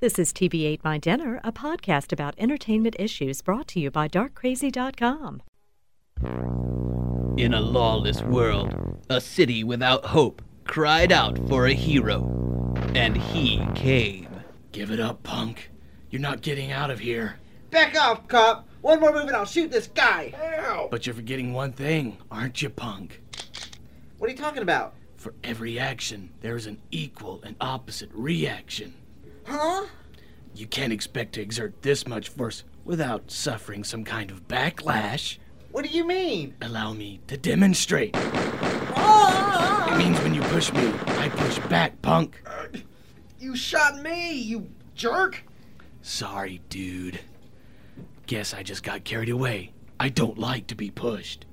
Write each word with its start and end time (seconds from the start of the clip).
This 0.00 0.16
is 0.16 0.32
TV 0.32 0.64
Ate 0.64 0.84
My 0.84 0.96
Dinner, 0.96 1.40
a 1.42 1.50
podcast 1.50 2.12
about 2.12 2.36
entertainment 2.38 2.94
issues 3.00 3.42
brought 3.42 3.66
to 3.66 3.80
you 3.80 3.90
by 3.90 4.06
darkcrazy.com. 4.06 5.42
In 7.36 7.52
a 7.52 7.60
lawless 7.60 8.22
world, 8.22 8.96
a 9.10 9.20
city 9.20 9.64
without 9.64 10.04
hope 10.04 10.40
cried 10.62 11.10
out 11.10 11.36
for 11.48 11.66
a 11.66 11.72
hero, 11.72 12.72
and 12.94 13.16
he 13.16 13.66
came. 13.74 14.28
Give 14.70 14.92
it 14.92 15.00
up, 15.00 15.24
punk. 15.24 15.68
You're 16.10 16.22
not 16.22 16.42
getting 16.42 16.70
out 16.70 16.92
of 16.92 17.00
here. 17.00 17.40
Back 17.72 18.00
off, 18.00 18.28
cop! 18.28 18.68
One 18.82 19.00
more 19.00 19.12
move 19.12 19.26
and 19.26 19.34
I'll 19.34 19.46
shoot 19.46 19.72
this 19.72 19.88
guy! 19.88 20.32
But 20.92 21.06
you're 21.06 21.14
forgetting 21.16 21.52
one 21.52 21.72
thing, 21.72 22.18
aren't 22.30 22.62
you, 22.62 22.70
punk? 22.70 23.20
What 24.18 24.28
are 24.28 24.32
you 24.32 24.38
talking 24.38 24.62
about? 24.62 24.94
For 25.16 25.34
every 25.42 25.76
action, 25.76 26.30
there 26.40 26.54
is 26.54 26.66
an 26.66 26.78
equal 26.92 27.40
and 27.42 27.56
opposite 27.60 28.10
reaction. 28.12 28.94
Huh? 29.48 29.86
You 30.54 30.66
can't 30.66 30.92
expect 30.92 31.32
to 31.34 31.40
exert 31.40 31.80
this 31.80 32.06
much 32.06 32.28
force 32.28 32.64
without 32.84 33.30
suffering 33.30 33.82
some 33.82 34.04
kind 34.04 34.30
of 34.30 34.46
backlash. 34.46 35.38
What 35.72 35.86
do 35.86 35.90
you 35.90 36.06
mean? 36.06 36.54
Allow 36.60 36.92
me 36.92 37.20
to 37.28 37.38
demonstrate. 37.38 38.14
Ah! 38.14 39.94
It 39.94 39.98
means 39.98 40.20
when 40.20 40.34
you 40.34 40.42
push 40.42 40.70
me, 40.72 40.92
I 41.06 41.30
push 41.30 41.58
back, 41.70 42.00
punk. 42.02 42.42
You 43.40 43.56
shot 43.56 44.02
me, 44.02 44.32
you 44.32 44.68
jerk! 44.94 45.42
Sorry, 46.02 46.60
dude. 46.68 47.20
Guess 48.26 48.52
I 48.52 48.62
just 48.62 48.82
got 48.82 49.04
carried 49.04 49.30
away. 49.30 49.72
I 49.98 50.10
don't 50.10 50.38
like 50.38 50.66
to 50.66 50.74
be 50.74 50.90
pushed. 50.90 51.46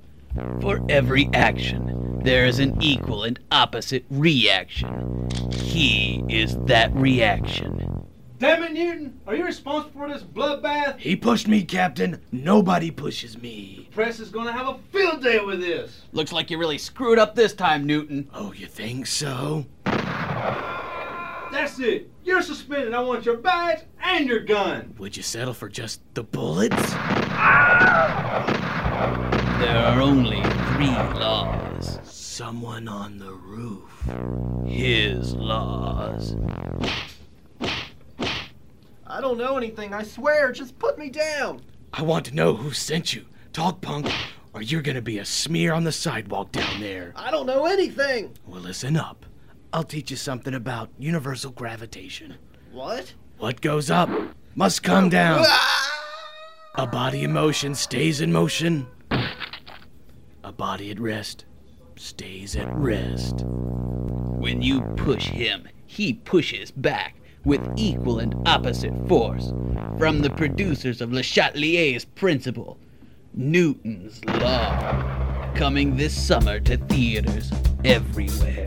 For 0.61 0.85
every 0.89 1.29
action, 1.33 2.19
there 2.23 2.45
is 2.45 2.59
an 2.59 2.81
equal 2.81 3.23
and 3.23 3.39
opposite 3.51 4.05
reaction. 4.09 5.29
He 5.51 6.23
is 6.27 6.57
that 6.65 6.93
reaction. 6.95 8.05
Damn 8.37 8.63
it, 8.63 8.73
Newton! 8.73 9.19
Are 9.25 9.33
you 9.35 9.45
responsible 9.45 10.01
for 10.01 10.09
this 10.11 10.21
bloodbath? 10.21 10.99
He 10.99 11.15
pushed 11.15 11.47
me, 11.47 11.63
Captain. 11.63 12.21
Nobody 12.33 12.91
pushes 12.91 13.37
me. 13.41 13.87
Press 13.91 14.19
is 14.19 14.29
gonna 14.29 14.51
have 14.51 14.67
a 14.67 14.77
field 14.91 15.23
day 15.23 15.39
with 15.39 15.61
this. 15.61 16.01
Looks 16.11 16.33
like 16.33 16.51
you 16.51 16.57
really 16.57 16.77
screwed 16.77 17.17
up 17.17 17.33
this 17.35 17.53
time, 17.53 17.85
Newton. 17.85 18.29
Oh, 18.33 18.51
you 18.51 18.67
think 18.67 19.07
so? 19.07 19.65
That's 19.85 21.79
it. 21.79 22.11
You're 22.25 22.41
suspended. 22.41 22.93
I 22.93 22.99
want 22.99 23.25
your 23.25 23.37
badge 23.37 23.83
and 24.03 24.27
your 24.27 24.41
gun. 24.41 24.93
Would 24.97 25.15
you 25.15 25.23
settle 25.23 25.53
for 25.53 25.69
just 25.69 26.01
the 26.13 26.23
bullets? 26.23 26.75
Ah! 27.37 28.45
There 29.59 29.77
are 29.77 30.01
only 30.01 30.41
three 30.73 30.87
laws. 31.17 31.99
Someone 32.03 32.89
on 32.89 33.17
the 33.17 33.31
roof. 33.31 33.89
His 34.65 35.33
laws. 35.33 36.35
I 39.07 39.21
don't 39.21 39.37
know 39.37 39.55
anything, 39.55 39.93
I 39.93 40.03
swear. 40.03 40.51
Just 40.51 40.77
put 40.77 40.99
me 40.99 41.09
down. 41.09 41.61
I 41.93 42.01
want 42.01 42.25
to 42.25 42.35
know 42.35 42.53
who 42.53 42.71
sent 42.71 43.13
you. 43.13 43.25
Talk, 43.53 43.79
punk, 43.79 44.11
or 44.53 44.61
you're 44.61 44.81
gonna 44.81 45.01
be 45.01 45.19
a 45.19 45.25
smear 45.25 45.71
on 45.71 45.85
the 45.85 45.91
sidewalk 45.93 46.51
down 46.51 46.81
there. 46.81 47.13
I 47.15 47.31
don't 47.31 47.45
know 47.45 47.65
anything. 47.65 48.33
Well, 48.45 48.59
listen 48.59 48.97
up. 48.97 49.25
I'll 49.71 49.83
teach 49.83 50.11
you 50.11 50.17
something 50.17 50.53
about 50.53 50.89
universal 50.99 51.51
gravitation. 51.51 52.35
What? 52.73 53.13
What 53.37 53.61
goes 53.61 53.89
up 53.89 54.09
must 54.55 54.83
come 54.83 55.07
down. 55.07 55.43
Ah! 55.45 55.91
A 56.75 56.85
body 56.85 57.23
in 57.23 57.31
motion 57.31 57.73
stays 57.73 58.19
in 58.19 58.33
motion. 58.33 58.87
A 60.43 60.51
body 60.51 60.91
at 60.91 60.99
rest 60.99 61.45
stays 61.95 62.55
at 62.55 62.73
rest. 62.75 63.43
When 63.45 64.61
you 64.61 64.81
push 64.95 65.25
him, 65.25 65.67
he 65.85 66.13
pushes 66.13 66.71
back 66.71 67.15
with 67.43 67.61
equal 67.77 68.19
and 68.19 68.35
opposite 68.45 68.93
force. 69.07 69.51
From 69.97 70.21
the 70.21 70.29
producers 70.31 71.01
of 71.01 71.13
Le 71.13 71.21
Chatelier's 71.21 72.05
Principle, 72.05 72.77
Newton's 73.33 74.23
Law. 74.25 75.51
Coming 75.55 75.95
this 75.95 76.13
summer 76.13 76.59
to 76.61 76.77
theaters 76.77 77.51
everywhere. 77.83 78.65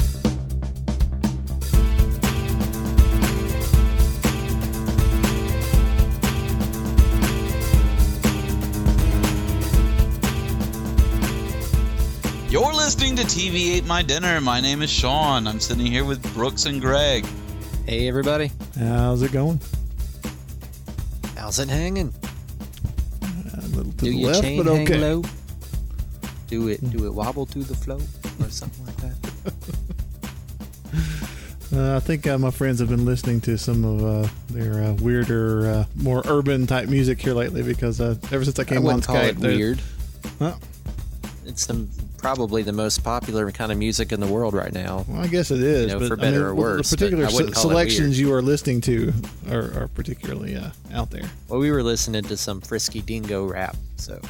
Listening 12.88 13.16
to 13.16 13.22
TV 13.25 13.75
Ate 13.76 13.84
My 13.84 14.00
Dinner. 14.00 14.41
My 14.41 14.62
name 14.62 14.81
is 14.81 14.88
Sean. 14.88 15.47
I'm 15.47 15.60
sitting 15.60 15.84
here 15.84 16.06
with 16.06 16.22
Brooks 16.32 16.65
and 16.65 16.81
Greg. 16.81 17.26
Hey 17.84 18.09
everybody, 18.09 18.50
How's 18.78 19.21
it 19.21 19.31
going? 19.31 19.60
how's 21.37 21.59
it 21.59 21.69
hanging? 21.69 22.15
A 23.22 23.60
little 23.76 23.93
to 23.93 23.99
Do 23.99 24.10
the 24.10 24.16
your 24.16 24.31
left, 24.31 24.43
chain 24.43 24.56
but 24.65 24.72
hang 24.75 24.82
okay. 24.84 24.97
low? 24.99 25.22
Do 26.47 26.69
it, 26.69 26.91
do 26.91 27.04
it 27.04 27.12
wobble 27.12 27.44
to 27.44 27.59
the 27.59 27.75
flow 27.75 28.00
or 28.41 28.49
something 28.49 28.87
like 28.87 28.97
that? 28.97 29.53
Uh, 31.70 31.97
I 31.97 32.00
think 32.00 32.26
uh, 32.26 32.38
my 32.38 32.50
friends 32.50 32.81
have 32.81 32.88
been 32.88 33.05
listening 33.05 33.43
to 33.43 33.59
some 33.59 33.84
of 33.84 34.03
uh, 34.03 34.28
their 34.49 34.82
uh, 34.82 34.94
weirder, 34.94 35.66
uh, 35.70 35.84
more 35.97 36.22
urban 36.25 36.66
type 36.66 36.88
music 36.88 37.20
here 37.20 37.34
lately 37.34 37.62
because 37.62 38.00
uh, 38.00 38.16
ever 38.32 38.43
since 38.43 38.59
I 38.59 38.62
I 38.62 38.65
came 38.65 38.78
on 38.78 38.84
wouldn't 38.84 39.05
call 39.06 39.16
Skype, 39.16 39.28
it 39.28 39.38
weird. 39.38 39.82
Well, 40.41 40.59
It's 41.44 41.66
the, 41.66 41.87
probably 42.19 42.62
the 42.62 42.73
most 42.73 43.03
popular 43.03 43.51
kind 43.53 43.73
of 43.73 43.79
music 43.79 44.12
in 44.12 44.21
the 44.21 44.27
world 44.27 44.53
right 44.55 44.73
now. 44.73 45.05
well, 45.09 45.21
I 45.23 45.27
guess 45.29 45.51
it 45.51 45.61
is, 45.62 45.87
You 45.87 45.93
know, 45.95 45.99
but 46.01 46.09
for 46.09 46.15
I 46.15 46.17
better 46.21 46.39
mean, 46.41 46.47
or 46.49 46.55
worse, 46.55 46.91
the 46.91 46.97
but 46.97 47.01
particular 47.01 47.27
I 47.27 47.33
wouldn't 47.33 47.55
se- 47.56 47.62
call 47.62 47.71
selections 47.71 48.01
weird. 48.01 48.29
you 48.29 48.33
are 48.34 48.43
listening 48.43 48.81
to 48.83 49.12
are, 49.51 49.83
are 49.83 49.89
particularly 49.95 50.56
uh, 50.56 50.71
out 50.93 51.11
there. 51.11 51.25
Well, 51.49 51.61
we 51.61 51.71
were 51.71 51.83
listening 51.83 52.25
to 52.25 52.37
some 52.37 52.61
frisky 52.61 53.01
dingo 53.01 53.47
rap, 53.47 53.77
so 53.97 54.21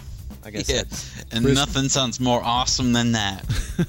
I 0.44 0.50
guess 0.50 0.68
Yeah, 0.68 0.76
that's 0.82 1.24
and 1.32 1.44
Chris- 1.44 1.56
nothing 1.56 1.88
sounds 1.88 2.20
more 2.20 2.42
awesome 2.44 2.92
than 2.92 3.12
that. 3.12 3.44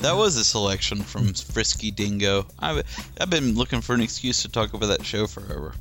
that 0.00 0.14
was 0.16 0.36
a 0.36 0.44
selection 0.44 1.00
from 1.02 1.32
Frisky 1.32 1.90
Dingo. 1.90 2.46
I've, 2.58 2.82
I've 3.20 3.30
been 3.30 3.54
looking 3.54 3.80
for 3.80 3.94
an 3.94 4.00
excuse 4.02 4.42
to 4.42 4.48
talk 4.50 4.74
about 4.74 4.86
that 4.88 5.04
show 5.04 5.26
forever. 5.26 5.72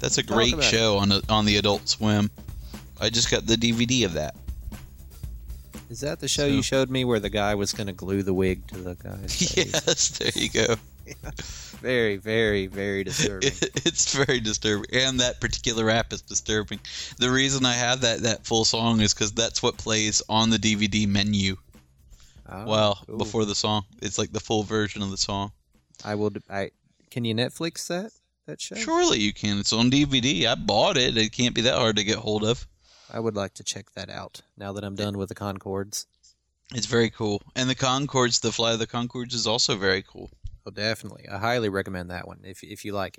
That's 0.00 0.18
a 0.18 0.22
great 0.22 0.54
about 0.54 0.64
it. 0.64 0.68
show 0.68 0.96
on 0.98 1.12
a, 1.12 1.20
on 1.28 1.44
the 1.44 1.56
Adult 1.58 1.88
Swim. 1.88 2.30
I 3.00 3.10
just 3.10 3.30
got 3.30 3.46
the 3.46 3.54
DVD 3.54 4.04
of 4.04 4.14
that. 4.14 4.34
Is 5.90 6.00
that 6.00 6.20
the 6.20 6.28
show 6.28 6.42
So- 6.48 6.54
you 6.54 6.62
showed 6.62 6.90
me 6.90 7.04
where 7.04 7.20
the 7.20 7.30
guy 7.30 7.54
was 7.54 7.72
going 7.72 7.86
to 7.88 7.92
glue 7.92 8.22
the 8.22 8.34
wig 8.34 8.66
to 8.68 8.78
the 8.78 8.94
guy's 8.94 9.34
face? 9.52 9.56
yes, 9.56 10.08
there 10.18 10.30
you 10.34 10.50
go. 10.50 10.76
Very, 11.80 12.16
very, 12.16 12.66
very 12.66 13.04
disturbing. 13.04 13.52
it's 13.86 14.12
very 14.12 14.40
disturbing, 14.40 14.90
and 14.92 15.20
that 15.20 15.40
particular 15.40 15.84
rap 15.84 16.12
is 16.12 16.20
disturbing. 16.22 16.80
The 17.18 17.30
reason 17.30 17.64
I 17.64 17.74
have 17.74 18.00
that 18.00 18.22
that 18.22 18.44
full 18.44 18.64
song 18.64 19.00
is 19.00 19.14
because 19.14 19.30
that's 19.32 19.62
what 19.62 19.76
plays 19.78 20.20
on 20.28 20.50
the 20.50 20.58
DVD 20.58 21.06
menu. 21.06 21.56
Oh, 22.48 22.66
well, 22.66 22.98
cool. 23.06 23.16
before 23.18 23.44
the 23.44 23.54
song, 23.54 23.84
it's 24.02 24.18
like 24.18 24.32
the 24.32 24.40
full 24.40 24.64
version 24.64 25.00
of 25.02 25.10
the 25.10 25.16
song. 25.16 25.52
I 26.04 26.16
will. 26.16 26.32
I 26.50 26.72
can 27.12 27.24
you 27.24 27.34
Netflix 27.34 27.86
that 27.86 28.10
that 28.46 28.60
show? 28.60 28.74
Surely 28.74 29.20
you 29.20 29.32
can. 29.32 29.58
It's 29.60 29.72
on 29.72 29.90
DVD. 29.90 30.46
I 30.46 30.56
bought 30.56 30.96
it. 30.96 31.16
It 31.16 31.30
can't 31.32 31.54
be 31.54 31.60
that 31.62 31.74
hard 31.78 31.96
to 31.96 32.04
get 32.04 32.16
hold 32.18 32.42
of. 32.44 32.66
I 33.12 33.20
would 33.20 33.34
like 33.36 33.54
to 33.54 33.64
check 33.64 33.92
that 33.94 34.10
out 34.10 34.42
now 34.56 34.72
that 34.72 34.84
I'm 34.84 34.94
done 34.94 35.16
with 35.18 35.28
the 35.28 35.34
Conchords. 35.34 36.06
It's 36.74 36.86
very 36.86 37.08
cool, 37.10 37.40
and 37.56 37.68
the 37.70 37.74
Conchords, 37.74 38.40
the 38.40 38.52
Fly 38.52 38.72
of 38.72 38.78
the 38.78 38.86
Conchords, 38.86 39.32
is 39.34 39.46
also 39.46 39.76
very 39.76 40.02
cool. 40.02 40.30
Oh, 40.66 40.70
definitely. 40.70 41.26
I 41.28 41.38
highly 41.38 41.70
recommend 41.70 42.10
that 42.10 42.26
one 42.28 42.40
if 42.44 42.62
if 42.62 42.84
you 42.84 42.92
like 42.92 43.18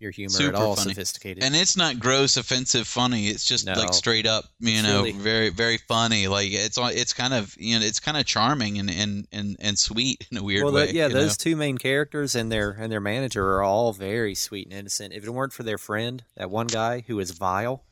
your 0.00 0.10
humor 0.12 0.30
Super 0.30 0.48
at 0.50 0.54
all 0.54 0.76
funny. 0.76 0.90
sophisticated. 0.90 1.42
And 1.42 1.56
it's 1.56 1.76
not 1.76 1.98
gross, 1.98 2.36
offensive, 2.36 2.86
funny. 2.86 3.26
It's 3.28 3.44
just 3.44 3.66
No. 3.66 3.72
like 3.74 3.92
straight 3.92 4.26
up, 4.26 4.44
you 4.60 4.74
It's 4.74 4.82
know, 4.84 4.98
really- 4.98 5.10
very, 5.12 5.48
very 5.48 5.76
funny. 5.78 6.28
Like 6.28 6.50
it's. 6.52 6.78
It's 6.80 7.12
kind 7.12 7.34
of, 7.34 7.56
you 7.58 7.78
know, 7.78 7.84
it's 7.84 7.98
kind 8.00 8.16
of 8.16 8.24
charming 8.26 8.78
and 8.78 8.90
and 8.90 9.26
and, 9.32 9.56
and 9.60 9.78
sweet 9.78 10.26
in 10.30 10.36
a 10.38 10.42
weird 10.42 10.64
well, 10.64 10.72
way. 10.72 10.86
the, 10.86 10.94
yeah, 10.94 11.06
you 11.08 11.14
know? 11.14 11.20
those 11.22 11.36
two 11.36 11.54
main 11.56 11.78
characters 11.78 12.34
and 12.36 12.50
their 12.50 12.70
and 12.70 12.90
their 12.92 13.00
manager 13.00 13.44
are 13.54 13.62
all 13.62 13.92
very 13.92 14.34
sweet 14.36 14.66
and 14.68 14.76
innocent. 14.76 15.14
If 15.14 15.24
it 15.24 15.30
weren't 15.30 15.52
for 15.52 15.62
their 15.64 15.78
friend, 15.78 16.22
that 16.36 16.50
one 16.50 16.66
guy 16.68 17.04
who 17.06 17.18
is 17.20 17.32
vile, 17.32 17.82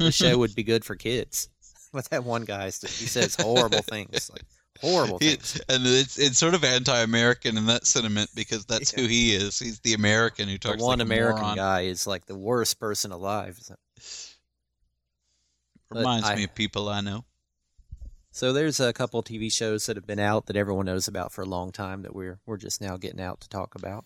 the 0.00 0.12
show 0.12 0.36
would 0.38 0.54
be 0.54 0.62
good 0.62 0.84
for 0.84 0.96
kids. 0.96 1.48
But 1.92 2.08
that 2.10 2.24
one 2.24 2.44
guy, 2.44 2.66
he 2.66 2.70
says 2.70 3.34
horrible 3.40 3.82
things, 3.82 4.30
like 4.32 4.42
horrible 4.80 5.18
He- 5.18 5.30
things. 5.36 5.60
and 5.68 5.84
it's 5.86 6.18
it's 6.18 6.38
sort 6.38 6.54
of 6.54 6.62
anti-American 6.64 7.56
in 7.56 7.66
that 7.66 7.86
sentiment 7.86 8.30
because 8.34 8.64
that's 8.64 8.90
who 8.92 9.06
he 9.06 9.34
is. 9.34 9.58
He's 9.58 9.80
the 9.80 9.94
American 9.94 10.46
who 10.46 10.54
The 10.54 10.58
talks 10.58 10.82
one 10.82 10.98
like 10.98 11.06
American 11.06 11.54
guy 11.56 11.82
is 11.82 12.06
like 12.06 12.26
the 12.26 12.36
worst 12.38 12.78
person 12.78 13.10
alive. 13.12 13.58
Reminds 15.90 16.28
I- 16.28 16.36
me 16.36 16.44
of 16.44 16.54
people 16.54 16.88
I 16.88 17.00
know. 17.00 17.24
So 18.32 18.52
there's 18.52 18.78
a 18.78 18.92
couple 18.92 19.22
TV 19.24 19.52
shows 19.52 19.86
that 19.86 19.96
have 19.96 20.06
been 20.06 20.20
out 20.20 20.46
that 20.46 20.56
everyone 20.56 20.86
knows 20.86 21.08
about 21.08 21.32
for 21.32 21.42
a 21.42 21.46
long 21.46 21.72
time 21.72 22.02
that 22.02 22.14
we're 22.14 22.38
we're 22.46 22.58
just 22.58 22.80
now 22.80 22.96
getting 22.96 23.20
out 23.20 23.40
to 23.40 23.48
talk 23.48 23.74
about. 23.74 24.04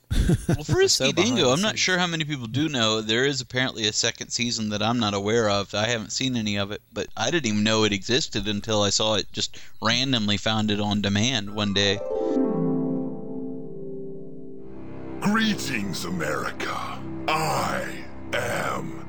Well, 0.49 0.65
Frisky 0.65 1.07
so 1.07 1.13
Dingo, 1.13 1.51
I'm 1.51 1.61
not 1.61 1.79
sure 1.79 1.99
how 1.99 2.07
many 2.07 2.25
people 2.25 2.47
do 2.47 2.71
know. 2.71 3.03
There 3.03 3.27
is 3.27 3.43
apparently 3.43 3.87
a 3.87 3.93
second 3.93 4.31
season 4.31 4.71
that 4.71 4.83
I'm 4.83 4.99
not 4.99 5.13
aware 5.13 5.51
of. 5.51 5.75
I 5.75 5.89
haven't 5.89 6.13
seen 6.13 6.37
any 6.37 6.57
of 6.57 6.71
it, 6.71 6.81
but 6.91 7.09
I 7.15 7.31
didn't 7.31 7.47
even 7.47 7.65
know 7.65 7.85
it 7.85 7.93
existed 7.93 8.49
until 8.49 8.83
I 8.83 8.89
saw 8.89 9.17
it 9.17 9.31
just 9.31 9.59
randomly 9.83 10.39
found 10.39 10.71
it 10.71 10.81
on 10.81 11.03
demand 11.03 11.55
one 11.55 11.75
day. 11.75 11.99
Greetings, 15.21 16.07
America. 16.07 16.99
I 17.29 18.05
am 18.33 19.05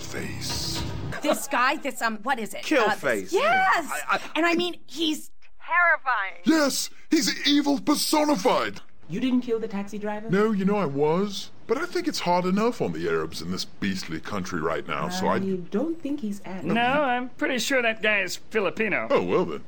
face. 0.00 0.82
This 1.22 1.46
guy, 1.48 1.76
this 1.76 2.00
um, 2.02 2.18
what 2.22 2.38
is 2.38 2.54
it? 2.54 2.62
Kill 2.62 2.84
Uh. 2.84 2.96
Yes. 3.04 3.32
I- 3.32 4.00
I- 4.16 4.20
and 4.36 4.46
I 4.46 4.54
mean, 4.54 4.76
he's 4.86 5.30
terrifying. 5.64 6.40
Yes, 6.44 6.90
he's 7.10 7.46
evil 7.46 7.80
personified. 7.80 8.80
You 9.08 9.18
didn't 9.20 9.40
kill 9.40 9.58
the 9.58 9.66
taxi 9.68 9.98
driver? 9.98 10.30
No, 10.30 10.52
you 10.52 10.64
know 10.64 10.76
I 10.76 10.84
was. 10.86 11.50
But 11.66 11.78
I 11.78 11.86
think 11.86 12.08
it's 12.08 12.20
hard 12.20 12.44
enough 12.46 12.80
on 12.80 12.92
the 12.92 13.08
Arabs 13.08 13.40
in 13.42 13.50
this 13.52 13.64
beastly 13.64 14.18
country 14.20 14.60
right 14.60 14.86
now, 14.88 15.08
so 15.08 15.28
I. 15.28 15.38
don't 15.38 16.00
think 16.02 16.20
he's 16.20 16.40
Arab. 16.44 16.64
No, 16.64 16.80
I'm 16.82 17.28
pretty 17.30 17.58
sure 17.58 17.80
that 17.82 18.02
guy 18.02 18.20
is 18.22 18.36
Filipino. 18.36 19.06
Oh, 19.10 19.22
well 19.22 19.44
then. 19.44 19.62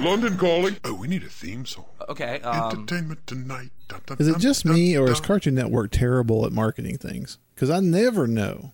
London 0.00 0.36
calling. 0.38 0.76
Oh, 0.84 0.94
we 0.94 1.06
need 1.08 1.22
a 1.22 1.28
theme 1.28 1.66
song. 1.66 1.84
Okay, 2.08 2.40
um, 2.40 2.72
Entertainment 2.72 3.26
tonight. 3.26 3.70
Dun, 3.88 4.00
dun, 4.06 4.16
Is 4.18 4.28
it 4.28 4.38
just 4.38 4.64
dun, 4.64 4.74
me, 4.74 4.96
or 4.96 5.06
dun. 5.06 5.12
is 5.12 5.20
Cartoon 5.20 5.54
Network 5.54 5.90
terrible 5.92 6.44
at 6.46 6.52
marketing 6.52 6.96
things? 6.98 7.38
Because 7.54 7.70
I 7.70 7.80
never 7.80 8.26
know. 8.26 8.72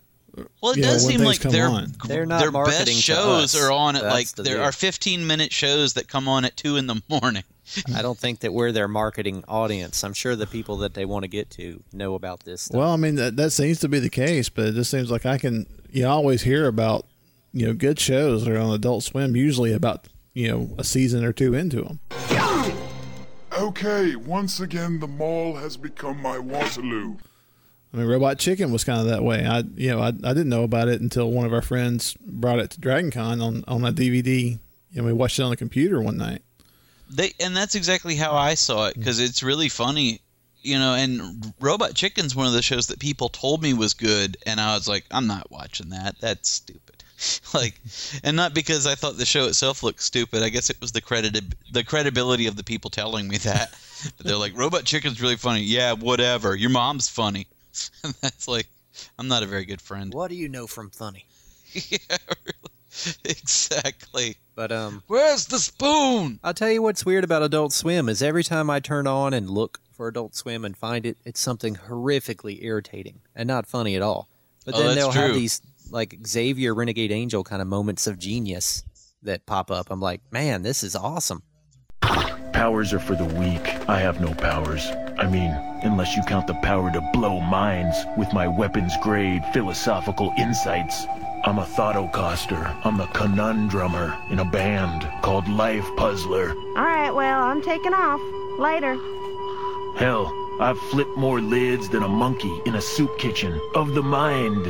Well, 0.61 0.73
it 0.73 0.77
you 0.77 0.83
does 0.83 1.05
when 1.05 1.17
seem 1.17 1.25
like 1.25 1.39
come 1.39 1.51
their 1.51 1.67
on. 1.67 1.93
They're 2.07 2.25
not 2.25 2.39
their 2.39 2.51
best 2.51 2.91
shows 2.91 3.55
are 3.55 3.71
on 3.71 3.95
at 3.95 4.03
That's 4.03 4.13
like 4.13 4.27
the 4.29 4.43
there 4.43 4.57
deal. 4.57 4.63
are 4.65 4.71
15 4.71 5.25
minute 5.25 5.51
shows 5.51 5.93
that 5.93 6.07
come 6.07 6.27
on 6.27 6.45
at 6.45 6.55
two 6.57 6.77
in 6.77 6.87
the 6.87 7.01
morning. 7.09 7.43
I 7.93 8.01
don't 8.01 8.17
think 8.17 8.39
that 8.41 8.53
we're 8.53 8.71
their 8.71 8.87
marketing 8.87 9.43
audience. 9.47 10.03
I'm 10.03 10.13
sure 10.13 10.35
the 10.35 10.47
people 10.47 10.77
that 10.77 10.93
they 10.93 11.05
want 11.05 11.23
to 11.23 11.27
get 11.27 11.49
to 11.51 11.83
know 11.91 12.15
about 12.15 12.41
this. 12.41 12.63
Stuff. 12.63 12.77
Well, 12.77 12.91
I 12.91 12.95
mean 12.95 13.15
that 13.15 13.35
that 13.37 13.51
seems 13.51 13.79
to 13.79 13.89
be 13.89 13.99
the 13.99 14.09
case, 14.09 14.49
but 14.49 14.67
it 14.67 14.75
just 14.75 14.91
seems 14.91 15.11
like 15.11 15.25
I 15.25 15.37
can 15.37 15.65
you 15.91 16.03
know, 16.03 16.11
always 16.11 16.43
hear 16.43 16.67
about 16.67 17.05
you 17.53 17.65
know 17.67 17.73
good 17.73 17.99
shows 17.99 18.45
that 18.45 18.53
are 18.53 18.59
on 18.59 18.73
Adult 18.73 19.03
Swim, 19.03 19.35
usually 19.35 19.73
about 19.73 20.07
you 20.33 20.47
know 20.47 20.69
a 20.77 20.83
season 20.83 21.23
or 21.23 21.33
two 21.33 21.53
into 21.53 21.81
them. 21.81 21.99
Okay, 23.59 24.15
once 24.15 24.59
again, 24.59 24.99
the 24.99 25.07
mall 25.07 25.55
has 25.55 25.77
become 25.77 26.21
my 26.21 26.37
Waterloo. 26.37 27.17
I 27.93 27.97
mean, 27.97 28.07
Robot 28.07 28.37
Chicken 28.37 28.71
was 28.71 28.83
kind 28.83 28.99
of 28.99 29.07
that 29.07 29.23
way. 29.23 29.45
I 29.45 29.63
you 29.75 29.89
know 29.89 29.99
I, 29.99 30.07
I 30.07 30.33
didn't 30.33 30.49
know 30.49 30.63
about 30.63 30.87
it 30.87 31.01
until 31.01 31.31
one 31.31 31.45
of 31.45 31.53
our 31.53 31.61
friends 31.61 32.15
brought 32.21 32.59
it 32.59 32.71
to 32.71 32.79
Dragon 32.79 33.11
Con 33.11 33.41
on 33.41 33.63
on 33.67 33.85
a 33.85 33.91
DVD. 33.91 34.59
Know, 34.93 35.03
we 35.03 35.13
watched 35.13 35.39
it 35.39 35.43
on 35.43 35.51
the 35.51 35.57
computer 35.57 36.01
one 36.01 36.17
night. 36.17 36.41
They 37.09 37.33
and 37.39 37.55
that's 37.55 37.75
exactly 37.75 38.15
how 38.15 38.33
I 38.33 38.55
saw 38.55 38.87
it 38.87 38.95
because 38.95 39.19
it's 39.19 39.43
really 39.43 39.69
funny, 39.69 40.21
you 40.61 40.77
know. 40.77 40.93
And 40.93 41.53
Robot 41.59 41.93
Chicken's 41.93 42.35
one 42.35 42.47
of 42.47 42.53
the 42.53 42.61
shows 42.61 42.87
that 42.87 42.99
people 42.99 43.29
told 43.29 43.61
me 43.61 43.73
was 43.73 43.93
good, 43.93 44.37
and 44.45 44.59
I 44.59 44.73
was 44.73 44.87
like, 44.87 45.05
I'm 45.11 45.27
not 45.27 45.51
watching 45.51 45.89
that. 45.89 46.19
That's 46.19 46.49
stupid. 46.49 47.03
like, 47.53 47.79
and 48.23 48.35
not 48.35 48.53
because 48.53 48.85
I 48.85 48.95
thought 48.95 49.17
the 49.17 49.25
show 49.25 49.45
itself 49.45 49.83
looked 49.83 50.01
stupid. 50.01 50.43
I 50.43 50.49
guess 50.49 50.69
it 50.69 50.81
was 50.81 50.91
the 50.91 51.01
credit 51.01 51.37
the 51.71 51.83
credibility 51.83 52.47
of 52.47 52.55
the 52.55 52.63
people 52.63 52.89
telling 52.89 53.27
me 53.27 53.37
that. 53.39 53.73
But 54.15 54.27
they're 54.27 54.37
like, 54.37 54.55
Robot 54.55 54.83
Chicken's 54.83 55.19
really 55.19 55.37
funny. 55.37 55.61
Yeah, 55.61 55.93
whatever. 55.93 56.55
Your 56.55 56.69
mom's 56.69 57.09
funny. 57.09 57.47
And 58.03 58.13
that's 58.21 58.47
like, 58.47 58.67
I'm 59.19 59.27
not 59.27 59.43
a 59.43 59.45
very 59.47 59.65
good 59.65 59.81
friend. 59.81 60.13
What 60.13 60.29
do 60.29 60.35
you 60.35 60.49
know 60.49 60.67
from 60.67 60.89
funny? 60.89 61.25
yeah, 61.73 61.97
really. 62.45 63.15
exactly. 63.25 64.37
But 64.55 64.71
um, 64.71 65.03
Where's 65.07 65.45
the 65.47 65.59
spoon? 65.59 66.39
I'll 66.43 66.53
tell 66.53 66.71
you 66.71 66.81
what's 66.81 67.05
weird 67.05 67.23
about 67.23 67.43
Adult 67.43 67.73
Swim 67.73 68.09
is 68.09 68.21
every 68.21 68.43
time 68.43 68.69
I 68.69 68.79
turn 68.79 69.07
on 69.07 69.33
and 69.33 69.49
look 69.49 69.79
for 69.91 70.07
Adult 70.07 70.35
Swim 70.35 70.65
and 70.65 70.75
find 70.77 71.05
it, 71.05 71.17
it's 71.25 71.39
something 71.39 71.75
horrifically 71.75 72.63
irritating 72.63 73.19
and 73.35 73.47
not 73.47 73.67
funny 73.67 73.95
at 73.95 74.01
all. 74.01 74.27
But 74.65 74.75
Oh, 74.75 74.77
then 74.79 74.87
that's 74.87 74.97
they'll 74.99 75.11
true. 75.11 75.21
have 75.21 75.33
these 75.33 75.61
like 75.91 76.17
Xavier 76.25 76.73
Renegade 76.73 77.11
Angel 77.11 77.43
kind 77.43 77.61
of 77.61 77.67
moments 77.67 78.07
of 78.07 78.19
genius 78.19 78.83
that 79.23 79.45
pop 79.45 79.71
up. 79.71 79.87
I'm 79.89 79.99
like, 80.01 80.21
man, 80.31 80.61
this 80.63 80.83
is 80.83 80.95
awesome. 80.95 81.43
Powers 82.01 82.93
are 82.93 82.99
for 82.99 83.15
the 83.15 83.25
weak. 83.25 83.67
I 83.89 83.99
have 83.99 84.19
no 84.21 84.33
powers. 84.33 84.87
I 85.17 85.27
mean, 85.29 85.51
unless 85.87 86.15
you 86.15 86.21
count 86.23 86.45
the 86.45 86.53
power 86.55 86.91
to 86.91 87.01
blow 87.13 87.39
minds 87.39 88.05
with 88.15 88.31
my 88.33 88.47
weapons 88.47 88.93
grade 89.01 89.43
philosophical 89.53 90.33
insights. 90.37 91.07
I'm 91.45 91.59
a 91.59 91.63
thoughtocaster. 91.63 92.75
I'm 92.83 92.97
the 92.97 93.05
conundrummer 93.07 94.15
in 94.29 94.39
a 94.39 94.45
band 94.45 95.07
called 95.21 95.47
Life 95.47 95.87
Puzzler. 95.95 96.51
All 96.75 96.83
right, 96.83 97.11
well, 97.11 97.41
I'm 97.41 97.61
taking 97.61 97.93
off. 97.93 98.21
Later. 98.59 98.97
Hell, 99.97 100.31
I've 100.59 100.79
flipped 100.91 101.17
more 101.17 101.39
lids 101.39 101.89
than 101.89 102.03
a 102.03 102.07
monkey 102.07 102.61
in 102.65 102.75
a 102.75 102.81
soup 102.81 103.17
kitchen. 103.17 103.59
Of 103.75 103.93
the 103.95 104.03
mind. 104.03 104.65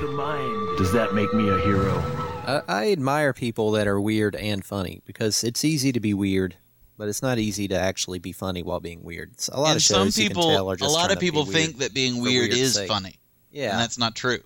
Does 0.77 0.91
that 0.93 1.13
make 1.13 1.33
me 1.33 1.49
a 1.49 1.59
hero? 1.59 1.97
I, 2.45 2.61
I 2.67 2.91
admire 2.91 3.33
people 3.33 3.71
that 3.71 3.87
are 3.87 3.99
weird 3.99 4.35
and 4.35 4.63
funny 4.63 5.01
because 5.05 5.43
it's 5.43 5.65
easy 5.65 5.91
to 5.91 5.99
be 5.99 6.13
weird, 6.13 6.55
but 6.97 7.07
it's 7.09 7.21
not 7.21 7.37
easy 7.39 7.67
to 7.69 7.77
actually 7.79 8.19
be 8.19 8.31
funny 8.31 8.63
while 8.63 8.79
being 8.79 9.03
weird. 9.03 9.31
It's 9.33 9.47
a 9.49 9.59
lot 9.59 9.69
and 9.69 9.75
of 9.77 9.83
some 9.83 10.07
shows 10.07 10.17
you 10.17 10.27
people, 10.29 10.43
can 10.43 10.55
tell 10.55 10.71
are 10.71 10.75
just 10.75 10.89
a 10.89 10.91
lot 10.93 10.99
trying 11.05 11.11
of 11.11 11.17
to 11.17 11.19
be 11.19 11.27
people 11.27 11.43
weird 11.43 11.53
think 11.55 11.77
that 11.79 11.93
being 11.93 12.15
for 12.17 12.21
weird 12.23 12.51
is 12.51 12.73
sake. 12.73 12.87
funny. 12.87 13.15
Yeah, 13.51 13.71
and 13.71 13.79
that's 13.79 13.97
not 13.97 14.15
true. 14.15 14.39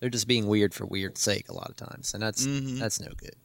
they're 0.00 0.08
just 0.08 0.26
being 0.26 0.46
weird 0.46 0.72
for 0.72 0.86
weird's 0.86 1.20
sake 1.20 1.50
a 1.50 1.52
lot 1.54 1.68
of 1.68 1.76
times, 1.76 2.14
and 2.14 2.22
that's 2.22 2.46
Mhm. 2.46 2.78
that's 2.78 3.00
no 3.00 3.10
good. 3.18 3.36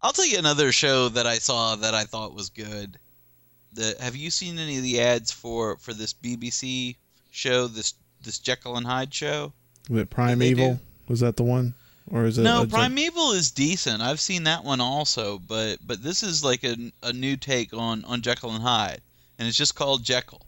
I'll 0.00 0.12
tell 0.12 0.26
you 0.26 0.38
another 0.38 0.72
show 0.72 1.10
that 1.10 1.26
I 1.26 1.36
saw 1.38 1.76
that 1.76 1.94
I 1.94 2.04
thought 2.04 2.34
was 2.34 2.48
good. 2.48 2.98
The 3.74 3.94
have 4.00 4.16
you 4.16 4.30
seen 4.30 4.58
any 4.58 4.78
of 4.78 4.82
the 4.82 5.00
ads 5.00 5.30
for 5.30 5.76
for 5.76 5.92
this 5.92 6.12
BBC 6.14 6.96
show, 7.30 7.66
this 7.68 7.94
this 8.22 8.38
Jekyll 8.38 8.76
and 8.76 8.86
Hyde 8.86 9.12
show? 9.12 9.52
Was 9.90 10.00
it 10.02 10.10
Prime 10.10 10.38
They 10.38 10.54
do. 10.54 10.60
Evil? 10.62 10.80
Was 11.08 11.20
that 11.20 11.36
the 11.36 11.42
one, 11.44 11.74
or 12.12 12.26
is 12.26 12.38
it 12.38 12.42
No, 12.42 12.62
a- 12.62 12.66
Primeval 12.66 13.32
is 13.32 13.50
decent. 13.50 14.00
I've 14.02 14.20
seen 14.20 14.44
that 14.44 14.62
one 14.62 14.80
also, 14.80 15.38
but 15.40 15.78
but 15.84 16.02
this 16.02 16.22
is 16.22 16.44
like 16.44 16.62
a, 16.62 16.76
a 17.02 17.12
new 17.12 17.36
take 17.36 17.72
on 17.74 18.04
on 18.04 18.20
Jekyll 18.22 18.52
and 18.52 18.62
Hyde, 18.62 19.00
and 19.38 19.48
it's 19.48 19.56
just 19.58 19.74
called 19.74 20.04
Jekyll. 20.04 20.42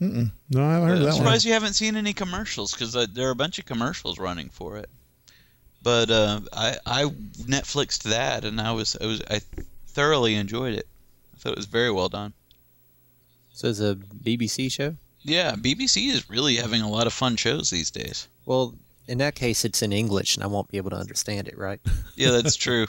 Mm-mm. 0.00 0.30
No, 0.50 0.64
I 0.64 0.74
haven't 0.74 0.88
heard 0.88 0.96
I'm 0.98 0.98
of 0.98 1.04
that 1.06 1.06
one. 1.14 1.16
surprised 1.16 1.44
you 1.44 1.52
haven't 1.54 1.72
seen 1.72 1.96
any 1.96 2.12
commercials 2.12 2.72
because 2.72 2.94
uh, 2.94 3.06
there 3.12 3.26
are 3.26 3.32
a 3.32 3.34
bunch 3.36 3.58
of 3.58 3.66
commercials 3.66 4.18
running 4.20 4.48
for 4.50 4.76
it. 4.76 4.88
But 5.82 6.10
uh, 6.10 6.40
I 6.52 6.76
I 6.86 7.04
Netflixed 7.06 8.04
that 8.04 8.44
and 8.44 8.60
I 8.60 8.72
was 8.72 8.96
I 9.00 9.06
was 9.06 9.22
I 9.28 9.40
thoroughly 9.88 10.34
enjoyed 10.36 10.74
it. 10.74 10.86
I 11.34 11.38
thought 11.38 11.52
it 11.52 11.56
was 11.58 11.66
very 11.66 11.90
well 11.90 12.08
done. 12.08 12.32
So 13.52 13.68
it's 13.68 13.80
a 13.80 13.96
BBC 13.96 14.70
show. 14.70 14.94
Yeah, 15.22 15.52
BBC 15.56 16.10
is 16.12 16.30
really 16.30 16.56
having 16.56 16.80
a 16.82 16.88
lot 16.88 17.06
of 17.08 17.12
fun 17.12 17.34
shows 17.36 17.70
these 17.70 17.90
days. 17.90 18.28
Well, 18.46 18.74
in 19.08 19.18
that 19.18 19.34
case, 19.34 19.64
it's 19.64 19.82
in 19.82 19.92
English, 19.92 20.36
and 20.36 20.44
I 20.44 20.46
won't 20.46 20.68
be 20.68 20.76
able 20.76 20.90
to 20.90 20.96
understand 20.96 21.48
it, 21.48 21.56
right? 21.58 21.80
Yeah, 22.16 22.30
that's 22.32 22.56
true. 22.56 22.86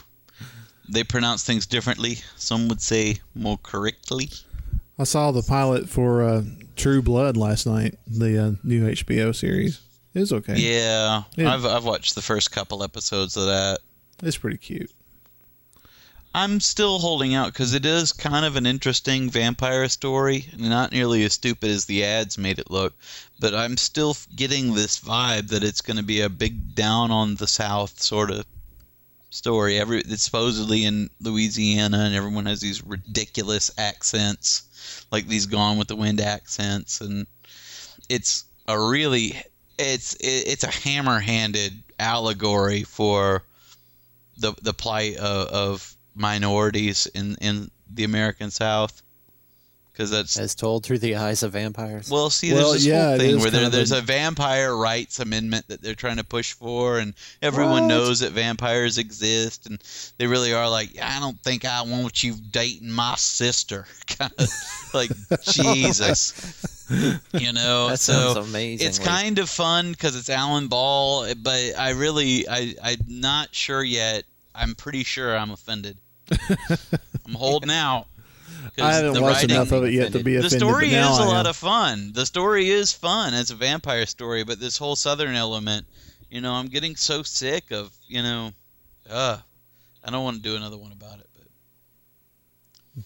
They 0.91 1.03
pronounce 1.03 1.43
things 1.43 1.67
differently. 1.67 2.17
Some 2.35 2.67
would 2.67 2.81
say 2.81 3.17
more 3.35 3.59
correctly. 3.61 4.29
I 4.97 5.03
saw 5.03 5.31
the 5.31 5.43
pilot 5.43 5.87
for 5.87 6.23
uh, 6.23 6.41
True 6.75 7.01
Blood 7.03 7.37
last 7.37 7.67
night, 7.67 7.99
the 8.07 8.43
uh, 8.43 8.51
new 8.63 8.89
HBO 8.89 9.35
series. 9.35 9.79
It 10.15 10.19
was 10.21 10.33
okay. 10.33 10.55
Yeah, 10.57 11.23
Yeah. 11.35 11.53
I've 11.53 11.63
I've 11.65 11.85
watched 11.85 12.15
the 12.15 12.23
first 12.23 12.51
couple 12.51 12.83
episodes 12.83 13.37
of 13.37 13.45
that. 13.45 13.79
It's 14.23 14.37
pretty 14.37 14.57
cute. 14.57 14.91
I'm 16.33 16.59
still 16.59 16.99
holding 16.99 17.33
out 17.33 17.51
because 17.53 17.73
it 17.73 17.85
is 17.85 18.13
kind 18.13 18.45
of 18.45 18.55
an 18.55 18.67
interesting 18.67 19.31
vampire 19.31 19.89
story, 19.89 20.47
not 20.55 20.91
nearly 20.91 21.23
as 21.23 21.33
stupid 21.33 21.71
as 21.71 21.85
the 21.85 22.03
ads 22.03 22.37
made 22.37 22.59
it 22.59 22.69
look. 22.69 22.93
But 23.39 23.55
I'm 23.55 23.77
still 23.77 24.15
getting 24.35 24.73
this 24.73 24.99
vibe 24.99 25.47
that 25.49 25.63
it's 25.63 25.81
going 25.81 25.97
to 25.97 26.03
be 26.03 26.21
a 26.21 26.29
big 26.29 26.75
down 26.75 27.09
on 27.09 27.35
the 27.35 27.47
South 27.47 28.01
sort 28.01 28.29
of 28.29 28.45
story. 29.31 29.79
Every 29.79 30.01
it's 30.01 30.23
supposedly 30.23 30.85
in 30.85 31.09
Louisiana, 31.19 31.99
and 31.99 32.13
everyone 32.13 32.45
has 32.45 32.61
these 32.61 32.83
ridiculous 32.83 33.71
accents, 33.77 34.63
like 35.11 35.27
these 35.27 35.47
Gone 35.47 35.77
with 35.77 35.87
the 35.87 35.95
Wind 35.95 36.21
accents, 36.21 37.01
and 37.01 37.25
it's 38.07 38.45
a 38.67 38.79
really 38.79 39.41
it's 39.79 40.13
it, 40.15 40.47
it's 40.47 40.63
a 40.63 40.71
hammer-handed 40.71 41.73
allegory 41.97 42.83
for 42.83 43.43
the 44.37 44.53
the 44.61 44.73
plight 44.73 45.17
of, 45.17 45.47
of 45.47 45.95
minorities 46.19 47.07
in 47.07 47.35
in 47.41 47.71
the 47.91 48.03
American 48.03 48.51
South 48.51 49.01
because 49.91 50.11
that's 50.11 50.37
as 50.39 50.55
told 50.55 50.85
through 50.85 50.99
the 50.99 51.15
eyes 51.17 51.43
of 51.43 51.51
vampires. 51.53 52.09
well, 52.09 52.29
see, 52.29 52.53
Well, 52.53 52.69
there's 52.71 52.83
this 52.83 52.85
yeah, 52.85 53.09
whole 53.09 53.17
thing 53.17 53.39
where 53.41 53.51
there, 53.51 53.67
there's 53.69 53.91
a- 53.91 53.97
a 53.97 54.01
vampire 54.01 54.73
rights 54.73 55.19
amendment 55.19 55.67
that 55.67 55.81
they're 55.81 55.93
trying 55.95 56.15
to 56.17 56.23
push 56.23 56.53
for, 56.53 56.99
and 56.99 57.13
everyone 57.41 57.81
What? 57.83 57.87
knows 57.89 58.19
that 58.21 58.31
vampires 58.31 58.97
exist, 58.97 59.65
and 59.65 59.77
they 60.17 60.25
really 60.27 60.53
are 60.53 60.69
like, 60.69 60.91
I 61.01 61.19
don't 61.19 61.37
think 61.43 61.65
I 61.65 61.81
want 61.81 62.23
you 62.23 62.35
dating 62.51 62.91
my 62.91 63.15
sister, 63.17 63.85
kind 64.07 64.31
of 64.37 64.47
like 64.93 65.11
Jesus, 65.41 66.31
you 67.33 67.51
know. 67.51 67.89
That 67.89 67.99
so 67.99 68.35
sounds 68.35 68.47
amazing. 68.47 68.87
it's 68.87 68.99
kind 68.99 69.37
of 69.37 69.49
fun 69.49 69.91
because 69.91 70.15
it's 70.15 70.29
Alan 70.29 70.67
Ball, 70.69 71.33
but 71.35 71.77
I 71.77 71.89
really, 71.89 72.47
I, 72.47 72.73
I'm 72.81 72.99
not 73.07 73.53
sure 73.53 73.83
yet. 73.83 74.23
I'm 74.55 74.75
pretty 74.75 75.03
sure 75.03 75.37
I'm 75.37 75.51
offended. 75.51 75.97
I'm 77.25 77.33
holding 77.33 77.71
out. 77.71 78.07
I 78.79 78.93
haven't 78.93 79.13
the 79.13 79.21
watched 79.21 79.41
writing- 79.41 79.55
enough 79.55 79.71
of 79.71 79.83
it 79.85 79.93
yet 79.93 80.11
to 80.13 80.23
be 80.23 80.35
a 80.35 80.41
thing. 80.41 80.41
the 80.41 80.47
offended. 80.47 80.59
story 80.59 80.87
is 80.89 81.17
a 81.17 81.23
lot 81.23 81.47
of 81.47 81.55
fun. 81.55 82.11
The 82.13 82.25
story 82.25 82.69
is 82.69 82.91
fun. 82.93 83.33
It's 83.33 83.51
a 83.51 83.55
vampire 83.55 84.05
story, 84.05 84.43
but 84.43 84.59
this 84.59 84.77
whole 84.77 84.95
southern 84.95 85.35
element, 85.35 85.85
you 86.29 86.41
know, 86.41 86.53
I'm 86.53 86.67
getting 86.67 86.95
so 86.95 87.23
sick 87.23 87.71
of, 87.71 87.91
you 88.07 88.21
know, 88.23 88.51
uh, 89.09 89.37
I 90.03 90.11
don't 90.11 90.23
want 90.23 90.37
to 90.37 90.43
do 90.43 90.55
another 90.55 90.77
one 90.77 90.91
about 90.91 91.19
it, 91.19 91.27
but 92.95 93.03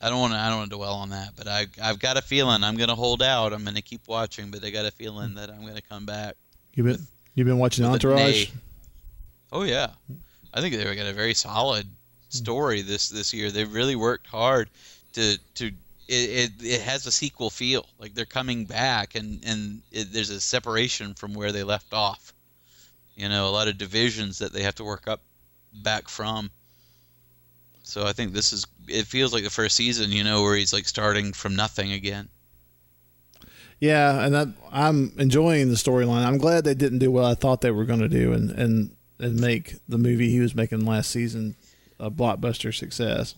I 0.00 0.10
don't 0.10 0.20
want 0.20 0.32
to. 0.34 0.38
I 0.38 0.48
don't 0.48 0.58
want 0.58 0.70
to 0.70 0.76
dwell 0.76 0.94
on 0.94 1.10
that. 1.10 1.30
But 1.36 1.48
I, 1.48 1.66
I've 1.82 1.98
got 1.98 2.18
a 2.18 2.22
feeling 2.22 2.62
I'm 2.62 2.76
going 2.76 2.90
to 2.90 2.94
hold 2.94 3.22
out. 3.22 3.52
I'm 3.54 3.62
going 3.62 3.76
to 3.76 3.82
keep 3.82 4.06
watching, 4.06 4.50
but 4.50 4.62
I 4.64 4.70
got 4.70 4.84
a 4.84 4.90
feeling 4.90 5.34
that 5.36 5.48
I'm 5.48 5.62
going 5.62 5.76
to 5.76 5.82
come 5.82 6.04
back. 6.04 6.34
Give 6.72 6.86
it 6.86 7.00
You've 7.34 7.46
been 7.46 7.58
watching 7.58 7.84
Entourage? 7.84 8.50
Oh 9.50 9.62
yeah, 9.62 9.88
I 10.52 10.60
think 10.60 10.74
they 10.74 10.84
were 10.84 10.94
got 10.94 11.06
a 11.06 11.12
very 11.12 11.34
solid 11.34 11.88
Mm-hmm. 12.34 12.44
story 12.44 12.82
this 12.82 13.08
this 13.08 13.32
year. 13.32 13.50
They 13.50 13.64
really 13.64 13.96
worked 13.96 14.26
hard 14.26 14.70
to 15.14 15.38
to. 15.56 15.70
It, 16.06 16.12
it, 16.30 16.50
it 16.62 16.80
has 16.82 17.06
a 17.06 17.10
sequel 17.10 17.48
feel 17.48 17.86
like 17.98 18.12
they're 18.12 18.26
coming 18.26 18.66
back 18.66 19.14
and 19.14 19.42
and 19.46 19.80
it, 19.90 20.12
there's 20.12 20.28
a 20.28 20.38
separation 20.38 21.14
from 21.14 21.32
where 21.32 21.50
they 21.50 21.62
left 21.62 21.94
off 21.94 22.34
you 23.16 23.28
know 23.28 23.48
a 23.48 23.50
lot 23.50 23.68
of 23.68 23.78
divisions 23.78 24.38
that 24.40 24.52
they 24.52 24.62
have 24.62 24.74
to 24.74 24.84
work 24.84 25.08
up 25.08 25.22
back 25.82 26.08
from 26.08 26.50
so 27.82 28.06
i 28.06 28.12
think 28.12 28.34
this 28.34 28.52
is 28.52 28.66
it 28.86 29.06
feels 29.06 29.32
like 29.32 29.44
the 29.44 29.50
first 29.50 29.76
season 29.76 30.12
you 30.12 30.22
know 30.24 30.42
where 30.42 30.56
he's 30.56 30.74
like 30.74 30.86
starting 30.86 31.32
from 31.32 31.56
nothing 31.56 31.92
again 31.92 32.28
Yeah, 33.80 34.24
and 34.24 34.34
that, 34.34 34.48
I'm 34.72 35.12
enjoying 35.18 35.68
the 35.68 35.74
storyline. 35.76 36.24
I'm 36.24 36.38
glad 36.38 36.64
they 36.64 36.74
didn't 36.74 37.00
do 37.00 37.10
what 37.10 37.24
I 37.24 37.34
thought 37.34 37.60
they 37.60 37.70
were 37.70 37.84
going 37.84 38.00
to 38.00 38.08
do 38.08 38.32
and, 38.32 38.50
and 38.50 38.90
and 39.18 39.40
make 39.40 39.76
the 39.88 39.98
movie 39.98 40.30
he 40.30 40.40
was 40.40 40.54
making 40.54 40.84
last 40.84 41.10
season 41.10 41.54
a 41.98 42.10
blockbuster 42.10 42.74
success. 42.74 43.34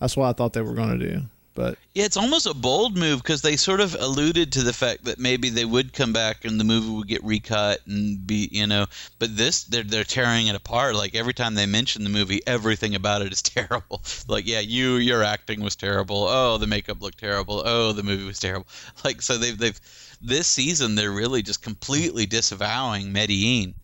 That's 0.00 0.16
what 0.16 0.28
I 0.28 0.32
thought 0.32 0.52
they 0.52 0.62
were 0.62 0.74
going 0.74 0.98
to 0.98 1.10
do. 1.10 1.22
But 1.54 1.78
Yeah, 1.94 2.04
it's 2.04 2.16
almost 2.16 2.46
a 2.46 2.54
bold 2.54 2.96
move 2.96 3.22
because 3.22 3.42
they 3.42 3.56
sort 3.56 3.80
of 3.80 3.94
alluded 3.94 4.50
to 4.52 4.62
the 4.62 4.72
fact 4.72 5.04
that 5.04 5.20
maybe 5.20 5.50
they 5.50 5.64
would 5.64 5.92
come 5.92 6.12
back 6.12 6.44
and 6.44 6.58
the 6.58 6.64
movie 6.64 6.90
would 6.90 7.06
get 7.06 7.22
recut 7.22 7.78
and 7.86 8.26
be, 8.26 8.48
you 8.50 8.66
know. 8.66 8.86
But 9.20 9.36
this, 9.36 9.62
they're 9.62 9.84
they're 9.84 10.02
tearing 10.02 10.48
it 10.48 10.56
apart. 10.56 10.96
Like 10.96 11.14
every 11.14 11.32
time 11.32 11.54
they 11.54 11.66
mention 11.66 12.02
the 12.02 12.10
movie, 12.10 12.42
everything 12.44 12.96
about 12.96 13.22
it 13.22 13.32
is 13.32 13.40
terrible. 13.42 14.02
Like, 14.26 14.48
yeah, 14.48 14.60
you 14.60 14.96
your 14.96 15.22
acting 15.22 15.60
was 15.60 15.76
terrible. 15.76 16.26
Oh, 16.28 16.58
the 16.58 16.66
makeup 16.66 17.00
looked 17.00 17.18
terrible. 17.18 17.62
Oh, 17.64 17.92
the 17.92 18.02
movie 18.02 18.24
was 18.24 18.40
terrible. 18.40 18.66
Like, 19.04 19.22
so 19.22 19.38
they've 19.38 19.56
they've 19.56 19.80
this 20.20 20.48
season 20.48 20.96
they're 20.96 21.12
really 21.12 21.42
just 21.42 21.62
completely 21.62 22.26
disavowing 22.26 23.12
Medellin. 23.12 23.74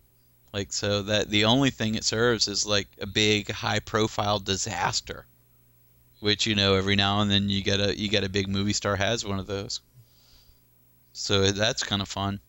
Like, 0.53 0.73
so 0.73 1.01
that 1.03 1.29
the 1.29 1.45
only 1.45 1.69
thing 1.69 1.95
it 1.95 2.03
serves 2.03 2.47
is 2.47 2.65
like 2.65 2.87
a 2.99 3.07
big 3.07 3.49
high 3.51 3.79
profile 3.79 4.39
disaster 4.39 5.25
which 6.21 6.45
you 6.45 6.55
know 6.55 6.75
every 6.75 6.95
now 6.95 7.19
and 7.21 7.29
then 7.29 7.49
you 7.49 7.61
get 7.61 7.79
a 7.79 7.99
you 7.99 8.07
get 8.07 8.23
a 8.23 8.29
big 8.29 8.47
movie 8.47 8.73
star 8.73 8.95
has 8.95 9.25
one 9.25 9.39
of 9.39 9.47
those. 9.47 9.81
So 11.13 11.51
that's 11.51 11.83
kind 11.83 12.01
of 12.01 12.07
fun. 12.07 12.39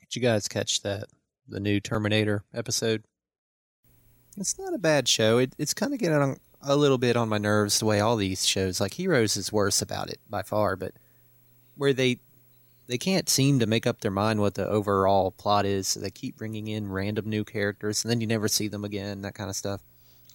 Did 0.00 0.16
you 0.16 0.22
guys 0.22 0.46
catch 0.46 0.82
that? 0.82 1.04
The 1.48 1.60
new 1.60 1.80
Terminator 1.80 2.44
episode? 2.52 3.02
It's 4.36 4.58
not 4.58 4.74
a 4.74 4.78
bad 4.78 5.08
show. 5.08 5.38
It, 5.38 5.54
it's 5.58 5.74
kind 5.74 5.92
of 5.94 5.98
getting 5.98 6.38
a 6.62 6.76
little 6.76 6.98
bit 6.98 7.16
on 7.16 7.28
my 7.28 7.38
nerves 7.38 7.78
the 7.78 7.86
way 7.86 8.00
all 8.00 8.16
these 8.16 8.46
shows, 8.46 8.80
like 8.80 8.94
Heroes 8.94 9.36
is 9.36 9.52
worse 9.52 9.80
about 9.80 10.10
it 10.10 10.20
by 10.28 10.42
far, 10.42 10.76
but 10.76 10.92
where 11.76 11.92
they 11.92 12.18
they 12.90 12.98
can't 12.98 13.28
seem 13.28 13.60
to 13.60 13.66
make 13.66 13.86
up 13.86 14.00
their 14.00 14.10
mind 14.10 14.40
what 14.40 14.54
the 14.54 14.66
overall 14.66 15.30
plot 15.30 15.64
is. 15.64 15.86
So 15.88 16.00
they 16.00 16.10
keep 16.10 16.36
bringing 16.36 16.66
in 16.66 16.90
random 16.90 17.30
new 17.30 17.44
characters, 17.44 18.04
and 18.04 18.10
then 18.10 18.20
you 18.20 18.26
never 18.26 18.48
see 18.48 18.66
them 18.68 18.84
again. 18.84 19.22
That 19.22 19.34
kind 19.34 19.48
of 19.48 19.56
stuff. 19.56 19.80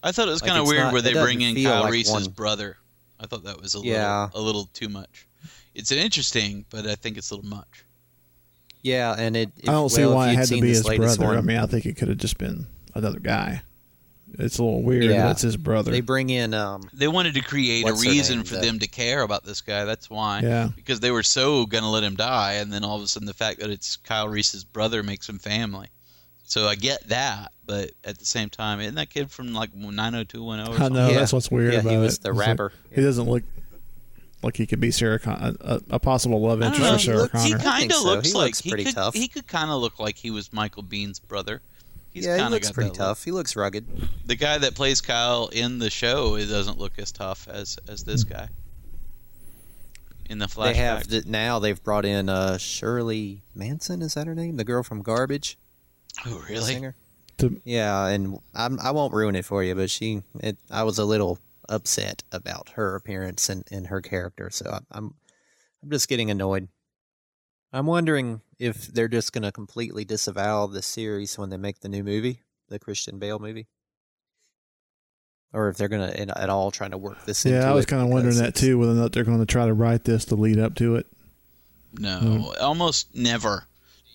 I 0.01 0.11
thought 0.11 0.27
it 0.27 0.31
was 0.31 0.41
Like, 0.41 0.49
kind 0.51 0.61
of 0.61 0.67
weird 0.67 0.79
not- 0.83 0.93
where 0.93 1.01
they 1.01 1.13
bring 1.13 1.41
in 1.41 1.53
feel 1.55 1.71
Kyle 1.71 1.81
like 1.83 1.91
Reese's 1.91 2.13
one- 2.13 2.25
brother. 2.29 2.77
I 3.19 3.27
thought 3.27 3.43
that 3.43 3.61
was 3.61 3.73
a 3.75 3.79
little 3.79 3.91
Yeah. 3.93 4.29
a 4.33 4.41
little 4.41 4.69
too 4.73 4.89
much. 4.89 5.27
It's 5.73 5.91
an 5.91 5.97
interesting, 5.97 6.65
but 6.69 6.85
I 6.87 6.95
think 6.95 7.17
it's 7.17 7.31
a 7.31 7.35
little 7.35 7.49
much. 7.49 7.85
Yeah, 8.81 9.15
and 9.17 9.35
it. 9.35 9.51
If, 9.57 9.67
I 9.67 9.73
don't 9.73 9.89
see 9.89 10.01
well, 10.01 10.11
if 10.11 10.15
why 10.15 10.29
it 10.31 10.35
had 10.35 10.47
to 10.47 10.61
be 10.61 10.67
his 10.69 10.85
latest 10.85 11.17
brother. 11.17 11.37
I 11.37 11.41
mean, 11.41 11.57
I 11.57 11.65
think 11.65 11.85
it 11.85 11.97
could 11.97 12.07
have 12.07 12.17
just 12.17 12.37
been 12.37 12.67
another 12.93 13.19
guy. 13.19 13.61
It's 14.37 14.57
a 14.57 14.63
little 14.63 14.83
weird. 14.83 15.03
Yeah. 15.05 15.27
That's 15.27 15.41
his 15.41 15.57
brother. 15.57 15.91
They 15.91 16.01
bring 16.01 16.29
in 16.29 16.53
um, 16.53 16.89
They 16.93 17.07
wanted 17.07 17.33
to 17.35 17.41
create 17.41 17.87
a 17.87 17.93
reason 17.93 18.37
name? 18.37 18.45
for 18.45 18.55
The- 18.55 18.61
them 18.61 18.79
to 18.79 18.87
care 18.87 19.21
about 19.21 19.43
this 19.43 19.61
guy. 19.61 19.85
That's 19.85 20.09
why. 20.09 20.41
Yeah. 20.41 20.69
Because 20.75 20.99
they 20.99 21.11
were 21.11 21.23
so 21.23 21.65
gonna 21.65 21.89
let 21.89 22.03
him 22.03 22.15
die, 22.15 22.53
and 22.53 22.71
then 22.71 22.83
all 22.83 22.97
of 22.97 23.03
a 23.03 23.07
sudden 23.07 23.25
the 23.27 23.33
fact 23.33 23.59
that 23.59 23.69
it's 23.69 23.95
Kyle 23.97 24.27
Reese's 24.27 24.63
brother 24.63 25.03
makes 25.03 25.27
him 25.29 25.39
family. 25.39 25.87
So 26.47 26.67
I 26.67 26.75
get 26.75 27.07
that, 27.09 27.51
but 27.65 27.91
at 28.03 28.19
the 28.19 28.25
same 28.25 28.49
time, 28.49 28.79
isn't 28.79 28.93
that 28.95 29.09
kid 29.09 29.31
from 29.31 29.53
like 29.53 29.73
90210 29.73 30.59
or 30.59 30.73
I 30.75 30.77
something? 30.77 30.93
know 30.93 31.13
that's 31.13 31.33
what's 31.33 31.49
weird 31.49 31.73
Yeah, 31.73 31.79
about 31.79 31.89
he 31.89 31.95
it. 31.95 31.99
was 31.99 32.19
the 32.19 32.29
It's 32.29 32.37
like, 32.37 32.47
rapper. 32.47 32.71
he 32.93 33.01
doesn't 33.01 33.27
look 33.27 33.43
like 34.43 34.55
he 34.57 34.67
could 34.67 34.79
be 34.79 34.91
Sarah 34.91 35.17
Con- 35.19 35.57
a, 35.59 35.81
a 35.89 35.99
possible 35.99 36.39
love 36.41 36.61
interest 36.61 36.81
know. 36.81 36.91
for 36.91 36.97
He, 36.97 37.03
Sarah 37.03 37.17
looks, 37.17 37.43
he 37.43 37.53
kind 37.55 37.89
of 37.91 37.97
so. 37.97 38.03
looks 38.05 38.27
He 38.27 38.33
like 38.35 38.45
looks 38.45 38.59
he 38.59 38.69
pretty 38.69 38.83
could, 38.85 38.93
tough. 38.95 39.13
He 39.15 39.27
could 39.27 39.47
kind 39.47 39.71
of 39.71 39.81
look 39.81 39.99
like 39.99 40.17
he 40.17 40.29
was 40.29 40.53
Michael 40.53 40.83
Biehn's 40.83 41.17
brother. 41.19 41.61
He's 42.15 42.25
yeah, 42.25 42.35
he 42.37 42.41
kinda 42.41 42.51
looks 42.55 42.71
pretty 42.71 42.89
that 42.91 42.97
look. 42.99 43.07
tough. 43.09 43.23
He 43.25 43.31
looks 43.31 43.55
rugged. 43.57 43.85
The 44.25 44.35
guy 44.35 44.57
that 44.57 44.73
plays 44.73 45.01
Kyle 45.01 45.49
in 45.51 45.79
the 45.79 45.89
show, 45.89 46.35
it 46.35 46.45
doesn't 46.45 46.79
look 46.79 46.93
as 46.97 47.11
tough 47.11 47.47
as 47.47 47.77
as 47.89 48.03
this 48.05 48.23
guy 48.23 48.47
in 50.29 50.39
the 50.39 50.45
flashback. 50.45 50.63
They 50.73 50.73
have 50.75 51.07
th- 51.07 51.25
now. 51.25 51.59
They've 51.59 51.83
brought 51.83 52.05
in 52.05 52.29
uh, 52.29 52.57
Shirley 52.57 53.43
Manson. 53.53 54.01
Is 54.01 54.13
that 54.13 54.27
her 54.27 54.33
name? 54.35 54.55
The 54.55 54.63
girl 54.63 54.81
from 54.81 55.01
Garbage. 55.01 55.57
oh, 56.25 56.39
the 56.47 56.53
really? 56.53 56.73
singer? 56.73 56.95
To- 57.39 57.61
Yeah, 57.65 58.07
and 58.07 58.39
I'm, 58.53 58.79
I 58.79 58.91
won't 58.91 59.13
ruin 59.13 59.35
it 59.35 59.43
for 59.45 59.61
you, 59.63 59.75
but 59.75 59.89
she. 59.89 60.23
It, 60.39 60.57
I 60.71 60.83
was 60.83 60.97
a 60.97 61.05
little 61.05 61.37
upset 61.67 62.23
about 62.31 62.69
her 62.75 62.95
appearance 62.95 63.49
and, 63.49 63.65
and 63.71 63.87
her 63.87 63.99
character, 64.01 64.49
so 64.49 64.69
I, 64.71 64.79
I'm 64.97 65.13
I'm 65.83 65.91
just 65.91 66.07
getting 66.07 66.31
annoyed. 66.31 66.69
I'm 67.75 67.85
wondering 67.87 68.39
if 68.57 68.87
they're 68.87 69.09
just 69.09 69.33
going 69.33 69.43
to 69.43 69.51
completely 69.51 70.05
disavow 70.05 70.65
the 70.67 70.81
series 70.81 71.37
when 71.37 71.49
they 71.49 71.57
make 71.57 71.81
the 71.81 71.89
new 71.89 72.03
movie, 72.03 72.41
the 72.69 72.79
Christian 72.79 73.19
Bale 73.19 73.37
movie, 73.37 73.67
or 75.51 75.67
if 75.67 75.75
they're 75.75 75.89
going 75.89 76.09
to 76.09 76.37
at 76.41 76.49
all 76.49 76.71
trying 76.71 76.91
to 76.91 76.97
work 76.97 77.25
this 77.25 77.45
into 77.45 77.57
yeah, 77.57 77.69
I 77.69 77.73
was 77.73 77.85
kind 77.85 78.01
of 78.01 78.07
wondering 78.07 78.37
that 78.37 78.55
too. 78.55 78.79
Whether 78.79 78.93
or 78.93 78.95
not 78.95 79.11
they're 79.11 79.25
going 79.25 79.39
to 79.39 79.45
try 79.45 79.65
to 79.65 79.73
write 79.73 80.05
this 80.05 80.23
to 80.25 80.35
lead 80.35 80.57
up 80.57 80.75
to 80.75 80.95
it. 80.95 81.05
No, 81.99 82.19
Hmm. 82.19 82.61
almost 82.63 83.13
never 83.13 83.65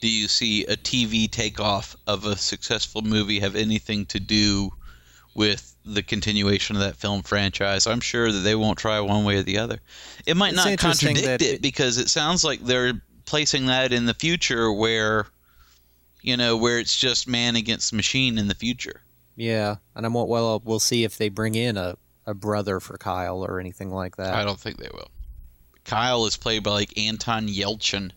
do 0.00 0.08
you 0.10 0.26
see 0.28 0.64
a 0.64 0.76
TV 0.76 1.30
takeoff 1.30 1.96
of 2.06 2.24
a 2.24 2.36
successful 2.36 3.02
movie 3.02 3.40
have 3.40 3.56
anything 3.56 4.06
to 4.06 4.18
do 4.20 4.70
with 5.34 5.76
the 5.84 6.02
continuation 6.02 6.76
of 6.76 6.82
that 6.82 6.96
film 6.96 7.22
franchise. 7.22 7.86
I'm 7.86 8.00
sure 8.00 8.32
that 8.32 8.38
they 8.40 8.54
won't 8.54 8.78
try 8.78 8.98
one 9.00 9.24
way 9.24 9.36
or 9.36 9.42
the 9.42 9.58
other. 9.58 9.80
It 10.26 10.36
might 10.36 10.54
It's 10.54 10.56
not 10.64 10.78
contradict 10.78 11.24
that 11.26 11.42
it, 11.42 11.54
it- 11.56 11.62
because 11.62 11.98
it 11.98 12.08
sounds 12.08 12.42
like 12.44 12.64
they're 12.64 13.02
placing 13.30 13.66
that 13.66 13.92
in 13.92 14.06
the 14.06 14.14
future 14.14 14.70
where 14.72 15.26
you 16.20 16.36
know 16.36 16.56
where 16.56 16.78
it's 16.78 16.98
just 16.98 17.28
man 17.28 17.56
against 17.56 17.92
machine 17.92 18.36
in 18.38 18.48
the 18.48 18.54
future. 18.54 19.00
Yeah, 19.36 19.76
and 19.94 20.04
I'm 20.04 20.12
well. 20.12 20.60
We'll 20.64 20.80
see 20.80 21.04
if 21.04 21.16
they 21.16 21.28
bring 21.30 21.54
in 21.54 21.76
a, 21.78 21.96
a 22.26 22.34
brother 22.34 22.80
for 22.80 22.98
Kyle 22.98 23.42
or 23.44 23.58
anything 23.60 23.90
like 23.90 24.16
that. 24.16 24.34
I 24.34 24.44
don't 24.44 24.58
think 24.60 24.76
they 24.78 24.90
will. 24.92 25.10
Kyle 25.84 26.26
is 26.26 26.36
played 26.36 26.62
by 26.62 26.72
like 26.72 26.98
Anton 26.98 27.48
Yelchin 27.48 28.10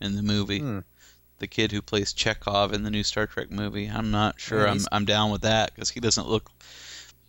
in 0.00 0.16
the 0.16 0.22
movie. 0.22 0.58
Hmm. 0.58 0.80
The 1.38 1.46
kid 1.46 1.70
who 1.70 1.80
plays 1.80 2.12
Chekhov 2.12 2.72
in 2.72 2.82
the 2.82 2.90
new 2.90 3.04
Star 3.04 3.28
Trek 3.28 3.50
movie. 3.52 3.86
I'm 3.86 4.10
not 4.10 4.40
sure 4.40 4.64
Yeah, 4.66 4.72
I'm 4.72 4.80
I'm 4.90 5.04
down 5.04 5.30
with 5.30 5.42
that 5.42 5.72
because 5.74 5.88
he 5.88 6.00
doesn't 6.00 6.28
look. 6.28 6.50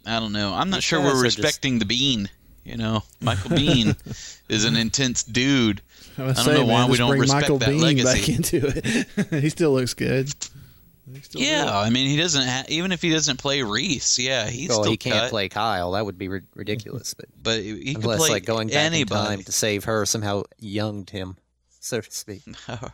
I 0.06 0.20
don't 0.20 0.34
know. 0.34 0.54
I'm 0.54 0.72
not 0.72 0.82
sure 0.82 1.00
we're 1.00 1.20
are 1.20 1.24
just- 1.24 1.38
respecting 1.38 1.78
the 1.78 1.86
Biehn. 1.86 2.28
You 2.70 2.78
know, 2.78 3.04
Michael 3.20 3.52
Biehn 3.52 3.96
is 4.50 4.64
an 4.66 4.76
intense 4.76 5.24
dude. 5.24 5.82
I, 6.18 6.22
I 6.22 6.26
don't 6.28 6.36
saying, 6.36 6.68
know 6.68 6.74
why 6.74 6.82
man, 6.82 6.92
we 6.92 6.98
don't 6.98 7.10
bring 7.10 7.22
respect 7.22 7.42
Michael 7.44 7.58
that 7.60 7.70
Biehn 7.70 7.82
legacy. 7.82 8.20
back 8.20 8.30
into 8.30 9.28
it. 9.32 9.42
he 9.44 9.50
still 9.50 9.74
looks 9.74 9.94
good. 9.96 10.30
Still 10.30 11.42
Yeah, 11.42 11.64
good. 11.64 11.72
I 11.72 11.90
mean, 11.90 12.08
he 12.08 12.18
doesn't. 12.18 12.46
Ha- 12.48 12.66
even 12.68 12.92
if 12.92 13.02
he 13.02 13.10
doesn't 13.10 13.38
play 13.38 13.64
Reese, 13.64 14.20
yeah, 14.20 14.48
he's 14.48 14.70
well, 14.70 14.82
still 14.82 14.92
he 14.92 14.98
can't 14.98 15.16
cut. 15.22 15.30
play 15.32 15.50
Kyle. 15.50 15.92
That 15.94 16.06
would 16.06 16.20
be 16.20 16.28
ri- 16.28 16.42
ridiculous. 16.54 17.16
But 17.16 17.26
But 17.42 17.60
he 17.62 17.76
he 17.80 17.94
could 17.96 18.04
unless 18.04 18.20
play 18.20 18.30
like 18.30 18.46
going 18.46 18.68
back 18.68 18.94
in 18.94 19.08
time 19.08 19.42
to 19.44 19.52
save 19.52 19.86
her 19.86 20.06
somehow 20.06 20.44
younged 20.60 21.10
him, 21.10 21.38
so 21.82 22.02
to 22.02 22.12
speak. 22.12 22.42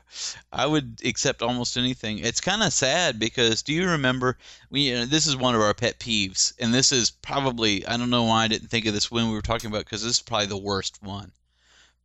I 0.51 0.65
would 0.65 0.99
accept 1.03 1.41
almost 1.41 1.75
anything. 1.77 2.19
It's 2.19 2.41
kind 2.41 2.61
of 2.63 2.71
sad 2.73 3.19
because 3.19 3.61
do 3.63 3.73
you 3.73 3.89
remember? 3.89 4.37
We 4.69 4.89
you 4.89 4.95
know, 4.95 5.05
this 5.05 5.25
is 5.27 5.35
one 5.35 5.55
of 5.55 5.61
our 5.61 5.73
pet 5.73 5.99
peeves, 5.99 6.53
and 6.59 6.73
this 6.73 6.91
is 6.91 7.09
probably 7.11 7.85
I 7.87 7.97
don't 7.97 8.09
know 8.09 8.23
why 8.23 8.43
I 8.43 8.47
didn't 8.47 8.69
think 8.69 8.85
of 8.85 8.93
this 8.93 9.09
when 9.11 9.27
we 9.27 9.33
were 9.33 9.41
talking 9.41 9.69
about 9.69 9.85
because 9.85 10.03
this 10.03 10.17
is 10.17 10.21
probably 10.21 10.47
the 10.47 10.57
worst 10.57 11.01
one. 11.01 11.31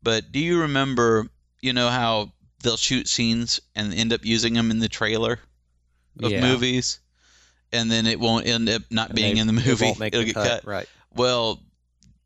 But 0.02 0.32
do 0.32 0.38
you 0.40 0.62
remember? 0.62 1.28
You 1.60 1.74
know 1.74 1.88
how 1.90 2.32
they'll 2.62 2.76
shoot 2.78 3.06
scenes 3.08 3.60
and 3.74 3.92
end 3.92 4.12
up 4.12 4.24
using 4.24 4.54
them 4.54 4.70
in 4.70 4.78
the 4.78 4.88
trailer 4.88 5.38
of 6.22 6.30
Yeah. 6.30 6.40
movies, 6.40 7.00
and 7.72 7.90
then 7.90 8.06
it 8.06 8.18
won't 8.18 8.46
end 8.46 8.68
up 8.70 8.82
not 8.90 9.10
And 9.10 9.16
being 9.16 9.34
they- 9.34 9.40
in 9.40 9.46
the 9.46 9.52
it 9.60 9.66
movie. 9.66 9.86
It'll 10.06 10.20
the 10.20 10.24
get 10.24 10.34
cut, 10.34 10.48
cut. 10.62 10.64
right. 10.64 10.88
Well, 11.14 11.60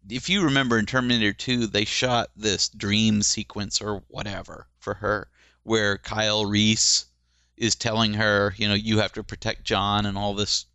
if 0.08 0.28
you 0.28 0.44
remember 0.44 0.78
in 0.78 0.86
Terminator 0.86 1.32
2, 1.32 1.66
they 1.66 1.84
shot 1.84 2.30
this 2.36 2.68
dream 2.68 3.22
sequence 3.22 3.80
or 3.80 4.02
whatever 4.08 4.66
for 4.78 4.94
her 4.94 5.28
where 5.62 5.98
Kyle 5.98 6.44
Reese 6.44 7.06
is 7.56 7.74
telling 7.74 8.14
her, 8.14 8.54
you 8.56 8.68
know, 8.68 8.74
you 8.74 8.98
have 8.98 9.12
to 9.14 9.22
protect 9.22 9.64
John 9.64 10.06
and 10.06 10.18
all 10.18 10.34
this 10.34 10.66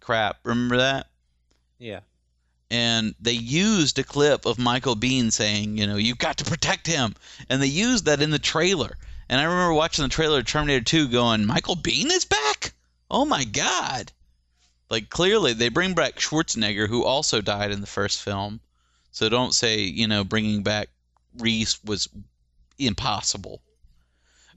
crap. 0.00 0.38
Remember 0.42 0.78
that? 0.78 1.08
Yeah. 1.78 2.00
And 2.70 3.14
they 3.20 3.32
used 3.32 3.98
a 3.98 4.04
clip 4.04 4.46
of 4.46 4.58
Michael 4.58 4.96
Biehn 4.96 5.32
saying, 5.32 5.78
you 5.78 5.86
know, 5.86 5.96
you've 5.96 6.18
got 6.18 6.38
to 6.38 6.44
protect 6.44 6.86
him. 6.86 7.14
And 7.48 7.62
they 7.62 7.68
used 7.68 8.06
that 8.06 8.22
in 8.22 8.30
the 8.30 8.38
trailer. 8.38 8.96
And 9.28 9.40
I 9.40 9.44
remember 9.44 9.74
watching 9.74 10.02
the 10.02 10.08
trailer 10.08 10.38
of 10.40 10.46
Terminator 10.46 10.84
2 10.84 11.08
going, 11.08 11.46
Michael 11.46 11.76
Biehn 11.76 12.10
is 12.10 12.24
back? 12.24 12.72
Oh 13.10 13.24
my 13.24 13.44
God. 13.44 14.10
Like, 14.90 15.08
clearly, 15.08 15.52
they 15.54 15.68
bring 15.70 15.94
back 15.94 16.16
Schwarzenegger, 16.16 16.88
who 16.88 17.04
also 17.04 17.40
died 17.40 17.72
in 17.72 17.80
the 17.80 17.86
first 17.86 18.22
film. 18.22 18.60
So 19.12 19.28
don't 19.28 19.54
say, 19.54 19.80
you 19.80 20.06
know, 20.08 20.24
bringing 20.24 20.62
back 20.62 20.88
Reese 21.38 21.82
was 21.84 22.08
impossible. 22.78 23.60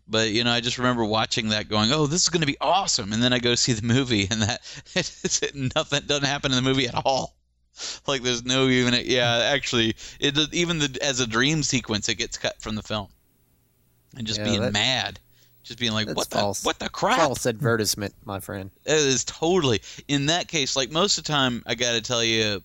But 0.07 0.29
you 0.31 0.43
know, 0.43 0.51
I 0.51 0.61
just 0.61 0.77
remember 0.77 1.03
watching 1.03 1.49
that, 1.49 1.67
going, 1.67 1.91
"Oh, 1.91 2.07
this 2.07 2.23
is 2.23 2.29
going 2.29 2.41
to 2.41 2.47
be 2.47 2.57
awesome," 2.61 3.11
and 3.11 3.21
then 3.21 3.33
I 3.33 3.39
go 3.39 3.55
see 3.55 3.73
the 3.73 3.85
movie, 3.85 4.27
and 4.31 4.41
that 4.41 4.61
nothing 5.75 6.01
doesn't 6.05 6.23
happen 6.25 6.51
in 6.51 6.55
the 6.55 6.61
movie 6.61 6.87
at 6.87 6.95
all. 7.05 7.35
Like 8.07 8.23
there's 8.23 8.45
no 8.45 8.67
even 8.69 8.95
yeah, 9.05 9.49
actually, 9.53 9.95
it 10.19 10.37
even 10.53 10.79
the 10.79 10.97
as 11.01 11.19
a 11.19 11.27
dream 11.27 11.61
sequence, 11.61 12.07
it 12.09 12.15
gets 12.15 12.37
cut 12.37 12.61
from 12.61 12.75
the 12.75 12.81
film, 12.83 13.09
and 14.15 14.25
just 14.25 14.39
Yeah, 14.39 14.45
being 14.45 14.61
that- 14.61 14.73
mad, 14.73 15.19
just 15.67 15.79
being 15.79 15.91
like, 15.93 16.07
That's 16.07 16.17
"What 16.17 16.27
false. 16.29 16.61
the 16.61 16.67
what 16.67 16.79
the 16.79 16.89
crap?" 16.89 17.17
False 17.17 17.45
advertisement, 17.45 18.13
my 18.25 18.39
friend. 18.39 18.71
It 18.85 18.93
is 18.93 19.23
totally 19.25 19.81
in 20.07 20.27
that 20.27 20.47
case. 20.47 20.75
Like 20.75 20.91
most 20.91 21.17
of 21.17 21.23
the 21.23 21.31
time, 21.31 21.63
I 21.65 21.75
got 21.75 21.93
to 21.93 22.01
tell 22.01 22.23
you, 22.23 22.61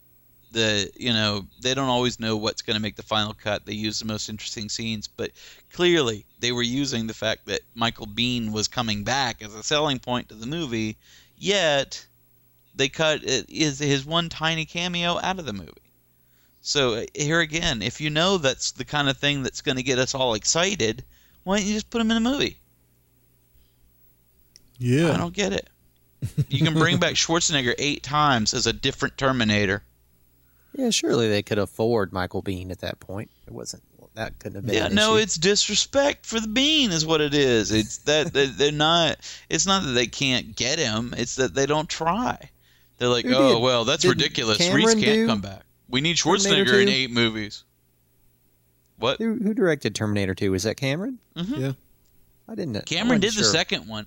the 0.53 0.91
you 0.97 1.13
know 1.13 1.47
they 1.61 1.75
don't 1.75 1.89
always 1.89 2.21
know 2.21 2.37
what's 2.37 2.63
going 2.63 2.77
to 2.77 2.83
make 2.83 2.97
the 2.97 3.03
final 3.03 3.35
cut. 3.35 3.67
They 3.67 3.73
use 3.73 3.99
the 3.99 4.05
most 4.05 4.29
interesting 4.29 4.69
scenes, 4.69 5.09
but 5.09 5.33
clearly 5.73 6.25
they 6.41 6.53
were 6.53 6.63
using 6.63 7.07
the 7.07 7.15
fact 7.15 7.47
that 7.47 7.61
Michael 7.75 8.07
Biehn 8.07 8.53
was 8.53 8.69
coming 8.69 9.03
back 9.03 9.43
as 9.43 9.55
a 9.55 9.63
selling 9.63 9.99
point 9.99 10.29
to 10.29 10.35
the 10.35 10.47
movie. 10.47 10.97
Yet 11.37 12.07
they 12.75 12.89
cut 12.89 13.21
is 13.25 13.79
his 13.79 14.05
one 14.05 14.29
tiny 14.29 14.65
cameo 14.65 15.19
out 15.23 15.39
of 15.39 15.47
the 15.47 15.53
movie. 15.53 15.73
So 16.61 16.95
uh, 16.95 17.05
here 17.15 17.41
again, 17.41 17.83
if 17.83 18.01
you 18.01 18.11
know 18.11 18.39
that's 18.39 18.71
the 18.73 18.85
kind 18.85 19.09
of 19.09 19.17
thing 19.17 19.43
that's 19.43 19.63
going 19.63 19.77
to 19.77 19.83
get 19.83 19.99
us 19.99 20.15
all 20.15 20.35
excited, 20.35 21.03
why 21.43 21.59
don't 21.59 21.67
you 21.67 21.75
just 21.75 21.91
put 21.91 22.01
him 22.01 22.11
in 22.11 22.17
a 22.17 22.21
movie? 22.21 22.57
Yeah. 24.83 25.13
I 25.13 25.17
don't 25.17 25.35
get 25.35 25.53
it. 25.53 25.69
You 26.49 26.65
can 26.65 26.75
bring 26.75 26.99
back 26.99 27.15
Schwarzenegger 27.15 27.75
eight 27.79 28.03
times 28.03 28.55
as 28.55 28.67
a 28.67 28.73
different 28.73 29.17
Terminator. 29.17 29.83
Yeah, 30.75 30.91
surely 30.91 31.29
they 31.29 31.43
could 31.43 31.59
afford 31.59 32.13
Michael 32.13 32.43
Biehn 32.43 32.71
at 32.71 32.81
that 32.81 33.01
point. 33.01 33.31
It 33.47 33.53
wasn't 33.53 33.83
that 34.15 34.39
couldn't 34.39 34.57
have 34.57 34.67
been. 34.67 34.75
Yeah, 34.75 34.87
an 34.87 34.95
no, 34.95 35.15
issue. 35.17 35.23
it's 35.23 35.37
disrespect 35.37 36.27
for 36.27 36.39
the 36.39 36.49
bean, 36.49 36.91
is 36.93 37.07
what 37.07 37.21
it 37.21 37.35
is. 37.35 37.73
It's 37.73 37.99
that 37.99 38.33
that 38.35 38.59
they're 38.59 38.73
not. 38.73 39.17
It's 39.49 39.67
not 39.67 39.85
that 39.85 39.93
they 39.93 40.07
can't 40.07 40.55
get 40.55 40.79
him. 40.79 41.15
It's 41.17 41.37
that 41.37 41.55
they 41.55 41.67
don't 41.67 41.89
try. 41.89 42.51
They're 42.99 43.09
like, 43.09 43.25
Who 43.25 43.35
oh 43.35 43.55
did- 43.55 43.63
well, 43.63 43.85
that's 43.85 44.03
did 44.03 44.11
ridiculous. 44.11 44.59
Cameron 44.59 44.85
Reese 44.85 44.95
can't 44.95 45.05
do 45.05 45.27
come 45.27 45.41
back. 45.41 45.63
We 45.89 46.01
need 46.01 46.17
Schwarzenegger 46.17 46.83
in 46.83 46.89
eight 46.89 47.11
movies. 47.11 47.65
What? 48.99 49.19
Who, 49.19 49.35
who 49.35 49.53
directed 49.53 49.95
Terminator 49.95 50.35
2? 50.35 50.53
Was 50.53 50.63
that 50.63 50.77
Cameron? 50.77 51.19
Mhm. 51.37 51.59
Yeah. 51.59 51.73
I 52.49 52.55
didn't 52.55 52.73
know. 52.73 52.81
I 52.81 52.83
Cameron 52.83 53.21
wasn't 53.21 53.23
did 53.23 53.35
the 53.35 53.45
second 53.45 53.89
one. 53.89 54.07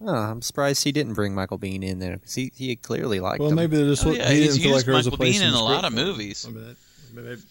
Oh, 0.00 0.14
I'm 0.14 0.42
surprised 0.42 0.84
he 0.84 0.92
didn't 0.92 1.14
bring 1.14 1.34
Michael 1.34 1.58
Biehn 1.58 1.82
in 1.82 1.98
there 1.98 2.14
because 2.18 2.34
he, 2.34 2.52
he 2.56 2.76
clearly 2.76 3.18
liked 3.20 3.40
Well, 3.40 3.50
him. 3.50 3.56
maybe 3.56 3.76
they 3.78 3.84
just 3.84 4.06
oh, 4.06 4.12
yeah, 4.12 4.30
he 4.30 4.42
he's 4.42 4.52
didn't 4.54 4.62
feel 4.62 4.76
like 4.76 4.84
there 4.84 4.94
was 4.94 5.06
a 5.06 5.10
Michael 5.10 5.16
place 5.24 5.38
Biehn 5.38 5.42
in 5.42 5.46
in 5.48 5.52
the 5.54 5.58
a 5.58 5.60
lot 5.60 5.84
of 5.84 5.92
for 5.92 5.98
it. 6.00 6.04
movies. 6.04 6.46
I 6.46 6.50
mean, 6.50 6.64
that- 6.64 6.76
I 7.18 7.22
that- 7.22 7.42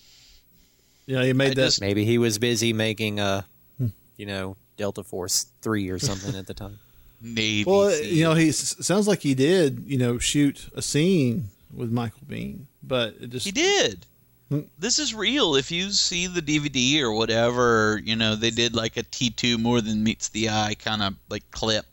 yeah, 1.08 1.24
he 1.24 1.34
made 1.34 1.56
that. 1.58 1.78
Maybe 1.82 2.04
he 2.06 2.18
was 2.18 2.38
busy 2.38 2.74
making 2.74 3.20
uh, 3.20 3.42
Hmm. 3.78 3.88
you 4.18 4.26
know, 4.26 4.56
Delta 4.78 5.04
Force 5.04 5.46
three 5.62 5.90
or 5.90 6.00
something 6.00 6.36
at 6.36 6.48
the 6.48 6.54
time. 6.54 6.80
Navy. 7.22 7.64
Well, 7.66 7.94
you 8.04 8.24
know, 8.24 8.34
he 8.34 8.50
s- 8.50 8.76
sounds 8.86 9.08
like 9.08 9.22
he 9.22 9.34
did, 9.34 9.84
you 9.88 9.98
know, 9.98 10.18
shoot 10.20 10.70
a 10.76 10.82
scene 10.82 11.50
with 11.74 11.92
Michael 11.92 12.22
Biehn, 12.30 12.66
but 12.84 13.16
it 13.20 13.30
just 13.32 13.46
He 13.46 13.52
did. 13.52 14.06
Hmm. 14.50 14.62
This 14.80 15.00
is 15.00 15.14
real. 15.14 15.56
If 15.56 15.72
you 15.72 15.90
see 15.92 16.28
the 16.28 16.42
DVD 16.42 17.02
or 17.02 17.12
whatever, 17.12 18.00
you 18.06 18.16
know, 18.16 18.36
they 18.36 18.52
did 18.52 18.74
like 18.76 18.96
a 18.98 19.04
T2 19.04 19.60
more 19.60 19.82
than 19.82 20.04
meets 20.04 20.30
the 20.30 20.50
eye 20.50 20.76
kind 20.80 21.02
of 21.02 21.16
like 21.30 21.50
clip. 21.52 21.86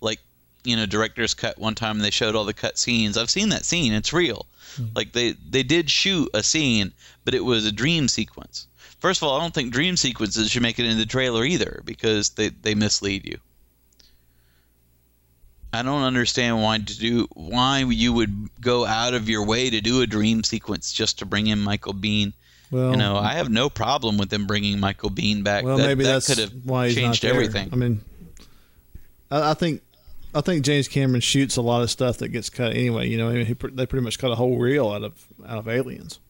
Like, 0.00 0.20
you 0.64 0.76
know, 0.76 0.86
director's 0.86 1.34
cut 1.34 1.58
one 1.58 1.74
time 1.74 1.96
and 1.96 2.04
they 2.04 2.10
showed 2.10 2.34
all 2.34 2.44
the 2.44 2.52
cut 2.52 2.78
scenes. 2.78 3.16
I've 3.16 3.30
seen 3.30 3.50
that 3.50 3.64
scene. 3.64 3.92
It's 3.92 4.12
real. 4.12 4.46
Hmm. 4.76 4.86
Like 4.94 5.12
they 5.12 5.32
they 5.32 5.62
did 5.62 5.90
shoot 5.90 6.28
a 6.34 6.42
scene, 6.42 6.92
but 7.24 7.34
it 7.34 7.44
was 7.44 7.66
a 7.66 7.72
dream 7.72 8.08
sequence. 8.08 8.66
First 8.98 9.22
of 9.22 9.28
all, 9.28 9.36
I 9.36 9.40
don't 9.40 9.54
think 9.54 9.72
dream 9.72 9.96
sequences 9.96 10.50
should 10.50 10.62
make 10.62 10.78
it 10.78 10.86
in 10.86 10.98
the 10.98 11.06
trailer 11.06 11.44
either 11.44 11.82
because 11.84 12.30
they 12.30 12.48
they 12.48 12.74
mislead 12.74 13.24
you. 13.24 13.38
I 15.72 15.82
don't 15.82 16.02
understand 16.02 16.62
why 16.62 16.78
to 16.78 16.98
do 16.98 17.28
why 17.34 17.80
you 17.80 18.12
would 18.12 18.48
go 18.60 18.86
out 18.86 19.14
of 19.14 19.28
your 19.28 19.44
way 19.44 19.68
to 19.68 19.80
do 19.80 20.00
a 20.00 20.06
dream 20.06 20.42
sequence 20.42 20.92
just 20.92 21.18
to 21.18 21.26
bring 21.26 21.46
in 21.48 21.60
Michael 21.60 21.94
Biehn. 21.94 22.32
Well, 22.70 22.90
you 22.90 22.96
know, 22.96 23.16
I 23.16 23.34
have 23.34 23.50
no 23.50 23.68
problem 23.70 24.18
with 24.18 24.30
them 24.30 24.46
bringing 24.46 24.80
Michael 24.80 25.10
Biehn 25.10 25.44
back. 25.44 25.64
well, 25.64 25.76
that, 25.76 25.86
maybe 25.86 26.04
that 26.04 26.14
that's 26.14 26.26
could 26.28 26.38
have 26.38 26.52
why 26.64 26.86
he's 26.86 26.96
changed 26.96 27.22
not 27.22 27.28
there. 27.28 27.34
everything. 27.34 27.68
I 27.72 27.76
mean, 27.76 28.00
I, 29.30 29.50
I 29.50 29.54
think 29.54 29.82
I 30.36 30.42
think 30.42 30.64
James 30.64 30.86
Cameron 30.86 31.22
shoots 31.22 31.56
a 31.56 31.62
lot 31.62 31.82
of 31.82 31.90
stuff 31.90 32.18
that 32.18 32.28
gets 32.28 32.50
cut 32.50 32.72
anyway. 32.72 33.08
You 33.08 33.16
know, 33.16 33.30
he, 33.30 33.54
they 33.54 33.86
pretty 33.86 34.04
much 34.04 34.18
cut 34.18 34.30
a 34.30 34.34
whole 34.34 34.58
reel 34.58 34.90
out 34.90 35.02
of 35.02 35.26
out 35.46 35.56
of 35.56 35.66
Aliens. 35.66 36.20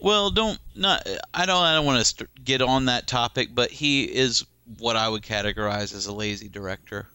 Well, 0.00 0.30
don't 0.30 0.58
not. 0.76 1.06
I 1.34 1.46
don't. 1.46 1.62
I 1.62 1.74
don't 1.74 1.84
want 1.84 1.98
to 1.98 2.04
st- 2.04 2.44
get 2.44 2.62
on 2.62 2.84
that 2.84 3.08
topic, 3.08 3.48
but 3.52 3.70
he 3.70 4.04
is 4.04 4.46
what 4.78 4.96
I 4.96 5.08
would 5.08 5.22
categorize 5.22 5.92
as 5.92 6.06
a 6.06 6.12
lazy 6.12 6.48
director, 6.48 7.08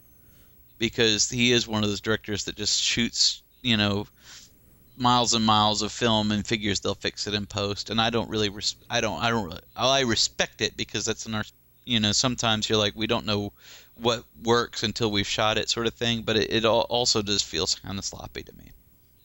because 0.78 1.30
he 1.30 1.54
is 1.54 1.68
one 1.68 1.84
of 1.84 1.90
those 1.90 2.02
directors 2.02 2.44
that 2.44 2.58
just 2.58 2.82
shoots, 2.82 3.42
you 3.62 3.78
know, 3.78 4.06
miles 4.98 5.34
and 5.34 5.46
miles 5.46 5.82
of 5.82 5.92
film 5.94 6.32
and 6.32 6.46
figures 6.46 6.82
they'll 6.82 6.96
fix 6.96 7.28
it 7.28 7.34
in 7.34 7.46
post. 7.46 7.90
And 7.90 8.02
I 8.02 8.10
don't 8.10 8.30
really. 8.30 8.50
Res- 8.50 8.76
I 8.90 9.00
don't. 9.00 9.24
I 9.24 9.30
don't. 9.30 9.46
Really, 9.46 9.62
I 9.78 10.02
respect 10.02 10.60
it 10.60 10.76
because 10.76 11.06
that's 11.06 11.26
an 11.26 11.36
art. 11.36 11.52
You 11.86 12.00
know, 12.02 12.12
sometimes 12.12 12.68
you're 12.68 12.80
like, 12.80 12.94
we 12.96 13.08
don't 13.08 13.26
know 13.26 13.54
what 13.98 14.24
works 14.44 14.84
until 14.84 15.12
we've 15.12 15.28
shot 15.28 15.58
it, 15.58 15.70
sort 15.70 15.88
of 15.88 15.94
thing. 15.94 16.22
But 16.24 16.38
it, 16.38 16.52
it 16.52 16.66
also 16.66 17.22
does 17.22 17.42
feel 17.42 17.68
kind 17.68 17.98
of 17.98 18.06
sloppy 18.06 18.44
to 18.44 18.54
me. 18.58 18.72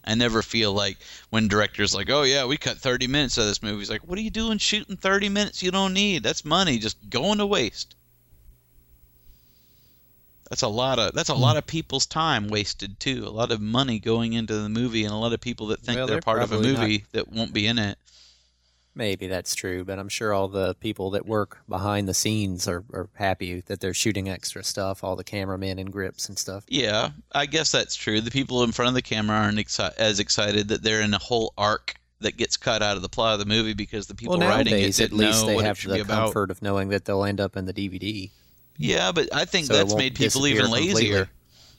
I 0.05 0.15
never 0.15 0.43
feel 0.43 0.73
like 0.73 0.97
when 1.29 1.49
directors 1.49 1.95
like, 1.95 2.11
oh 2.11 2.23
yeah, 2.23 2.47
we 2.47 2.57
cut 2.57 2.79
30 2.79 3.07
minutes 3.07 3.39
of 3.39 3.45
this 3.45 3.63
movie. 3.63 3.83
It's 3.83 3.91
like, 3.91 4.07
what 4.07 4.19
are 4.19 4.23
you 4.23 4.31
doing 4.31 4.59
shooting 4.59 4.97
30 4.97 5.29
minutes 5.29 5.63
you 5.63 5.71
don't 5.71 5.93
need? 5.93 6.23
That's 6.23 6.45
money 6.45 6.79
just 6.79 6.97
going 7.11 7.39
to 7.39 7.47
waste. 7.47 7.95
That's 10.49 10.63
a 10.63 10.69
lot 10.69 10.99
of 10.99 11.15
that's 11.15 11.29
a 11.29 11.35
lot 11.35 11.57
of 11.57 11.65
people's 11.65 12.07
time 12.07 12.49
wasted 12.49 12.99
too. 12.99 13.25
A 13.25 13.31
lot 13.31 13.53
of 13.53 13.61
money 13.61 14.01
going 14.01 14.33
into 14.33 14.55
the 14.59 14.69
movie, 14.69 15.05
and 15.05 15.15
a 15.15 15.17
lot 15.17 15.33
of 15.33 15.41
people 15.41 15.69
that 15.69 15.79
think 15.79 15.97
Well, 15.97 16.09
they're, 16.09 16.17
they're 16.17 16.23
part 16.23 16.43
of 16.43 16.51
a 16.51 16.55
probably 16.57 16.73
not- 16.73 16.81
movie 16.81 17.05
that 17.13 17.29
won't 17.33 17.53
be 17.53 17.69
in 17.69 17.79
it. 17.79 17.97
Maybe 18.95 19.29
that's 19.29 19.55
true, 19.55 19.85
but 19.85 19.99
I'm 20.01 20.09
sure 20.09 20.33
all 20.35 20.49
the 20.49 20.75
people 20.75 21.11
that 21.11 21.25
work 21.25 21.59
behind 21.69 22.09
the 22.09 22.15
scenes 22.15 22.67
are, 22.67 22.85
are 22.93 23.09
happy 23.15 23.61
that 23.67 23.81
they're 23.81 23.95
shooting 23.95 24.29
extra 24.29 24.65
stuff, 24.65 25.05
all 25.05 25.15
the 25.15 25.23
cameramen 25.25 25.79
and 25.79 25.93
grips 25.93 26.29
and 26.29 26.37
stuff. 26.37 26.65
Yeah, 26.69 27.11
I 27.33 27.47
guess 27.47 27.71
that's 27.71 27.95
true. 27.95 28.21
The 28.21 28.33
people 28.33 28.65
in 28.65 28.73
front 28.73 28.89
of 28.89 28.95
the 28.95 29.03
camera 29.03 29.37
aren't 29.37 29.59
exci- 29.59 29.95
as 29.97 30.19
excited 30.19 30.69
that 30.69 30.83
they're 30.83 31.03
in 31.03 31.15
a 31.15 31.19
whole 31.19 31.55
arc 31.57 31.95
that 32.21 32.37
gets 32.37 32.57
cut 32.57 32.83
out 32.83 32.97
of 32.97 33.03
the 33.03 33.09
plot 33.09 33.35
of 33.35 33.39
the 33.39 33.47
movie 33.47 33.75
because 33.75 34.07
the 34.09 34.15
people 34.15 34.39
well, 34.39 34.49
writing 34.49 34.75
it 34.75 35.01
at 35.01 35.13
least 35.13 35.47
they 35.47 35.57
have 35.63 35.81
the 35.81 35.95
be 35.95 36.01
about. 36.01 36.25
comfort 36.27 36.51
of 36.51 36.61
knowing 36.61 36.89
that 36.89 37.05
they'll 37.05 37.25
end 37.25 37.41
up 37.41 37.57
in 37.57 37.67
the 37.67 37.73
DVD. 37.73 38.31
Yeah, 38.77 39.13
but 39.13 39.35
I 39.35 39.45
think 39.45 39.67
So 39.67 39.75
that's 39.75 39.95
made 39.95 40.15
people 40.17 40.47
even 40.47 40.71
lazier. 40.71 40.91
completely. 40.93 41.27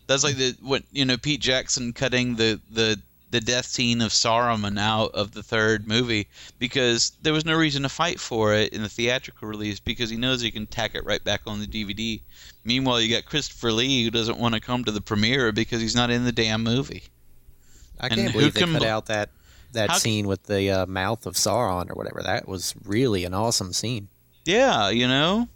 That's 0.07 0.23
like 0.23 0.35
the 0.37 0.55
what 0.61 0.83
you 0.91 1.05
know 1.05 1.17
Pete 1.17 1.41
Jackson 1.41 1.93
cutting 1.93 2.35
the 2.35 2.59
the 2.71 2.99
the 3.31 3.41
death 3.41 3.65
scene 3.65 4.01
of 4.01 4.11
Saruman 4.11 4.77
out 4.79 5.11
of 5.13 5.31
the 5.31 5.41
third 5.41 5.87
movie 5.87 6.27
because 6.59 7.13
there 7.21 7.33
was 7.33 7.45
no 7.45 7.55
reason 7.55 7.83
to 7.83 7.89
fight 7.89 8.19
for 8.19 8.53
it 8.53 8.73
in 8.73 8.81
the 8.83 8.89
theatrical 8.89 9.47
release 9.47 9.79
because 9.79 10.09
he 10.09 10.17
knows 10.17 10.41
he 10.41 10.51
can 10.51 10.67
tack 10.67 10.95
it 10.95 11.05
right 11.05 11.23
back 11.23 11.41
on 11.47 11.59
the 11.59 11.65
DVD. 11.65 12.21
Meanwhile, 12.63 13.01
you 13.01 13.13
got 13.15 13.25
Christopher 13.25 13.71
Lee 13.71 14.03
who 14.03 14.11
doesn't 14.11 14.37
want 14.37 14.53
to 14.53 14.59
come 14.61 14.83
to 14.83 14.91
the 14.91 15.01
premiere 15.01 15.51
because 15.51 15.81
he's 15.81 15.95
not 15.95 16.11
in 16.11 16.25
the 16.25 16.31
damn 16.31 16.61
movie. 16.63 17.03
I 17.99 18.07
And 18.07 18.15
can't 18.15 18.33
believe 18.33 18.53
they 18.53 18.61
can 18.61 18.73
cut 18.73 18.81
bel- 18.81 18.91
out 18.91 19.05
that 19.07 19.29
that 19.73 19.95
scene 19.95 20.27
with 20.27 20.43
the 20.43 20.69
uh, 20.69 20.85
mouth 20.85 21.25
of 21.25 21.35
Sauron 21.35 21.89
or 21.89 21.93
whatever. 21.93 22.21
That 22.21 22.47
was 22.47 22.75
really 22.83 23.23
an 23.23 23.33
awesome 23.33 23.71
scene. 23.71 24.09
Yeah, 24.43 24.89
you 24.89 25.07
know. 25.07 25.47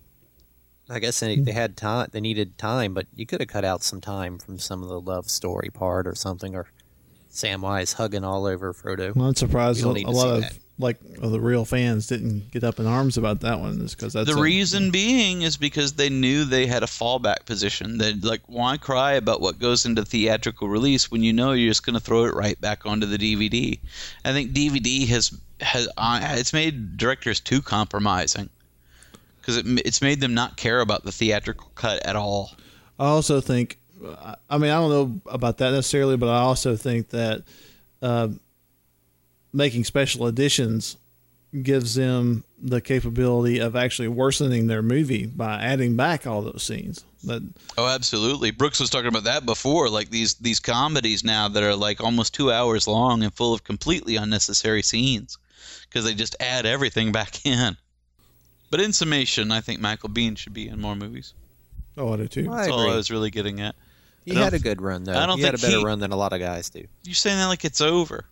I 0.90 1.00
guess 1.00 1.20
they, 1.20 1.36
they 1.38 1.52
had 1.52 1.76
time. 1.76 2.10
They 2.12 2.22
needed 2.22 2.58
time, 2.58 2.94
but 2.94 3.08
you 3.16 3.26
could 3.26 3.42
have 3.42 3.50
cut 3.50 3.66
out 3.66 3.82
some 3.84 4.00
time 4.00 4.38
from 4.38 4.60
some 4.60 4.84
of 4.84 4.90
the 4.90 5.02
love 5.02 5.30
story 5.30 5.70
part 5.74 6.06
or 6.08 6.14
something, 6.16 6.56
or 6.56 6.68
Samwise 7.36 7.94
hugging 7.94 8.24
all 8.24 8.46
over 8.46 8.74
Frodo. 8.74 9.16
Well, 9.16 9.28
I'm 9.28 9.36
surprised 9.36 9.84
a, 9.84 9.88
a 9.90 10.10
lot 10.10 10.36
of 10.36 10.42
that. 10.42 10.58
like 10.80 10.98
of 11.22 11.32
the 11.32 11.40
real 11.40 11.66
fans 11.66 12.08
didn't 12.08 12.52
get 12.52 12.64
up 12.64 12.80
in 12.80 12.88
arms 12.88 13.18
about 13.18 13.42
that 13.42 13.60
one. 13.60 13.82
Is 13.82 13.94
because 13.94 14.14
that's 14.14 14.30
the 14.30 14.38
a- 14.38 14.42
reason 14.42 14.90
being 14.92 15.42
is 15.42 15.58
because 15.58 15.94
they 15.94 16.10
knew 16.10 16.46
they 16.46 16.66
had 16.66 16.84
a 16.84 16.88
fallback 16.88 17.46
position. 17.46 17.98
That 18.00 18.24
like, 18.24 18.42
why 18.48 18.78
cry 18.78 19.14
about 19.14 19.42
what 19.42 19.60
goes 19.60 19.86
into 19.86 20.04
theatrical 20.06 20.68
release 20.70 21.12
when 21.12 21.24
you 21.24 21.34
know 21.34 21.52
you're 21.52 21.70
just 21.72 21.86
going 21.86 21.94
to 21.94 22.00
throw 22.00 22.26
it 22.26 22.34
right 22.34 22.60
back 22.60 22.86
onto 22.86 23.06
the 23.06 23.18
DVD? 23.18 23.80
I 24.24 24.32
think 24.32 24.52
DVD 24.52 25.08
has 25.08 25.38
has 25.62 25.88
uh, 25.98 26.20
it's 26.38 26.54
made 26.54 26.98
directors 26.98 27.40
too 27.40 27.62
compromising 27.62 28.50
because 29.40 29.58
it, 29.58 29.66
it's 29.86 30.02
made 30.02 30.22
them 30.22 30.34
not 30.34 30.58
care 30.58 30.80
about 30.80 31.04
the 31.04 31.12
theatrical 31.12 31.70
cut 31.76 32.06
at 32.06 32.16
all. 32.16 32.52
I 32.98 33.08
also 33.08 33.42
think, 33.42 33.78
I- 34.04 34.36
I 34.50 34.58
mean, 34.58 34.72
I 34.72 34.76
don't 34.76 34.90
know 34.90 35.22
about 35.32 35.58
that 35.60 35.72
necessarily, 35.72 36.18
but 36.18 36.30
I 36.30 36.40
also 36.40 36.76
think 36.76 37.10
that 37.10 37.44
uh, 38.02 38.30
making 39.54 39.84
special 39.86 40.28
editions 40.28 40.98
gives 41.64 41.96
them 41.96 42.44
the 42.62 42.82
capability 42.82 43.60
of 43.60 43.76
actually 43.76 44.10
worsening 44.10 44.68
their 44.68 44.82
movie 44.82 45.26
by 45.26 45.62
adding 45.62 45.96
back 45.96 46.28
all 46.28 46.42
those 46.42 46.64
scenes. 46.64 47.06
That 47.24 47.42
Oh, 47.78 47.88
absolutely. 47.88 48.52
Brooks 48.52 48.80
was 48.80 48.90
talking 48.90 49.08
about 49.08 49.24
that 49.24 49.46
before, 49.46 49.90
like 49.90 50.10
these 50.10 50.36
these 50.36 50.60
comedies 50.60 51.24
now 51.24 51.48
that 51.48 51.64
are 51.64 51.76
like 51.76 52.02
almost 52.04 52.34
two 52.34 52.52
hours 52.52 52.88
long 52.88 53.24
and 53.24 53.34
full 53.34 53.54
of 53.54 53.64
completely 53.64 54.16
unnecessary 54.18 54.82
scenes 54.84 55.38
because 55.90 56.04
they 56.04 56.14
just 56.14 56.36
add 56.40 56.66
everything 56.66 57.12
back 57.12 57.46
in. 57.46 57.78
But 58.70 58.82
in 58.82 58.92
summation, 58.94 59.52
I 59.52 59.62
think 59.62 59.80
Michael 59.80 60.10
Biehn 60.10 60.38
should 60.38 60.54
be 60.54 60.68
in 60.68 60.82
more 60.82 60.96
movies. 60.96 61.34
Oh, 61.98 62.14
I 62.14 62.18
do 62.18 62.28
too. 62.28 62.52
I 62.52 62.58
That's 62.58 62.70
all 62.70 62.92
I 62.92 62.96
was 62.96 63.10
really 63.10 63.32
getting 63.32 63.62
at. 63.62 63.76
He 64.26 64.36
had 64.36 64.54
a 64.54 64.60
good 64.60 64.82
run 64.82 65.04
though. 65.04 65.18
I 65.18 65.26
don't 65.26 65.38
he 65.38 65.44
had 65.44 65.54
a 65.54 65.58
think 65.58 65.72
better 65.72 65.80
he- 65.80 65.86
run 65.86 66.00
than 66.00 66.12
a 66.12 66.16
lot 66.16 66.34
of 66.34 66.40
guys 66.40 66.70
do. 66.70 66.86
You're 67.04 67.14
saying 67.16 67.38
that 67.38 67.46
like 67.48 67.64
it's 67.66 67.82
over. 67.82 68.26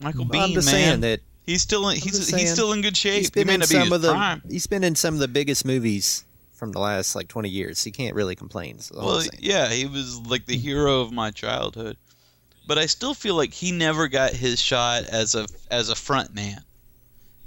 Michael 0.00 0.26
Well, 0.30 0.40
I'm 0.40 0.50
Biehn, 0.50 0.54
just 0.54 0.66
man. 0.66 0.74
saying 0.74 1.00
that 1.00 1.20
he's 1.46 1.60
still 1.62 1.88
in, 1.88 1.96
he's 1.96 2.04
just 2.16 2.30
he's 2.30 2.30
saying, 2.30 2.46
still 2.48 2.72
in 2.72 2.80
good 2.82 2.96
shape. 2.96 3.18
He's 3.18 3.26
he 3.28 3.30
been 3.32 3.46
may 3.48 3.54
in 3.54 3.60
not 3.60 3.68
be 3.68 3.74
some 3.74 3.82
his 3.84 3.92
of 3.92 4.02
the 4.02 4.12
prime. 4.12 4.42
he's 4.48 4.66
been 4.66 4.84
in 4.84 4.94
some 4.94 5.14
of 5.14 5.20
the 5.20 5.28
biggest 5.28 5.64
movies 5.64 6.24
from 6.52 6.72
the 6.72 6.78
last 6.78 7.14
like 7.14 7.28
20 7.28 7.48
years. 7.48 7.82
He 7.84 7.90
can't 7.90 8.14
really 8.14 8.34
complain. 8.36 8.76
is 8.76 8.90
all 8.90 9.00
I'm 9.00 9.06
Well, 9.06 9.20
saying. 9.20 9.30
yeah, 9.40 9.68
he 9.68 9.86
was 9.86 10.18
like 10.20 10.46
the 10.46 10.56
hero 10.56 11.00
of 11.00 11.12
my 11.12 11.30
childhood. 11.30 11.96
But 12.66 12.78
I 12.78 12.86
still 12.86 13.14
feel 13.14 13.34
like 13.34 13.52
he 13.52 13.72
never 13.72 14.06
got 14.08 14.32
his 14.32 14.60
shot 14.60 15.04
as 15.04 15.34
a 15.34 15.46
as 15.70 15.88
a 15.88 15.94
front 15.96 16.34
man. 16.34 16.62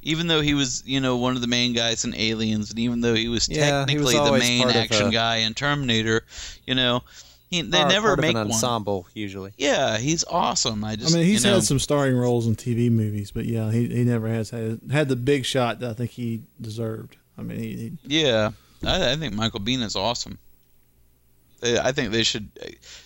Even 0.06 0.28
though 0.28 0.42
he 0.42 0.54
was, 0.54 0.84
you 0.86 1.00
know, 1.00 1.16
one 1.16 1.36
of 1.36 1.42
the 1.42 1.48
main 1.48 1.72
guys 1.72 2.04
in 2.04 2.13
Aliens, 2.13 2.70
and 2.72 2.78
even 2.80 3.00
though 3.00 3.13
he 3.13 3.30
was 3.30 3.48
Yeah, 3.48 3.86
he 3.88 3.98
was 3.98 4.12
technically 4.12 4.13
the 4.16 4.20
always 4.20 4.44
main 4.44 4.63
part 4.63 4.76
of 4.76 4.82
action 4.82 5.08
a- 5.08 5.12
guy 5.12 5.36
in 5.38 5.54
Terminator, 5.54 6.26
you 6.68 6.76
know, 6.76 7.04
he, 7.54 7.62
they 7.62 7.78
Part- 7.78 7.89
never 7.92 8.08
part 8.10 8.20
make 8.20 8.36
of 8.36 8.42
an 8.42 8.48
one. 8.50 8.54
ensemble 8.56 9.08
usually. 9.13 9.52
Yeah, 9.58 9.98
he's 9.98 10.24
awesome. 10.26 10.84
I 10.84 10.96
just 10.96 11.02
I 11.02 11.04
just, 11.06 11.16
mean, 11.16 11.26
he's 11.26 11.44
you 11.44 11.50
know, 11.52 11.56
had 11.56 11.63
some 11.63 11.80
starring 11.80 12.16
roles 12.18 12.48
in 12.48 12.56
TV 12.56 12.89
movies, 12.92 13.32
but 13.32 13.46
yeah, 13.46 13.72
he, 13.72 13.88
he 13.88 14.04
never 14.04 14.28
has 14.28 14.50
had 14.50 14.80
had 14.92 15.08
the 15.10 15.16
big 15.16 15.46
shot 15.46 15.80
that 15.80 15.89
I 15.92 15.94
think 15.94 16.12
he 16.12 16.42
deserved. 16.60 17.18
I 17.38 17.42
mean, 17.44 17.60
he, 17.60 17.92
he 18.08 18.22
Yeah, 18.22 18.52
I, 18.86 19.13
I 19.13 19.16
think 19.16 19.34
Michael 19.34 19.60
Biehn 19.60 19.82
is 19.84 19.96
awesome. 19.96 20.38
They- 21.63 21.80
I 21.80 21.91
think 21.93 22.12
they 22.12 22.23
should. 22.23 22.49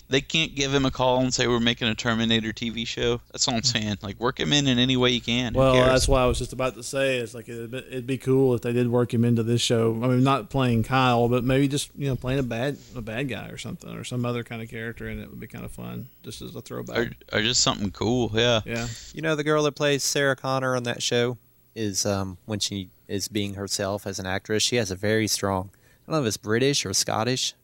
They 0.09 0.21
can't 0.21 0.55
give 0.55 0.73
him 0.73 0.85
a 0.85 0.91
call 0.91 1.19
and 1.19 1.33
say 1.33 1.47
we're 1.47 1.59
making 1.59 1.89
a 1.89 1.95
Terminator 1.95 2.53
TV 2.53 2.87
show. 2.87 3.21
That's 3.31 3.47
all 3.47 3.55
I'm 3.55 3.63
saying. 3.63 3.97
Like 4.01 4.19
work 4.19 4.39
him 4.39 4.51
in 4.53 4.67
in 4.67 4.79
any 4.79 4.97
way 4.97 5.11
you 5.11 5.21
can. 5.21 5.53
Who 5.53 5.59
well, 5.59 5.73
that's 5.75 6.07
why 6.07 6.21
I 6.23 6.25
was 6.25 6.37
just 6.39 6.53
about 6.53 6.75
to 6.75 6.83
say 6.83 7.17
it's 7.17 7.33
like 7.33 7.47
it'd 7.49 7.71
be, 7.71 7.77
it'd 7.77 8.07
be 8.07 8.17
cool 8.17 8.55
if 8.55 8.61
they 8.61 8.71
did 8.73 8.89
work 8.89 9.13
him 9.13 9.23
into 9.25 9.43
this 9.43 9.61
show. 9.61 9.91
I 10.03 10.07
mean, 10.07 10.23
not 10.23 10.49
playing 10.49 10.83
Kyle, 10.83 11.27
but 11.27 11.43
maybe 11.43 11.67
just 11.67 11.91
you 11.95 12.07
know 12.07 12.15
playing 12.15 12.39
a 12.39 12.43
bad 12.43 12.77
a 12.95 13.01
bad 13.01 13.29
guy 13.29 13.47
or 13.49 13.57
something 13.57 13.93
or 13.95 14.03
some 14.03 14.25
other 14.25 14.43
kind 14.43 14.61
of 14.61 14.69
character, 14.69 15.07
and 15.07 15.19
it 15.21 15.29
would 15.29 15.39
be 15.39 15.47
kind 15.47 15.65
of 15.65 15.71
fun 15.71 16.07
just 16.23 16.41
as 16.41 16.55
a 16.55 16.61
throwback. 16.61 16.97
or, 16.97 17.11
or 17.33 17.41
just 17.41 17.61
something 17.61 17.91
cool. 17.91 18.31
Yeah. 18.33 18.61
Yeah. 18.65 18.87
You 19.13 19.21
know 19.21 19.35
the 19.35 19.43
girl 19.43 19.63
that 19.63 19.73
plays 19.75 20.03
Sarah 20.03 20.35
Connor 20.35 20.75
on 20.75 20.83
that 20.83 21.03
show 21.03 21.37
is 21.75 22.05
um, 22.05 22.37
when 22.45 22.59
she 22.59 22.89
is 23.07 23.27
being 23.27 23.53
herself 23.53 24.07
as 24.07 24.19
an 24.19 24.25
actress. 24.25 24.63
She 24.63 24.77
has 24.77 24.89
a 24.89 24.95
very 24.95 25.27
strong. 25.27 25.69
I 26.07 26.11
don't 26.11 26.21
know 26.21 26.25
if 26.25 26.27
it's 26.29 26.37
British 26.37 26.85
or 26.85 26.93
Scottish, 26.93 27.53
but 27.53 27.56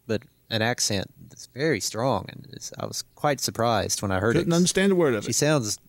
an 0.54 0.62
accent 0.62 1.12
that's 1.30 1.48
very 1.48 1.80
strong, 1.80 2.26
and 2.30 2.48
it's, 2.54 2.72
I 2.80 2.86
was 2.86 3.04
quite 3.16 3.42
surprised 3.42 4.02
when 4.02 4.12
I 4.12 4.20
heard 4.20 4.36
it. 4.36 4.40
Couldn't 4.40 4.54
understand 4.54 4.92
a 4.92 4.96
word 4.96 5.16
of 5.16 5.24
She 5.24 5.30
it. 5.32 5.34
She 5.34 5.40
sounds. 5.46 5.80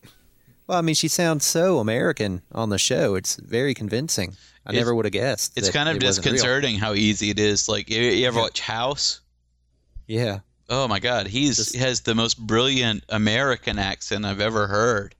Well, 0.66 0.79
I 0.79 0.81
mean, 0.81 0.94
she 0.94 1.09
sounds 1.09 1.44
so 1.44 1.79
American 1.79 2.40
on 2.53 2.70
the 2.70 2.79
show. 2.79 3.14
It's 3.14 3.37
very 3.37 3.74
convincing. 3.74 4.31
I 4.66 4.70
It's- 4.70 4.81
never 4.81 4.94
would 4.94 5.05
have 5.05 5.12
guessed. 5.12 5.53
It's 5.57 5.68
kind 5.70 5.90
of 5.90 5.96
it 5.96 6.00
disconcerting 6.00 6.79
how 6.79 6.94
easy 6.94 7.29
it 7.29 7.38
is. 7.38 7.68
Like 7.68 7.90
you, 7.90 8.00
you 8.00 8.27
ever 8.27 8.40
watch 8.40 8.61
House? 8.61 9.20
Yeah. 10.07 10.38
Oh 10.70 10.88
my 10.88 10.98
God, 11.00 11.27
he's 11.27 11.72
he 11.72 11.79
has 11.79 12.00
the 12.00 12.14
most 12.14 12.38
brilliant 12.38 13.05
American 13.11 13.79
accent 13.79 14.24
I've 14.24 14.40
ever 14.40 14.66
heard. 14.66 15.14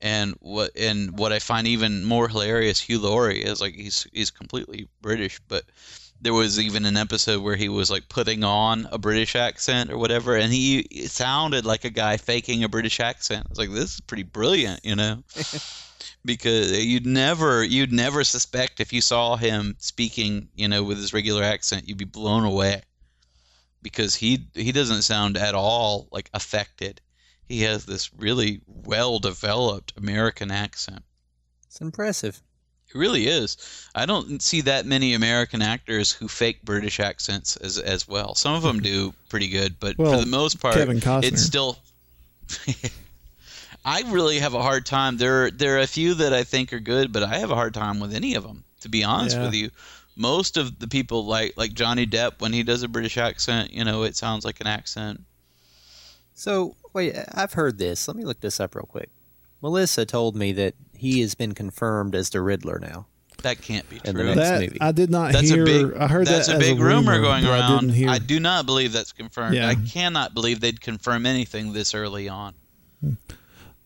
And 0.00 0.34
what 0.40 0.70
and 0.76 1.18
what 1.18 1.32
I 1.32 1.40
find 1.40 1.66
even 1.66 2.04
more 2.04 2.28
hilarious, 2.28 2.78
Hugh 2.78 3.00
Laurie 3.00 3.42
is 3.42 3.60
like 3.60 3.74
he's 3.74 4.06
he's 4.12 4.30
completely 4.30 4.88
British, 5.02 5.40
but 5.48 5.64
there 6.20 6.32
was 6.32 6.58
even 6.58 6.86
an 6.86 6.96
episode 6.96 7.42
where 7.42 7.56
he 7.56 7.68
was 7.68 7.90
like 7.90 8.08
putting 8.08 8.44
on 8.44 8.88
a 8.90 8.98
British 8.98 9.36
accent 9.36 9.90
or 9.90 9.98
whatever, 9.98 10.36
and 10.36 10.52
he 10.52 11.06
sounded 11.06 11.64
like 11.64 11.84
a 11.84 11.90
guy 11.90 12.16
faking 12.16 12.64
a 12.64 12.68
British 12.68 13.00
accent. 13.00 13.46
I 13.46 13.50
was 13.50 13.58
like, 13.58 13.70
this 13.70 13.94
is 13.94 14.00
pretty 14.00 14.22
brilliant, 14.22 14.84
you 14.84 14.96
know. 14.96 15.22
because 16.24 16.84
you'd 16.84 17.06
never 17.06 17.62
you'd 17.64 17.92
never 17.92 18.24
suspect 18.24 18.80
if 18.80 18.92
you 18.92 19.00
saw 19.00 19.36
him 19.36 19.76
speaking, 19.78 20.48
you 20.54 20.68
know, 20.68 20.82
with 20.82 20.98
his 20.98 21.14
regular 21.14 21.42
accent, 21.42 21.88
you'd 21.88 21.98
be 21.98 22.04
blown 22.04 22.44
away 22.44 22.82
because 23.82 24.16
he 24.16 24.48
he 24.54 24.72
doesn't 24.72 25.02
sound 25.02 25.36
at 25.36 25.54
all 25.54 26.08
like 26.10 26.28
affected. 26.34 27.00
He 27.44 27.62
has 27.62 27.86
this 27.86 28.12
really 28.14 28.60
well 28.66 29.20
developed 29.20 29.92
American 29.96 30.50
accent. 30.50 31.04
It's 31.66 31.80
impressive. 31.80 32.42
It 32.96 32.98
really 32.98 33.26
is. 33.26 33.58
I 33.94 34.06
don't 34.06 34.40
see 34.40 34.62
that 34.62 34.86
many 34.86 35.12
American 35.12 35.60
actors 35.60 36.12
who 36.12 36.28
fake 36.28 36.62
British 36.62 36.98
accents 36.98 37.56
as 37.56 37.78
as 37.78 38.08
well. 38.08 38.34
Some 38.34 38.54
of 38.54 38.62
them 38.62 38.80
do 38.92 39.12
pretty 39.28 39.48
good, 39.48 39.78
but 39.78 39.96
for 39.96 40.16
the 40.16 40.26
most 40.26 40.60
part, 40.60 40.74
Kevin 40.74 40.98
Costner. 41.00 41.24
it's 41.24 41.42
still. 41.42 41.78
I 43.84 44.02
really 44.08 44.38
have 44.38 44.54
a 44.54 44.62
hard 44.62 44.86
time. 44.86 45.16
There, 45.16 45.50
there 45.50 45.76
are 45.76 45.80
a 45.80 45.86
few 45.86 46.14
that 46.14 46.32
I 46.32 46.42
think 46.42 46.72
are 46.72 46.80
good, 46.80 47.12
but 47.12 47.22
I 47.22 47.38
have 47.38 47.50
a 47.50 47.54
hard 47.54 47.72
time 47.74 48.00
with 48.00 48.14
any 48.14 48.34
of 48.34 48.42
them. 48.42 48.64
To 48.80 48.88
be 48.88 49.04
honest 49.04 49.36
Yeah. 49.36 49.44
with 49.44 49.54
you, 49.54 49.70
most 50.16 50.56
of 50.56 50.78
the 50.78 50.88
people 50.88 51.26
like 51.26 51.54
like 51.56 51.74
Johnny 51.74 52.06
Depp 52.06 52.40
when 52.40 52.52
he 52.52 52.62
does 52.62 52.82
a 52.82 52.88
British 52.88 53.16
accent, 53.18 53.72
you 53.72 53.84
know, 53.84 54.04
it 54.04 54.16
sounds 54.16 54.44
like 54.44 54.60
an 54.60 54.66
accent. 54.66 55.20
So 56.34 56.76
wait, 56.94 57.14
I've 57.32 57.52
heard 57.52 57.78
this. 57.78 58.08
Let 58.08 58.16
me 58.16 58.24
look 58.24 58.40
this 58.40 58.58
up 58.58 58.74
real 58.74 58.86
quick. 58.86 59.10
Melissa 59.62 60.04
told 60.04 60.36
me 60.36 60.52
that 60.52 60.74
he 60.96 61.20
has 61.20 61.34
been 61.34 61.52
confirmed 61.52 62.14
as 62.14 62.30
the 62.30 62.40
Riddler 62.40 62.78
now. 62.80 63.06
That 63.42 63.60
can't 63.60 63.88
be 63.90 64.00
In 64.04 64.16
the 64.16 64.22
true. 64.22 64.34
next 64.34 64.48
that 64.48 64.60
movie. 64.60 64.78
I 64.80 64.92
did 64.92 65.10
not 65.10 65.32
That's 65.32 65.50
hear. 65.50 65.62
a 65.62 65.66
big. 65.66 65.94
I 65.94 66.08
heard 66.08 66.26
that. 66.26 66.30
that's 66.32 66.46
that 66.48 66.54
a 66.54 66.58
as 66.58 66.62
big 66.62 66.80
rumor, 66.80 67.12
rumor 67.12 67.20
going 67.20 67.44
but 67.44 67.52
I 67.52 67.58
around. 67.60 67.88
didn't. 67.92 68.08
I 68.08 68.18
do 68.18 68.40
not 68.40 68.64
believe 68.66 68.92
that's 68.92 69.12
confirmed. 69.12 69.54
Yeah. 69.54 69.68
I 69.68 69.74
cannot 69.74 70.32
believe 70.34 70.60
they'd 70.60 70.80
confirm 70.80 71.26
anything 71.26 71.72
this 71.72 71.94
early 71.94 72.28
on. 72.28 72.54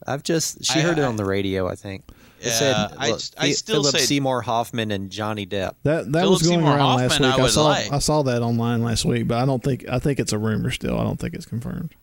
I've 0.07 0.23
just 0.23 0.64
she 0.64 0.79
I- 0.79 0.83
heard 0.83 0.99
it 0.99 1.05
on 1.05 1.16
the 1.16 1.25
radio. 1.25 1.68
I 1.68 1.75
think. 1.75 2.05
It 2.40 2.46
Yeah, 2.46 2.53
said, 2.53 2.75
I 2.96 3.09
look, 3.11 3.18
just- 3.18 3.35
I 3.38 3.51
still 3.53 3.83
Philip 3.83 3.96
say- 3.96 4.07
Seymour 4.07 4.40
Hoffman 4.40 4.92
and 4.92 5.11
Johnny 5.11 5.44
Depp. 5.46 5.75
That 5.83 6.11
that 6.12 6.20
Philip 6.20 6.31
was 6.31 6.42
going 6.42 6.61
Seymour 6.61 6.77
around 6.77 6.96
last 6.96 7.20
week. 7.20 7.29
I 7.38 7.42
I, 7.42 7.49
saw 7.49 7.64
like. 7.64 7.92
I 7.92 7.99
saw 7.99 8.23
that 8.23 8.40
online 8.42 8.83
last 8.83 9.05
week, 9.05 9.29
but 9.29 9.37
I 9.37 9.44
don't 9.44 9.62
think 9.62 9.85
I 9.90 9.99
think 9.99 10.18
it's 10.20 10.33
a 10.33 10.38
rumor 10.38 10.70
still. 10.70 10.99
I 10.99 11.03
don't 11.03 11.18
think 11.20 11.35
it's 11.35 11.44
confirmed. 11.44 11.94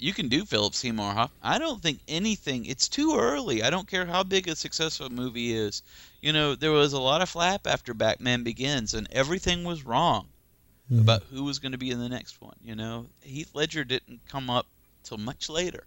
You 0.00 0.12
can 0.14 0.28
do 0.28 0.44
Philip 0.46 0.74
Seymour 0.74 1.12
Hoffman. 1.12 1.38
I 1.42 1.58
don't 1.58 1.80
think 1.82 2.00
anything. 2.08 2.64
It's 2.64 2.88
too 2.88 3.16
early. 3.18 3.62
I 3.62 3.68
don't 3.70 3.86
care 3.86 4.06
how 4.06 4.22
big 4.22 4.48
a 4.48 4.56
successful 4.56 5.10
movie 5.10 5.52
is. 5.52 5.82
You 6.22 6.32
know, 6.32 6.54
there 6.54 6.72
was 6.72 6.94
a 6.94 7.00
lot 7.00 7.20
of 7.20 7.28
flap 7.28 7.66
after 7.66 7.92
Batman 7.94 8.42
Begins, 8.42 8.94
and 8.94 9.06
everything 9.12 9.62
was 9.64 9.84
wrong 9.84 10.26
Mm-hmm. 10.90 11.02
about 11.02 11.22
who 11.32 11.44
was 11.44 11.60
going 11.60 11.70
to 11.70 11.78
be 11.78 11.92
in 11.92 12.00
the 12.00 12.08
next 12.08 12.42
one. 12.42 12.56
You 12.64 12.74
know, 12.74 13.06
Heath 13.20 13.50
Ledger 13.54 13.84
didn't 13.84 14.18
come 14.28 14.50
up 14.50 14.66
till 15.04 15.18
much 15.18 15.48
later. 15.48 15.84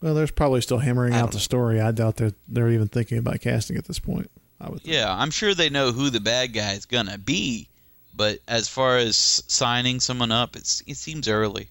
Well, 0.00 0.12
there's 0.14 0.32
probably 0.32 0.60
still 0.60 0.78
hammering 0.78 1.14
out 1.14 1.30
the 1.32 1.38
story. 1.38 1.80
I 1.80 1.92
doubt 1.92 2.16
that 2.16 2.34
they're 2.48 2.70
even 2.70 2.88
thinking 2.88 3.18
about 3.18 3.40
casting 3.40 3.76
at 3.76 3.84
this 3.84 3.98
point. 4.00 4.28
I 4.60 4.68
would. 4.70 4.80
Yeah, 4.84 5.14
I'm 5.14 5.30
sure 5.30 5.54
they 5.54 5.70
know 5.70 5.92
who 5.92 6.10
the 6.10 6.18
bad 6.20 6.52
guy 6.52 6.72
is 6.72 6.84
gonna 6.86 7.16
be, 7.18 7.68
but 8.16 8.40
as 8.48 8.68
far 8.68 8.96
as 8.96 9.42
signing 9.46 10.00
someone 10.00 10.32
up, 10.32 10.56
it's 10.56 10.82
it 10.86 10.96
seems 10.96 11.28
early. 11.28 11.68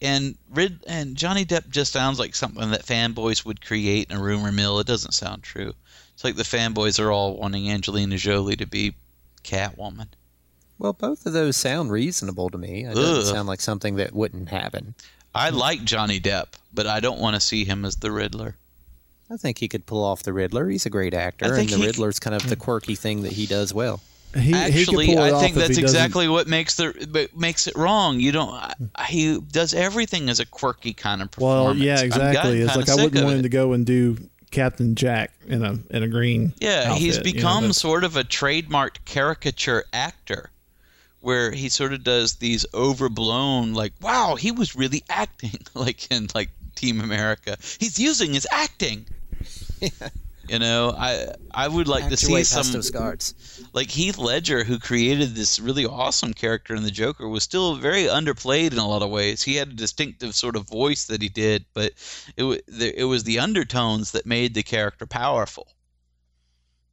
And 0.00 0.36
Rid 0.50 0.78
and 0.86 1.16
Johnny 1.16 1.44
Depp 1.44 1.68
just 1.70 1.92
sounds 1.92 2.18
like 2.18 2.34
something 2.34 2.70
that 2.70 2.86
fanboys 2.86 3.44
would 3.44 3.64
create 3.64 4.10
in 4.10 4.16
a 4.16 4.22
rumor 4.22 4.52
mill. 4.52 4.78
It 4.78 4.86
doesn't 4.86 5.12
sound 5.12 5.42
true. 5.42 5.74
It's 6.14 6.24
like 6.24 6.36
the 6.36 6.44
fanboys 6.44 7.00
are 7.00 7.10
all 7.10 7.36
wanting 7.36 7.68
Angelina 7.70 8.16
Jolie 8.16 8.56
to 8.56 8.66
be 8.66 8.94
Catwoman. 9.42 10.08
Well, 10.78 10.92
both 10.92 11.26
of 11.26 11.32
those 11.32 11.56
sound 11.56 11.90
reasonable 11.90 12.50
to 12.50 12.58
me. 12.58 12.84
It 12.84 12.94
doesn't 12.94 13.34
sound 13.34 13.48
like 13.48 13.60
something 13.60 13.96
that 13.96 14.12
wouldn't 14.12 14.48
happen. 14.48 14.94
I 15.34 15.50
like 15.50 15.84
Johnny 15.84 16.20
Depp, 16.20 16.48
but 16.72 16.86
I 16.86 17.00
don't 17.00 17.18
want 17.20 17.34
to 17.34 17.40
see 17.40 17.64
him 17.64 17.84
as 17.84 17.96
the 17.96 18.12
Riddler. 18.12 18.54
I 19.30 19.36
think 19.36 19.58
he 19.58 19.68
could 19.68 19.86
pull 19.86 20.04
off 20.04 20.22
the 20.22 20.32
Riddler. 20.32 20.68
He's 20.68 20.86
a 20.86 20.90
great 20.90 21.14
actor, 21.14 21.52
and 21.52 21.68
the 21.68 21.76
he- 21.76 21.86
Riddler's 21.86 22.18
kind 22.18 22.34
of 22.34 22.48
the 22.48 22.56
quirky 22.56 22.94
thing 22.94 23.22
that 23.22 23.32
he 23.32 23.46
does 23.46 23.74
well. 23.74 24.00
He, 24.34 24.40
he 24.42 24.54
Actually, 24.54 25.06
pull 25.06 25.24
it 25.24 25.32
I 25.32 25.40
think 25.40 25.54
that's 25.56 25.74
he 25.76 25.82
doesn't- 25.82 25.96
exactly 25.96 26.28
what 26.28 26.46
makes 26.46 26.76
the 26.76 27.28
makes 27.34 27.66
it 27.66 27.74
wrong. 27.76 28.20
You 28.20 28.30
don't. 28.32 28.50
I- 28.50 29.04
He 29.08 29.40
does 29.40 29.72
everything 29.74 30.28
as 30.28 30.38
a 30.38 30.46
quirky 30.46 30.92
kind 30.92 31.22
of 31.22 31.30
performance. 31.30 31.78
Well, 31.78 31.84
yeah, 31.86 32.00
exactly. 32.02 32.60
It's 32.60 32.76
like 32.76 32.88
I 32.88 32.94
wouldn't 32.94 33.16
of 33.16 33.22
want 33.24 33.34
it. 33.34 33.36
him 33.38 33.42
to 33.44 33.48
go 33.48 33.72
and 33.72 33.86
do 33.86 34.18
Captain 34.50 34.94
Jack 34.94 35.32
in 35.46 35.64
a 35.64 35.78
in 35.90 36.02
a 36.02 36.08
green. 36.08 36.52
Yeah, 36.60 36.94
he's 36.94 37.16
outfit, 37.18 37.26
you 37.26 37.32
know, 37.32 37.36
become 37.38 37.72
sort 37.72 38.04
of 38.04 38.16
a 38.16 38.24
trademarked 38.24 39.04
caricature 39.06 39.84
actor 39.92 40.50
where 41.20 41.50
he 41.50 41.68
sort 41.68 41.92
of 41.92 42.04
does 42.04 42.34
these 42.36 42.64
overblown 42.74 43.72
like 43.74 43.92
wow, 44.00 44.36
he 44.36 44.52
was 44.52 44.76
really 44.76 45.02
acting 45.08 45.58
like 45.74 46.10
in 46.12 46.28
like 46.34 46.50
Team 46.76 47.00
America. 47.00 47.56
He's 47.78 47.98
using 47.98 48.34
his 48.34 48.46
acting. 48.52 49.06
You 50.48 50.58
know, 50.58 50.94
I 50.96 51.34
I 51.52 51.68
would 51.68 51.88
like 51.88 52.08
to 52.08 52.16
see 52.16 52.42
some 52.44 52.72
those 52.72 52.90
guards. 52.90 53.34
like 53.72 53.90
Heath 53.90 54.16
Ledger, 54.16 54.64
who 54.64 54.78
created 54.78 55.34
this 55.34 55.60
really 55.60 55.84
awesome 55.84 56.32
character 56.32 56.74
in 56.74 56.82
the 56.82 56.90
Joker, 56.90 57.28
was 57.28 57.42
still 57.42 57.76
very 57.76 58.04
underplayed 58.04 58.72
in 58.72 58.78
a 58.78 58.88
lot 58.88 59.02
of 59.02 59.10
ways. 59.10 59.42
He 59.42 59.56
had 59.56 59.68
a 59.68 59.74
distinctive 59.74 60.34
sort 60.34 60.56
of 60.56 60.68
voice 60.68 61.04
that 61.04 61.20
he 61.20 61.28
did, 61.28 61.66
but 61.74 61.92
it 62.36 62.64
it 62.68 63.04
was 63.04 63.24
the 63.24 63.38
undertones 63.38 64.12
that 64.12 64.26
made 64.26 64.54
the 64.54 64.62
character 64.62 65.06
powerful. 65.06 65.68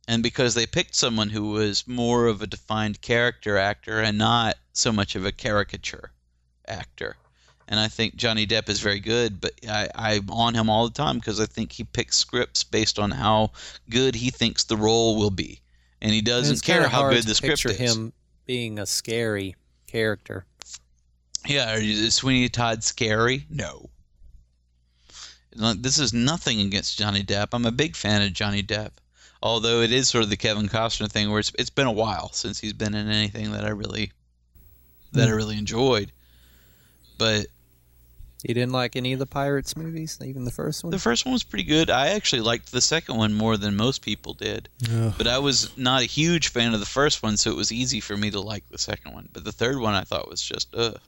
And 0.07 0.21
because 0.21 0.53
they 0.53 0.67
picked 0.67 0.95
someone 0.95 1.29
who 1.29 1.51
was 1.51 1.87
more 1.87 2.27
of 2.27 2.41
a 2.41 2.47
defined 2.47 3.01
character 3.01 3.57
actor 3.57 4.01
and 4.01 4.17
not 4.17 4.55
so 4.73 4.91
much 4.91 5.15
of 5.15 5.25
a 5.25 5.31
caricature 5.31 6.11
actor. 6.67 7.17
And 7.67 7.79
I 7.79 7.87
think 7.87 8.15
Johnny 8.15 8.45
Depp 8.45 8.69
is 8.69 8.79
very 8.79 8.99
good, 8.99 9.41
but 9.41 9.53
I, 9.67 9.89
I'm 9.95 10.29
on 10.29 10.53
him 10.53 10.69
all 10.69 10.87
the 10.87 10.93
time 10.93 11.17
because 11.17 11.39
I 11.39 11.47
think 11.47 11.71
he 11.71 11.83
picks 11.83 12.15
scripts 12.17 12.63
based 12.63 12.99
on 12.99 13.09
how 13.11 13.51
good 13.89 14.13
he 14.15 14.29
thinks 14.29 14.63
the 14.63 14.77
role 14.77 15.15
will 15.17 15.31
be 15.31 15.59
and 16.01 16.13
he 16.13 16.21
doesn't 16.21 16.53
it's 16.53 16.61
care 16.61 16.87
how 16.87 17.09
good 17.09 17.23
the 17.23 17.33
script 17.33 17.63
picture 17.63 17.69
is. 17.83 17.95
him 17.95 18.13
being 18.45 18.77
a 18.77 18.85
scary 18.85 19.55
character. 19.87 20.45
Yeah, 21.47 21.75
is 21.77 22.13
Sweeney 22.13 22.49
Todd 22.49 22.83
scary? 22.83 23.45
No. 23.49 23.89
This 25.55 25.97
is 25.99 26.13
nothing 26.13 26.59
against 26.61 26.97
Johnny 26.97 27.23
Depp. 27.23 27.47
I'm 27.53 27.65
a 27.65 27.71
big 27.71 27.95
fan 27.95 28.21
of 28.21 28.33
Johnny 28.33 28.61
Depp. 28.61 28.91
Although 29.41 29.81
it 29.81 29.91
is 29.91 30.07
sort 30.09 30.23
of 30.23 30.29
the 30.29 30.37
Kevin 30.37 30.67
Costner 30.67 31.09
thing 31.09 31.29
where 31.29 31.39
it's 31.39 31.51
it's 31.57 31.69
been 31.69 31.87
a 31.87 31.91
while 31.91 32.31
since 32.33 32.59
he's 32.59 32.73
been 32.73 32.93
in 32.95 33.09
anything 33.09 33.51
that 33.51 33.63
I 33.63 33.69
really 33.69 34.11
that 35.13 35.27
I 35.27 35.31
Hmm. 35.31 35.37
really 35.37 35.57
enjoyed. 35.57 36.11
But 37.17 37.47
You 38.47 38.53
didn't 38.53 38.73
like 38.73 38.95
any 38.95 39.13
of 39.13 39.17
the 39.17 39.25
Pirates 39.25 39.75
movies, 39.75 40.19
even 40.23 40.45
the 40.45 40.51
first 40.51 40.83
one? 40.83 40.91
the 40.91 40.99
first 40.99 41.25
one 41.25 41.33
was 41.33 41.43
pretty 41.43 41.63
good. 41.63 41.89
I 41.89 42.09
actually 42.09 42.43
liked 42.43 42.71
the 42.71 42.81
second 42.81 43.17
one 43.17 43.33
more 43.33 43.57
than 43.57 43.75
most 43.75 44.03
people 44.03 44.35
did. 44.35 44.69
Ugh. 44.91 45.13
But 45.17 45.25
I 45.25 45.39
was 45.39 45.75
not 45.77 46.03
a 46.03 46.05
huge 46.05 46.49
fan 46.49 46.75
of 46.75 46.79
the 46.79 46.85
first 46.85 47.23
one, 47.23 47.37
so 47.37 47.49
it 47.49 47.57
was 47.57 47.71
easy 47.71 47.99
for 47.99 48.15
me 48.15 48.29
to 48.29 48.39
like 48.39 48.67
the 48.69 48.77
second 48.77 49.13
one. 49.13 49.29
But 49.33 49.45
the 49.45 49.51
third 49.51 49.79
one 49.79 49.95
I 49.95 50.03
thought 50.03 50.29
was 50.29 50.43
just 50.43 50.67
ugh. 50.75 50.99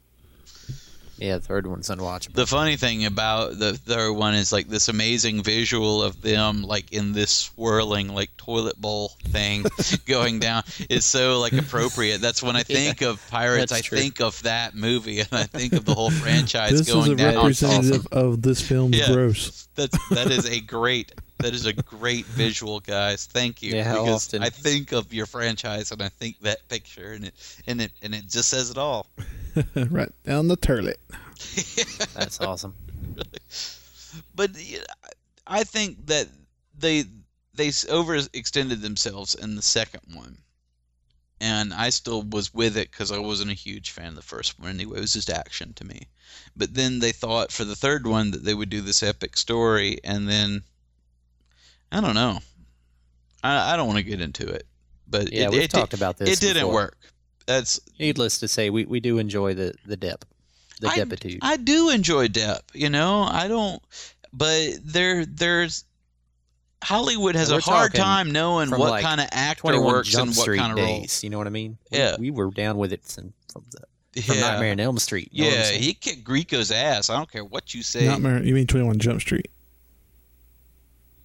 Yeah, 1.17 1.35
the 1.37 1.41
third 1.41 1.65
one's 1.67 1.89
unwatchable. 1.89 2.33
The 2.33 2.45
funny 2.45 2.75
thing 2.77 3.05
about 3.05 3.57
the 3.57 3.73
third 3.75 4.13
one 4.13 4.35
is 4.35 4.51
like 4.51 4.67
this 4.67 4.87
amazing 4.87 5.43
visual 5.43 6.03
of 6.03 6.21
them 6.21 6.61
like 6.63 6.91
in 6.93 7.13
this 7.13 7.31
swirling 7.31 8.09
like 8.09 8.35
toilet 8.37 8.79
bowl 8.79 9.09
thing 9.23 9.65
going 10.05 10.39
down 10.39 10.63
is 10.89 11.05
so 11.05 11.39
like 11.39 11.53
appropriate. 11.53 12.21
That's 12.21 12.43
when 12.43 12.55
I 12.55 12.63
think 12.63 13.01
of 13.01 13.25
pirates. 13.29 13.71
I 13.71 13.81
true. 13.81 13.97
think 13.97 14.21
of 14.21 14.41
that 14.43 14.75
movie, 14.75 15.19
and 15.19 15.29
I 15.31 15.43
think 15.43 15.73
of 15.73 15.85
the 15.85 15.93
whole 15.95 16.11
franchise 16.23 16.71
This 16.71 16.81
is 16.87 16.93
going 16.93 17.13
a 17.13 17.15
down. 17.15 17.35
representative 17.35 18.07
of 18.11 18.41
this 18.41 18.61
film's 18.61 18.97
Yeah. 18.97 19.11
gross. 19.13 19.67
That's 19.75 19.97
that 20.09 20.31
is 20.31 20.45
a 20.45 20.59
great 20.59 21.11
that 21.39 21.53
is 21.53 21.67
a 21.67 21.73
great 21.73 22.25
visual, 22.25 22.79
guys. 22.79 23.27
Thank 23.27 23.61
you. 23.61 23.75
Yeah, 23.75 23.91
because 23.93 24.27
often? 24.27 24.41
I 24.41 24.49
think 24.49 24.91
of 24.91 25.13
your 25.13 25.27
franchise 25.27 25.91
and 25.91 26.01
I 26.01 26.09
think 26.09 26.39
that 26.41 26.67
picture 26.67 27.11
and 27.13 27.25
it 27.25 27.33
and 27.67 27.81
it 27.81 27.91
and 28.01 28.15
it 28.15 28.27
just 28.27 28.49
says 28.49 28.71
it 28.71 28.77
all. 28.77 29.05
right 29.89 30.11
down 30.23 30.47
the 30.47 30.57
turlet. 30.57 30.97
That's 32.15 32.39
awesome. 32.41 32.73
But 34.33 34.51
yeah, 34.57 34.79
I 35.45 35.63
think 35.63 36.07
that 36.07 36.27
they 36.77 37.05
they 37.53 37.67
s- 37.67 37.85
overextended 37.85 38.81
themselves 38.81 39.35
in 39.35 39.55
the 39.55 39.61
second 39.61 40.01
one, 40.13 40.37
and 41.41 41.73
I 41.73 41.89
still 41.89 42.23
was 42.23 42.53
with 42.53 42.77
it 42.77 42.89
because 42.91 43.11
I 43.11 43.19
wasn't 43.19 43.51
a 43.51 43.55
huge 43.55 43.91
fan 43.91 44.07
of 44.07 44.15
the 44.15 44.21
first 44.21 44.59
one 44.59 44.69
anyway. 44.69 44.97
It 44.97 45.01
was 45.01 45.13
just 45.13 45.29
action 45.29 45.73
to 45.73 45.83
me. 45.85 46.07
But 46.55 46.73
then 46.73 46.99
they 46.99 47.11
thought 47.11 47.51
for 47.51 47.65
the 47.65 47.75
third 47.75 48.07
one 48.07 48.31
that 48.31 48.43
they 48.43 48.53
would 48.53 48.69
do 48.69 48.81
this 48.81 49.03
epic 49.03 49.37
story, 49.37 49.99
and 50.03 50.27
then 50.27 50.63
I 51.91 52.01
don't 52.01 52.15
know. 52.15 52.39
I, 53.43 53.73
I 53.73 53.77
don't 53.77 53.87
want 53.87 53.97
to 53.97 54.03
get 54.03 54.21
into 54.21 54.47
it, 54.47 54.65
but 55.07 55.31
Yeah, 55.31 55.43
it, 55.43 55.51
we've 55.51 55.63
it, 55.63 55.71
talked 55.71 55.93
about 55.93 56.17
this 56.17 56.41
It 56.41 56.53
didn't 56.53 56.67
work. 56.69 56.97
That's 57.47 57.79
Needless 57.99 58.39
to 58.39 58.47
say, 58.47 58.69
we, 58.69 58.85
we 58.85 58.99
do 58.99 59.17
enjoy 59.17 59.55
the 59.55 59.73
the 59.85 59.97
depth, 59.97 60.25
the 60.81 60.89
I- 60.89 60.95
depitude. 60.97 61.39
I 61.41 61.57
do 61.57 61.89
enjoy 61.89 62.27
Depp. 62.27 62.59
You 62.73 62.89
know, 62.89 63.23
I 63.23 63.47
don't, 63.47 63.81
but 64.31 64.73
there, 64.83 65.25
there's 65.25 65.83
Hollywood 66.83 67.35
has 67.35 67.51
We're 67.51 67.57
a 67.57 67.61
hard 67.61 67.93
time 67.95 68.31
knowing 68.31 68.69
what 68.69 68.91
like, 68.91 69.03
kind 69.03 69.19
of 69.19 69.27
actor 69.31 69.61
21 69.61 69.85
works 69.87 70.09
Jump 70.09 70.27
and 70.27 70.37
what 70.37 70.41
Street 70.43 70.59
kind 70.59 70.71
of 70.73 70.77
days. 70.77 70.87
roles. 70.99 71.23
You 71.23 71.29
know 71.31 71.39
what 71.39 71.47
I 71.47 71.49
mean? 71.49 71.77
Yeah. 71.89 72.15
we, 72.19 72.29
were 72.29 72.51
down 72.51 72.77
with 72.77 72.93
it 72.93 73.03
since 73.07 73.33
from 73.51 73.63
the 73.71 74.21
from 74.21 74.35
Yeah. 74.35 74.41
Nightmare 74.41 74.71
on 74.73 74.79
Elm 74.79 74.99
Street. 74.99 75.29
you 75.31 75.43
know 75.45 75.49
what 75.49 75.53
I'm 75.55 75.59
Yeah, 75.61 75.65
saying? 75.69 75.81
he 75.81 75.93
kicked 75.93 76.23
Grieco's 76.23 76.69
ass. 76.71 77.09
I 77.09 77.15
don't 77.17 77.31
care 77.31 77.43
what 77.45 77.73
you 77.73 77.81
say. 77.81 78.05
Nightmare. 78.05 78.43
You 78.43 78.53
mean 78.53 78.67
Twenty 78.67 78.85
One 78.85 78.99
Jump 78.99 79.21
Street? 79.21 79.49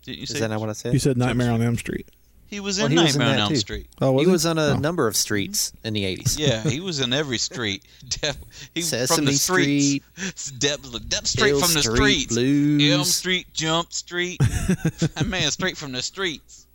Didn't 0.04 0.18
you 0.18 0.22
Is 0.24 0.40
that 0.40 0.48
not 0.48 0.60
what 0.60 0.68
I 0.68 0.72
said? 0.72 0.92
You 0.94 0.98
said 0.98 1.16
Nightmare 1.16 1.50
on 1.52 1.60
Elm 1.62 1.76
Street. 1.76 2.08
He 2.52 2.60
was 2.60 2.76
Well, 2.78 2.86
in 2.86 2.92
he 2.92 2.98
was 2.98 3.14
in 3.16 3.20
Nightmare 3.20 3.34
on 3.34 3.40
Elm 3.40 3.48
too. 3.48 3.56
Street? 3.56 3.86
Oh, 4.00 4.12
was 4.12 4.20
he 4.22 4.26
he? 4.26 4.32
was 4.32 4.46
on 4.46 4.58
a 4.58 4.66
Oh. 4.68 4.76
number 4.76 5.06
of 5.08 5.16
streets 5.16 5.72
in 5.82 5.94
the 5.94 6.04
80s. 6.04 6.38
Yeah, 6.38 6.62
he 6.62 6.80
was 6.88 7.00
in 7.00 7.12
every 7.12 7.38
street. 7.38 7.82
Depp, 8.06 8.36
he 8.74 8.82
from 8.82 9.24
the 9.24 9.32
streets. 9.32 9.42
Street, 9.42 10.02
Depp, 10.60 10.78
Depp 11.08 11.26
straight 11.26 11.48
Hill 11.48 11.60
from 11.60 11.72
the 11.72 11.82
Street 11.82 11.96
streets. 12.30 12.34
Blues. 12.34 12.92
Elm 12.92 13.04
Street, 13.04 13.46
Jump 13.54 13.92
Street. 13.92 14.38
that 14.40 15.24
man 15.26 15.50
straight 15.50 15.76
from 15.78 15.92
the 15.92 16.02
streets. 16.02 16.66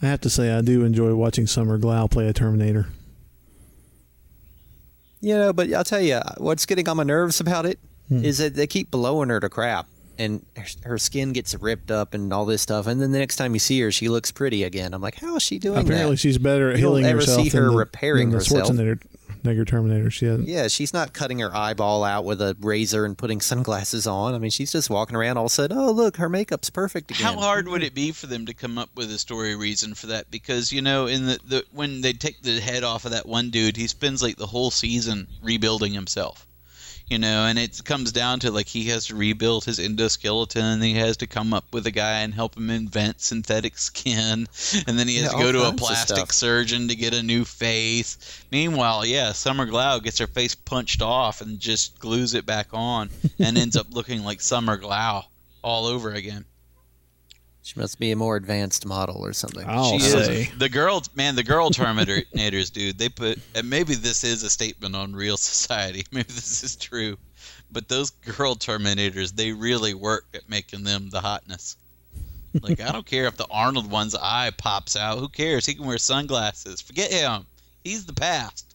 I 0.00 0.06
have 0.06 0.20
to 0.20 0.30
say, 0.30 0.52
I 0.52 0.60
do 0.60 0.84
enjoy 0.84 1.14
watching 1.14 1.46
Summer 1.48 1.76
Glau 1.78 2.08
play 2.08 2.28
a 2.28 2.32
Terminator. 2.32 2.86
You 5.20 5.34
know, 5.36 5.52
but 5.52 5.72
I'll 5.72 5.82
tell 5.82 6.00
you, 6.00 6.20
what's 6.36 6.64
getting 6.66 6.88
on 6.88 6.96
my 6.96 7.02
nerves 7.02 7.40
about 7.40 7.66
it 7.66 7.80
is 8.08 8.38
Hmm. 8.38 8.44
that 8.44 8.54
they 8.54 8.68
keep 8.68 8.90
blowing 8.92 9.28
her 9.30 9.40
to 9.40 9.48
crap. 9.48 9.88
And 10.18 10.44
her- 10.56 10.88
her 10.90 10.98
skin 10.98 11.32
gets 11.32 11.54
ripped 11.54 11.90
up 11.90 12.12
and 12.14 12.32
all 12.32 12.44
this 12.44 12.60
stuff. 12.62 12.86
And 12.86 13.00
then 13.00 13.12
the 13.12 13.18
next 13.18 13.36
time 13.36 13.54
you 13.54 13.60
see 13.60 13.80
her, 13.80 13.92
she 13.92 14.08
looks 14.08 14.32
pretty 14.32 14.64
again. 14.64 14.92
I'm 14.94 15.00
like, 15.00 15.14
how 15.16 15.36
is 15.36 15.42
she 15.42 15.58
doing 15.58 15.78
Apparently, 15.78 16.12
that? 16.16 16.16
she's 16.18 16.38
better 16.38 16.70
at 16.70 16.76
You 16.78 16.82
don't 16.84 16.90
healing 16.96 17.04
ever 17.06 17.18
herself 17.20 17.42
see 17.44 17.48
than 17.50 17.62
her 17.62 17.70
the, 17.70 17.76
repairing 17.76 18.30
than 18.30 18.38
the 18.38 18.44
herself. 18.44 18.68
Schwarzenegger 18.70 19.00
Negger 19.44 19.64
Terminator. 19.64 20.10
She 20.10 20.26
hasn't. 20.26 20.48
Yeah, 20.48 20.66
she's 20.66 20.92
not 20.92 21.12
cutting 21.12 21.38
her 21.38 21.54
eyeball 21.54 22.02
out 22.02 22.24
with 22.24 22.42
a 22.42 22.56
razor 22.60 23.04
and 23.04 23.16
putting 23.16 23.40
sunglasses 23.40 24.04
on. 24.04 24.34
I 24.34 24.38
mean, 24.38 24.50
she's 24.50 24.72
just 24.72 24.90
walking 24.90 25.14
around 25.14 25.36
all 25.36 25.44
of 25.44 25.52
a 25.52 25.54
sudden, 25.54 25.78
oh, 25.78 25.92
look, 25.92 26.16
her 26.16 26.28
makeup's 26.28 26.70
perfect 26.70 27.12
again. 27.12 27.22
How 27.24 27.38
hard 27.38 27.68
would 27.68 27.84
it 27.84 27.94
be 27.94 28.10
for 28.10 28.26
them 28.26 28.46
to 28.46 28.52
come 28.54 28.78
up 28.78 28.90
with 28.96 29.12
a 29.12 29.18
story 29.18 29.54
reason 29.54 29.94
for 29.94 30.08
that? 30.08 30.28
Because 30.32 30.72
you 30.72 30.82
know, 30.82 31.06
in 31.06 31.26
the, 31.26 31.38
the 31.46 31.64
when 31.72 32.00
they 32.00 32.12
take 32.12 32.42
the 32.42 32.60
head 32.60 32.82
off 32.82 33.04
of 33.04 33.12
that 33.12 33.26
one 33.26 33.50
dude, 33.50 33.76
he 33.76 33.86
spends 33.86 34.24
like 34.24 34.36
the 34.36 34.46
whole 34.46 34.72
season 34.72 35.28
rebuilding 35.40 35.92
himself. 35.92 36.47
You 37.10 37.18
know, 37.18 37.46
and 37.46 37.58
it 37.58 37.82
comes 37.84 38.12
down 38.12 38.40
to 38.40 38.50
like 38.50 38.66
he 38.66 38.84
has 38.86 39.06
to 39.06 39.16
rebuild 39.16 39.64
his 39.64 39.78
endoskeleton, 39.78 40.74
and 40.74 40.82
he 40.82 40.94
has 40.94 41.16
to 41.18 41.26
come 41.26 41.54
up 41.54 41.64
with 41.72 41.86
a 41.86 41.90
guy 41.90 42.20
and 42.20 42.34
help 42.34 42.56
him 42.56 42.68
invent 42.68 43.22
synthetic 43.22 43.78
skin, 43.78 44.46
and 44.86 44.98
then 44.98 45.08
he 45.08 45.16
has 45.16 45.32
Yeah, 45.32 45.38
to 45.38 45.44
go 45.44 45.52
to 45.52 45.68
a 45.68 45.72
plastic 45.72 46.32
surgeon 46.34 46.88
to 46.88 46.94
get 46.94 47.14
a 47.14 47.22
new 47.22 47.46
face. 47.46 48.44
Meanwhile, 48.50 49.06
yeah, 49.06 49.32
Summer 49.32 49.66
Glau 49.66 50.02
gets 50.02 50.18
her 50.18 50.26
face 50.26 50.54
punched 50.54 51.00
off 51.00 51.40
and 51.40 51.58
just 51.58 51.98
glues 51.98 52.34
it 52.34 52.44
back 52.44 52.68
on, 52.72 53.08
and 53.38 53.56
ends 53.56 53.76
up 53.76 53.86
looking 53.90 54.22
like 54.22 54.42
Summer 54.42 54.76
Glau 54.76 55.24
all 55.62 55.86
over 55.86 56.12
again. 56.12 56.44
She 57.68 57.78
must 57.78 57.98
be 57.98 58.10
a 58.12 58.16
more 58.16 58.36
advanced 58.36 58.86
model 58.86 59.16
or 59.22 59.34
something. 59.34 59.62
I'll 59.68 59.90
She 59.98 59.98
say. 59.98 60.42
is 60.44 60.58
the 60.58 60.70
girl, 60.70 61.02
man. 61.14 61.36
The 61.36 61.42
girl 61.42 61.68
Terminators, 61.68 62.72
dude. 62.72 62.96
They 62.96 63.10
put, 63.10 63.38
and 63.54 63.68
maybe 63.68 63.94
this 63.94 64.24
is 64.24 64.42
a 64.42 64.48
statement 64.48 64.96
on 64.96 65.14
real 65.14 65.36
society. 65.36 66.06
Maybe 66.10 66.32
this 66.32 66.64
is 66.64 66.76
true, 66.76 67.18
but 67.70 67.86
those 67.86 68.08
girl 68.08 68.54
Terminators, 68.54 69.34
they 69.36 69.52
really 69.52 69.92
work 69.92 70.24
at 70.32 70.48
making 70.48 70.84
them 70.84 71.10
the 71.10 71.20
hotness. 71.20 71.76
Like 72.62 72.80
I 72.80 72.90
don't 72.90 73.04
care 73.04 73.26
if 73.26 73.36
the 73.36 73.46
Arnold 73.50 73.90
one's 73.90 74.14
eye 74.14 74.50
pops 74.56 74.96
out. 74.96 75.18
Who 75.18 75.28
cares? 75.28 75.66
He 75.66 75.74
can 75.74 75.84
wear 75.86 75.98
sunglasses. 75.98 76.80
Forget 76.80 77.12
him. 77.12 77.44
He's 77.84 78.06
the 78.06 78.14
past. 78.14 78.74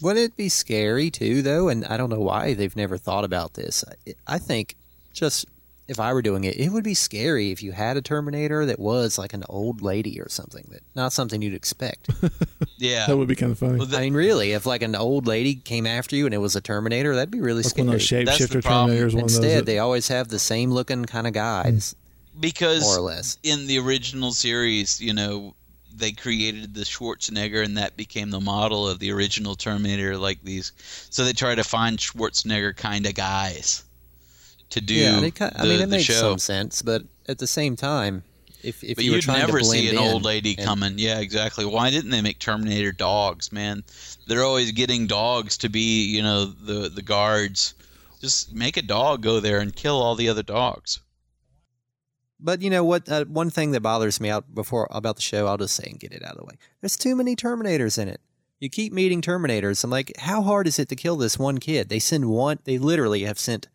Wouldn't 0.00 0.24
it 0.24 0.36
be 0.36 0.48
scary 0.48 1.10
too, 1.10 1.42
though? 1.42 1.68
And 1.68 1.84
I 1.84 1.96
don't 1.96 2.10
know 2.10 2.20
why 2.20 2.54
they've 2.54 2.76
never 2.76 2.96
thought 2.96 3.24
about 3.24 3.54
this. 3.54 3.84
I- 4.06 4.14
I 4.28 4.38
think 4.38 4.76
just 5.12 5.46
if 5.90 5.98
I 5.98 6.12
were 6.12 6.22
doing 6.22 6.44
it, 6.44 6.56
it 6.56 6.68
would 6.70 6.84
be 6.84 6.94
scary 6.94 7.50
if 7.50 7.64
you 7.64 7.72
had 7.72 7.96
a 7.96 8.00
Terminator 8.00 8.64
that 8.66 8.78
was 8.78 9.18
like 9.18 9.32
an 9.32 9.42
old 9.48 9.82
lady 9.82 10.20
or 10.20 10.28
something 10.28 10.64
that 10.70 10.82
not 10.94 11.12
something 11.12 11.42
you'd 11.42 11.54
expect. 11.54 12.08
Yeah. 12.76 13.06
That 13.06 13.18
would 13.18 13.28
be 13.28 13.36
kind 13.36 13.52
of 13.52 13.58
funny. 13.58 13.78
I 13.94 14.00
mean, 14.00 14.14
really, 14.14 14.52
if 14.52 14.64
like 14.64 14.80
an 14.80 14.96
old 14.96 15.26
lady 15.26 15.54
came 15.54 15.86
after 15.86 16.16
you 16.16 16.24
and 16.24 16.32
it 16.34 16.38
was 16.38 16.56
a 16.56 16.62
Terminator, 16.62 17.14
that'd 17.14 17.30
be 17.30 17.40
really 17.40 17.62
Like 17.62 17.70
scary. 17.72 17.88
one 17.88 17.94
of 17.96 18.00
those 18.00 18.08
That's 18.08 18.38
the 18.38 18.46
shapeshifter 18.46 18.64
problem. 18.64 18.96
Terminators. 18.96 19.12
One 19.14 19.22
Instead, 19.24 19.58
that- 19.58 19.66
they 19.66 19.78
always 19.78 20.08
have 20.08 20.28
the 20.28 20.38
same 20.38 20.70
looking 20.70 21.04
kind 21.04 21.26
of 21.26 21.34
guys, 21.34 21.94
mm. 21.94 22.40
because 22.40 22.82
more 22.82 22.96
or 22.96 23.00
less. 23.02 23.36
in 23.42 23.66
the 23.66 23.78
original 23.80 24.32
series, 24.32 24.98
you 24.98 25.12
know, 25.12 25.54
they 25.94 26.12
created 26.12 26.72
the 26.72 26.84
Schwarzenegger, 26.84 27.62
and 27.62 27.76
that 27.76 27.98
became 27.98 28.30
the 28.30 28.40
model 28.40 28.88
of 28.88 28.98
the 28.98 29.12
original 29.12 29.56
Terminator. 29.56 30.16
Like 30.16 30.42
these, 30.42 30.72
so 31.10 31.22
they 31.24 31.34
try 31.34 31.54
to 31.54 31.64
find 31.64 31.98
Schwarzenegger 31.98 32.74
kind 32.74 33.04
of 33.04 33.14
guys 33.14 33.84
to 34.70 34.80
do 34.80 34.94
yeah, 34.94 35.20
they, 35.20 35.30
ki- 35.30 35.44
the, 35.44 35.60
I 35.60 35.62
mean, 35.64 35.72
it 35.72 35.78
the 35.80 35.86
makes 35.88 36.04
show. 36.04 36.14
some 36.14 36.38
sense, 36.38 36.82
but 36.82 37.02
at 37.28 37.38
the 37.38 37.46
same 37.46 37.76
time, 37.76 38.22
if 38.62 38.82
if 38.82 38.96
but 38.96 39.04
you 39.04 39.20
trying 39.20 39.40
never 39.40 39.58
to 39.58 39.64
see 39.64 39.88
an 39.88 39.98
old 39.98 40.24
lady 40.24 40.54
and- 40.56 40.66
coming. 40.66 40.94
Yeah, 40.98 41.18
exactly. 41.20 41.64
Why 41.64 41.90
didn't 41.90 42.10
they 42.10 42.22
make 42.22 42.38
Terminator 42.38 42.92
dogs, 42.92 43.52
man? 43.52 43.84
They're 44.26 44.44
always 44.44 44.72
getting 44.72 45.06
dogs 45.06 45.58
to 45.58 45.68
be, 45.68 46.04
you 46.06 46.22
know, 46.22 46.46
the 46.46 46.88
the 46.88 47.02
guards. 47.02 47.74
Just 48.20 48.54
make 48.54 48.76
a 48.76 48.82
dog 48.82 49.22
go 49.22 49.40
there 49.40 49.60
and 49.60 49.74
kill 49.74 50.00
all 50.00 50.14
the 50.14 50.28
other 50.28 50.42
dogs. 50.42 51.00
But 52.38 52.62
you 52.62 52.70
know 52.70 52.84
what? 52.84 53.08
Uh, 53.08 53.24
one 53.26 53.50
thing 53.50 53.72
that 53.72 53.80
bothers 53.80 54.20
me 54.20 54.30
out 54.30 54.54
before 54.54 54.88
about 54.90 55.16
the 55.16 55.22
show, 55.22 55.46
I'll 55.46 55.58
just 55.58 55.74
say 55.74 55.88
and 55.90 55.98
get 56.00 56.12
it 56.12 56.22
out 56.24 56.32
of 56.32 56.38
the 56.38 56.44
way. 56.44 56.54
There's 56.80 56.96
too 56.96 57.14
many 57.16 57.36
Terminators 57.36 57.98
in 57.98 58.08
it. 58.08 58.20
You 58.58 58.68
keep 58.68 58.92
meeting 58.92 59.22
Terminators. 59.22 59.84
I'm 59.84 59.90
like, 59.90 60.12
how 60.18 60.42
hard 60.42 60.66
is 60.66 60.78
it 60.78 60.88
to 60.90 60.96
kill 60.96 61.16
this 61.16 61.38
one 61.38 61.58
kid? 61.58 61.88
They 61.88 61.98
send 61.98 62.26
one. 62.26 62.58
They 62.64 62.78
literally 62.78 63.24
have 63.24 63.38
sent. 63.38 63.68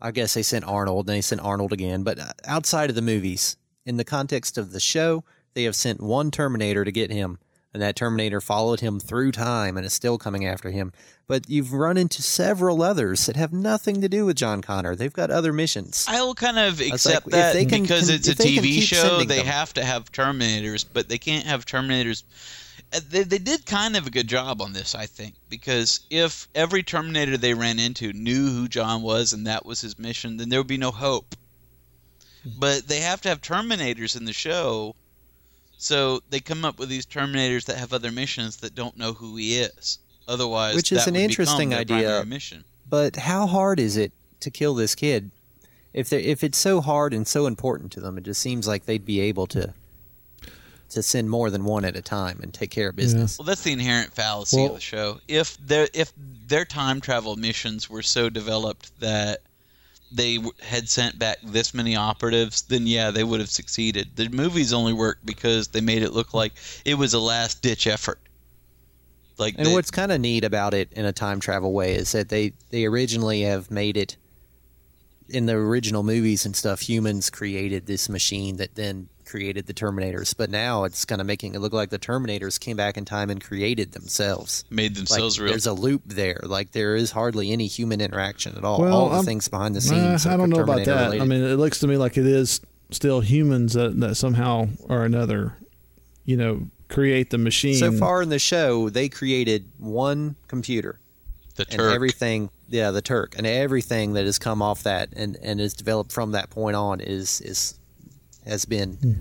I 0.00 0.10
guess 0.10 0.34
they 0.34 0.42
sent 0.42 0.64
Arnold, 0.64 1.08
and 1.08 1.16
they 1.16 1.20
sent 1.22 1.40
Arnold 1.40 1.72
again. 1.72 2.02
But 2.02 2.18
uh, 2.18 2.32
outside 2.44 2.90
of 2.90 2.96
the 2.96 3.02
movies, 3.02 3.56
in 3.84 3.96
the 3.96 4.04
context 4.04 4.58
of 4.58 4.72
the 4.72 4.80
show, 4.80 5.24
they 5.54 5.64
have 5.64 5.76
sent 5.76 6.02
one 6.02 6.30
Terminator 6.30 6.84
to 6.84 6.92
get 6.92 7.10
him, 7.10 7.38
and 7.72 7.82
that 7.82 7.96
Terminator 7.96 8.40
followed 8.40 8.80
him 8.80 9.00
through 9.00 9.32
time 9.32 9.76
and 9.76 9.86
is 9.86 9.94
still 9.94 10.18
coming 10.18 10.44
after 10.44 10.70
him. 10.70 10.92
But 11.26 11.48
you've 11.48 11.72
run 11.72 11.96
into 11.96 12.22
several 12.22 12.82
others 12.82 13.26
that 13.26 13.36
have 13.36 13.52
nothing 13.52 14.00
to 14.02 14.08
do 14.08 14.26
with 14.26 14.36
John 14.36 14.60
Connor. 14.62 14.94
They've 14.94 15.12
got 15.12 15.30
other 15.30 15.52
missions. 15.52 16.04
I'll 16.08 16.34
kind 16.34 16.58
of 16.58 16.80
accept 16.80 17.26
if 17.26 17.32
that 17.32 17.68
can- 17.68 17.82
because 17.82 18.10
it's 18.10 18.28
a 18.28 18.32
if 18.32 18.38
they 18.38 18.54
can 18.54 18.64
TV 18.64 18.82
show. 18.82 19.24
They 19.24 19.38
them. 19.38 19.46
have 19.46 19.72
to 19.74 19.84
have 19.84 20.12
Terminators, 20.12 20.84
but 20.92 21.08
they 21.08 21.18
can't 21.18 21.46
have 21.46 21.64
Terminators. 21.64 22.22
Uh, 22.92 23.00
They, 23.08 23.22
they 23.22 23.38
did 23.38 23.66
kind 23.66 23.96
of 23.96 24.06
a 24.06 24.10
good 24.10 24.28
job 24.28 24.62
on 24.62 24.72
this, 24.72 24.94
I 24.94 25.06
think, 25.06 25.34
because 25.48 26.00
if 26.10 26.48
every 26.54 26.82
Terminator 26.82 27.36
they 27.36 27.54
ran 27.54 27.78
into 27.78 28.12
knew 28.12 28.48
who 28.48 28.68
John 28.68 29.02
was 29.02 29.32
and 29.32 29.46
that 29.46 29.66
was 29.66 29.80
his 29.80 29.98
mission, 29.98 30.36
then 30.36 30.48
there 30.48 30.60
would 30.60 30.66
be 30.66 30.76
no 30.76 30.90
hope. 30.90 31.34
But 32.58 32.86
they 32.86 33.00
have 33.00 33.20
to 33.22 33.28
have 33.28 33.40
Terminators 33.40 34.16
in 34.16 34.24
the 34.24 34.32
show, 34.32 34.94
so 35.78 36.22
they 36.30 36.40
come 36.40 36.64
up 36.64 36.78
with 36.78 36.88
these 36.88 37.06
Terminators 37.06 37.64
that 37.64 37.78
have 37.78 37.92
other 37.92 38.12
missions 38.12 38.58
that 38.58 38.74
don't 38.74 38.96
know 38.96 39.12
who 39.12 39.36
he 39.36 39.58
is. 39.58 39.98
Otherwise, 40.28 40.74
Which 40.74 40.92
is 40.92 41.06
an 41.06 41.16
interesting 41.16 41.74
idea. 41.74 42.24
Mission. 42.24 42.64
But 42.88 43.16
how 43.16 43.46
hard 43.46 43.78
is 43.80 43.96
it 43.96 44.12
to 44.40 44.50
kill 44.50 44.74
this 44.74 44.94
kid? 44.94 45.30
If 45.92 46.08
they 46.08 46.22
if 46.22 46.44
it's 46.44 46.58
so 46.58 46.80
hard 46.80 47.14
and 47.14 47.26
so 47.26 47.46
important 47.46 47.92
to 47.92 48.00
them, 48.00 48.18
it 48.18 48.24
just 48.24 48.40
seems 48.40 48.66
like 48.66 48.84
they'd 48.84 49.04
be 49.04 49.20
able 49.20 49.46
to 49.48 49.72
to 50.90 51.02
send 51.02 51.28
more 51.28 51.50
than 51.50 51.64
one 51.64 51.84
at 51.84 51.96
a 51.96 52.02
time 52.02 52.40
and 52.42 52.52
take 52.54 52.70
care 52.70 52.88
of 52.90 52.96
business. 52.96 53.38
Well, 53.38 53.46
that's 53.46 53.62
the 53.62 53.72
inherent 53.72 54.12
fallacy 54.14 54.56
Well- 54.56 54.66
of 54.68 54.74
the 54.74 54.80
show. 54.80 55.20
If 55.28 55.56
their 55.58 55.88
if 55.92 56.12
their 56.46 56.64
time 56.64 57.00
travel 57.00 57.36
missions 57.36 57.90
were 57.90 58.02
so 58.02 58.28
developed 58.30 58.98
that 59.00 59.42
they 60.12 60.38
had 60.62 60.88
sent 60.88 61.18
back 61.18 61.38
this 61.42 61.74
many 61.74 61.96
operatives, 61.96 62.62
then 62.62 62.86
yeah, 62.86 63.10
they 63.10 63.24
would 63.24 63.40
have 63.40 63.50
succeeded. 63.50 64.10
The 64.14 64.28
movies 64.28 64.72
only 64.72 64.92
worked 64.92 65.26
because 65.26 65.68
they 65.68 65.80
made 65.80 66.02
it 66.02 66.12
look 66.12 66.32
like 66.32 66.52
it 66.84 66.94
was 66.94 67.12
a 67.12 67.18
last 67.18 67.60
ditch 67.62 67.86
effort. 67.88 68.20
Like 69.38 69.56
And 69.58 69.66
they- 69.66 69.72
what's 69.72 69.90
kind 69.90 70.12
of 70.12 70.20
neat 70.20 70.44
about 70.44 70.72
it 70.74 70.88
in 70.92 71.04
a 71.04 71.12
time 71.12 71.40
travel 71.40 71.72
way 71.72 71.94
is 71.96 72.12
that 72.12 72.28
they 72.28 72.52
they 72.70 72.84
originally 72.84 73.42
have 73.42 73.70
made 73.70 73.96
it 73.96 74.16
in 75.28 75.46
the 75.46 75.54
original 75.54 76.04
movies 76.04 76.46
and 76.46 76.54
stuff. 76.54 76.82
Humans 76.82 77.30
created 77.30 77.86
this 77.86 78.08
machine 78.08 78.56
that 78.58 78.76
then 78.76 79.08
created 79.26 79.66
the 79.66 79.74
Terminators, 79.74 80.34
but 80.36 80.48
now 80.50 80.84
it's 80.84 81.04
kind 81.04 81.20
of 81.20 81.26
making 81.26 81.54
it 81.54 81.58
look 81.58 81.72
like 81.72 81.90
the 81.90 81.98
Terminators 81.98 82.58
came 82.58 82.76
back 82.76 82.96
in 82.96 83.04
time 83.04 83.28
and 83.28 83.42
created 83.42 83.92
themselves, 83.92 84.64
made 84.70 84.94
themselves 84.94 85.38
like, 85.38 85.44
real. 85.44 85.52
There's 85.52 85.66
a 85.66 85.72
loop 85.72 86.02
there. 86.06 86.40
Like 86.42 86.72
there 86.72 86.96
is 86.96 87.10
hardly 87.10 87.52
any 87.52 87.66
human 87.66 88.00
interaction 88.00 88.56
at 88.56 88.64
all. 88.64 88.80
Well, 88.80 88.94
all 88.94 89.08
the 89.10 89.16
I'm- 89.16 89.24
things 89.24 89.48
behind 89.48 89.74
the 89.74 89.80
Nah, 89.80 89.86
scenes. 89.86 90.26
I 90.26 90.34
are 90.34 90.38
don't 90.38 90.50
know 90.50 90.60
about 90.62 90.84
that. 90.84 91.04
related. 91.06 91.22
I 91.22 91.26
mean, 91.26 91.42
it 91.42 91.56
looks 91.56 91.80
to 91.80 91.86
me 91.86 91.96
like 91.96 92.16
it 92.16 92.26
is 92.26 92.60
still 92.90 93.20
humans 93.20 93.72
that, 93.74 93.98
that 94.00 94.14
somehow 94.14 94.68
or 94.84 95.04
another, 95.04 95.56
you 96.24 96.36
know, 96.36 96.68
create 96.88 97.30
the 97.30 97.38
machine. 97.38 97.74
So 97.74 97.90
far 97.92 98.22
in 98.22 98.28
the 98.28 98.38
show, 98.38 98.88
they 98.90 99.08
created 99.08 99.68
one 99.78 100.36
computer. 100.46 101.00
The 101.56 101.62
and 101.70 101.78
Turk. 101.78 101.94
everything, 101.94 102.50
yeah, 102.68 102.90
the 102.90 103.00
Turk, 103.02 103.34
and 103.36 103.46
everything 103.46 104.12
that 104.12 104.24
has 104.26 104.38
come 104.38 104.60
off 104.60 104.82
that 104.82 105.08
and 105.16 105.36
and 105.42 105.58
is 105.60 105.72
developed 105.72 106.12
from 106.12 106.32
that 106.32 106.50
point 106.50 106.76
on 106.76 107.00
is 107.00 107.40
is 107.40 107.78
has 108.46 108.64
been, 108.64 108.92
hmm. 108.94 109.12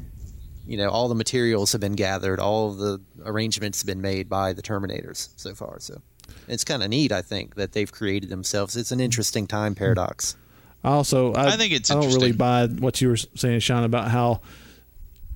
you 0.66 0.78
know, 0.78 0.90
all 0.90 1.08
the 1.08 1.16
materials 1.16 1.72
have 1.72 1.82
been 1.82 1.94
gathered, 1.94 2.40
all 2.40 2.70
of 2.70 2.78
the 2.78 3.02
arrangements 3.24 3.82
have 3.82 3.88
been 3.88 4.02
made 4.02 4.30
by 4.30 4.54
the 4.54 4.62
Terminators 4.62 5.30
so 5.36 5.54
far. 5.54 5.80
So 5.80 6.02
it's 6.48 6.64
kind 6.64 6.84
of 6.84 6.90
neat, 6.90 7.12
I 7.12 7.22
think, 7.22 7.56
that 7.56 7.72
they've 7.72 7.92
created 7.92 8.30
themselves. 8.30 8.76
It's 8.76 8.92
an 8.92 9.00
interesting 9.00 9.48
time 9.48 9.74
hmm. 9.74 9.80
paradox. 9.80 10.36
I 10.84 10.90
also, 10.90 11.34
I, 11.34 11.48
I 11.48 11.58
think 11.58 11.74
it's 11.74 11.90
I 11.90 11.96
don't 11.96 12.14
really 12.14 12.32
buy 12.32 12.68
what 12.68 13.02
you 13.02 13.10
were 13.10 13.18
saying, 13.18 13.60
Sean, 13.62 13.84
about 13.84 14.12
how 14.12 14.42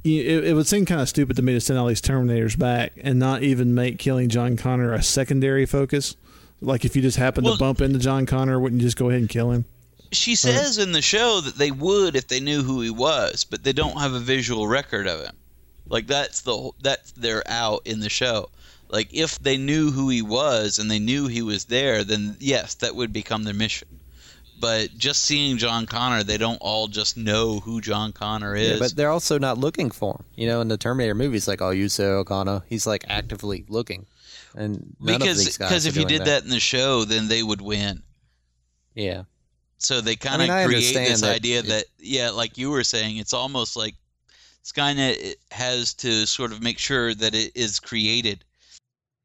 it, 0.03 0.45
it 0.45 0.53
would 0.53 0.67
seem 0.67 0.85
kind 0.85 1.01
of 1.01 1.09
stupid 1.09 1.35
to 1.37 1.41
me 1.41 1.53
to 1.53 1.61
send 1.61 1.79
all 1.79 1.87
these 1.87 2.01
Terminators 2.01 2.57
back 2.57 2.93
and 2.97 3.17
not 3.17 3.41
even 3.43 3.73
make 3.73 3.97
killing 3.97 4.29
John 4.29 4.57
Connor 4.57 4.93
a 4.93 5.01
secondary 5.01 5.65
focus. 5.65 6.15
Like 6.61 6.85
if 6.85 6.95
you 6.95 7.01
just 7.01 7.17
happen 7.17 7.43
Well- 7.43 7.53
to 7.53 7.59
bump 7.59 7.81
into 7.81 7.99
John 7.99 8.25
Connor, 8.25 8.59
wouldn't 8.59 8.81
you 8.81 8.87
just 8.87 8.97
go 8.97 9.09
ahead 9.09 9.21
and 9.21 9.29
kill 9.29 9.51
him? 9.51 9.65
She 10.11 10.35
says 10.35 10.77
in 10.77 10.91
the 10.91 11.01
show 11.01 11.39
that 11.41 11.55
they 11.57 11.71
would 11.71 12.15
if 12.15 12.27
they 12.27 12.39
knew 12.39 12.63
who 12.63 12.81
he 12.81 12.89
was, 12.89 13.43
but 13.43 13.63
they 13.63 13.73
don't 13.73 13.99
have 13.99 14.13
a 14.13 14.19
visual 14.19 14.67
record 14.67 15.07
of 15.07 15.21
him. 15.23 15.35
Like 15.87 16.07
that's 16.07 16.41
the 16.41 16.51
whole- 16.53 16.75
that's 16.81 17.11
their 17.11 17.43
out 17.47 17.81
in 17.85 17.99
the 17.99 18.09
show. 18.09 18.49
Like 18.89 19.09
if 19.13 19.37
they 19.39 19.57
knew 19.57 19.91
who 19.91 20.09
he 20.09 20.21
was 20.23 20.79
and 20.79 20.89
they 20.89 20.97
knew 20.99 21.27
he 21.27 21.41
was 21.43 21.65
there, 21.65 22.03
then 22.03 22.37
yes, 22.39 22.73
that 22.75 22.95
would 22.95 23.13
become 23.13 23.43
their 23.43 23.53
mission. 23.53 23.87
But 24.59 24.97
just 24.97 25.21
seeing 25.21 25.57
John 25.57 25.85
Connor, 25.85 26.23
they 26.23 26.37
don't 26.37 26.57
all 26.57 26.87
just 26.87 27.15
know 27.15 27.59
who 27.61 27.79
John 27.79 28.11
Connor 28.11 28.55
is. 28.55 28.71
Yeah, 28.71 28.79
but 28.79 28.95
they're 28.95 29.09
also 29.11 29.37
not 29.39 29.57
looking 29.57 29.89
for 29.89 30.15
him. 30.15 30.25
You 30.35 30.47
know, 30.47 30.59
in 30.59 30.67
the 30.67 30.77
Terminator 30.77 31.15
movies, 31.15 31.47
like, 31.47 31.61
oh, 31.61 31.69
you 31.69 31.87
say 31.87 32.03
O'Connor, 32.05 32.63
he's 32.67 32.85
like 32.85 33.05
actively 33.07 33.63
looking, 33.69 34.05
and 34.55 34.95
because 35.03 35.45
because 35.57 35.85
if 35.85 35.95
you 35.95 36.03
did 36.05 36.25
that. 36.25 36.43
in 36.43 36.49
the 36.49 36.59
show, 36.59 37.05
then 37.05 37.27
they 37.29 37.41
would 37.43 37.61
win. 37.61 38.03
yeah. 38.95 39.23
So 39.79 40.01
they 40.01 40.15
kind 40.15 40.41
of 40.41 40.49
I 40.49 40.65
create 40.65 40.93
this 40.93 41.21
that 41.21 41.35
idea 41.35 41.59
it- 41.59 41.67
that 41.67 41.85
yeah, 41.99 42.29
like 42.29 42.57
you 42.57 42.69
were 42.69 42.83
saying, 42.83 43.17
it's 43.17 43.33
almost 43.33 43.75
like 43.75 43.95
Skynet 44.63 45.35
has 45.51 45.93
to 45.95 46.27
sort 46.27 46.51
of 46.51 46.61
make 46.61 46.77
sure 46.77 47.15
that 47.15 47.33
it 47.33 47.53
is 47.55 47.79
created. 47.79 48.43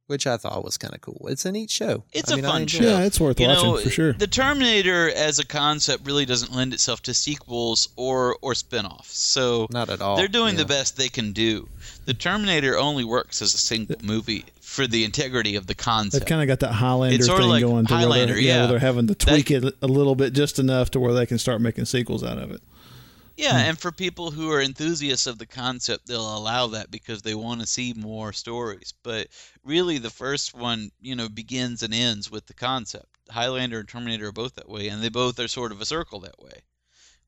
Which 0.07 0.27
I 0.27 0.37
thought 0.37 0.65
was 0.65 0.77
kind 0.77 0.95
of 0.95 1.01
cool. 1.01 1.27
It's 1.29 1.45
a 1.45 1.53
neat 1.53 1.71
show. 1.71 2.05
It's 2.13 2.31
I 2.31 2.35
a 2.35 2.37
mean, 2.37 2.45
I 2.45 2.49
fun 2.51 2.67
show. 2.67 2.83
Yeah, 2.85 3.05
it's 3.05 3.19
worth 3.19 3.41
You 3.41 3.49
watching 3.49 3.65
know, 3.65 3.79
for 3.79 3.91
sure. 3.91 4.13
The 4.13 4.27
Terminator 4.27 5.11
as 5.11 5.39
a 5.39 5.47
concept 5.47 6.07
really 6.07 6.27
doesn't 6.27 6.55
lend 6.55 6.75
itself 6.75 7.03
to 7.05 7.15
sequels 7.15 7.89
or 7.97 8.37
or 8.43 8.55
spin-offs. 8.55 9.17
So 9.17 9.67
Not 9.71 9.89
at 9.89 10.01
all. 10.01 10.17
they're 10.17 10.29
doing 10.29 10.57
the 10.57 10.67
best 10.67 10.97
they 10.97 11.09
can 11.09 11.33
do. 11.33 11.69
The 12.05 12.15
Terminator 12.15 12.79
only 12.79 13.05
works 13.05 13.41
as 13.41 13.55
a 13.55 13.59
single 13.59 13.97
movie 14.03 14.45
for 14.61 14.87
the 14.87 15.05
integrity 15.05 15.57
of 15.57 15.67
the 15.67 15.75
concept. 15.75 16.13
They've 16.25 16.29
kind 16.29 16.43
of 16.43 16.49
got 16.49 16.61
that 16.67 16.75
Highlander 16.75 17.17
It's 17.17 17.27
thing 17.27 17.37
sorta 17.37 17.47
like 17.47 17.63
going 17.63 17.87
to 17.87 17.93
where 17.93 18.01
Highlander, 18.03 18.35
they're, 18.35 18.43
yeah, 18.43 18.55
where 18.55 18.63
yeah. 18.63 18.67
they're 18.67 18.79
having 18.81 19.07
to 19.07 19.15
tweak 19.15 19.51
it 19.51 19.75
a 19.81 19.87
little 19.87 20.15
bit 20.15 20.33
just 20.33 20.59
enough 20.59 20.91
to 20.93 21.01
where 21.01 21.15
they 21.15 21.27
can 21.27 21.39
start 21.39 21.61
making 21.61 21.87
sequels 21.87 22.23
out 22.25 22.39
of 22.39 22.51
it. 22.51 22.61
Yeah, 23.37 23.53
hmm. 23.53 23.71
and 23.71 23.79
for 23.79 23.91
people 23.91 24.31
who 24.31 24.51
are 24.53 24.61
enthusiasts 24.61 25.27
of 25.27 25.39
the 25.39 25.47
concept, 25.47 26.07
they'll 26.07 26.37
allow 26.37 26.69
that 26.69 26.91
because 26.91 27.23
they 27.23 27.35
want 27.35 27.61
to 27.61 27.67
see 27.67 27.93
more 27.93 28.33
stories. 28.33 28.95
But 29.03 29.29
really, 29.65 29.99
the 29.99 30.11
first 30.11 30.55
one, 30.55 30.91
you 31.01 31.17
know, 31.17 31.29
begins 31.29 31.83
and 31.83 31.95
ends 31.95 32.31
with 32.31 32.47
the 32.47 32.55
concept. 32.55 33.07
Highlander 33.31 33.81
and 33.81 33.89
Terminator 33.89 34.29
are 34.29 34.33
both 34.33 34.55
that 34.57 34.69
way, 34.69 34.89
and 34.89 35.03
they 35.03 35.09
both 35.09 35.39
are 35.41 35.49
sort 35.49 35.73
of 35.73 35.81
a 35.81 35.87
circle 35.87 36.21
that 36.21 36.39
way, 36.39 36.63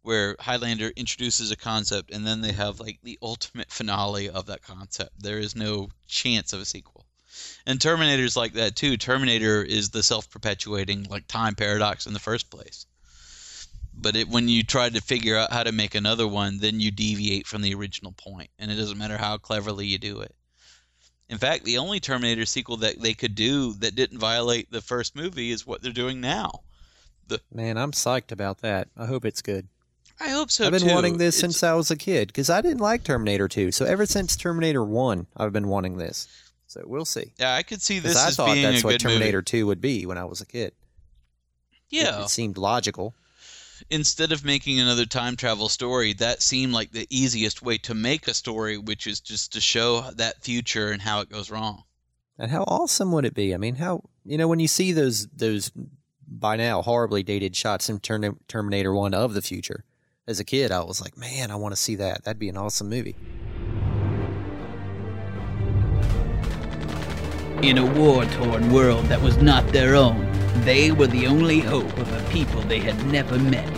where 0.02 0.36
Highlander 0.38 0.92
introduces 0.94 1.50
a 1.50 1.56
concept, 1.56 2.10
and 2.10 2.26
then 2.26 2.42
they 2.42 2.52
have 2.52 2.80
like 2.80 2.98
the 3.02 3.18
ultimate 3.22 3.70
finale 3.70 4.28
of 4.28 4.46
that 4.46 4.62
concept. 4.62 5.18
There 5.18 5.38
is 5.38 5.56
no 5.56 5.88
chance 6.06 6.52
of 6.52 6.60
a 6.60 6.64
sequel. 6.64 7.06
And 7.66 7.80
Terminator's 7.80 8.36
like 8.36 8.54
that 8.54 8.76
too. 8.76 8.96
Terminator 8.96 9.62
is 9.62 9.90
the 9.90 10.02
self-perpetuating 10.02 11.04
like 11.04 11.26
time 11.26 11.54
paradox 11.54 12.06
in 12.06 12.12
the 12.12 12.18
first 12.18 12.50
place 12.50 12.86
but 13.98 14.14
it, 14.14 14.28
when 14.28 14.48
you 14.48 14.62
try 14.62 14.88
to 14.88 15.00
figure 15.00 15.36
out 15.36 15.52
how 15.52 15.62
to 15.62 15.72
make 15.72 15.94
another 15.94 16.28
one, 16.28 16.58
then 16.58 16.80
you 16.80 16.90
deviate 16.90 17.46
from 17.46 17.62
the 17.62 17.74
original 17.74 18.12
point, 18.12 18.50
and 18.58 18.70
it 18.70 18.76
doesn't 18.76 18.98
matter 18.98 19.16
how 19.16 19.38
cleverly 19.38 19.86
you 19.86 19.98
do 19.98 20.20
it. 20.20 20.34
In 21.28 21.38
fact, 21.38 21.64
the 21.64 21.78
only 21.78 21.98
Terminator 22.00 22.46
sequel 22.46 22.76
that 22.78 23.00
they 23.00 23.14
could 23.14 23.34
do 23.34 23.72
that 23.74 23.94
didn't 23.96 24.18
violate 24.18 24.70
the 24.70 24.80
first 24.80 25.16
movie 25.16 25.50
is 25.50 25.66
what 25.66 25.82
they're 25.82 25.92
doing 25.92 26.20
now. 26.20 26.60
Man, 27.52 27.76
I'm 27.76 27.90
psyched 27.90 28.30
about 28.30 28.58
that. 28.58 28.88
I 28.96 29.06
hope 29.06 29.24
it's 29.24 29.42
good. 29.42 29.66
I 30.20 30.28
hope 30.30 30.50
so 30.50 30.62
too. 30.64 30.66
I've 30.68 30.72
been 30.80 30.88
too. 30.88 30.94
wanting 30.94 31.18
this 31.18 31.36
It's- 31.38 31.40
since 31.56 31.62
I 31.64 31.74
was 31.74 31.90
a 31.90 31.96
kid 31.96 32.28
because 32.28 32.48
I 32.48 32.60
didn't 32.60 32.78
like 32.80 33.02
Terminator 33.02 33.48
2. 33.48 33.72
So 33.72 33.84
ever 33.84 34.06
since 34.06 34.36
Terminator 34.36 34.84
1, 34.84 35.26
I've 35.36 35.52
been 35.52 35.68
wanting 35.68 35.96
this. 35.98 36.28
So 36.68 36.82
we'll 36.86 37.04
see. 37.04 37.32
Yeah, 37.38 37.54
I 37.54 37.62
could 37.64 37.82
see 37.82 37.98
this 37.98 38.16
I 38.16 38.28
as 38.28 38.36
thought 38.36 38.54
being 38.54 38.62
that's 38.62 38.82
a 38.84 38.86
what 38.86 39.00
Terminator 39.00 39.38
movie. 39.38 39.44
2 39.44 39.66
would 39.66 39.80
be 39.80 40.06
when 40.06 40.18
I 40.18 40.24
was 40.24 40.40
a 40.40 40.46
kid. 40.46 40.68
It- 41.72 41.78
Yeah, 41.90 42.22
It, 42.24 42.28
seemed 42.30 42.56
logical. 42.56 43.14
Instead 43.90 44.32
of 44.32 44.44
making 44.44 44.80
another 44.80 45.06
time 45.06 45.36
travel 45.36 45.68
story, 45.68 46.12
that 46.14 46.42
seemed 46.42 46.72
like 46.72 46.92
the 46.92 47.06
easiest 47.10 47.62
way 47.62 47.78
to 47.78 47.94
make 47.94 48.28
a 48.28 48.34
story, 48.34 48.78
which 48.78 49.06
is 49.06 49.20
just 49.20 49.52
to 49.52 49.60
show 49.60 50.10
that 50.16 50.42
future 50.42 50.90
and 50.90 51.02
how 51.02 51.20
it 51.20 51.28
goes 51.28 51.50
wrong. 51.50 51.84
And 52.38 52.50
how 52.50 52.64
awesome 52.64 53.12
would 53.12 53.24
it 53.24 53.34
be? 53.34 53.54
I 53.54 53.56
mean, 53.56 53.76
how 53.76 54.02
you 54.24 54.36
know 54.36 54.48
when 54.48 54.60
you 54.60 54.68
see 54.68 54.92
those 54.92 55.26
those 55.28 55.72
by 56.28 56.56
now 56.56 56.82
horribly 56.82 57.22
dated 57.22 57.56
shots 57.56 57.88
in 57.88 58.00
Term- 58.00 58.40
Terminator 58.48 58.92
One 58.92 59.14
of 59.14 59.34
the 59.34 59.42
future. 59.42 59.84
As 60.28 60.40
a 60.40 60.44
kid, 60.44 60.72
I 60.72 60.82
was 60.82 61.00
like, 61.00 61.16
man, 61.16 61.52
I 61.52 61.54
want 61.54 61.72
to 61.72 61.80
see 61.80 61.94
that. 61.96 62.24
That'd 62.24 62.40
be 62.40 62.48
an 62.48 62.56
awesome 62.56 62.88
movie. 62.90 63.14
In 67.62 67.78
a 67.78 67.86
war 67.98 68.24
torn 68.24 68.72
world 68.72 69.06
that 69.06 69.22
was 69.22 69.36
not 69.38 69.66
their 69.68 69.94
own, 69.94 70.26
they 70.64 70.92
were 70.92 71.06
the 71.06 71.26
only 71.26 71.60
hope 71.60 71.96
of 71.98 72.12
a 72.12 72.30
people 72.30 72.60
they 72.62 72.80
had 72.80 73.06
never 73.06 73.38
met. 73.38 73.68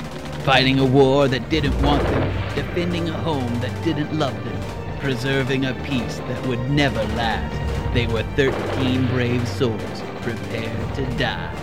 Fighting 0.44 0.78
a 0.78 0.84
war 0.84 1.28
that 1.28 1.48
didn't 1.50 1.80
want 1.82 2.02
them, 2.02 2.54
defending 2.54 3.08
a 3.08 3.12
home 3.12 3.60
that 3.60 3.84
didn't 3.84 4.18
love 4.18 4.34
them, 4.44 4.98
preserving 5.00 5.66
a 5.66 5.74
peace 5.84 6.18
that 6.18 6.46
would 6.46 6.70
never 6.70 7.02
last. 7.14 7.94
They 7.94 8.06
were 8.06 8.22
13 8.36 9.06
brave 9.08 9.46
souls 9.48 10.02
prepared 10.22 10.94
to 10.94 11.06
die. 11.16 11.54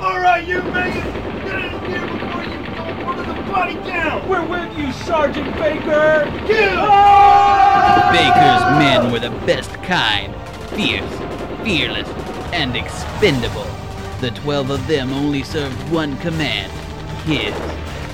All 0.00 0.20
right, 0.20 0.46
you 0.46 0.62
maggot, 0.62 1.02
get 1.44 1.64
in 1.64 1.90
here 1.90 2.06
before 2.06 2.44
you 2.44 2.58
go 2.74 3.06
one 3.06 3.18
of 3.18 3.26
the 3.26 3.42
body 3.50 3.74
down. 3.88 4.28
We're 4.28 4.46
with 4.46 4.76
you, 4.78 4.92
Sergeant 4.92 5.54
Baker. 5.56 6.30
Kill! 6.46 6.78
Ah! 6.78 8.10
Baker's 8.12 8.78
men 8.78 9.12
were 9.12 9.20
the 9.20 9.30
best 9.46 9.72
kind, 9.82 10.34
fierce, 10.70 11.64
fearless, 11.64 12.08
and 12.52 12.76
expendable. 12.76 13.73
The 14.20 14.30
12 14.30 14.70
of 14.70 14.86
them 14.86 15.12
only 15.12 15.42
served 15.42 15.76
one 15.90 16.16
command, 16.18 16.72
his, 17.26 17.54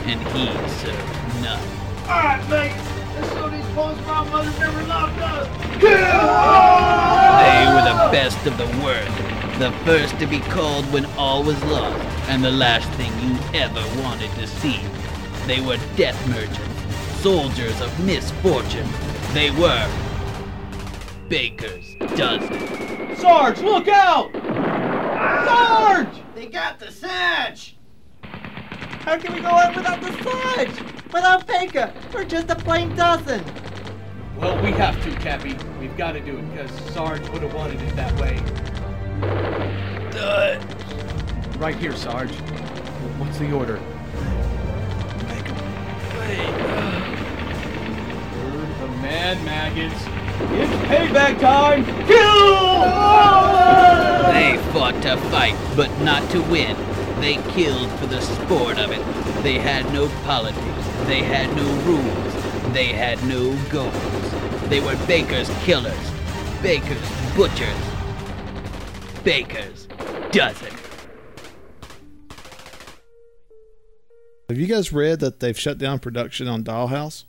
and 0.06 0.20
he 0.28 0.46
served 0.78 1.42
none. 1.42 1.60
All 2.08 2.22
right, 2.22 2.42
mate, 2.50 2.72
let's 3.16 3.32
show 3.32 3.48
these 3.48 3.64
my 3.74 4.28
mother 4.28 4.50
never 4.58 4.82
loved 4.84 5.20
us. 5.20 5.46
They 5.80 7.66
were 7.72 7.84
the 7.84 8.10
best 8.10 8.46
of 8.46 8.58
the 8.58 8.66
worst. 8.84 9.16
The 9.58 9.70
first 9.84 10.18
to 10.18 10.26
be 10.26 10.40
called 10.40 10.84
when 10.92 11.04
all 11.16 11.44
was 11.44 11.62
lost, 11.64 12.02
and 12.28 12.42
the 12.42 12.50
last 12.50 12.88
thing 12.92 13.12
you 13.22 13.38
ever 13.54 13.82
wanted 14.02 14.30
to 14.32 14.46
see. 14.46 14.80
They 15.46 15.60
were 15.60 15.78
death 15.96 16.18
merchants, 16.28 17.20
soldiers 17.20 17.80
of 17.80 18.04
misfortune. 18.04 18.88
They 19.32 19.50
were 19.50 19.88
Baker's 21.28 21.94
Dozen. 22.16 23.16
Sarge, 23.16 23.60
look 23.60 23.86
out! 23.86 24.34
Sarge! 25.46 26.22
They 26.34 26.46
got 26.46 26.78
the 26.78 26.90
Sarge! 26.90 27.76
How 28.22 29.18
can 29.18 29.34
we 29.34 29.40
go 29.40 29.48
on 29.48 29.74
without 29.74 30.00
the 30.00 30.12
Sarge? 30.22 30.80
Without 31.12 31.46
Baker? 31.46 31.92
We're 32.12 32.24
just 32.24 32.50
a 32.50 32.54
plain 32.56 32.94
dozen. 32.96 33.44
Well, 34.38 34.62
we 34.62 34.70
have 34.72 35.02
to, 35.04 35.10
Cappy. 35.16 35.56
We've 35.78 35.96
got 35.96 36.12
to 36.12 36.20
do 36.20 36.38
it 36.38 36.50
because 36.50 36.70
Sarge 36.92 37.28
would 37.30 37.42
have 37.42 37.54
wanted 37.54 37.80
it 37.82 37.94
that 37.96 38.18
way. 38.20 38.38
Uh, 40.18 40.60
Right 41.60 41.76
here, 41.76 41.94
Sarge. 41.94 42.30
What's 43.18 43.36
the 43.38 43.52
order? 43.52 43.78
Word 48.54 48.78
the 48.80 48.88
mad 49.02 49.44
maggots. 49.44 50.19
It's 50.52 50.72
payback 50.86 51.38
time! 51.40 51.84
Kill! 52.06 52.80
They 54.32 54.58
fought 54.72 55.00
to 55.02 55.16
fight, 55.30 55.56
but 55.76 55.90
not 56.00 56.28
to 56.30 56.40
win. 56.42 56.76
They 57.20 57.36
killed 57.52 57.90
for 57.98 58.06
the 58.06 58.20
sport 58.20 58.78
of 58.78 58.90
it. 58.90 59.04
They 59.42 59.58
had 59.58 59.92
no 59.92 60.08
politics. 60.24 60.86
They 61.06 61.22
had 61.22 61.54
no 61.54 61.64
rules. 61.82 62.72
They 62.72 62.86
had 62.86 63.22
no 63.24 63.54
goals. 63.70 64.68
They 64.68 64.80
were 64.80 64.96
Baker's 65.06 65.50
killers. 65.64 66.10
Baker's 66.62 67.10
butchers. 67.36 67.76
Baker's 69.24 69.86
dozen. 70.30 70.72
Have 74.48 74.58
you 74.58 74.66
guys 74.66 74.92
read 74.92 75.20
that 75.20 75.40
they've 75.40 75.58
shut 75.58 75.78
down 75.78 75.98
production 76.00 76.48
on 76.48 76.64
Dollhouse? 76.64 77.24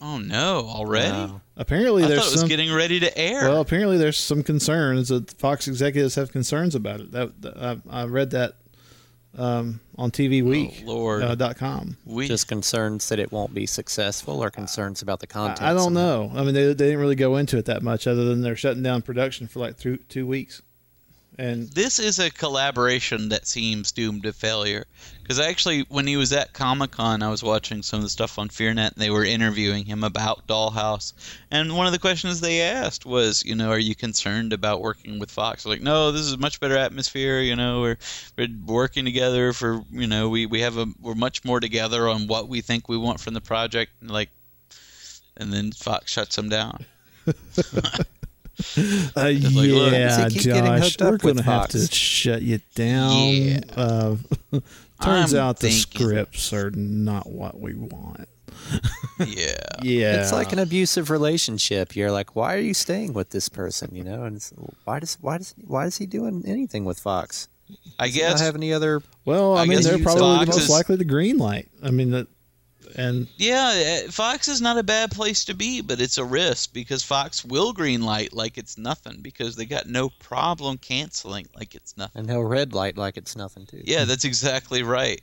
Oh 0.00 0.18
no! 0.18 0.66
Already? 0.66 1.32
Apparently, 1.56 2.04
I 2.04 2.08
there's 2.08 2.20
thought 2.20 2.28
it 2.28 2.32
was 2.32 2.40
some, 2.40 2.48
getting 2.48 2.72
ready 2.72 3.00
to 3.00 3.18
air. 3.18 3.42
Well, 3.42 3.60
apparently 3.60 3.98
there's 3.98 4.16
some 4.18 4.42
concerns 4.42 5.08
that 5.08 5.30
Fox 5.32 5.68
executives 5.68 6.14
have 6.14 6.32
concerns 6.32 6.74
about 6.74 7.00
it. 7.00 7.12
That, 7.12 7.42
that- 7.42 7.56
I, 7.90 8.02
I 8.02 8.04
read 8.06 8.30
that 8.30 8.54
um, 9.36 9.80
on 9.98 10.10
TV 10.10 10.42
Week. 10.42 10.82
Lord. 10.86 11.22
Uh, 11.22 11.34
dot 11.34 11.56
com. 11.58 11.96
We 12.06 12.26
Just 12.28 12.48
concerns 12.48 13.08
that 13.10 13.18
it 13.18 13.30
won't 13.30 13.52
be 13.54 13.66
successful, 13.66 14.42
or 14.42 14.50
concerns 14.50 15.02
about 15.02 15.20
the 15.20 15.26
content. 15.26 15.62
I, 15.62 15.70
I 15.70 15.74
don't 15.74 15.94
somehow? 15.94 16.28
know. 16.32 16.32
I 16.34 16.44
mean, 16.44 16.54
they, 16.54 16.64
they 16.66 16.86
didn't 16.86 16.98
really 17.00 17.14
go 17.14 17.36
into 17.36 17.58
it 17.58 17.66
that 17.66 17.82
much, 17.82 18.06
other 18.06 18.24
than 18.24 18.40
they're 18.40 18.56
shutting 18.56 18.82
down 18.82 19.02
production 19.02 19.46
for 19.48 19.60
like 19.60 19.76
through 19.76 19.98
two 20.08 20.26
weeks. 20.26 20.62
And 21.40 21.70
this 21.70 21.98
is 21.98 22.18
a 22.18 22.28
collaboration 22.28 23.30
that 23.30 23.46
seems 23.46 23.92
doomed 23.92 24.24
to 24.24 24.32
failure. 24.34 24.84
Because 25.22 25.40
actually, 25.40 25.86
when 25.88 26.06
he 26.06 26.18
was 26.18 26.34
at 26.34 26.52
Comic 26.52 26.90
Con, 26.90 27.22
I 27.22 27.30
was 27.30 27.42
watching 27.42 27.82
some 27.82 28.00
of 28.00 28.02
the 28.02 28.10
stuff 28.10 28.38
on 28.38 28.50
FearNet, 28.50 28.92
and 28.92 28.96
they 28.96 29.08
were 29.08 29.24
interviewing 29.24 29.86
him 29.86 30.04
about 30.04 30.46
Dollhouse. 30.46 31.14
And 31.50 31.74
one 31.74 31.86
of 31.86 31.94
the 31.94 31.98
questions 31.98 32.42
they 32.42 32.60
asked 32.60 33.06
was, 33.06 33.42
you 33.42 33.54
know, 33.54 33.70
are 33.70 33.78
you 33.78 33.94
concerned 33.94 34.52
about 34.52 34.82
working 34.82 35.18
with 35.18 35.30
Fox? 35.30 35.64
Like, 35.64 35.80
no, 35.80 36.12
this 36.12 36.20
is 36.20 36.34
a 36.34 36.36
much 36.36 36.60
better 36.60 36.76
atmosphere. 36.76 37.40
You 37.40 37.56
know, 37.56 37.80
we're 37.80 37.98
we're 38.36 38.54
working 38.66 39.06
together 39.06 39.54
for, 39.54 39.82
you 39.90 40.08
know, 40.08 40.28
we 40.28 40.44
we 40.44 40.60
have 40.60 40.76
a 40.76 40.88
we're 41.00 41.14
much 41.14 41.42
more 41.42 41.58
together 41.58 42.06
on 42.06 42.26
what 42.26 42.48
we 42.48 42.60
think 42.60 42.86
we 42.86 42.98
want 42.98 43.18
from 43.18 43.32
the 43.32 43.40
project. 43.40 43.92
Like, 44.02 44.28
and 45.38 45.50
then 45.50 45.72
Fox 45.72 46.12
shuts 46.12 46.36
him 46.36 46.50
down. 46.50 46.84
Uh, 48.76 49.10
like, 49.16 49.38
yeah, 49.42 49.90
Does 49.90 50.32
he 50.34 50.38
keep 50.40 50.52
getting 50.52 50.64
Joss, 50.82 50.96
we're 51.00 51.16
going 51.18 51.36
to 51.36 51.42
have 51.42 51.68
to 51.68 51.86
shut 51.86 52.42
you 52.42 52.60
down. 52.74 53.12
Yeah. 53.32 53.60
Uh, 53.76 54.16
turns 55.02 55.34
I'm 55.34 55.40
out 55.40 55.58
the 55.60 55.68
thinking- 55.68 55.80
scripts 56.06 56.52
are 56.52 56.70
not 56.70 57.26
what 57.28 57.58
we 57.60 57.74
want. 57.74 58.28
yeah. 59.26 59.54
Yeah, 59.82 60.20
It's 60.20 60.32
like 60.32 60.52
an 60.52 60.58
abusive 60.58 61.08
relationship. 61.08 61.96
You're 61.96 62.10
like, 62.10 62.36
why 62.36 62.54
are 62.54 62.58
you 62.60 62.74
staying 62.74 63.14
with 63.14 63.30
this 63.30 63.48
person? 63.48 63.94
You 63.94 64.04
know, 64.04 64.24
and 64.24 64.36
it's, 64.36 64.52
why 64.84 65.00
does 65.00 65.16
why 65.22 65.38
does 65.38 65.54
why 65.66 65.86
is 65.86 65.96
he 65.96 66.04
doing 66.04 66.42
anything 66.46 66.84
with 66.84 67.00
Fox? 67.00 67.48
I 67.98 68.06
Does 68.06 68.14
he 68.16 68.22
not 68.22 68.30
guess 68.32 68.40
have 68.42 68.56
any 68.56 68.74
other? 68.74 69.00
Well, 69.24 69.56
I, 69.56 69.62
I 69.62 69.66
mean, 69.66 69.80
they're 69.82 69.98
probably 69.98 70.40
the 70.44 70.46
most 70.52 70.64
is- 70.64 70.68
likely 70.70 70.98
to 70.98 71.04
green 71.04 71.38
light. 71.38 71.68
I 71.82 71.90
mean, 71.90 72.10
that, 72.10 72.26
and 72.96 73.26
Yeah, 73.36 74.02
uh, 74.06 74.10
Fox 74.10 74.48
is 74.48 74.60
not 74.60 74.78
a 74.78 74.82
bad 74.82 75.10
place 75.10 75.44
to 75.46 75.54
be, 75.54 75.80
but 75.80 76.00
it's 76.00 76.18
a 76.18 76.24
risk 76.24 76.72
because 76.72 77.02
Fox 77.02 77.44
will 77.44 77.72
green 77.72 78.02
light 78.02 78.32
like 78.32 78.58
it's 78.58 78.76
nothing 78.78 79.20
because 79.22 79.56
they 79.56 79.66
got 79.66 79.86
no 79.86 80.10
problem 80.20 80.78
canceling 80.78 81.46
like 81.56 81.74
it's 81.74 81.96
nothing. 81.96 82.20
And 82.20 82.28
they'll 82.28 82.42
red 82.44 82.72
light 82.72 82.96
like 82.96 83.16
it's 83.16 83.36
nothing 83.36 83.66
too. 83.66 83.82
Yeah, 83.84 84.04
that's 84.04 84.24
exactly 84.24 84.82
right. 84.82 85.20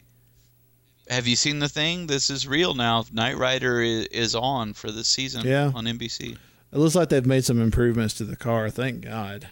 Have 1.10 1.28
you 1.28 1.36
seen 1.38 1.60
the 1.60 1.70
thing? 1.70 2.08
This 2.08 2.30
is 2.30 2.48
real 2.48 2.74
now. 2.74 3.06
Knight 3.14 3.38
Rider 3.38 3.82
is, 3.82 4.08
is 4.08 4.36
on 4.36 4.74
for 4.74 4.92
this 4.92 5.08
season 5.08 5.46
Yeah. 5.46 5.72
on 5.74 5.86
NBC. 5.86 6.38
It 6.72 6.78
looks 6.78 6.96
like 6.96 7.10
they've 7.10 7.26
made 7.26 7.46
some 7.46 7.62
improvements 7.62 8.16
to 8.16 8.26
the 8.26 8.36
car. 8.36 8.70
Thank 8.70 9.02
God, 9.02 9.48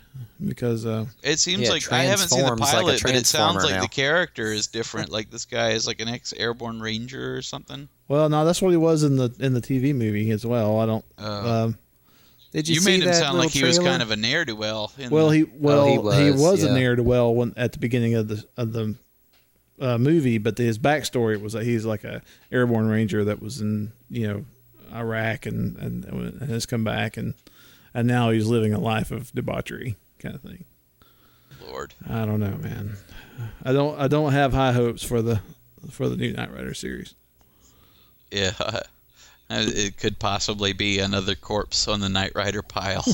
because 0.45 0.85
uh, 0.85 1.05
It 1.23 1.39
seems 1.39 1.61
Yeah, 1.61 1.69
it 1.69 1.71
like 1.71 1.91
I 1.91 2.03
haven't 2.03 2.27
seen 2.27 2.39
the 2.41 2.47
transforms 2.47 2.61
like 2.61 2.71
pilot, 2.71 3.03
but 3.03 3.15
it 3.15 3.25
sounds 3.25 3.63
like 3.63 3.75
now. 3.75 3.81
the 3.81 3.87
character 3.87 4.51
is 4.51 4.67
different. 4.79 5.11
like 5.11 5.29
this 5.29 5.45
guy 5.45 5.71
is 5.71 5.87
like 5.87 6.01
an 6.01 6.09
ex 6.09 6.33
airborne 6.33 6.81
ranger 6.81 7.35
or 7.35 7.41
something. 7.41 7.87
well, 8.07 8.27
no, 8.27 8.43
that's 8.43 8.61
what 8.61 8.71
he 8.71 8.77
was 8.77 9.03
in 9.03 9.15
the 9.15 9.33
in 9.39 9.53
the 9.53 9.61
TV 9.61 9.95
movie 9.95 10.29
as 10.31 10.45
well. 10.45 10.79
I 10.79 10.85
don't. 10.85 11.05
Oh. 11.17 11.63
um, 11.65 11.77
Did 12.51 12.67
you, 12.67 12.75
You, 12.75 12.81
see 12.81 12.91
made 12.91 12.99
him 13.01 13.07
that 13.07 13.15
sound 13.15 13.37
like 13.37 13.51
he 13.51 13.61
little 13.61 13.83
was 13.83 13.89
kind 13.89 14.01
of 14.01 14.11
a 14.11 14.17
ne'er 14.17 14.43
do 14.43 14.55
well. 14.57 14.91
well, 15.09 15.29
he 15.29 15.43
well 15.43 15.85
he 15.85 15.93
he 16.23 16.31
was, 16.31 16.41
was, 16.41 16.63
a 16.63 16.67
yeah. 16.67 16.73
ne'er 16.73 16.95
do 16.97 17.03
well 17.03 17.33
when 17.33 17.53
at 17.55 17.71
the 17.71 17.79
beginning 17.79 18.15
of 18.15 18.27
the 18.27 18.45
of 18.57 18.73
the 18.73 18.95
uh, 19.79 19.97
movie, 19.97 20.37
but 20.37 20.57
his 20.57 20.77
backstory 20.77 21.41
was 21.41 21.53
that 21.53 21.63
he's 21.63 21.85
like 21.85 22.03
a 22.03 22.21
airborne 22.51 22.87
ranger 22.87 23.23
that 23.25 23.41
was 23.41 23.61
in 23.61 23.91
you 24.09 24.27
know 24.27 24.45
Iraq 24.95 25.45
and 25.45 25.77
and, 25.77 26.05
and 26.05 26.41
has 26.49 26.65
come 26.65 26.83
back 26.83 27.17
and 27.17 27.33
and 27.93 28.07
now 28.07 28.29
he's 28.31 28.47
living 28.47 28.73
a 28.73 28.79
life 28.79 29.11
of 29.11 29.31
debauchery 29.33 29.95
kind 30.19 30.33
of 30.35 30.41
thing. 30.41 30.65
Lord. 31.67 31.93
I 32.09 32.25
don't 32.25 32.39
know, 32.39 32.57
man. 32.57 32.95
I 33.63 33.73
don't 33.73 33.99
I 33.99 34.07
don't 34.07 34.31
have 34.33 34.53
high 34.53 34.71
hopes 34.73 35.03
for 35.03 35.21
the 35.21 35.41
for 35.89 36.09
the 36.09 36.15
new 36.15 36.31
Knight 36.33 36.53
Rider 36.53 36.73
series. 36.73 37.13
Yeah, 38.31 38.53
it 39.49 39.97
could 39.97 40.17
possibly 40.19 40.73
be 40.73 40.99
another 40.99 41.35
corpse 41.35 41.87
on 41.87 41.99
the 41.99 42.09
Knight 42.09 42.31
Rider 42.35 42.61
pile. 42.61 43.03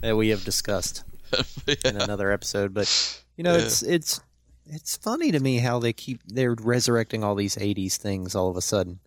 that 0.00 0.16
we 0.16 0.28
have 0.28 0.44
discussed 0.44 1.04
in 1.66 1.96
another 1.96 2.30
episode. 2.30 2.74
But 2.74 3.22
you 3.36 3.44
know, 3.44 3.56
Yeah. 3.56 3.62
it's 3.64 3.82
it's 3.82 4.20
it's 4.66 4.96
funny 4.96 5.30
to 5.32 5.40
me 5.40 5.58
how 5.58 5.78
they 5.78 5.92
keep 5.92 6.20
they're 6.26 6.54
resurrecting 6.54 7.22
all 7.24 7.34
these 7.34 7.56
'80s 7.56 7.96
things 7.96 8.34
all 8.34 8.48
of 8.48 8.56
a 8.56 8.62
sudden. 8.62 9.00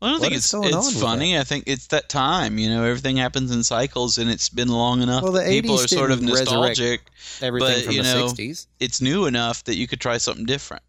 Well, 0.00 0.08
I 0.08 0.12
don't 0.14 0.20
What 0.20 0.28
think 0.30 0.36
it's 0.38 0.52
it's 0.52 1.00
funny. 1.00 1.38
I 1.38 1.44
think 1.44 1.64
it's 1.68 1.86
that 1.88 2.08
time. 2.08 2.58
You 2.58 2.68
know, 2.70 2.82
everything 2.84 3.18
happens 3.18 3.52
in 3.52 3.62
cycles, 3.62 4.18
and 4.18 4.28
it's 4.30 4.48
been 4.48 4.68
long 4.68 5.00
enough 5.00 5.22
Well, 5.22 5.32
the 5.32 5.40
that 5.40 5.48
people 5.48 5.78
are 5.80 5.86
sort 5.86 6.10
of 6.10 6.20
nostalgic. 6.20 7.02
everything 7.40 7.68
but 7.76 7.84
from 7.84 7.94
you 7.94 8.02
the 8.02 8.14
know, 8.14 8.26
60s. 8.26 8.66
it's 8.80 9.00
new 9.00 9.26
enough 9.26 9.62
that 9.64 9.76
you 9.76 9.86
could 9.86 10.00
try 10.00 10.18
something 10.18 10.44
different. 10.44 10.82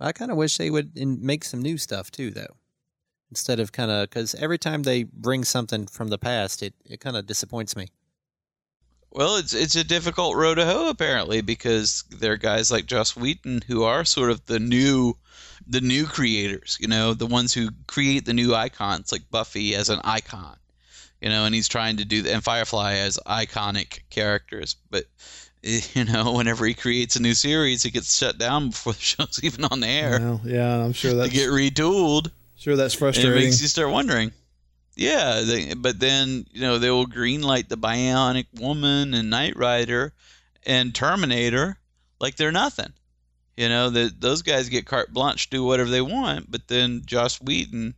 I 0.00 0.12
kind 0.12 0.30
of 0.30 0.36
wish 0.36 0.56
they 0.56 0.70
would 0.70 0.96
make 0.96 1.44
some 1.44 1.60
new 1.60 1.76
stuff 1.76 2.10
too, 2.10 2.30
though. 2.30 2.56
Instead 3.30 3.60
of 3.60 3.72
kind 3.72 3.90
of 3.90 4.08
because 4.08 4.34
every 4.36 4.56
time 4.58 4.84
they 4.84 5.02
bring 5.02 5.44
something 5.44 5.86
from 5.86 6.08
the 6.08 6.16
past, 6.18 6.62
it, 6.62 6.72
it 6.86 7.00
kind 7.00 7.14
of 7.16 7.26
disappoints 7.26 7.76
me. 7.76 7.88
Well, 9.10 9.36
it's 9.36 9.54
it's 9.54 9.74
a 9.76 9.84
difficult 9.84 10.36
road 10.36 10.56
to 10.56 10.66
hoe 10.66 10.88
apparently 10.90 11.40
because 11.40 12.04
there 12.10 12.32
are 12.32 12.36
guys 12.36 12.70
like 12.70 12.86
Joss 12.86 13.16
Whedon 13.16 13.62
who 13.66 13.82
are 13.84 14.04
sort 14.04 14.30
of 14.30 14.44
the 14.46 14.58
new 14.58 15.16
the 15.66 15.80
new 15.80 16.06
creators, 16.06 16.76
you 16.80 16.88
know, 16.88 17.14
the 17.14 17.26
ones 17.26 17.52
who 17.52 17.70
create 17.86 18.24
the 18.26 18.34
new 18.34 18.54
icons 18.54 19.10
like 19.12 19.30
Buffy 19.30 19.74
as 19.74 19.88
an 19.88 20.00
icon. 20.04 20.56
You 21.20 21.30
know, 21.30 21.46
and 21.46 21.54
he's 21.54 21.68
trying 21.68 21.96
to 21.96 22.04
do 22.04 22.24
and 22.28 22.44
Firefly 22.44 22.94
as 22.94 23.18
iconic 23.26 24.00
characters, 24.08 24.76
but 24.90 25.04
eh, 25.64 25.80
you 25.94 26.04
know, 26.04 26.32
whenever 26.34 26.64
he 26.64 26.74
creates 26.74 27.16
a 27.16 27.22
new 27.22 27.34
series, 27.34 27.84
it 27.84 27.90
gets 27.92 28.16
shut 28.16 28.38
down 28.38 28.70
before 28.70 28.92
the 28.92 29.00
show's 29.00 29.40
even 29.42 29.64
on 29.64 29.80
the 29.80 29.88
air. 29.88 30.20
Well, 30.20 30.40
yeah, 30.44 30.84
I'm 30.84 30.92
sure 30.92 31.12
They 31.12 31.16
that's 31.16 31.32
get 31.32 31.48
retooled. 31.48 32.30
sure 32.56 32.76
that's 32.76 33.00
And 33.00 33.16
it 33.16 33.34
makes 33.34 33.60
you 33.60 33.68
start 33.68 33.90
wondering. 33.90 34.32
Yeah, 34.98 35.42
they, 35.42 35.74
but 35.74 36.00
then 36.00 36.44
you 36.50 36.60
know 36.60 36.80
they 36.80 36.90
will 36.90 37.06
greenlight 37.06 37.68
the 37.68 37.76
Bionic 37.76 38.46
Woman 38.60 39.14
and 39.14 39.30
Knight 39.30 39.56
Rider 39.56 40.12
and 40.66 40.92
Terminator 40.92 41.78
like 42.18 42.34
they're 42.34 42.50
nothing. 42.50 42.92
You 43.56 43.68
know 43.68 43.90
that 43.90 44.20
those 44.20 44.42
guys 44.42 44.68
get 44.68 44.86
carte 44.86 45.12
blanche, 45.12 45.44
to 45.44 45.56
do 45.56 45.62
whatever 45.62 45.88
they 45.88 46.00
want. 46.00 46.50
But 46.50 46.66
then 46.66 47.02
Joss 47.06 47.40
Whedon, 47.40 47.94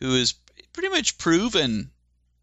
who 0.00 0.14
is 0.14 0.32
pretty 0.72 0.88
much 0.88 1.18
proven 1.18 1.90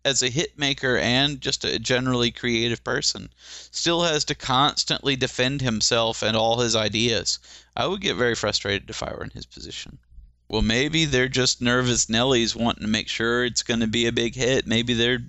as 0.05 0.21
a 0.21 0.29
hit 0.29 0.55
maker 0.55 0.95
and 0.97 1.41
just 1.41 1.65
a 1.65 1.79
generally 1.79 2.29
creative 2.29 2.83
person, 2.83 3.33
still 3.71 4.03
has 4.03 4.25
to 4.25 4.35
constantly 4.35 5.15
defend 5.15 5.61
himself 5.61 6.21
and 6.21 6.37
all 6.37 6.59
his 6.59 6.75
ideas. 6.75 7.39
I 7.75 7.87
would 7.87 8.01
get 8.01 8.17
very 8.17 8.35
frustrated 8.35 8.91
if 8.91 9.01
I 9.01 9.13
were 9.13 9.23
in 9.23 9.31
his 9.31 9.47
position. 9.47 9.97
Well, 10.47 10.61
maybe 10.61 11.05
they're 11.05 11.29
just 11.29 11.61
nervous 11.61 12.07
Nellies 12.07 12.55
wanting 12.55 12.83
to 12.83 12.89
make 12.89 13.07
sure 13.07 13.43
it's 13.43 13.63
going 13.63 13.79
to 13.79 13.87
be 13.87 14.05
a 14.05 14.11
big 14.11 14.35
hit. 14.35 14.67
Maybe 14.67 14.93
they're 14.93 15.23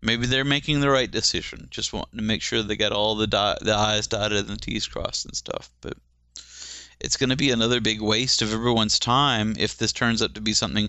maybe 0.00 0.26
they're 0.26 0.44
making 0.44 0.80
the 0.80 0.90
right 0.90 1.10
decision, 1.10 1.68
just 1.70 1.92
wanting 1.92 2.18
to 2.18 2.24
make 2.24 2.42
sure 2.42 2.62
they 2.62 2.76
got 2.76 2.92
all 2.92 3.14
the 3.14 3.26
dot, 3.26 3.60
the 3.60 3.74
I's 3.74 4.06
dotted 4.06 4.48
and 4.48 4.56
the 4.56 4.60
T's 4.60 4.86
crossed 4.86 5.26
and 5.26 5.36
stuff. 5.36 5.70
But 5.80 5.96
it's 7.00 7.16
going 7.16 7.30
to 7.30 7.36
be 7.36 7.50
another 7.50 7.80
big 7.80 8.00
waste 8.00 8.42
of 8.42 8.52
everyone's 8.52 8.98
time 8.98 9.54
if 9.58 9.76
this 9.76 9.92
turns 9.92 10.22
out 10.22 10.34
to 10.34 10.40
be 10.40 10.54
something 10.54 10.88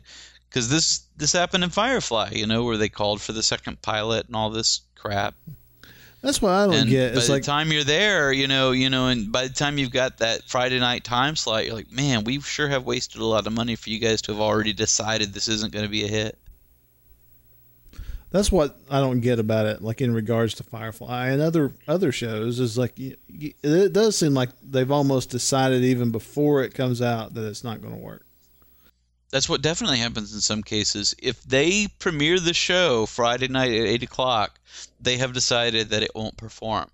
because 0.49 0.69
this 0.69 1.01
this 1.17 1.33
happened 1.33 1.63
in 1.63 1.71
Firefly, 1.71 2.29
you 2.33 2.45
know, 2.45 2.63
where 2.63 2.77
they 2.77 2.89
called 2.89 3.21
for 3.21 3.31
the 3.31 3.41
second 3.41 3.81
pilot 3.81 4.27
and 4.27 4.35
all 4.35 4.51
this 4.51 4.81
crap. 4.95 5.33
That's 6.23 6.41
what 6.41 6.51
I 6.51 6.65
don't 6.65 6.75
and 6.75 6.89
get. 6.89 7.13
by 7.13 7.17
It's 7.17 7.27
the 7.27 7.41
time 7.41 7.69
you're 7.73 7.83
there, 7.83 8.31
you 8.31 8.47
know, 8.47 8.71
you 8.71 8.89
know, 8.89 9.07
and 9.07 9.29
by 9.29 9.45
the 9.45 9.53
time 9.53 9.77
you've 9.77 9.91
got 9.91 10.19
that 10.19 10.43
Friday 10.43 10.79
night 10.79 11.03
time 11.03 11.35
slot, 11.35 11.65
you're 11.65 11.75
like, 11.75 11.91
man, 11.91 12.23
we 12.23 12.39
sure 12.39 12.69
have 12.69 12.85
wasted 12.85 13.19
a 13.19 13.25
lot 13.25 13.45
of 13.45 13.51
money 13.51 13.75
for 13.75 13.89
you 13.89 13.99
guys 13.99 14.21
to 14.23 14.31
have 14.31 14.39
already 14.39 14.71
decided 14.71 15.33
this 15.33 15.49
isn't 15.49 15.73
going 15.73 15.83
to 15.83 15.91
be 15.91 16.05
a 16.05 16.07
hit. 16.07 16.39
that's 18.31 18.51
what 18.53 18.79
I 18.89 19.01
don't 19.01 19.19
get 19.19 19.37
about 19.37 19.65
it. 19.65 19.81
Like 19.81 19.99
in 19.99 20.13
regards 20.13 20.53
to 20.55 20.63
Firefly 20.63 21.27
and 21.27 21.41
other 21.41 21.73
other 21.89 22.13
shows, 22.13 22.57
is 22.59 22.77
like 22.77 22.93
it 22.97 23.91
does 23.93 24.17
seem 24.17 24.33
like 24.33 24.49
they've 24.63 24.89
almost 24.89 25.29
decided 25.29 25.83
even 25.83 26.09
before 26.11 26.63
it 26.63 26.73
comes 26.73 27.01
out 27.01 27.33
that 27.33 27.45
it's 27.45 27.65
not 27.65 27.81
going 27.81 27.93
to 27.93 27.99
work. 27.99 28.25
That's 29.33 29.49
what 29.49 29.63
definitely 29.63 29.97
happens 29.97 30.31
in 30.31 30.41
some 30.41 30.61
cases. 30.61 31.15
If 31.17 31.41
they 31.41 31.87
premiere 31.87 32.39
the 32.39 32.53
show 32.53 33.07
Friday 33.07 33.47
night 33.47 33.71
at 33.71 33.87
eight 33.87 34.03
o'clock, 34.03 34.59
they 35.01 35.17
have 35.17 35.33
decided 35.33 35.89
that 35.89 36.03
it 36.03 36.13
won't 36.13 36.37
perform. 36.37 36.91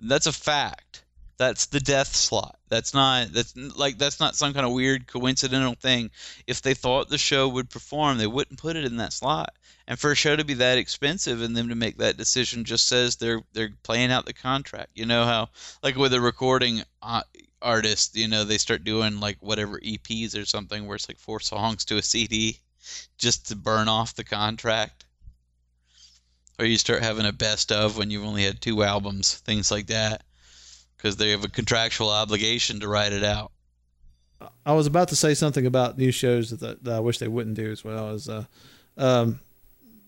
That's 0.00 0.24
a 0.26 0.32
fact. 0.32 1.04
That's 1.36 1.66
the 1.66 1.80
death 1.80 2.16
slot. 2.16 2.58
That's 2.70 2.94
not 2.94 3.30
that's 3.30 3.54
like 3.54 3.98
that's 3.98 4.20
not 4.20 4.36
some 4.36 4.54
kind 4.54 4.64
of 4.64 4.72
weird 4.72 5.06
coincidental 5.06 5.74
thing. 5.74 6.10
If 6.46 6.62
they 6.62 6.72
thought 6.72 7.10
the 7.10 7.18
show 7.18 7.46
would 7.46 7.68
perform, 7.68 8.16
they 8.16 8.26
wouldn't 8.26 8.58
put 8.58 8.76
it 8.76 8.86
in 8.86 8.96
that 8.96 9.12
slot. 9.12 9.54
And 9.86 9.98
for 9.98 10.10
a 10.10 10.16
show 10.16 10.34
to 10.34 10.44
be 10.44 10.54
that 10.54 10.78
expensive 10.78 11.42
and 11.42 11.54
them 11.54 11.68
to 11.68 11.74
make 11.74 11.98
that 11.98 12.16
decision 12.16 12.64
just 12.64 12.86
says 12.86 13.16
they're 13.16 13.42
they're 13.52 13.74
playing 13.82 14.10
out 14.10 14.24
the 14.24 14.32
contract. 14.32 14.92
You 14.94 15.04
know 15.04 15.26
how 15.26 15.50
like 15.82 15.96
with 15.96 16.14
a 16.14 16.22
recording 16.22 16.84
uh, 17.02 17.20
artist, 17.62 18.16
you 18.16 18.28
know, 18.28 18.44
they 18.44 18.58
start 18.58 18.84
doing 18.84 19.20
like 19.20 19.38
whatever 19.40 19.80
EPs 19.80 20.40
or 20.40 20.44
something 20.44 20.86
where 20.86 20.96
it's 20.96 21.08
like 21.08 21.18
four 21.18 21.40
songs 21.40 21.84
to 21.86 21.96
a 21.96 22.02
CD 22.02 22.58
just 23.18 23.48
to 23.48 23.56
burn 23.56 23.88
off 23.88 24.14
the 24.14 24.24
contract. 24.24 25.04
Or 26.58 26.64
you 26.64 26.78
start 26.78 27.02
having 27.02 27.26
a 27.26 27.32
best 27.32 27.70
of 27.70 27.98
when 27.98 28.10
you've 28.10 28.24
only 28.24 28.42
had 28.42 28.60
two 28.60 28.82
albums, 28.82 29.34
things 29.34 29.70
like 29.70 29.88
that, 29.88 30.24
because 30.96 31.16
they 31.16 31.30
have 31.30 31.44
a 31.44 31.48
contractual 31.48 32.08
obligation 32.08 32.80
to 32.80 32.88
write 32.88 33.12
it 33.12 33.22
out. 33.22 33.52
I 34.64 34.72
was 34.72 34.86
about 34.86 35.08
to 35.08 35.16
say 35.16 35.34
something 35.34 35.66
about 35.66 35.98
new 35.98 36.10
shows 36.10 36.50
that, 36.50 36.82
that 36.82 36.94
I 36.94 37.00
wish 37.00 37.18
they 37.18 37.28
wouldn't 37.28 37.56
do 37.56 37.70
as 37.70 37.84
well 37.84 38.10
as, 38.10 38.28
uh, 38.28 38.44
um, 38.96 39.40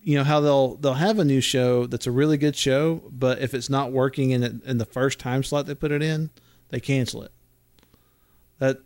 you 0.01 0.17
know 0.17 0.23
how 0.23 0.39
they'll 0.39 0.75
they'll 0.77 0.93
have 0.93 1.19
a 1.19 1.25
new 1.25 1.41
show 1.41 1.85
that's 1.85 2.07
a 2.07 2.11
really 2.11 2.37
good 2.37 2.55
show, 2.55 3.03
but 3.11 3.39
if 3.39 3.53
it's 3.53 3.69
not 3.69 3.91
working 3.91 4.31
in 4.31 4.61
in 4.65 4.77
the 4.77 4.85
first 4.85 5.19
time 5.19 5.43
slot 5.43 5.65
they 5.65 5.75
put 5.75 5.91
it 5.91 6.01
in, 6.01 6.29
they 6.69 6.79
cancel 6.79 7.21
it. 7.23 7.31
That 8.59 8.77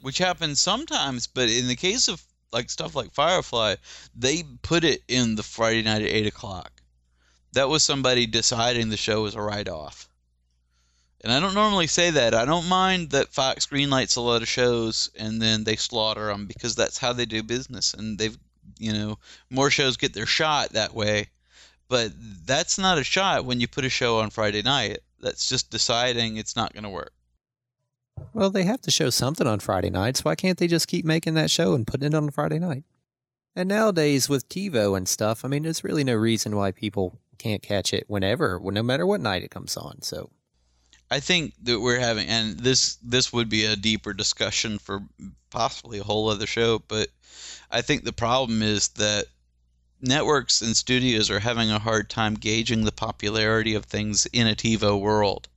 which 0.00 0.18
happens 0.18 0.60
sometimes, 0.60 1.26
but 1.26 1.48
in 1.48 1.66
the 1.66 1.76
case 1.76 2.08
of 2.08 2.22
like 2.52 2.70
stuff 2.70 2.94
like 2.94 3.12
Firefly, 3.12 3.76
they 4.14 4.44
put 4.62 4.84
it 4.84 5.02
in 5.08 5.34
the 5.34 5.42
Friday 5.42 5.82
night 5.82 6.02
at 6.02 6.08
eight 6.08 6.26
o'clock. 6.26 6.82
That 7.52 7.68
was 7.68 7.82
somebody 7.82 8.26
deciding 8.26 8.88
the 8.88 8.96
show 8.96 9.22
was 9.22 9.34
a 9.34 9.40
write 9.40 9.68
off. 9.68 10.08
And 11.20 11.32
I 11.32 11.40
don't 11.40 11.54
normally 11.54 11.88
say 11.88 12.10
that. 12.10 12.32
I 12.32 12.44
don't 12.44 12.68
mind 12.68 13.10
that 13.10 13.34
Fox 13.34 13.66
greenlights 13.66 14.16
a 14.16 14.20
lot 14.20 14.42
of 14.42 14.48
shows 14.48 15.10
and 15.16 15.42
then 15.42 15.64
they 15.64 15.74
slaughter 15.74 16.26
them 16.28 16.46
because 16.46 16.76
that's 16.76 16.98
how 16.98 17.12
they 17.12 17.26
do 17.26 17.42
business, 17.42 17.94
and 17.94 18.18
they've 18.18 18.38
you 18.78 18.92
know 18.92 19.18
more 19.50 19.70
shows 19.70 19.96
get 19.96 20.14
their 20.14 20.26
shot 20.26 20.70
that 20.70 20.94
way. 20.94 21.28
But 21.88 22.12
that's 22.46 22.78
not 22.78 22.98
a 22.98 23.04
shot 23.04 23.44
when 23.44 23.60
you 23.60 23.66
put 23.66 23.84
a 23.84 23.90
show 23.90 24.20
on 24.20 24.30
Friday 24.30 24.62
night. 24.62 24.98
That's 25.20 25.48
just 25.48 25.70
deciding 25.70 26.36
it's 26.36 26.54
not 26.54 26.72
going 26.72 26.84
to 26.84 26.90
work. 26.90 27.12
Well, 28.32 28.50
they 28.50 28.64
have 28.64 28.80
to 28.82 28.90
show 28.90 29.10
something 29.10 29.46
on 29.46 29.60
Friday 29.60 29.90
nights. 29.90 30.24
Why 30.24 30.34
can't 30.34 30.58
they 30.58 30.66
just 30.66 30.88
keep 30.88 31.04
making 31.04 31.34
that 31.34 31.50
show 31.50 31.74
and 31.74 31.86
putting 31.86 32.06
it 32.06 32.14
on 32.14 32.30
Friday 32.30 32.58
night? 32.58 32.84
And 33.56 33.68
nowadays 33.68 34.28
with 34.28 34.48
TiVo 34.48 34.96
and 34.96 35.08
stuff, 35.08 35.44
I 35.44 35.48
mean, 35.48 35.64
there's 35.64 35.82
really 35.82 36.04
no 36.04 36.14
reason 36.14 36.54
why 36.54 36.70
people 36.70 37.18
can't 37.38 37.62
catch 37.62 37.92
it 37.92 38.04
whenever, 38.08 38.60
no 38.62 38.82
matter 38.82 39.06
what 39.06 39.20
night 39.20 39.42
it 39.42 39.50
comes 39.50 39.76
on. 39.76 40.02
So 40.02 40.30
I 41.10 41.20
think 41.20 41.54
that 41.62 41.80
we're 41.80 41.98
having, 41.98 42.28
and 42.28 42.58
this 42.58 42.96
this 42.96 43.32
would 43.32 43.48
be 43.48 43.64
a 43.64 43.76
deeper 43.76 44.12
discussion 44.12 44.78
for 44.78 45.00
possibly 45.50 45.98
a 45.98 46.04
whole 46.04 46.28
other 46.28 46.46
show, 46.46 46.80
but 46.86 47.08
I 47.70 47.80
think 47.80 48.04
the 48.04 48.12
problem 48.12 48.62
is 48.62 48.88
that 48.90 49.26
networks 50.00 50.60
and 50.60 50.76
studios 50.76 51.30
are 51.30 51.40
having 51.40 51.70
a 51.70 51.78
hard 51.78 52.10
time 52.10 52.34
gauging 52.34 52.84
the 52.84 52.92
popularity 52.92 53.74
of 53.74 53.84
things 53.84 54.26
in 54.26 54.46
a 54.46 54.54
TiVo 54.54 55.00
world. 55.00 55.48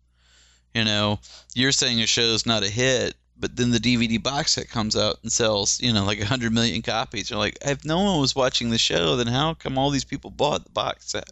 You 0.74 0.86
know, 0.86 1.19
you're 1.53 1.72
saying 1.72 2.01
a 2.01 2.07
show's 2.07 2.45
not 2.45 2.63
a 2.63 2.69
hit, 2.69 3.15
but 3.38 3.55
then 3.55 3.72
the 3.72 3.80
DVD 3.80 4.22
box 4.22 4.53
set 4.53 4.69
comes 4.69 4.95
out 4.95 5.17
and 5.24 5.32
sells, 5.32 5.82
you 5.82 5.91
know, 5.91 6.05
like 6.05 6.19
100 6.19 6.53
million 6.53 6.82
copies. 6.82 7.30
You're 7.30 7.39
like, 7.39 7.57
if 7.65 7.84
no 7.84 7.99
one 7.99 8.22
was 8.22 8.36
watching 8.36 8.69
the 8.69 8.78
show, 8.78 9.15
then 9.15 9.28
how 9.28 9.53
come 9.53 9.78
all 9.78 9.89
these 9.89 10.05
people 10.05 10.32
bought 10.32 10.63
the 10.63 10.69
box 10.72 11.11
set? 11.11 11.30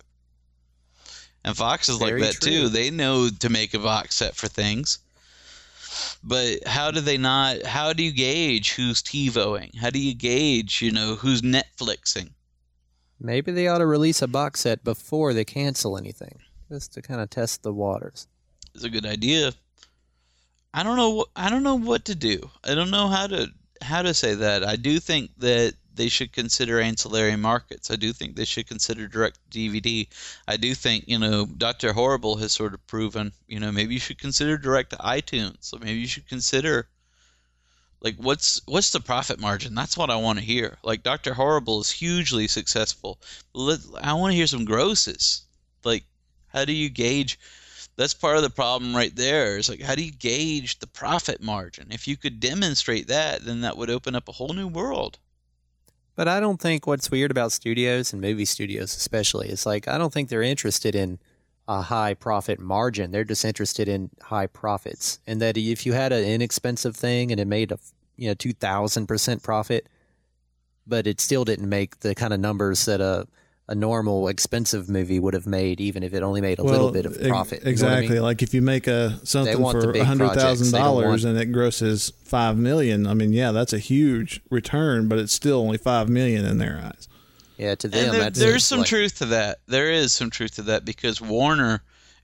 And 1.45 1.55
Fox 1.55 1.87
is 1.87 1.97
Very 1.97 2.21
like 2.21 2.33
that 2.33 2.41
true. 2.41 2.51
too. 2.51 2.69
They 2.69 2.89
know 2.89 3.29
to 3.29 3.49
make 3.49 3.73
a 3.73 3.79
box 3.79 4.15
set 4.15 4.35
for 4.35 4.47
things. 4.47 4.99
But 6.23 6.67
how 6.67 6.91
do 6.91 6.99
they 6.99 7.17
not? 7.17 7.63
How 7.63 7.93
do 7.93 8.03
you 8.03 8.11
gauge 8.11 8.73
who's 8.73 9.01
TiVoing? 9.01 9.75
How 9.77 9.89
do 9.89 9.99
you 9.99 10.13
gauge, 10.13 10.81
you 10.81 10.91
know, 10.91 11.15
who's 11.15 11.41
Netflixing? 11.41 12.31
maybe 13.19 13.51
they 13.51 13.67
ought 13.67 13.79
to 13.79 13.85
release 13.85 14.21
a 14.21 14.27
box 14.27 14.61
set 14.61 14.83
before 14.83 15.33
they 15.33 15.45
cancel 15.45 15.97
anything, 15.97 16.39
just 16.69 16.93
to 16.93 17.01
kind 17.01 17.19
of 17.21 17.29
test 17.29 17.63
the 17.63 17.73
waters. 17.73 18.27
It's 18.73 18.83
a 18.83 18.89
good 18.89 19.05
idea. 19.05 19.53
I 20.73 20.83
don't 20.83 20.97
know. 20.97 21.19
wh- 21.21 21.29
I 21.35 21.49
don't 21.49 21.63
know 21.63 21.75
what 21.75 22.05
to 22.05 22.15
do. 22.15 22.49
I 22.63 22.75
don't 22.75 22.91
know 22.91 23.07
how 23.07 23.27
to 23.27 23.51
how 23.81 24.01
to 24.01 24.13
say 24.13 24.35
that. 24.35 24.63
I 24.63 24.75
do 24.75 24.99
think 24.99 25.31
that 25.37 25.75
they 25.93 26.09
should 26.09 26.31
consider 26.31 26.79
ancillary 26.79 27.35
markets. 27.35 27.91
I 27.91 27.95
do 27.95 28.13
think 28.13 28.35
they 28.35 28.45
should 28.45 28.67
consider 28.67 29.07
direct 29.07 29.37
DVD. 29.49 30.07
I 30.47 30.57
do 30.57 30.73
think 30.75 31.05
you 31.07 31.19
know 31.19 31.45
Doctor 31.45 31.93
Horrible 31.93 32.37
has 32.37 32.51
sort 32.51 32.73
of 32.73 32.85
proven. 32.87 33.33
You 33.47 33.59
know 33.59 33.71
maybe 33.71 33.93
you 33.95 33.99
should 33.99 34.19
consider 34.19 34.57
direct 34.57 34.91
to 34.91 34.97
iTunes. 34.97 35.57
So 35.61 35.77
maybe 35.77 35.99
you 35.99 36.07
should 36.07 36.27
consider 36.27 36.87
like 38.01 38.15
what's 38.17 38.61
what's 38.65 38.91
the 38.91 38.99
profit 39.01 39.39
margin? 39.39 39.75
That's 39.75 39.97
what 39.97 40.09
I 40.09 40.15
want 40.15 40.39
to 40.39 40.45
hear. 40.45 40.77
Like 40.83 41.03
Doctor 41.03 41.33
Horrible 41.33 41.81
is 41.81 41.91
hugely 41.91 42.47
successful. 42.47 43.19
Let, 43.53 43.79
I 44.01 44.13
want 44.13 44.31
to 44.31 44.35
hear 44.37 44.47
some 44.47 44.65
grosses. 44.65 45.43
Like 45.83 46.03
how 46.47 46.65
do 46.65 46.73
you 46.73 46.89
gauge? 46.89 47.39
That's 47.99 48.13
part 48.13 48.37
of 48.37 48.43
the 48.43 48.49
problem 48.49 48.95
right 48.95 49.13
there. 49.13 49.57
Is 49.57 49.67
like 49.67 49.81
how 49.81 49.93
do 49.93 50.01
you 50.01 50.11
gauge 50.13 50.79
the 50.79 50.87
profit 50.87 51.41
margin? 51.41 51.87
If 51.91 52.07
you 52.07 52.15
could 52.15 52.39
demonstrate 52.39 53.09
that, 53.09 53.43
then 53.43 53.59
that 53.59 53.75
would 53.75 53.89
open 53.89 54.15
up 54.15 54.29
a 54.29 54.31
whole 54.31 54.53
new 54.53 54.69
world. 54.69 55.19
But 56.15 56.29
I 56.29 56.39
don't 56.39 56.61
think 56.61 56.87
what's 56.87 57.11
weird 57.11 57.29
about 57.29 57.51
studios 57.51 58.13
and 58.13 58.21
movie 58.21 58.45
studios 58.45 58.95
especially 58.95 59.49
is 59.49 59.65
like 59.65 59.89
I 59.89 59.97
don't 59.97 60.13
think 60.13 60.29
they're 60.29 60.41
interested 60.41 60.95
in 60.95 61.19
a 61.67 61.81
high 61.81 62.13
profit 62.13 62.57
margin. 62.57 63.11
They're 63.11 63.25
just 63.25 63.43
interested 63.43 63.89
in 63.89 64.11
high 64.21 64.47
profits. 64.47 65.19
And 65.27 65.41
that 65.41 65.57
if 65.57 65.85
you 65.85 65.91
had 65.91 66.13
an 66.13 66.23
inexpensive 66.23 66.95
thing 66.95 67.33
and 67.33 67.41
it 67.41 67.47
made 67.47 67.73
a 67.73 67.79
you 68.15 68.29
know 68.29 68.33
two 68.33 68.53
thousand 68.53 69.07
percent 69.07 69.43
profit, 69.43 69.87
but 70.87 71.05
it 71.05 71.19
still 71.19 71.43
didn't 71.43 71.67
make 71.67 71.99
the 71.99 72.15
kind 72.15 72.33
of 72.33 72.39
numbers 72.39 72.85
that 72.85 73.01
a 73.01 73.27
a 73.69 73.75
normal 73.75 74.27
expensive 74.27 74.89
movie 74.89 75.19
would 75.19 75.33
have 75.35 75.45
made, 75.47 75.79
even 75.79 76.03
if 76.03 76.13
it 76.13 76.23
only 76.23 76.41
made 76.41 76.57
a 76.59 76.63
little 76.63 76.91
bit 76.91 77.05
of 77.05 77.15
ex- 77.17 77.27
profit. 77.27 77.59
You 77.59 77.63
know 77.65 77.67
I 77.67 77.71
Exactly. 77.71 78.09
mean? 78.15 78.21
Like 78.23 78.41
if 78.41 78.53
you 78.53 78.61
make 78.61 78.87
a 78.87 79.19
something 79.23 79.55
for 79.57 79.91
a 79.91 80.03
hundred 80.03 80.29
thousand 80.29 80.35
projects. 80.35 80.71
They 80.71 80.77
don't 80.79 80.85
dollars 81.03 81.23
and 81.23 81.37
it 81.37 81.51
grosses 81.53 82.11
five 82.25 82.57
million, 82.57 83.07
I 83.07 83.13
mean, 83.13 83.31
yeah, 83.31 83.51
that's 83.51 83.71
a 83.71 83.79
huge 83.79 84.41
return, 84.49 85.07
but 85.07 85.19
it's 85.19 85.31
still 85.33 85.59
only 85.61 85.77
five 85.77 86.09
million 86.09 86.45
in 86.45 86.57
their 86.57 86.81
eyes. 86.83 87.07
Yeah, 87.57 87.75
to 87.75 87.87
And 87.87 87.93
them, 87.93 88.11
there- 88.11 88.19
that's 88.21 88.39
there's 88.39 88.65
some 88.65 88.79
like- 88.79 88.87
truth 88.87 89.19
to 89.19 89.25
that. 89.27 89.59
There 89.67 89.91
is 89.91 90.13
some 90.13 90.29
truth 90.29 90.55
to 90.55 90.63
that 90.63 90.83
because 90.83 91.21
Warner, 91.21 91.81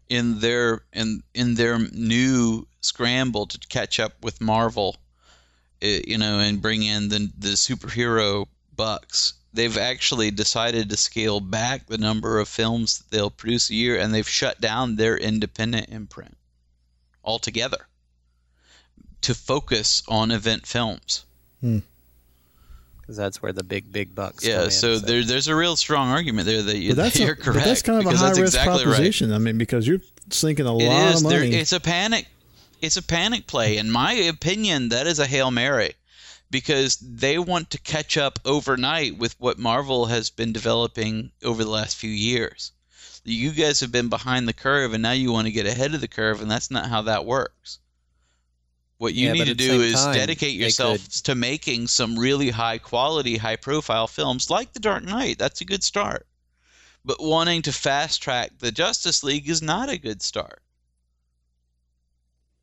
in 0.10 0.40
their 0.40 0.82
in 0.94 1.22
in 1.34 1.56
their 1.56 1.78
new 1.92 2.66
scramble 2.82 3.46
to 3.48 3.58
catch 3.70 4.00
up 4.00 4.14
with 4.24 4.40
Marvel, 4.42 4.96
eh, 5.82 6.02
you 6.08 6.18
know, 6.18 6.40
and 6.40 6.62
bring 6.62 6.84
in 6.84 7.10
the 7.10 7.30
the 7.38 7.50
superhero 7.50 8.46
bucks, 8.76 9.34
they've 9.56 9.78
actually 9.78 10.32
decided 10.32 10.90
to 10.90 10.98
scale 10.98 11.40
back 11.40 11.88
the 11.88 11.98
number 11.98 12.40
of 12.40 12.48
films 12.48 13.00
that 13.00 13.10
they'll 13.12 13.30
produce 13.32 13.70
a 13.70 13.76
year, 13.76 13.98
and 14.00 14.14
they've 14.14 14.28
shut 14.28 14.62
down 14.62 14.96
their 14.98 15.18
independent 15.18 15.90
imprint 15.90 16.38
altogether 17.24 17.88
to 19.22 19.34
focus 19.34 20.04
on 20.08 20.32
event 20.32 20.68
films. 20.68 21.26
Hmm. 21.62 21.80
because 23.02 23.18
that's 23.18 23.42
where 23.42 23.54
the 23.54 23.64
big 23.64 23.92
big 23.92 24.14
bucks. 24.14 24.44
come 24.44 24.52
Yeah, 24.52 24.64
in, 24.66 24.72
so, 24.72 25.00
there, 25.00 25.24
there's 25.24 25.48
a 25.48 25.56
real 25.56 25.76
strong 25.76 26.10
argument 26.10 26.46
there 26.46 26.62
that, 26.62 26.78
you, 26.78 26.90
But 26.90 26.98
that's, 26.98 27.18
that 27.18 27.24
you're 27.24 27.34
a, 27.34 27.36
correct. 27.36 27.60
but 27.60 27.66
that's 27.66 27.82
kind 27.82 28.00
of 28.00 28.06
a 28.14 28.16
high 28.18 28.28
that's 28.28 28.40
risk 28.40 28.56
exactly 28.58 28.84
proposition. 28.84 29.34
I 29.34 29.38
mean, 29.40 29.58
because 29.58 29.88
you're 29.88 30.02
sinking 30.30 30.66
a 30.68 30.74
Right. 30.74 30.84
lot 30.88 31.08
It 31.12 31.16
is. 31.16 31.24
of 31.24 31.30
There, 31.30 31.40
money. 31.40 31.56
it's 31.56 31.72
a 31.74 31.80
panic. 31.80 32.28
It's 32.82 32.98
a 32.98 33.02
panic 33.02 33.48
play. 33.48 33.78
In 33.78 33.90
my 33.90 34.14
opinion, 34.14 34.90
that 34.90 35.08
is 35.08 35.18
a 35.20 35.26
hail 35.26 35.50
mary, 35.50 35.94
because 36.56 36.96
they 37.02 37.38
want 37.38 37.70
to 37.70 37.78
catch 37.78 38.16
up 38.16 38.40
overnight 38.46 39.18
with 39.18 39.38
what 39.42 39.60
Marvel 39.60 40.06
has 40.06 40.30
been 40.30 40.54
developing 40.54 41.30
over 41.44 41.66
the 41.66 41.70
last 41.70 41.98
few 41.98 42.10
years. 42.10 42.72
You 43.26 43.52
guys 43.52 43.82
have 43.82 43.92
been 43.92 44.08
behind 44.08 44.48
the 44.48 44.54
curve, 44.54 44.94
and 44.94 45.04
now 45.04 45.12
you 45.12 45.34
want 45.34 45.48
to 45.48 45.52
get 45.52 45.66
ahead 45.66 45.94
of 45.94 46.00
the 46.00 46.08
curve, 46.08 46.42
and 46.42 46.50
that's 46.50 46.72
not 46.72 46.88
how 46.88 47.02
that 47.02 47.26
works. 47.26 47.80
What 49.00 49.14
you 49.14 49.28
Yeah, 49.28 49.34
need 49.34 49.48
to 49.48 49.54
do 49.54 49.82
is 49.82 49.96
time, 49.96 50.14
dedicate 50.14 50.56
yourself 50.56 51.06
to 51.24 51.36
making 51.36 51.90
some 51.90 52.18
really 52.18 52.52
high 52.52 52.78
quality, 52.78 53.36
high 53.36 53.58
profile 53.58 54.08
films 54.08 54.50
like 54.50 54.72
The 54.72 54.80
Dark 54.80 55.04
Knight. 55.04 55.38
That's 55.38 55.60
a 55.60 55.66
good 55.66 55.84
start. 55.84 56.26
But 57.04 57.22
wanting 57.22 57.64
to 57.64 57.74
fast 57.74 58.22
track 58.22 58.60
the 58.60 58.72
Justice 58.72 59.26
League 59.26 59.50
is 59.50 59.62
not 59.62 59.90
a 59.90 59.98
good 59.98 60.22
start. 60.22 60.62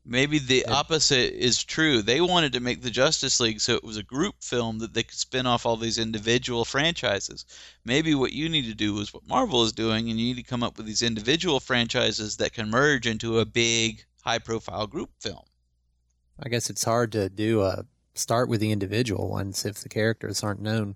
Maybe 0.05 0.37
the 0.37 0.65
opposite 0.65 1.33
is 1.33 1.63
true. 1.63 2.01
They 2.01 2.19
wanted 2.19 2.51
to 2.53 2.59
make 2.59 2.81
the 2.81 2.89
Justice 2.91 3.39
League 3.39 3.61
so 3.61 3.75
it 3.75 3.85
was 3.85 3.95
a 3.95 4.03
group 4.03 4.35
film 4.41 4.79
that 4.79 4.93
they 4.93 5.03
could 5.03 5.17
spin 5.17 5.47
off 5.47 5.65
all 5.65 5.77
these 5.77 5.97
individual 5.97 6.65
franchises. 6.65 7.45
Maybe 7.85 8.13
what 8.13 8.33
you 8.33 8.49
need 8.49 8.65
to 8.65 8.75
do 8.75 8.99
is 8.99 9.13
what 9.13 9.25
Marvel 9.27 9.63
is 9.63 9.71
doing, 9.71 10.09
and 10.09 10.19
you 10.19 10.25
need 10.33 10.43
to 10.43 10.49
come 10.49 10.61
up 10.61 10.75
with 10.77 10.87
these 10.87 11.01
individual 11.03 11.61
franchises 11.61 12.35
that 12.37 12.51
can 12.51 12.69
merge 12.69 13.07
into 13.07 13.39
a 13.39 13.45
big, 13.45 14.03
high 14.23 14.39
profile 14.39 14.87
group 14.87 15.09
film. 15.21 15.43
I 16.37 16.49
guess 16.49 16.69
it's 16.69 16.83
hard 16.83 17.11
to 17.13 17.29
do 17.29 17.61
a 17.61 17.85
start 18.15 18.49
with 18.49 18.59
the 18.59 18.71
individual 18.71 19.29
ones 19.29 19.65
if 19.65 19.77
the 19.77 19.89
characters 19.89 20.43
aren't 20.43 20.61
known. 20.61 20.95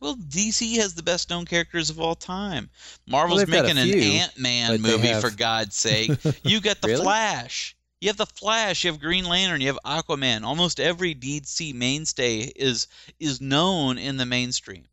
Well, 0.00 0.16
DC 0.16 0.76
has 0.76 0.94
the 0.94 1.02
best 1.02 1.30
known 1.30 1.46
characters 1.46 1.88
of 1.88 1.98
all 1.98 2.14
time. 2.14 2.68
Marvel's 3.06 3.44
got 3.44 3.64
making 3.64 3.78
an 3.78 3.98
Ant 3.98 4.38
Man 4.38 4.82
movie, 4.82 5.08
have- 5.08 5.22
for 5.22 5.30
God's 5.30 5.74
sake. 5.76 6.10
You 6.44 6.60
got 6.60 6.82
the 6.82 6.88
Really? 6.88 7.02
Flash. 7.02 7.75
You 8.00 8.08
have 8.08 8.16
the 8.16 8.26
Flash. 8.26 8.84
You 8.84 8.90
have 8.92 9.00
Green 9.00 9.24
Lantern. 9.24 9.60
You 9.60 9.68
have 9.68 9.78
Aquaman. 9.84 10.44
Almost 10.44 10.80
every 10.80 11.14
DC 11.14 11.74
mainstay 11.74 12.52
is 12.56 12.88
is 13.18 13.40
known 13.40 13.98
in 13.98 14.16
the 14.16 14.26
mainstream. 14.26 14.88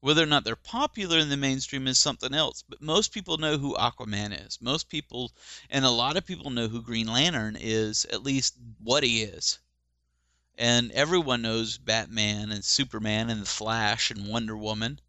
Whether 0.00 0.22
or 0.22 0.26
not 0.26 0.44
they're 0.44 0.54
popular 0.54 1.18
in 1.18 1.28
the 1.28 1.36
mainstream 1.36 1.88
is 1.88 1.98
something 1.98 2.32
else. 2.32 2.62
But 2.68 2.80
most 2.80 3.12
people 3.12 3.38
know 3.38 3.58
who 3.58 3.76
Aquaman 3.76 4.46
is. 4.46 4.58
Most 4.60 4.88
people, 4.88 5.32
and 5.68 5.84
a 5.84 5.90
lot 5.90 6.16
of 6.16 6.26
people 6.26 6.50
know 6.50 6.68
who 6.68 6.82
Green 6.82 7.08
Lantern 7.08 7.56
is. 7.58 8.04
At 8.04 8.22
least 8.22 8.54
what 8.78 9.02
he 9.02 9.22
is 9.22 9.58
and 10.58 10.90
everyone 10.90 11.40
knows 11.40 11.78
Batman 11.78 12.50
and 12.50 12.64
Superman 12.64 13.30
and 13.30 13.42
the 13.42 13.46
Flash 13.46 14.10
and 14.10 14.26
Wonder 14.26 14.56
Woman. 14.56 15.00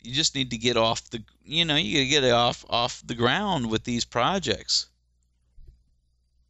You 0.00 0.14
just 0.14 0.34
need 0.34 0.50
to 0.50 0.58
get 0.58 0.78
off 0.78 1.10
the 1.10 1.22
you 1.44 1.66
know, 1.66 1.76
you 1.76 1.98
gotta 1.98 2.22
get 2.22 2.32
off 2.32 2.64
off 2.70 3.02
the 3.04 3.14
ground 3.14 3.70
with 3.70 3.84
these 3.84 4.06
projects. 4.06 4.86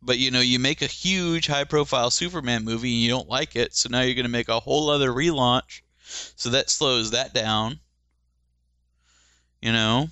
But 0.06 0.18
you 0.18 0.30
know, 0.30 0.40
you 0.40 0.58
make 0.58 0.82
a 0.82 0.86
huge 0.86 1.46
high 1.46 1.64
profile 1.64 2.10
Superman 2.10 2.62
movie 2.62 2.92
and 2.92 3.02
you 3.02 3.08
don't 3.08 3.28
like 3.28 3.56
it, 3.56 3.74
so 3.74 3.88
now 3.88 4.02
you're 4.02 4.14
gonna 4.14 4.28
make 4.28 4.50
a 4.50 4.60
whole 4.60 4.90
other 4.90 5.10
relaunch. 5.10 5.80
So 6.36 6.50
that 6.50 6.68
slows 6.68 7.12
that 7.12 7.32
down. 7.32 7.80
You 9.62 9.72
know? 9.72 10.10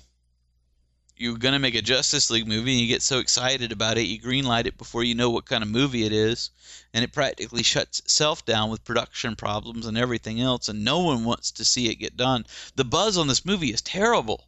You're 1.15 1.37
gonna 1.37 1.59
make 1.59 1.75
a 1.75 1.81
Justice 1.83 2.31
League 2.31 2.47
movie 2.47 2.71
and 2.71 2.81
you 2.81 2.87
get 2.87 3.03
so 3.03 3.19
excited 3.19 3.71
about 3.71 3.99
it, 3.99 4.07
you 4.07 4.19
greenlight 4.19 4.65
it 4.65 4.79
before 4.79 5.03
you 5.03 5.13
know 5.13 5.29
what 5.29 5.45
kind 5.45 5.61
of 5.61 5.69
movie 5.69 6.05
it 6.05 6.11
is, 6.11 6.49
and 6.91 7.03
it 7.03 7.13
practically 7.13 7.61
shuts 7.61 7.99
itself 7.99 8.43
down 8.45 8.71
with 8.71 8.83
production 8.83 9.35
problems 9.35 9.85
and 9.85 9.95
everything 9.95 10.41
else, 10.41 10.69
and 10.69 10.83
no 10.83 11.01
one 11.01 11.23
wants 11.23 11.51
to 11.51 11.63
see 11.63 11.87
it 11.89 11.95
get 11.95 12.17
done. 12.17 12.47
The 12.75 12.83
buzz 12.83 13.15
on 13.15 13.27
this 13.27 13.45
movie 13.45 13.71
is 13.71 13.83
terrible. 13.83 14.47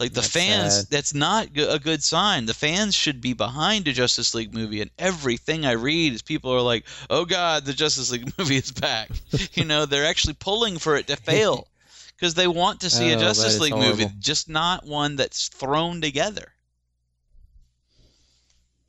Like 0.00 0.12
the 0.12 0.22
That's 0.22 0.32
fans, 0.32 0.74
sad. 0.74 0.86
that's 0.90 1.14
not 1.14 1.48
a 1.56 1.78
good 1.78 2.02
sign. 2.02 2.46
The 2.46 2.54
fans 2.54 2.96
should 2.96 3.20
be 3.20 3.32
behind 3.32 3.86
a 3.86 3.92
Justice 3.92 4.34
League 4.34 4.52
movie, 4.52 4.80
and 4.80 4.90
everything 4.98 5.64
I 5.64 5.72
read 5.72 6.12
is 6.12 6.20
people 6.22 6.52
are 6.52 6.60
like, 6.60 6.84
"Oh 7.08 7.24
God, 7.24 7.64
the 7.64 7.72
Justice 7.72 8.10
League 8.10 8.32
movie 8.38 8.56
is 8.56 8.72
back." 8.72 9.10
you 9.52 9.64
know, 9.64 9.86
they're 9.86 10.06
actually 10.06 10.34
pulling 10.34 10.78
for 10.78 10.96
it 10.96 11.06
to 11.06 11.16
fail 11.16 11.68
because 12.16 12.34
they 12.34 12.48
want 12.48 12.80
to 12.80 12.90
see 12.90 13.12
Oh, 13.12 13.16
a 13.16 13.20
Justice 13.20 13.60
League 13.60 13.76
movie, 13.76 14.08
just 14.18 14.48
not 14.48 14.84
one 14.84 15.14
that's 15.14 15.48
thrown 15.48 16.00
together. 16.00 16.52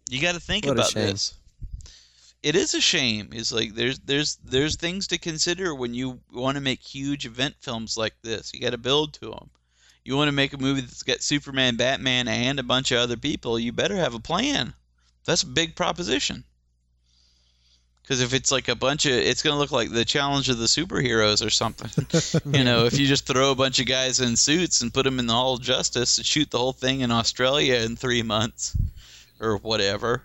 You 0.10 0.22
got 0.22 0.34
to 0.34 0.40
think 0.40 0.66
What 0.66 0.74
about 0.74 0.94
this. 0.94 1.36
It 2.42 2.56
is 2.56 2.74
a 2.74 2.82
shame. 2.82 3.30
It's 3.32 3.52
like 3.52 3.74
there's 3.76 4.00
there's 4.00 4.38
there's 4.38 4.76
things 4.76 5.08
to 5.08 5.18
consider 5.20 5.74
when 5.74 5.94
you 5.94 6.22
want 6.32 6.56
to 6.56 6.62
make 6.62 6.82
huge 6.82 7.26
event 7.26 7.56
films 7.60 7.96
like 7.98 8.14
this. 8.24 8.52
You 8.54 8.60
got 8.60 8.72
to 8.72 8.78
build 8.78 9.14
to 9.16 9.32
them. 9.32 9.50
You 10.06 10.16
want 10.16 10.28
to 10.28 10.34
make 10.34 10.54
a 10.54 10.60
movie 10.60 10.82
that's 10.82 11.02
got 11.02 11.24
Superman, 11.24 11.78
Batman, 11.78 12.28
and 12.28 12.60
a 12.60 12.64
bunch 12.64 12.92
of 12.92 13.00
other 13.00 13.18
people. 13.18 13.58
You 13.58 13.72
better 13.72 13.96
have 13.96 14.14
a 14.14 14.20
plan. 14.20 14.76
That's 15.26 15.42
a 15.42 15.48
big 15.48 15.76
proposition. 15.76 16.44
Because 18.04 18.22
if 18.22 18.36
it's 18.36 18.52
like 18.52 18.68
a 18.68 18.76
bunch 18.76 19.08
of, 19.08 19.14
it's 19.14 19.42
going 19.42 19.56
to 19.56 19.60
look 19.60 19.72
like 19.72 19.90
the 19.90 20.06
challenge 20.06 20.48
of 20.48 20.60
the 20.60 20.68
superheroes 20.68 21.44
or 21.44 21.50
something. 21.50 21.90
you 22.54 22.64
know, 22.64 22.86
if 22.86 23.00
you 23.00 23.08
just 23.08 23.26
throw 23.26 23.50
a 23.50 23.56
bunch 23.56 23.80
of 23.80 23.88
guys 23.88 24.20
in 24.20 24.36
suits 24.38 24.82
and 24.82 24.94
put 24.94 25.06
them 25.06 25.18
in 25.18 25.26
the 25.26 25.34
Hall 25.34 25.56
of 25.56 25.62
Justice 25.62 26.20
and 26.20 26.26
shoot 26.26 26.52
the 26.52 26.60
whole 26.60 26.72
thing 26.72 27.02
in 27.02 27.10
Australia 27.10 27.78
in 27.78 27.96
three 27.96 28.22
months 28.22 28.78
or 29.40 29.58
whatever, 29.58 30.22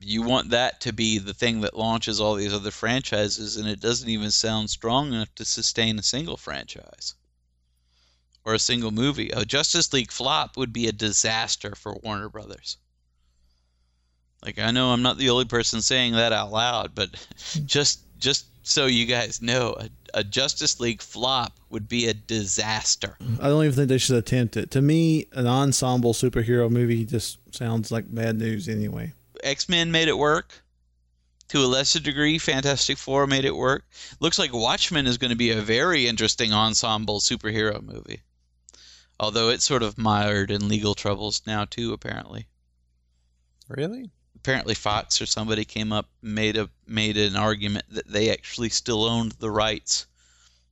you 0.00 0.22
want 0.22 0.50
that 0.50 0.80
to 0.80 0.94
be 0.94 1.18
the 1.18 1.34
thing 1.34 1.60
that 1.60 1.76
launches 1.76 2.18
all 2.18 2.34
these 2.36 2.54
other 2.54 2.70
franchises, 2.70 3.58
and 3.58 3.68
it 3.68 3.80
doesn't 3.80 4.08
even 4.08 4.30
sound 4.30 4.70
strong 4.70 5.08
enough 5.08 5.34
to 5.34 5.44
sustain 5.44 5.98
a 5.98 6.02
single 6.02 6.38
franchise 6.38 7.14
or 8.44 8.54
a 8.54 8.58
single 8.58 8.90
movie. 8.90 9.30
A 9.30 9.44
Justice 9.44 9.92
League 9.92 10.10
flop 10.10 10.56
would 10.56 10.72
be 10.72 10.88
a 10.88 10.92
disaster 10.92 11.74
for 11.74 11.98
Warner 12.02 12.28
Brothers. 12.28 12.78
Like 14.44 14.58
I 14.58 14.70
know 14.70 14.90
I'm 14.90 15.02
not 15.02 15.18
the 15.18 15.30
only 15.30 15.44
person 15.44 15.82
saying 15.82 16.12
that 16.12 16.32
out 16.32 16.52
loud, 16.52 16.94
but 16.94 17.10
hmm. 17.52 17.66
just 17.66 18.00
just 18.18 18.46
so 18.62 18.86
you 18.86 19.06
guys 19.06 19.40
know, 19.40 19.76
a, 19.78 19.88
a 20.14 20.24
Justice 20.24 20.78
League 20.78 21.00
flop 21.00 21.58
would 21.70 21.88
be 21.88 22.06
a 22.06 22.14
disaster. 22.14 23.16
I 23.40 23.48
don't 23.48 23.64
even 23.64 23.74
think 23.74 23.88
they 23.88 23.98
should 23.98 24.16
attempt 24.16 24.56
it. 24.56 24.70
To 24.72 24.82
me, 24.82 25.26
an 25.32 25.46
ensemble 25.46 26.12
superhero 26.12 26.70
movie 26.70 27.04
just 27.04 27.38
sounds 27.54 27.90
like 27.90 28.12
bad 28.12 28.38
news 28.38 28.68
anyway. 28.68 29.12
X 29.42 29.68
Men 29.68 29.90
made 29.90 30.08
it 30.08 30.18
work. 30.18 30.62
To 31.48 31.60
a 31.60 31.66
lesser 31.66 32.00
degree, 32.00 32.36
Fantastic 32.36 32.98
Four 32.98 33.26
made 33.26 33.46
it 33.46 33.56
work. 33.56 33.86
Looks 34.20 34.38
like 34.38 34.52
Watchmen 34.52 35.06
is 35.06 35.16
going 35.16 35.30
to 35.30 35.36
be 35.36 35.50
a 35.50 35.62
very 35.62 36.06
interesting 36.06 36.52
ensemble 36.52 37.20
superhero 37.20 37.82
movie. 37.82 38.20
Although 39.20 39.50
it's 39.50 39.64
sort 39.64 39.82
of 39.82 39.98
mired 39.98 40.50
in 40.50 40.68
legal 40.68 40.94
troubles 40.94 41.42
now 41.46 41.64
too, 41.64 41.92
apparently. 41.92 42.46
Really? 43.68 44.10
Apparently 44.36 44.74
Fox 44.74 45.20
or 45.20 45.26
somebody 45.26 45.64
came 45.64 45.92
up 45.92 46.08
made 46.22 46.56
a 46.56 46.70
made 46.86 47.16
an 47.16 47.36
argument 47.36 47.86
that 47.90 48.08
they 48.08 48.30
actually 48.30 48.68
still 48.68 49.04
owned 49.04 49.32
the 49.32 49.50
rights 49.50 50.06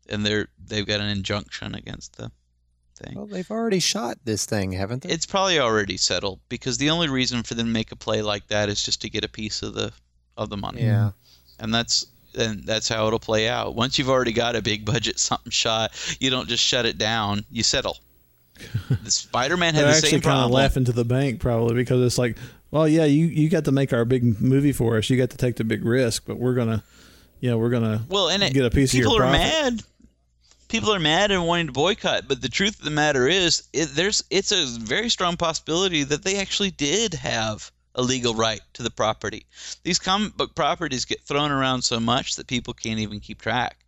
and 0.09 0.24
they're 0.24 0.49
they've 0.64 0.86
got 0.86 1.01
an 1.01 1.09
injunction 1.09 1.74
against 1.74 2.16
the 2.16 2.30
thing. 2.97 3.16
Well, 3.16 3.26
they've 3.26 3.51
already 3.51 3.80
shot 3.80 4.18
this 4.24 4.47
thing, 4.47 4.72
haven't 4.72 5.03
they? 5.03 5.11
It's 5.11 5.26
probably 5.26 5.59
already 5.59 5.97
settled 5.97 6.40
because 6.49 6.78
the 6.78 6.90
only 6.90 7.09
reason 7.09 7.42
for 7.42 7.55
them 7.55 7.66
to 7.66 7.72
make 7.72 7.92
a 7.92 7.97
play 7.97 8.22
like 8.22 8.47
that 8.49 8.68
is 8.68 8.82
just 8.82 9.03
to 9.03 9.11
get 9.11 9.24
a 9.24 9.28
piece 9.28 9.62
of 9.62 9.74
the 9.74 9.92
of 10.36 10.51
the 10.51 10.57
money. 10.57 10.82
Yeah. 10.82 11.12
And 11.59 11.74
that's 11.74 12.07
and 12.36 12.64
that's 12.64 12.88
how 12.88 13.07
it'll 13.07 13.18
play 13.18 13.49
out. 13.49 13.74
Once 13.74 13.99
you've 13.99 14.11
already 14.11 14.32
got 14.32 14.57
a 14.57 14.62
big 14.62 14.84
budget 14.84 15.18
something 15.18 15.51
shot, 15.51 15.92
you 16.20 16.30
don't 16.30 16.49
just 16.49 16.64
shut 16.64 16.86
it 16.86 16.99
down, 16.99 17.44
you 17.51 17.62
settle. 17.62 17.99
The 19.02 19.11
Spider-Man 19.11 19.74
had 19.74 19.84
the 19.84 19.88
actually 19.88 20.11
same 20.11 20.20
kind 20.20 20.44
of 20.44 20.50
laughing 20.50 20.84
to 20.84 20.92
the 20.92 21.04
bank 21.04 21.40
probably 21.40 21.74
because 21.74 22.04
it's 22.04 22.18
like, 22.18 22.36
well, 22.70 22.86
yeah, 22.88 23.04
you 23.04 23.26
you 23.26 23.48
got 23.48 23.64
to 23.66 23.72
make 23.72 23.92
our 23.92 24.04
big 24.04 24.40
movie 24.40 24.72
for 24.72 24.96
us. 24.96 25.09
You 25.11 25.16
got 25.16 25.30
to 25.30 25.36
take 25.36 25.57
the 25.57 25.64
big 25.64 25.84
risk, 25.84 26.24
but 26.26 26.38
we're 26.38 26.54
gonna, 26.54 26.82
you 27.40 27.50
know, 27.50 27.59
we're 27.59 27.70
gonna 27.70 28.04
Well, 28.09 28.28
and 28.28 28.42
it, 28.42 28.52
get 28.52 28.64
a 28.64 28.70
piece 28.70 28.92
of 28.92 28.98
your 28.98 29.09
people 29.09 29.16
are 29.18 29.30
profit. 29.30 29.40
mad. 29.40 29.82
People 30.68 30.92
are 30.92 30.98
mad 30.98 31.30
and 31.30 31.46
wanting 31.46 31.66
to 31.66 31.72
boycott, 31.72 32.26
but 32.26 32.42
the 32.42 32.48
truth 32.48 32.78
of 32.80 32.84
the 32.84 32.90
matter 32.90 33.28
is, 33.28 33.62
it, 33.72 33.86
there's 33.94 34.24
it's 34.30 34.50
a 34.50 34.66
very 34.80 35.09
strong 35.09 35.36
possibility 35.36 36.02
that 36.02 36.24
they 36.24 36.38
actually 36.38 36.72
did 36.72 37.14
have 37.14 37.70
a 37.94 38.02
legal 38.02 38.34
right 38.34 38.61
to 38.74 38.82
the 38.82 38.90
property. 38.90 39.46
These 39.84 40.00
comic 40.00 40.36
book 40.36 40.54
properties 40.57 41.04
get 41.04 41.22
thrown 41.22 41.52
around 41.52 41.82
so 41.82 42.00
much 42.00 42.34
that 42.36 42.48
people 42.48 42.74
can't 42.74 42.98
even 42.98 43.20
keep 43.20 43.40
track. 43.40 43.78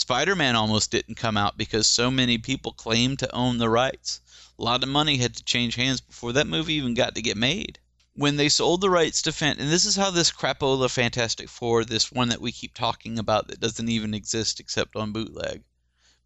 Spider-Man 0.00 0.54
almost 0.54 0.92
didn't 0.92 1.16
come 1.16 1.36
out 1.36 1.58
because 1.58 1.88
so 1.88 2.08
many 2.08 2.38
people 2.38 2.72
claimed 2.72 3.18
to 3.18 3.34
own 3.34 3.58
the 3.58 3.68
rights. 3.68 4.20
A 4.56 4.62
lot 4.62 4.84
of 4.84 4.88
money 4.88 5.16
had 5.16 5.34
to 5.34 5.42
change 5.42 5.74
hands 5.74 6.00
before 6.00 6.32
that 6.34 6.46
movie 6.46 6.74
even 6.74 6.94
got 6.94 7.16
to 7.16 7.20
get 7.20 7.36
made. 7.36 7.80
When 8.14 8.36
they 8.36 8.48
sold 8.48 8.80
the 8.80 8.90
rights 8.90 9.22
to 9.22 9.32
Fant, 9.32 9.58
and 9.58 9.72
this 9.72 9.84
is 9.84 9.96
how 9.96 10.12
this 10.12 10.30
crapola 10.30 10.88
Fantastic 10.88 11.48
Four, 11.48 11.84
this 11.84 12.12
one 12.12 12.28
that 12.28 12.40
we 12.40 12.52
keep 12.52 12.74
talking 12.74 13.18
about 13.18 13.48
that 13.48 13.58
doesn't 13.58 13.88
even 13.88 14.14
exist 14.14 14.60
except 14.60 14.94
on 14.94 15.10
bootleg, 15.10 15.64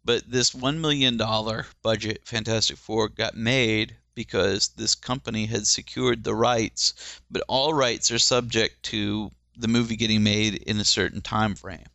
but 0.05 0.29
this 0.29 0.53
one 0.53 0.79
million 0.79 1.17
dollar 1.17 1.65
budget 1.81 2.27
Fantastic 2.27 2.77
Four 2.77 3.09
got 3.09 3.35
made 3.35 3.97
because 4.13 4.67
this 4.67 4.93
company 4.93 5.47
had 5.47 5.65
secured 5.65 6.23
the 6.23 6.35
rights, 6.35 6.93
but 7.31 7.43
all 7.47 7.73
rights 7.73 8.11
are 8.11 8.19
subject 8.19 8.83
to 8.83 9.31
the 9.57 9.67
movie 9.67 9.95
getting 9.95 10.21
made 10.21 10.53
in 10.53 10.79
a 10.79 10.85
certain 10.85 11.21
time 11.21 11.55
frame. 11.55 11.87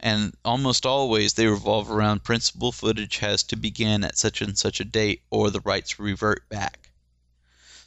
And 0.00 0.36
almost 0.44 0.86
always 0.86 1.34
they 1.34 1.46
revolve 1.46 1.90
around 1.90 2.24
principal 2.24 2.72
footage 2.72 3.18
has 3.18 3.42
to 3.44 3.56
begin 3.56 4.04
at 4.04 4.16
such 4.16 4.40
and 4.40 4.56
such 4.56 4.80
a 4.80 4.84
date 4.84 5.22
or 5.30 5.50
the 5.50 5.60
rights 5.60 5.98
revert 5.98 6.48
back. 6.48 6.88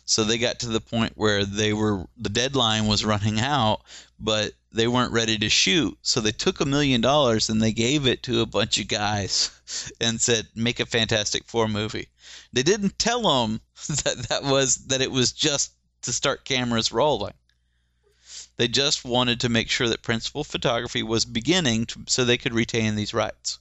So 0.06 0.26
they 0.26 0.38
got 0.38 0.60
to 0.60 0.68
the 0.68 0.82
point 0.82 1.14
where 1.16 1.46
they 1.46 1.72
were 1.72 2.06
the 2.18 2.30
deadline 2.30 2.88
was 2.88 3.06
running 3.06 3.40
out, 3.40 3.84
but 4.20 4.54
they 4.72 4.88
weren't 4.88 5.14
ready 5.14 5.38
to 5.38 5.48
shoot. 5.48 5.98
So 6.02 6.20
they 6.20 6.34
took 6.34 6.60
a 6.60 6.66
million 6.66 7.00
dollars 7.00 7.50
and 7.50 7.62
they 7.62 7.72
gave 7.72 8.06
it 8.06 8.24
to 8.24 8.42
a 8.42 8.46
bunch 8.46 8.78
of 8.78 8.90
guys 8.90 9.52
and 10.02 10.20
said, 10.20 10.48
"Make 10.54 10.82
a 10.82 10.86
Fantastic 10.86 11.46
Four 11.46 11.70
movie." 11.70 12.10
They 12.52 12.64
didn't 12.64 13.00
tell 13.00 13.22
them 13.22 13.62
that 14.04 14.26
that 14.28 14.44
was 14.44 14.76
that 14.88 15.02
it 15.02 15.12
was 15.12 15.32
just 15.32 15.72
to 16.02 16.12
start 16.12 16.46
cameras 16.46 16.92
rolling. 16.92 17.34
They 18.62 18.68
just 18.68 19.04
wanted 19.04 19.40
to 19.40 19.50
make 19.50 19.72
sure 19.72 19.90
that 19.90 20.04
principal 20.04 20.44
photography 20.44 21.02
was 21.02 21.26
beginning 21.26 21.88
to, 21.88 22.02
so 22.06 22.24
they 22.24 22.38
could 22.38 22.54
retain 22.54 22.94
these 22.94 23.12
rights. 23.12 23.58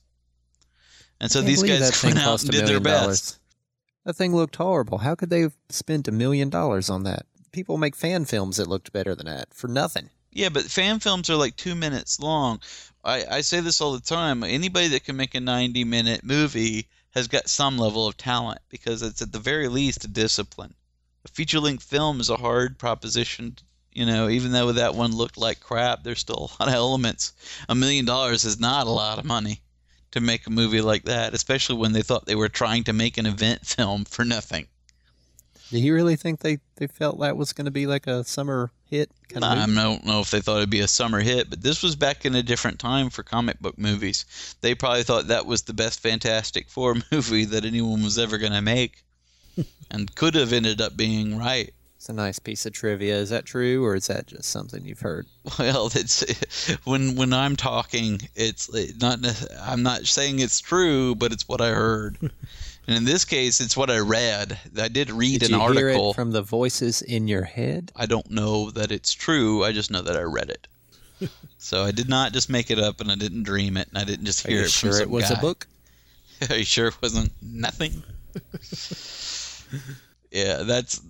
And 1.19 1.33
so 1.33 1.41
these 1.41 1.63
guys 1.63 2.03
went 2.05 2.19
out 2.19 2.43
and 2.43 2.51
did 2.51 2.67
their 2.67 2.81
best. 2.81 3.01
dollars. 3.01 3.39
That 4.05 4.17
thing 4.17 4.37
looked 4.37 4.57
horrible. 4.57 4.99
How 4.99 5.15
could 5.15 5.31
they 5.31 5.41
have 5.41 5.55
spent 5.71 6.07
a 6.07 6.13
million 6.13 6.51
dollars 6.51 6.91
on 6.91 7.05
that? 7.05 7.25
People 7.51 7.79
make 7.79 7.97
fan 7.97 8.27
films 8.27 8.59
that 8.59 8.67
looked 8.67 8.93
better 8.93 9.15
than 9.15 9.25
that 9.25 9.55
for 9.55 9.69
nothing. 9.69 10.11
Yeah, 10.33 10.51
but 10.51 10.65
fan 10.65 11.01
films 11.01 11.31
are 11.31 11.37
like 11.37 11.57
two 11.57 11.75
minutes 11.75 12.21
long. 12.21 12.61
I, 13.03 13.25
I 13.25 13.41
say 13.41 13.61
this 13.61 13.81
all 13.81 13.93
the 13.93 14.01
time. 14.01 14.45
Anybody 14.45 14.89
that 14.89 15.05
can 15.05 15.17
make 15.17 15.35
a 15.35 15.41
90 15.41 15.83
minute 15.85 16.25
movie 16.25 16.89
has 17.13 17.27
got 17.27 17.49
some 17.49 17.79
level 17.79 18.07
of 18.07 18.19
talent 18.19 18.61
because 18.69 19.01
it's 19.01 19.23
at 19.23 19.33
the 19.33 19.39
very 19.39 19.69
least 19.69 20.05
a 20.05 20.09
discipline. 20.09 20.75
A 21.25 21.29
feature 21.29 21.59
length 21.59 21.85
film 21.85 22.21
is 22.21 22.29
a 22.29 22.37
hard 22.37 22.79
proposition. 22.79 23.57
You 23.93 24.07
know, 24.07 24.29
even 24.29 24.53
though 24.53 24.73
that 24.73 24.95
one 24.95 25.17
looked 25.17 25.37
like 25.37 25.61
crap, 25.61 26.05
there's 26.05 26.21
still 26.21 26.37
a 26.37 26.63
lot 26.63 26.69
of 26.69 26.75
elements. 26.75 27.33
A 27.69 27.75
million 27.75 28.05
dollars 28.05 28.45
is 28.45 28.61
not 28.61 28.87
a 28.87 28.91
lot 28.91 29.19
of 29.19 29.25
money 29.25 29.61
to 30.13 30.21
make 30.21 30.47
a 30.47 30.51
movie 30.51 30.81
like 30.81 31.05
that, 31.05 31.35
especially 31.35 31.77
when 31.77 31.93
they 31.93 32.03
thought 32.03 32.27
they 32.27 32.35
were 32.35 32.49
trying 32.49 32.85
to 32.85 32.93
make 32.93 33.19
an 33.19 33.27
event 33.27 33.67
film 33.67 34.05
for 34.05 34.25
nothing. 34.25 34.67
Do 35.71 35.79
you 35.79 35.95
really 35.95 36.17
think 36.17 36.41
they, 36.41 36.59
they 36.77 36.89
felt 36.89 37.21
that 37.21 37.37
was 37.37 37.53
going 37.53 37.67
to 37.67 37.71
be 37.71 37.87
like 37.87 38.09
a 38.09 38.25
summer 38.25 38.73
hit 38.87 39.09
kind 39.29 39.45
of 39.45 39.53
I 39.53 39.67
movie? 39.67 39.77
don't 39.77 40.05
know 40.05 40.21
if 40.21 40.31
they 40.31 40.41
thought 40.41 40.57
it'd 40.57 40.71
be 40.71 40.81
a 40.81 40.89
summer 40.89 41.21
hit, 41.21 41.49
but 41.49 41.63
this 41.63 41.81
was 41.83 41.95
back 41.95 42.25
in 42.25 42.35
a 42.35 42.43
different 42.43 42.81
time 42.81 43.09
for 43.09 43.23
comic 43.23 43.61
book 43.61 43.79
movies. 43.79 44.57
They 44.63 44.75
probably 44.75 45.05
thought 45.05 45.29
that 45.29 45.47
was 45.47 45.63
the 45.63 45.73
best 45.73 46.01
Fantastic 46.01 46.69
Four 46.69 46.97
movie 47.13 47.45
that 47.45 47.65
anyone 47.65 48.03
was 48.03 48.19
ever 48.19 48.37
going 48.39 48.53
to 48.53 48.61
make, 48.61 49.05
and 49.93 50.13
could 50.17 50.35
have 50.35 50.53
ended 50.53 50.81
up 50.81 50.97
being 50.97 51.39
right. 51.39 51.73
It's 52.01 52.09
a 52.09 52.15
nice 52.15 52.39
piece 52.39 52.65
of 52.65 52.73
trivia. 52.73 53.15
Is 53.17 53.29
that 53.29 53.45
true, 53.45 53.85
or 53.85 53.95
is 53.95 54.07
that 54.07 54.27
just 54.27 54.45
something 54.45 54.87
you've 54.87 55.01
heard? 55.01 55.27
Well, 55.59 55.91
it's 55.95 56.25
when 56.85 57.15
when 57.15 57.35
I'm 57.35 57.57
talking, 57.57 58.23
it's 58.35 58.71
not. 58.99 59.19
I'm 59.61 59.83
not 59.83 60.07
saying 60.07 60.39
it's 60.39 60.61
true, 60.61 61.15
but 61.15 61.31
it's 61.31 61.47
what 61.47 61.61
I 61.61 61.69
heard. 61.73 62.17
And 62.87 62.97
in 62.97 63.05
this 63.05 63.27
case, 63.27 63.61
it's 63.61 63.77
what 63.77 63.91
I 63.91 63.99
read. 63.99 64.59
I 64.77 64.89
did 64.89 65.11
read 65.11 65.41
Did 65.41 65.51
an 65.51 65.61
you 65.61 65.73
hear 65.73 65.89
article 65.89 66.11
it 66.11 66.15
from 66.15 66.31
the 66.33 66.41
voices 66.43 67.03
in 67.03 67.29
your 67.29 67.45
head? 67.45 67.93
I 67.95 68.07
don't 68.07 68.31
know 68.31 68.71
that 68.71 68.91
it's 68.91 69.13
true. 69.13 69.63
I 69.63 69.71
just 69.73 69.91
know 69.91 70.01
that 70.01 70.17
I 70.17 70.23
read 70.23 70.49
it. 70.49 71.29
so 71.59 71.85
I 71.85 71.91
did 71.93 72.09
not 72.09 72.33
just 72.33 72.49
make 72.49 72.71
it 72.71 72.79
up, 72.79 73.03
and 73.03 73.13
I 73.13 73.15
didn't 73.15 73.43
dream 73.43 73.77
it, 73.77 73.89
and 73.89 73.99
I 73.99 74.05
didn't 74.05 74.25
just 74.25 74.45
Are 74.47 74.49
hear 74.49 74.61
you 74.61 74.65
it 74.65 74.71
sure 74.71 74.93
from 74.93 75.01
it 75.03 75.05
some 75.05 75.11
was 75.11 75.31
a 75.31 75.37
book? 75.37 75.69
Are 76.49 76.57
you 76.57 76.65
sure 76.65 76.89
it 76.89 77.01
wasn't 77.03 77.31
nothing? 77.43 78.03
yeah, 80.33 80.63
that's 80.63 81.03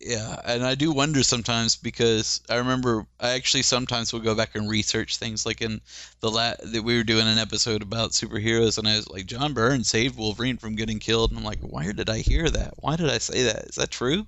yeah, 0.00 0.40
and 0.44 0.64
I 0.64 0.74
do 0.74 0.92
wonder 0.92 1.22
sometimes 1.22 1.76
because 1.76 2.40
I 2.48 2.56
remember 2.56 3.06
I 3.20 3.30
actually 3.30 3.62
sometimes 3.62 4.12
will 4.12 4.20
go 4.20 4.34
back 4.34 4.54
and 4.54 4.68
research 4.70 5.16
things 5.16 5.44
like 5.44 5.60
in 5.62 5.80
the 6.20 6.30
la- 6.30 6.54
that 6.62 6.82
we 6.82 6.96
were 6.96 7.04
doing 7.04 7.26
an 7.26 7.38
episode 7.38 7.82
about 7.82 8.10
superheroes 8.12 8.78
and 8.78 8.88
I 8.88 8.96
was 8.96 9.08
like 9.08 9.26
John 9.26 9.52
Byrne 9.54 9.84
saved 9.84 10.16
Wolverine 10.16 10.56
from 10.56 10.76
getting 10.76 10.98
killed 10.98 11.30
and 11.30 11.38
I'm 11.38 11.44
like 11.44 11.60
where 11.60 11.92
did 11.92 12.08
I 12.08 12.18
hear 12.18 12.48
that? 12.48 12.74
Why 12.78 12.96
did 12.96 13.10
I 13.10 13.18
say 13.18 13.44
that? 13.44 13.64
Is 13.66 13.74
that 13.76 13.90
true? 13.90 14.26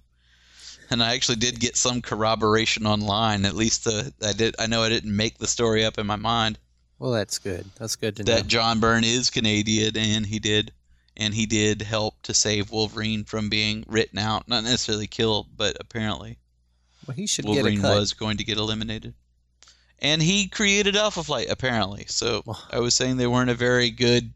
And 0.90 1.02
I 1.02 1.14
actually 1.14 1.36
did 1.36 1.60
get 1.60 1.76
some 1.76 2.00
corroboration 2.00 2.86
online. 2.86 3.44
At 3.44 3.54
least 3.54 3.84
the 3.84 4.12
I 4.26 4.32
did 4.32 4.56
I 4.58 4.66
know 4.66 4.82
I 4.82 4.88
didn't 4.88 5.14
make 5.14 5.38
the 5.38 5.46
story 5.46 5.84
up 5.84 5.98
in 5.98 6.06
my 6.06 6.16
mind 6.16 6.58
Well, 6.98 7.12
that's 7.12 7.38
good. 7.38 7.64
That's 7.78 7.96
good 7.96 8.16
to 8.16 8.24
know. 8.24 8.34
that 8.34 8.46
John 8.46 8.80
Byrne 8.80 9.04
is 9.04 9.30
Canadian 9.30 9.96
and 9.96 10.26
he 10.26 10.38
did 10.38 10.72
and 11.18 11.34
he 11.34 11.44
did 11.46 11.82
help 11.82 12.22
to 12.22 12.32
save 12.32 12.70
Wolverine 12.70 13.24
from 13.24 13.48
being 13.50 13.84
written 13.88 14.18
out, 14.18 14.48
not 14.48 14.64
necessarily 14.64 15.06
killed, 15.06 15.48
but 15.56 15.76
apparently 15.80 16.38
Well, 17.06 17.16
he 17.16 17.26
should 17.26 17.44
Wolverine 17.44 17.80
get 17.80 17.84
a 17.84 17.88
cut. 17.88 17.98
was 17.98 18.12
going 18.14 18.36
to 18.38 18.44
get 18.44 18.56
eliminated. 18.56 19.14
And 19.98 20.22
he 20.22 20.46
created 20.46 20.94
Alpha 20.94 21.24
Flight 21.24 21.48
apparently. 21.50 22.06
So 22.08 22.42
I 22.70 22.78
was 22.78 22.94
saying 22.94 23.16
they 23.16 23.26
weren't 23.26 23.50
a 23.50 23.54
very 23.54 23.90
good 23.90 24.32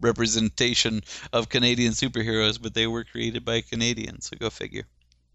representation 0.00 1.02
of 1.32 1.48
Canadian 1.48 1.92
superheroes, 1.92 2.60
but 2.60 2.74
they 2.74 2.86
were 2.86 3.04
created 3.04 3.44
by 3.44 3.60
Canadians, 3.60 4.26
so 4.26 4.36
go 4.36 4.50
figure. 4.50 4.86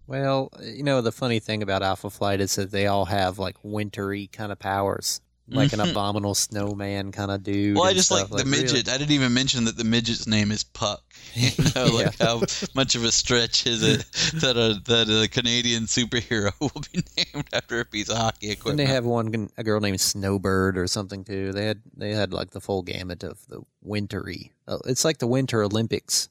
Well, 0.07 0.51
you 0.61 0.83
know, 0.83 1.01
the 1.01 1.11
funny 1.11 1.39
thing 1.39 1.61
about 1.61 1.83
Alpha 1.83 2.09
Flight 2.09 2.39
is 2.41 2.55
that 2.55 2.71
they 2.71 2.87
all 2.87 3.05
have 3.05 3.39
like 3.39 3.57
wintry 3.61 4.27
kind 4.27 4.51
of 4.51 4.59
powers, 4.59 5.21
like 5.49 5.71
an 5.73 5.79
Mhm. 5.79 5.91
abominable 5.91 6.35
snowman 6.35 7.11
kind 7.11 7.31
of 7.31 7.41
dude. 7.43 7.75
Well, 7.75 7.85
I 7.85 7.93
just 7.93 8.07
stuff. 8.07 8.29
like 8.31 8.43
the 8.43 8.49
really- 8.49 8.63
midget. 8.63 8.89
I 8.89 8.97
didn't 8.97 9.11
even 9.11 9.33
mention 9.33 9.63
that 9.65 9.77
the 9.77 9.83
midget's 9.85 10.27
name 10.27 10.51
is 10.51 10.63
Puck. 10.63 11.03
You 11.35 11.51
know, 11.75 11.85
like 11.87 12.17
how 12.19 12.41
much 12.73 12.95
of 12.95 13.03
a 13.03 13.11
stretch 13.11 13.65
is 13.67 13.83
it 13.83 14.05
that 14.41 14.57
a 14.57 14.81
that 14.85 15.07
a 15.09 15.27
Canadian 15.27 15.83
superhero 15.83 16.51
will 16.59 16.81
be 16.91 17.03
named 17.17 17.47
after 17.53 17.79
a 17.79 17.85
piece 17.85 18.09
of 18.09 18.17
hockey 18.17 18.47
And 18.49 18.57
equipment? 18.57 18.77
they 18.77 18.85
have 18.93 19.05
one 19.05 19.49
a 19.57 19.63
girl 19.63 19.79
named 19.79 20.01
Snowbird 20.01 20.77
or 20.77 20.87
something 20.87 21.23
too. 21.23 21.51
They 21.53 21.65
had 21.65 21.81
they 21.95 22.11
had 22.11 22.33
like 22.33 22.51
the 22.51 22.61
full 22.61 22.81
gamut 22.81 23.23
of 23.23 23.45
the 23.49 23.61
wintry. 23.81 24.53
Uh, 24.67 24.79
it's 24.85 25.05
like 25.05 25.19
the 25.19 25.27
Winter 25.27 25.61
Olympics 25.63 26.29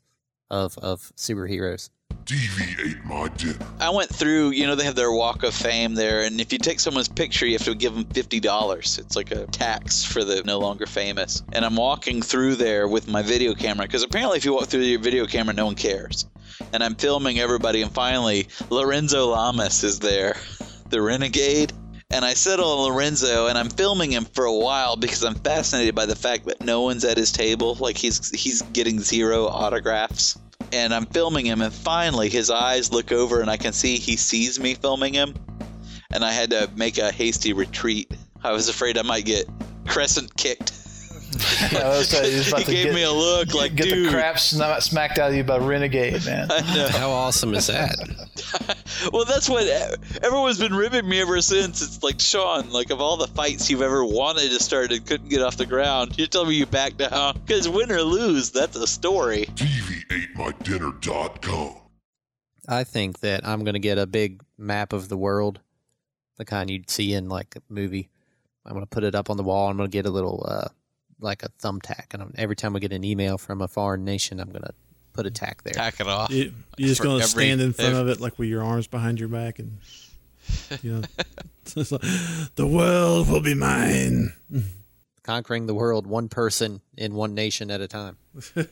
of 0.51 0.77
of 0.79 1.13
superheroes. 1.17 1.91
TV 2.27 2.85
Ate 2.85 3.05
My 3.05 3.29
Dinner. 3.29 3.65
I 3.79 3.91
went 3.91 4.13
through, 4.13 4.51
you 4.51 4.67
know, 4.67 4.75
they 4.75 4.85
have 4.85 4.97
their 4.97 5.13
walk 5.13 5.45
of 5.45 5.55
fame 5.55 5.95
there, 5.95 6.25
and 6.25 6.41
if 6.41 6.53
you 6.53 6.59
take 6.59 6.81
someone's 6.81 7.07
picture, 7.07 7.47
you 7.47 7.53
have 7.53 7.63
to 7.67 7.75
give 7.77 7.95
them 7.95 8.05
fifty 8.05 8.41
dollars. 8.41 8.99
It's 8.99 9.15
like 9.15 9.31
a 9.31 9.47
tax 9.47 10.03
for 10.05 10.25
the 10.25 10.43
no 10.43 10.59
longer 10.59 10.87
famous. 10.87 11.45
And 11.53 11.65
I'm 11.65 11.77
walking 11.77 12.23
through 12.23 12.57
there 12.57 12.89
with 12.89 13.07
my 13.07 13.23
video 13.23 13.55
camera 13.55 13.87
because 13.87 14.03
apparently, 14.03 14.39
if 14.39 14.45
you 14.45 14.53
walk 14.55 14.67
through 14.67 14.81
your 14.81 14.99
video 14.99 15.27
camera, 15.27 15.55
no 15.55 15.67
one 15.67 15.77
cares. 15.77 16.27
And 16.73 16.83
I'm 16.83 16.97
filming 16.97 17.39
everybody, 17.39 17.81
and 17.83 17.93
finally, 17.93 18.49
Lorenzo 18.71 19.29
Lamas 19.29 19.85
is 19.85 20.01
there, 20.01 20.37
the 20.91 21.01
renegade. 21.01 21.73
And 22.11 22.25
I 22.25 22.35
settle 22.35 22.71
on 22.71 22.93
Lorenzo, 22.93 23.47
and 23.47 23.57
I'm 23.57 23.69
filming 23.71 24.11
him 24.11 24.25
for 24.25 24.47
a 24.47 24.55
while 24.55 24.97
because 24.97 25.23
I'm 25.23 25.35
fascinated 25.37 25.95
by 25.95 26.07
the 26.07 26.17
fact 26.17 26.47
that 26.47 26.61
no 26.61 26.83
one's 26.83 27.05
at 27.05 27.17
his 27.17 27.31
table. 27.31 27.77
Like 27.77 27.97
he's 27.97 28.31
he's 28.31 28.63
getting 28.63 28.99
zero 28.99 29.47
autographs 29.47 30.37
and 30.73 30.95
I'm 30.95 31.07
filming 31.07 31.47
him, 31.47 31.61
and 31.63 31.73
finally 31.73 32.29
his 32.29 32.51
eyes 32.51 32.93
look 32.93 33.13
over, 33.13 33.41
and 33.41 33.51
I 33.51 33.57
can 33.57 33.73
see 33.73 33.97
he 33.97 34.17
sees 34.17 34.61
me 34.61 34.75
filming 34.75 35.15
him, 35.15 35.35
and 36.11 36.25
I 36.25 36.33
had 36.33 36.51
to 36.51 36.71
make 36.77 36.99
a 36.99 37.11
hasty 37.11 37.53
retreat. 37.53 38.13
I 38.43 38.53
was 38.53 38.69
afraid 38.69 38.99
I 38.99 39.03
might 39.03 39.25
get 39.25 39.49
crescent 39.87 40.37
kicked. 40.37 40.73
Yeah, 41.73 41.89
was 41.89 42.09
saying, 42.09 42.33
he's 42.33 42.49
about 42.49 42.61
he 42.61 42.65
to 42.67 42.73
gave 42.73 42.85
get- 42.87 42.95
me 42.95 43.03
a 43.03 43.11
look 43.13 43.53
like, 43.55 43.75
get 43.75 43.89
dude. 43.89 44.07
the 44.07 44.11
crap 44.13 44.37
sna- 44.37 44.81
smacked 44.83 45.19
out 45.19 45.31
of 45.31 45.37
you 45.37 45.43
by 45.45 45.59
Renegade, 45.59 46.25
man. 46.27 46.49
How 46.91 47.11
awesome 47.11 47.55
is 47.55 47.67
that? 47.69 47.97
Well, 49.13 49.25
that's 49.27 49.47
what 49.49 49.67
everyone's 50.23 50.59
been 50.59 50.75
ribbing 50.75 51.07
me 51.09 51.21
ever 51.21 51.41
since. 51.43 51.83
It's 51.83 52.03
like 52.03 52.19
Sean, 52.19 52.71
like 52.71 52.89
of 52.91 52.99
all 53.01 53.17
the 53.19 53.27
fights 53.27 53.69
you've 53.69 53.83
ever 53.83 54.03
wanted 54.05 54.49
to 54.51 54.59
start 54.63 54.91
and 54.91 55.05
couldn't 55.05 55.29
get 55.29 55.43
off 55.43 55.59
the 55.59 55.67
ground, 55.67 56.19
you 56.19 56.27
tell 56.27 56.47
me 56.47 56.55
you 56.55 56.65
back 56.65 56.97
down 56.97 57.35
because 57.45 57.69
win 57.69 57.93
or 57.93 58.01
lose, 58.03 58.51
that's 58.53 58.75
a 58.77 58.87
story. 58.87 59.47
TVAteMyDinner.com. 59.57 61.77
I 62.69 62.85
think 62.85 63.21
that 63.21 63.47
I'm 63.47 63.65
going 63.65 63.75
to 63.75 63.81
get 63.81 63.99
a 63.99 64.07
big 64.07 64.43
map 64.59 64.93
of 64.93 65.09
the 65.09 65.17
world, 65.17 65.61
the 66.37 66.45
kind 66.45 66.71
you'd 66.71 66.91
see 66.91 67.13
in 67.13 67.29
like 67.29 67.55
a 67.57 67.63
movie. 67.73 68.09
I'm 68.65 68.73
going 68.73 68.85
to 68.85 68.89
put 68.89 69.05
it 69.05 69.15
up 69.15 69.31
on 69.31 69.37
the 69.37 69.45
wall. 69.45 69.69
I'm 69.69 69.77
going 69.77 69.89
to 69.91 69.97
get 69.97 70.07
a 70.07 70.11
little, 70.11 70.45
uh, 70.49 70.69
like 71.21 71.43
a 71.43 71.49
thumbtack, 71.61 72.13
and 72.13 72.23
I'm, 72.23 72.35
every 72.37 72.57
time 72.57 72.77
I 72.77 72.79
get 72.79 72.93
an 72.93 73.05
email 73.05 73.39
from 73.39 73.63
a 73.63 73.69
foreign 73.69 74.05
nation, 74.05 74.41
I'm 74.41 74.51
going 74.51 74.63
to 74.63 74.75
put 75.13 75.27
a 75.27 75.31
tack 75.31 75.63
there. 75.63 75.73
Tack 75.73 76.01
it 76.01 76.07
off. 76.07 76.31
You, 76.31 76.53
you're 76.77 76.89
just 76.89 77.03
going 77.03 77.19
to 77.19 77.25
every- 77.25 77.45
stand 77.45 77.61
in 77.61 77.73
front 77.73 77.95
every- 77.95 78.01
of 78.03 78.09
it 78.09 78.21
like 78.21 78.39
with 78.39 78.49
your 78.49 78.63
arms 78.63 78.87
behind 78.87 79.19
your 79.19 79.29
back 79.29 79.59
and 79.59 79.79
you 80.83 80.93
know 80.93 81.03
like, 81.75 82.03
the 82.55 82.67
world 82.67 83.29
will 83.29 83.41
be 83.41 83.55
mine. 83.55 84.33
Conquering 85.25 85.67
the 85.67 85.75
world, 85.75 86.07
one 86.07 86.29
person 86.29 86.81
in 86.97 87.15
one 87.15 87.35
nation 87.35 87.71
at 87.71 87.81
a 87.81 87.89
time. 87.89 88.17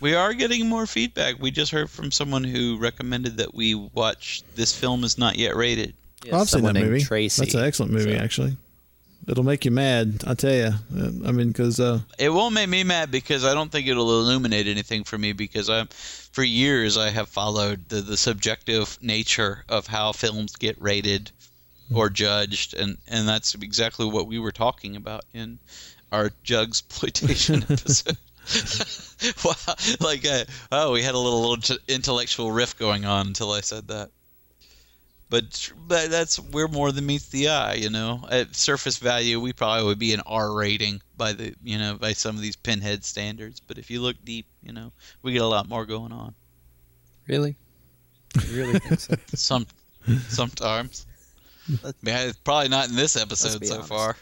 We 0.00 0.14
are 0.14 0.32
getting 0.32 0.68
more 0.68 0.86
feedback. 0.86 1.40
We 1.40 1.50
just 1.50 1.72
heard 1.72 1.90
from 1.90 2.12
someone 2.12 2.44
who 2.44 2.78
recommended 2.78 3.38
that 3.38 3.52
we 3.52 3.74
watch 3.74 4.42
This 4.54 4.72
Film 4.72 5.02
Is 5.02 5.18
Not 5.18 5.36
Yet 5.36 5.56
Rated. 5.56 5.94
Well, 6.24 6.36
oh, 6.36 6.40
I've 6.42 6.48
seen 6.48 6.62
that 6.62 6.74
movie. 6.74 7.02
That's 7.02 7.54
an 7.54 7.64
excellent 7.64 7.92
movie, 7.92 8.14
actually. 8.14 8.56
It'll 9.28 9.44
make 9.44 9.66
you 9.66 9.70
mad, 9.70 10.24
I 10.26 10.32
tell 10.32 10.54
you. 10.54 10.72
I 11.26 11.32
mean, 11.32 11.48
because 11.48 11.78
uh, 11.78 12.00
It 12.18 12.30
won't 12.30 12.54
make 12.54 12.70
me 12.70 12.82
mad 12.82 13.10
because 13.10 13.44
I 13.44 13.52
don't 13.52 13.70
think 13.70 13.86
it'll 13.86 14.20
illuminate 14.20 14.66
anything 14.66 15.04
for 15.04 15.18
me 15.18 15.34
because 15.34 15.68
I'm 15.68 15.88
for 15.88 16.42
years 16.42 16.96
I 16.96 17.10
have 17.10 17.28
followed 17.28 17.90
the, 17.90 18.00
the 18.00 18.16
subjective 18.16 18.96
nature 19.02 19.64
of 19.68 19.86
how 19.86 20.12
films 20.12 20.56
get 20.56 20.80
rated 20.80 21.30
or 21.92 22.08
judged 22.08 22.74
and, 22.74 22.96
and 23.06 23.28
that's 23.28 23.54
exactly 23.54 24.06
what 24.06 24.26
we 24.26 24.38
were 24.38 24.52
talking 24.52 24.96
about 24.96 25.24
in 25.34 25.58
our 26.10 26.30
jug 26.42 26.68
exploitation 26.68 27.62
episode. 27.68 28.16
wow, 29.44 29.74
like 30.00 30.26
uh, 30.26 30.44
oh, 30.72 30.92
we 30.92 31.02
had 31.02 31.14
a 31.14 31.18
little, 31.18 31.50
little 31.50 31.76
intellectual 31.86 32.50
riff 32.50 32.78
going 32.78 33.04
on 33.04 33.26
until 33.26 33.52
I 33.52 33.60
said 33.60 33.88
that. 33.88 34.10
But 35.30 35.70
but 35.86 36.10
that's 36.10 36.38
we're 36.40 36.68
more 36.68 36.90
than 36.90 37.04
meets 37.04 37.28
the 37.28 37.48
eye, 37.48 37.74
you 37.74 37.90
know. 37.90 38.24
At 38.30 38.56
surface 38.56 38.96
value, 38.96 39.38
we 39.40 39.52
probably 39.52 39.84
would 39.84 39.98
be 39.98 40.14
an 40.14 40.22
R 40.24 40.52
rating 40.54 41.02
by 41.18 41.32
the 41.34 41.54
you 41.62 41.78
know 41.78 41.96
by 41.96 42.14
some 42.14 42.34
of 42.34 42.40
these 42.40 42.56
pinhead 42.56 43.04
standards. 43.04 43.60
But 43.60 43.76
if 43.76 43.90
you 43.90 44.00
look 44.00 44.16
deep, 44.24 44.46
you 44.62 44.72
know, 44.72 44.90
we 45.22 45.32
get 45.32 45.42
a 45.42 45.46
lot 45.46 45.68
more 45.68 45.84
going 45.84 46.12
on. 46.12 46.34
Really? 47.26 47.56
You 48.48 48.56
really 48.56 48.78
think 48.78 49.00
so? 49.00 49.14
Some 49.34 49.66
sometimes. 50.28 51.04
Yeah, 52.02 52.32
probably 52.44 52.68
not 52.70 52.88
in 52.88 52.96
this 52.96 53.14
episode 53.16 53.66
so 53.66 53.74
honest. 53.74 53.88
far. 53.88 54.16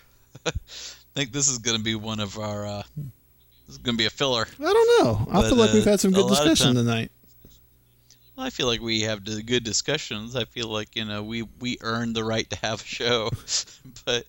I 0.44 0.50
think 1.14 1.30
this 1.32 1.46
is 1.48 1.58
going 1.58 1.76
to 1.76 1.82
be 1.84 1.94
one 1.94 2.18
of 2.18 2.36
our. 2.38 2.66
Uh, 2.66 2.82
this 2.96 3.76
is 3.76 3.78
going 3.78 3.94
to 3.96 3.98
be 3.98 4.06
a 4.06 4.10
filler. 4.10 4.46
I 4.58 4.62
don't 4.72 5.04
know. 5.04 5.26
I 5.30 5.42
But, 5.42 5.48
feel 5.50 5.56
like 5.58 5.72
we've 5.72 5.86
uh, 5.86 5.90
had 5.90 6.00
some 6.00 6.10
good 6.12 6.28
discussion 6.28 6.66
time- 6.66 6.74
tonight. 6.74 7.10
I 8.38 8.50
feel 8.50 8.66
like 8.66 8.80
we 8.80 9.00
have 9.02 9.24
d- 9.24 9.42
good 9.42 9.64
discussions. 9.64 10.36
I 10.36 10.44
feel 10.44 10.68
like 10.68 10.94
you 10.94 11.04
know 11.04 11.22
we 11.22 11.42
we 11.60 11.78
earned 11.80 12.14
the 12.14 12.24
right 12.24 12.48
to 12.50 12.56
have 12.62 12.82
a 12.82 12.84
show, 12.84 13.30
but 14.04 14.26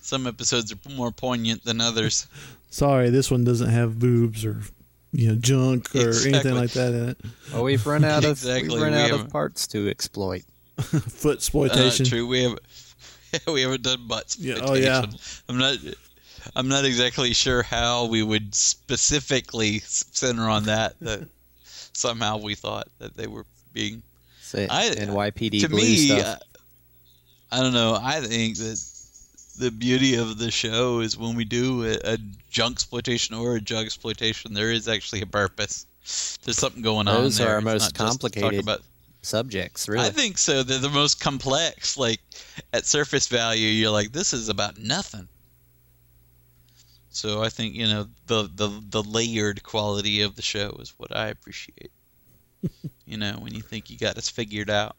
some 0.00 0.26
episodes 0.26 0.72
are 0.72 0.78
more 0.94 1.10
poignant 1.10 1.64
than 1.64 1.80
others. 1.80 2.26
Sorry, 2.70 3.10
this 3.10 3.30
one 3.30 3.44
doesn't 3.44 3.70
have 3.70 3.98
boobs 3.98 4.44
or 4.44 4.60
you 5.12 5.28
know 5.28 5.36
junk 5.36 5.94
or 5.94 6.08
Exactly. 6.08 6.32
anything 6.34 6.54
like 6.54 6.72
that 6.72 6.92
in 6.94 7.08
it. 7.10 7.18
Well, 7.52 7.64
we've 7.64 7.86
run 7.86 8.04
out 8.04 8.24
of 8.24 8.32
Exactly, 8.32 8.70
we've 8.70 8.82
run 8.82 8.92
we 8.92 8.98
out 8.98 9.10
haven't- 9.10 9.26
of 9.26 9.32
parts 9.32 9.66
to 9.68 9.88
exploit. 9.88 10.42
Foot 10.80 11.24
Uh, 11.26 11.34
exploitation. 11.34 12.04
true. 12.06 12.26
We 12.26 12.42
have 12.42 12.58
we 13.46 13.62
haven't 13.62 13.82
done 13.82 14.06
butt 14.08 14.36
Yeah, 14.38 14.58
oh, 14.62 14.74
yeah. 14.74 15.04
I'm 15.48 15.56
not. 15.58 15.78
I'm 16.54 16.68
not 16.68 16.84
exactly 16.84 17.32
sure 17.32 17.62
how 17.62 18.04
we 18.06 18.22
would 18.22 18.54
specifically 18.54 19.78
center 19.78 20.42
on 20.48 20.64
that. 20.64 20.94
Somehow 21.94 22.36
we 22.38 22.54
thought 22.54 22.88
that 22.98 23.16
they 23.16 23.26
were 23.26 23.46
being 23.72 24.02
Say, 24.40 24.66
I- 24.68 24.90
NYPD 24.90 25.60
to 25.62 25.68
blue 25.68 25.78
me, 25.78 25.96
stuff. 26.08 26.26
uh, 26.26 26.36
I 27.52 27.60
don't 27.60 27.72
know. 27.72 27.98
I 28.00 28.20
think 28.20 28.58
that 28.58 28.80
the 29.58 29.70
beauty 29.70 30.16
of 30.16 30.38
the 30.38 30.50
show 30.50 31.00
is 31.00 31.16
when 31.16 31.36
we 31.36 31.44
do 31.44 31.84
a, 31.84 31.96
a 32.14 32.18
junk 32.50 32.74
exploitation 32.76 33.34
or 33.36 33.56
a 33.56 33.60
jug 33.60 33.84
exploitation, 33.86 34.52
there 34.54 34.70
is 34.72 34.88
actually 34.88 35.22
a 35.22 35.26
purpose. 35.26 35.86
There's 36.44 36.58
something 36.58 36.82
going 36.82 37.08
on. 37.08 37.22
Those 37.22 37.40
are 37.40 37.48
our 37.54 37.60
most 37.60 37.94
complicated 37.94 38.60
about- 38.60 38.82
subjects, 39.22 39.88
really. 39.88 40.04
I 40.06 40.10
think 40.10 40.36
so. 40.36 40.62
They're 40.62 40.78
the 40.78 40.90
most 40.90 41.18
complex. 41.20 41.96
Like 41.96 42.20
at 42.74 42.84
surface 42.84 43.26
value, 43.28 43.68
you're 43.68 43.90
like, 43.90 44.12
this 44.12 44.32
is 44.34 44.48
about 44.50 44.76
nothing. 44.78 45.28
So 47.16 47.42
I 47.42 47.48
think 47.48 47.74
you 47.74 47.86
know 47.86 48.06
the 48.26 48.50
the 48.54 48.82
the 48.88 49.02
layered 49.02 49.62
quality 49.62 50.22
of 50.22 50.34
the 50.36 50.42
show 50.42 50.70
is 50.80 50.94
what 50.98 51.14
I 51.16 51.28
appreciate. 51.28 51.90
you 53.06 53.16
know, 53.18 53.34
when 53.40 53.54
you 53.54 53.60
think 53.60 53.90
you 53.90 53.98
got 53.98 54.16
us 54.18 54.28
figured 54.28 54.70
out. 54.70 54.96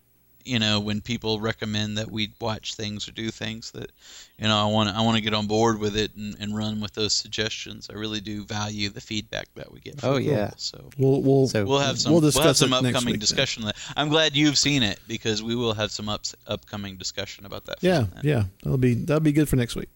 You 0.47 0.59
know, 0.59 0.80
when 0.80 1.01
people 1.01 1.39
recommend 1.39 1.97
that 1.97 2.11
we 2.11 2.32
watch 2.39 2.76
things 2.76 3.07
or 3.07 3.11
do 3.13 3.32
things 3.32 3.72
that, 3.72 3.91
you 4.38 4.47
know, 4.47 4.55
I 4.55 4.72
want 4.72 4.95
I 4.95 5.01
want 5.01 5.16
to 5.18 5.22
get 5.24 5.34
on 5.34 5.47
board 5.47 5.80
with 5.80 5.97
it 5.97 6.13
and, 6.16 6.36
and 6.39 6.55
run 6.55 6.80
with 6.82 6.93
those 6.93 7.13
suggestions. 7.13 7.89
I 7.89 7.93
really 7.95 8.20
do 8.22 8.43
value 8.45 8.89
the 8.89 9.01
feedback 9.01 9.47
that 9.55 9.72
we 9.72 9.80
get. 9.80 9.99
From 9.99 10.09
Oh, 10.11 10.18
people. 10.20 10.34
yeah. 10.34 10.51
So 10.57 10.91
We'll 10.99 11.24
we'll 11.24 11.49
we'll 11.51 11.80
have 11.80 11.99
some 11.99 12.11
we'll 12.13 12.22
we'll, 12.22 12.43
have 12.43 12.55
some 12.55 12.74
upcoming 12.74 13.13
week 13.13 13.22
discussion. 13.22 13.63
on 13.63 13.68
that. 13.70 13.76
I'm 13.97 14.09
glad 14.09 14.36
you've 14.36 14.59
seen 14.59 14.84
it 14.84 14.99
because 15.07 15.41
we 15.41 15.55
will 15.55 15.74
have 15.74 15.89
some 15.89 16.09
ups, 16.09 16.36
upcoming 16.45 16.97
discussion 16.97 17.47
about 17.47 17.66
that. 17.66 17.78
Yeah, 17.82 18.05
yeah, 18.22 18.43
that'll 18.61 18.78
be 18.78 18.93
that'll 18.93 19.22
be 19.22 19.32
good 19.32 19.49
for 19.49 19.55
next 19.55 19.76
week. 19.76 19.89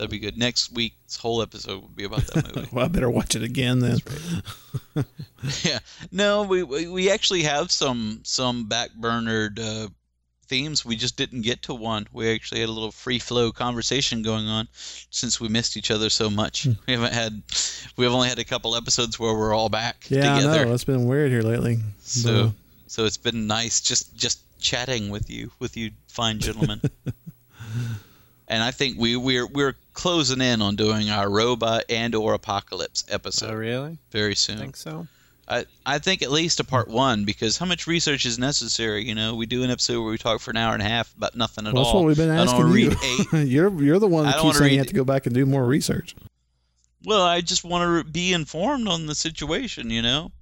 That'd 0.00 0.10
be 0.10 0.18
good. 0.18 0.38
Next 0.38 0.72
week's 0.72 1.16
whole 1.16 1.42
episode 1.42 1.82
will 1.82 1.88
be 1.88 2.04
about 2.04 2.26
that 2.28 2.56
movie. 2.56 2.68
Well, 2.72 2.86
I 2.86 2.88
better 2.88 3.10
watch 3.10 3.36
it 3.36 3.42
again 3.42 3.80
then. 3.80 3.98
yeah, 5.62 5.80
no, 6.10 6.44
we, 6.44 6.62
we 6.62 6.88
we 6.88 7.10
actually 7.10 7.42
have 7.42 7.70
some 7.70 8.20
some 8.22 8.66
backburnered 8.66 9.58
uh, 9.58 9.88
themes. 10.46 10.86
We 10.86 10.96
just 10.96 11.18
didn't 11.18 11.42
get 11.42 11.60
to 11.64 11.74
one. 11.74 12.06
We 12.14 12.32
actually 12.34 12.60
had 12.60 12.70
a 12.70 12.72
little 12.72 12.92
free 12.92 13.18
flow 13.18 13.52
conversation 13.52 14.22
going 14.22 14.46
on 14.46 14.68
since 14.72 15.38
we 15.38 15.48
missed 15.48 15.76
each 15.76 15.90
other 15.90 16.08
so 16.08 16.30
much. 16.30 16.64
Hmm. 16.64 16.72
We 16.86 16.94
haven't 16.94 17.12
had 17.12 17.42
we've 17.98 18.10
only 18.10 18.30
had 18.30 18.38
a 18.38 18.44
couple 18.44 18.74
episodes 18.76 19.18
where 19.18 19.34
we're 19.34 19.52
all 19.52 19.68
back 19.68 20.06
Yeah, 20.08 20.36
together. 20.36 20.60
I 20.60 20.64
know 20.64 20.72
it's 20.72 20.84
been 20.84 21.06
weird 21.06 21.30
here 21.30 21.42
lately. 21.42 21.78
So 22.00 22.46
But, 22.46 22.54
so 22.86 23.04
it's 23.04 23.18
been 23.18 23.46
nice 23.46 23.82
just 23.82 24.16
just 24.16 24.40
chatting 24.60 25.10
with 25.10 25.28
you 25.28 25.50
with 25.58 25.76
you 25.76 25.90
fine 26.08 26.38
gentlemen. 26.38 26.80
and 28.50 28.64
I 28.64 28.72
think 28.72 28.98
we 28.98 29.16
we're 29.16 29.46
we're 29.46 29.76
closing 29.94 30.40
in 30.40 30.60
on 30.60 30.74
doing 30.74 31.08
our 31.08 31.30
robot 31.30 31.84
and 31.88 32.14
or 32.16 32.34
apocalypse 32.34 33.04
episode. 33.08 33.50
Oh, 33.52 33.54
really? 33.54 33.98
Very 34.10 34.34
soon. 34.34 34.56
I 34.56 34.60
think 34.60 34.76
so. 34.76 35.06
I 35.48 35.66
I 35.86 35.98
think 35.98 36.22
at 36.22 36.32
least 36.32 36.58
a 36.58 36.64
part 36.64 36.88
one 36.88 37.24
because 37.24 37.56
how 37.56 37.66
much 37.66 37.86
research 37.86 38.26
is 38.26 38.40
necessary? 38.40 39.06
You 39.06 39.14
know, 39.14 39.36
we 39.36 39.46
do 39.46 39.62
an 39.62 39.70
episode 39.70 40.02
where 40.02 40.10
we 40.10 40.18
talk 40.18 40.40
for 40.40 40.50
an 40.50 40.56
hour 40.56 40.74
and 40.74 40.82
a 40.82 40.86
half 40.86 41.14
about 41.16 41.36
nothing 41.36 41.68
at 41.68 41.74
well, 41.74 41.84
all. 41.84 41.92
that's 41.92 41.94
what 41.94 42.04
we've 42.06 42.16
been 42.16 42.30
I 42.30 42.44
don't 42.44 42.48
asking 42.48 42.66
you. 42.66 42.90
read 42.90 42.96
eight. 43.04 43.48
you're 43.48 43.82
you're 43.82 43.98
the 44.00 44.08
one 44.08 44.26
I 44.26 44.32
that 44.32 44.36
don't 44.38 44.46
keeps 44.46 44.58
saying 44.58 44.72
you 44.72 44.78
have 44.78 44.88
to 44.88 44.94
go 44.94 45.04
back 45.04 45.26
and 45.26 45.34
do 45.34 45.46
more 45.46 45.64
research. 45.64 46.16
Well, 47.04 47.22
I 47.22 47.40
just 47.40 47.64
want 47.64 48.04
to 48.04 48.12
be 48.12 48.32
informed 48.32 48.88
on 48.88 49.06
the 49.06 49.14
situation, 49.14 49.90
you 49.90 50.02
know. 50.02 50.32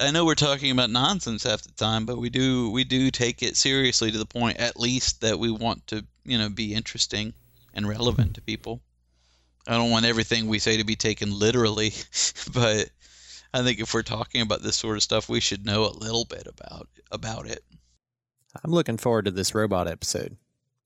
I 0.00 0.10
know 0.10 0.24
we're 0.24 0.36
talking 0.36 0.70
about 0.70 0.90
nonsense 0.90 1.42
half 1.42 1.62
the 1.62 1.72
time, 1.72 2.06
but 2.06 2.16
we 2.16 2.30
do 2.30 2.70
we 2.70 2.84
do 2.84 3.10
take 3.10 3.42
it 3.42 3.58
seriously 3.58 4.10
to 4.10 4.18
the 4.18 4.26
point 4.26 4.56
at 4.56 4.80
least 4.80 5.20
that 5.20 5.38
we 5.38 5.50
want 5.50 5.86
to, 5.88 6.04
you 6.24 6.38
know, 6.38 6.48
be 6.48 6.72
interesting 6.72 7.34
and 7.78 7.88
relevant 7.88 8.34
to 8.34 8.42
people. 8.42 8.82
I 9.66 9.72
don't 9.72 9.90
want 9.90 10.04
everything 10.04 10.46
we 10.46 10.58
say 10.58 10.76
to 10.76 10.84
be 10.84 10.96
taken 10.96 11.38
literally, 11.38 11.92
but 12.52 12.90
I 13.54 13.62
think 13.62 13.80
if 13.80 13.94
we're 13.94 14.02
talking 14.02 14.42
about 14.42 14.62
this 14.62 14.76
sort 14.76 14.96
of 14.96 15.02
stuff, 15.02 15.28
we 15.28 15.40
should 15.40 15.64
know 15.64 15.84
a 15.86 15.96
little 15.98 16.24
bit 16.24 16.46
about 16.46 16.88
about 17.10 17.46
it. 17.46 17.64
I'm 18.62 18.72
looking 18.72 18.96
forward 18.96 19.26
to 19.26 19.30
this 19.30 19.54
robot 19.54 19.88
episode. 19.88 20.36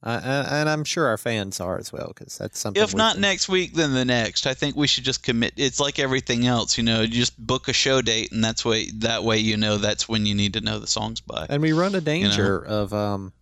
Uh, 0.04 0.44
and 0.50 0.68
I'm 0.68 0.82
sure 0.82 1.06
our 1.06 1.16
fans 1.16 1.60
are 1.60 1.78
as 1.78 1.92
well, 1.92 2.08
because 2.08 2.36
that's 2.36 2.58
something. 2.58 2.82
If 2.82 2.92
not 2.92 3.18
next 3.18 3.48
week, 3.48 3.74
then 3.74 3.94
the 3.94 4.04
next. 4.04 4.48
I 4.48 4.54
think 4.54 4.74
we 4.74 4.88
should 4.88 5.04
just 5.04 5.22
commit. 5.22 5.54
It's 5.56 5.78
like 5.78 6.00
everything 6.00 6.44
else, 6.44 6.76
you 6.76 6.82
know. 6.82 7.02
You 7.02 7.06
just 7.06 7.38
book 7.38 7.68
a 7.68 7.72
show 7.72 8.02
date, 8.02 8.32
and 8.32 8.42
that's 8.42 8.64
way 8.64 8.90
that 8.96 9.22
way 9.22 9.38
you 9.38 9.56
know 9.56 9.78
that's 9.78 10.08
when 10.08 10.26
you 10.26 10.34
need 10.34 10.54
to 10.54 10.60
know 10.60 10.80
the 10.80 10.88
songs 10.88 11.20
by. 11.20 11.46
and 11.48 11.62
we 11.62 11.72
run 11.72 11.94
a 11.94 12.00
danger 12.00 12.58
of 12.58 12.92
um 12.92 13.32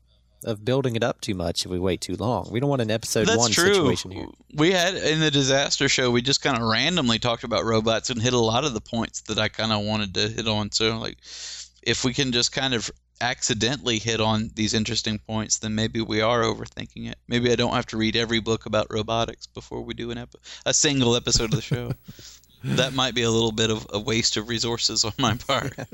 of 0.45 0.65
building 0.65 0.97
it 0.97 1.03
up 1.03 1.21
too 1.21 1.35
much 1.35 1.65
if 1.65 1.71
we 1.71 1.79
wait 1.79 2.01
too 2.01 2.17
long. 2.17 2.49
We 2.51 2.61
don't 2.61 2.71
want 2.71 2.83
an 2.83 2.91
episode 2.91 3.27
That's 3.27 3.39
one 3.39 3.51
true. 3.51 3.75
situation 3.75 4.11
here. 4.11 4.27
We 4.55 4.73
had 4.73 4.95
in 4.95 5.21
the 5.21 5.31
disaster 5.31 5.89
show, 5.89 6.11
we 6.11 6.23
just 6.23 6.43
kind 6.43 6.57
of 6.57 6.63
randomly 6.63 7.19
talked 7.19 7.45
about 7.45 7.65
robots 7.65 8.11
and 8.11 8.21
hit 8.21 8.33
a 8.33 8.39
lot 8.39 8.65
of 8.65 8.75
the 8.75 8.81
points 8.81 9.21
that 9.23 9.39
I 9.39 9.49
kind 9.49 9.73
of 9.73 9.85
wanted 9.85 10.15
to 10.15 10.29
hit 10.29 10.49
on. 10.49 10.73
So, 10.73 10.97
like, 10.99 11.19
if 11.83 12.05
we 12.05 12.15
can 12.15 12.33
just 12.33 12.53
kind 12.53 12.75
of 12.75 12.91
accidentally 13.21 13.99
hit 13.99 14.21
on 14.21 14.51
these 14.55 14.73
interesting 14.73 15.19
points, 15.19 15.59
then 15.59 15.75
maybe 15.75 16.01
we 16.01 16.21
are 16.23 16.43
overthinking 16.43 17.11
it. 17.11 17.17
Maybe 17.29 17.53
I 17.53 17.57
don't 17.57 17.75
have 17.75 17.87
to 17.87 17.99
read 17.99 18.17
every 18.17 18.41
book 18.41 18.67
about 18.67 18.87
robotics 18.91 19.47
before 19.47 19.83
we 19.83 19.95
do 19.95 20.11
an 20.11 20.19
ep- 20.19 20.37
a 20.65 20.73
single 20.73 21.15
episode 21.17 21.45
of 21.45 21.51
the 21.53 21.63
show. 21.63 21.93
that 22.65 22.93
might 22.95 23.15
be 23.15 23.23
a 23.23 23.31
little 23.31 23.53
bit 23.53 23.71
of 23.71 23.87
a 23.93 23.99
waste 23.99 24.37
of 24.37 24.49
resources 24.49 25.05
on 25.05 25.13
my 25.19 25.35
part. 25.37 25.73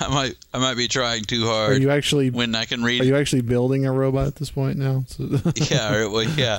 I 0.00 0.08
might 0.08 0.34
I 0.54 0.58
might 0.58 0.76
be 0.76 0.86
trying 0.88 1.24
too 1.24 1.44
hard. 1.46 1.72
Are 1.72 1.80
you 1.80 1.90
actually 1.90 2.30
when 2.30 2.54
I 2.54 2.64
can 2.66 2.82
read 2.84 3.00
Are 3.00 3.04
you 3.04 3.16
actually 3.16 3.42
building 3.42 3.84
a 3.86 3.92
robot 3.92 4.28
at 4.28 4.36
this 4.36 4.50
point 4.50 4.78
now? 4.78 5.04
So- 5.08 5.24
yeah, 5.56 5.88
all 5.88 6.00
right, 6.02 6.10
well, 6.10 6.22
yeah. 6.36 6.58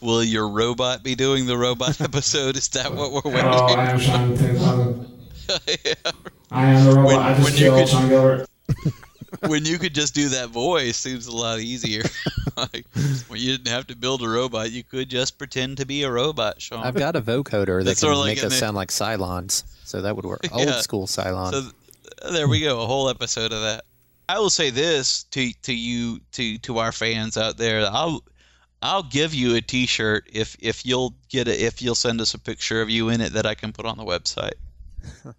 Will 0.00 0.22
your 0.22 0.48
robot 0.48 1.02
be 1.02 1.14
doing 1.16 1.46
the 1.46 1.56
robot 1.58 2.00
episode? 2.00 2.56
Is 2.56 2.68
that 2.70 2.94
what 2.94 3.12
we're 3.12 3.32
waiting? 3.32 3.50
Oh, 3.50 3.74
I 3.74 3.90
am 3.90 3.98
Sean 3.98 4.36
Tim. 4.36 4.56
yeah. 5.84 5.94
I 6.52 6.64
am 6.66 6.84
the 6.84 6.90
robot. 6.92 7.06
When- 7.06 7.18
I 7.18 7.34
just 7.34 7.44
when 7.44 7.52
you 7.54 7.58
killed 7.58 7.78
could- 7.80 7.88
Sean 7.88 8.08
Gilbert. 8.08 8.46
When 9.46 9.64
you 9.64 9.78
could 9.78 9.94
just 9.94 10.14
do 10.14 10.30
that 10.30 10.48
voice, 10.48 10.96
seems 10.96 11.26
a 11.26 11.36
lot 11.36 11.60
easier. 11.60 12.02
like 12.56 12.86
when 13.28 13.40
you 13.40 13.56
didn't 13.56 13.72
have 13.72 13.86
to 13.88 13.96
build 13.96 14.22
a 14.22 14.28
robot, 14.28 14.70
you 14.70 14.82
could 14.82 15.08
just 15.08 15.38
pretend 15.38 15.78
to 15.78 15.86
be 15.86 16.02
a 16.02 16.10
robot, 16.10 16.60
Sean. 16.60 16.84
I've 16.84 16.94
got 16.94 17.16
a 17.16 17.22
vocoder 17.22 17.78
that 17.78 17.84
That's 17.84 18.00
can 18.00 18.14
like 18.14 18.36
make 18.36 18.44
us 18.44 18.58
sound 18.58 18.76
like 18.76 18.88
Cylons, 18.88 19.64
so 19.84 20.02
that 20.02 20.16
would 20.16 20.24
work. 20.24 20.40
Yeah. 20.58 20.74
Old 20.74 20.82
school 20.82 21.06
Cylon. 21.06 21.50
So 21.52 21.60
th- 21.60 22.32
there 22.32 22.48
we 22.48 22.60
go, 22.60 22.82
a 22.82 22.86
whole 22.86 23.08
episode 23.08 23.52
of 23.52 23.60
that. 23.62 23.84
I 24.28 24.38
will 24.38 24.50
say 24.50 24.70
this 24.70 25.24
to 25.24 25.52
to 25.62 25.74
you 25.74 26.20
to 26.32 26.58
to 26.58 26.78
our 26.78 26.92
fans 26.92 27.36
out 27.36 27.58
there. 27.58 27.86
I'll 27.90 28.22
I'll 28.82 29.02
give 29.02 29.34
you 29.34 29.56
a 29.56 29.60
T-shirt 29.60 30.28
if 30.32 30.56
if 30.60 30.84
you'll 30.84 31.14
get 31.28 31.48
it 31.48 31.60
if 31.60 31.82
you'll 31.82 31.94
send 31.94 32.20
us 32.20 32.34
a 32.34 32.38
picture 32.38 32.80
of 32.80 32.90
you 32.90 33.08
in 33.08 33.20
it 33.20 33.32
that 33.34 33.46
I 33.46 33.54
can 33.54 33.72
put 33.72 33.86
on 33.86 33.96
the 33.96 34.04
website. 34.04 34.54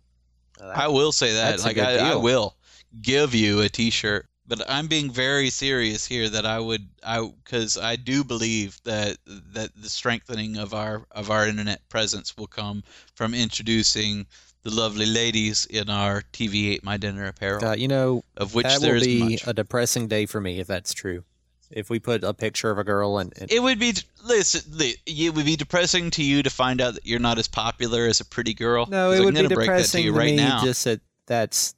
I 0.61 0.87
will 0.87 1.11
say 1.11 1.33
that. 1.33 1.59
a 1.59 1.63
Like 1.63 1.77
I, 1.77 2.11
I 2.11 2.15
will 2.15 2.55
give 3.01 3.33
you 3.35 3.61
a 3.61 3.69
T-shirt, 3.69 4.25
but 4.47 4.67
I'm 4.69 4.87
being 4.87 5.11
very 5.11 5.49
serious 5.49 6.05
here. 6.05 6.29
That 6.29 6.45
I 6.45 6.59
would 6.59 6.87
I 7.03 7.29
because 7.43 7.77
I 7.77 7.95
do 7.95 8.23
believe 8.23 8.79
that 8.83 9.17
that 9.25 9.69
the 9.75 9.89
strengthening 9.89 10.57
of 10.57 10.73
our 10.73 11.03
of 11.11 11.29
our 11.31 11.47
internet 11.47 11.87
presence 11.89 12.35
will 12.37 12.47
come 12.47 12.83
from 13.15 13.33
introducing 13.33 14.25
the 14.63 14.71
lovely 14.71 15.05
ladies 15.05 15.65
in 15.67 15.89
our 15.89 16.23
TV 16.33 16.71
Ate 16.71 16.83
My 16.83 16.97
Dinner 16.97 17.25
apparel. 17.27 17.63
Uh, 17.63 17.75
you 17.75 17.87
know, 17.87 18.23
of 18.35 18.55
which 18.55 18.65
that 18.65 18.81
there 18.81 18.93
will 18.93 19.01
is 19.01 19.07
be 19.07 19.19
much. 19.19 19.47
a 19.47 19.53
depressing 19.53 20.07
day 20.07 20.25
for 20.25 20.41
me 20.41 20.59
if 20.59 20.67
that's 20.67 20.93
true. 20.93 21.23
If 21.71 21.91
we 21.91 21.99
put 21.99 22.23
a 22.23 22.33
picture 22.33 22.71
of 22.71 22.79
a 22.79 22.83
girl 22.83 23.19
and, 23.19 23.31
and 23.39 23.51
It 23.51 23.61
would 23.61 23.77
be 23.79 23.93
listen. 24.25 24.61
It 25.05 25.35
would 25.35 25.45
be 25.45 25.55
depressing 25.55 26.09
to 26.11 26.23
you 26.23 26.41
to 26.41 26.49
find 26.49 26.81
out 26.81 26.95
that 26.95 27.05
you're 27.05 27.19
not 27.19 27.37
as 27.37 27.47
popular 27.47 28.07
as 28.07 28.19
a 28.19 28.25
pretty 28.25 28.55
girl. 28.55 28.87
No, 28.87 29.11
it 29.11 29.23
would 29.23 29.35
be 29.35 29.43
that 29.43 29.49
to 29.49 29.55
depressing 29.55 30.03
you 30.03 30.11
to 30.11 30.17
right 30.17 30.31
me 30.31 30.37
now. 30.37 30.63
just 30.63 30.83
that 30.85 30.99
that's 31.27 31.75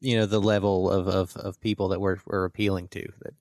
you 0.00 0.16
know 0.16 0.26
the 0.26 0.40
level 0.40 0.90
of, 0.90 1.08
of, 1.08 1.36
of 1.36 1.60
people 1.60 1.88
that 1.88 2.00
we're 2.00 2.18
we're 2.26 2.44
appealing 2.44 2.88
to. 2.88 3.06
That 3.22 3.34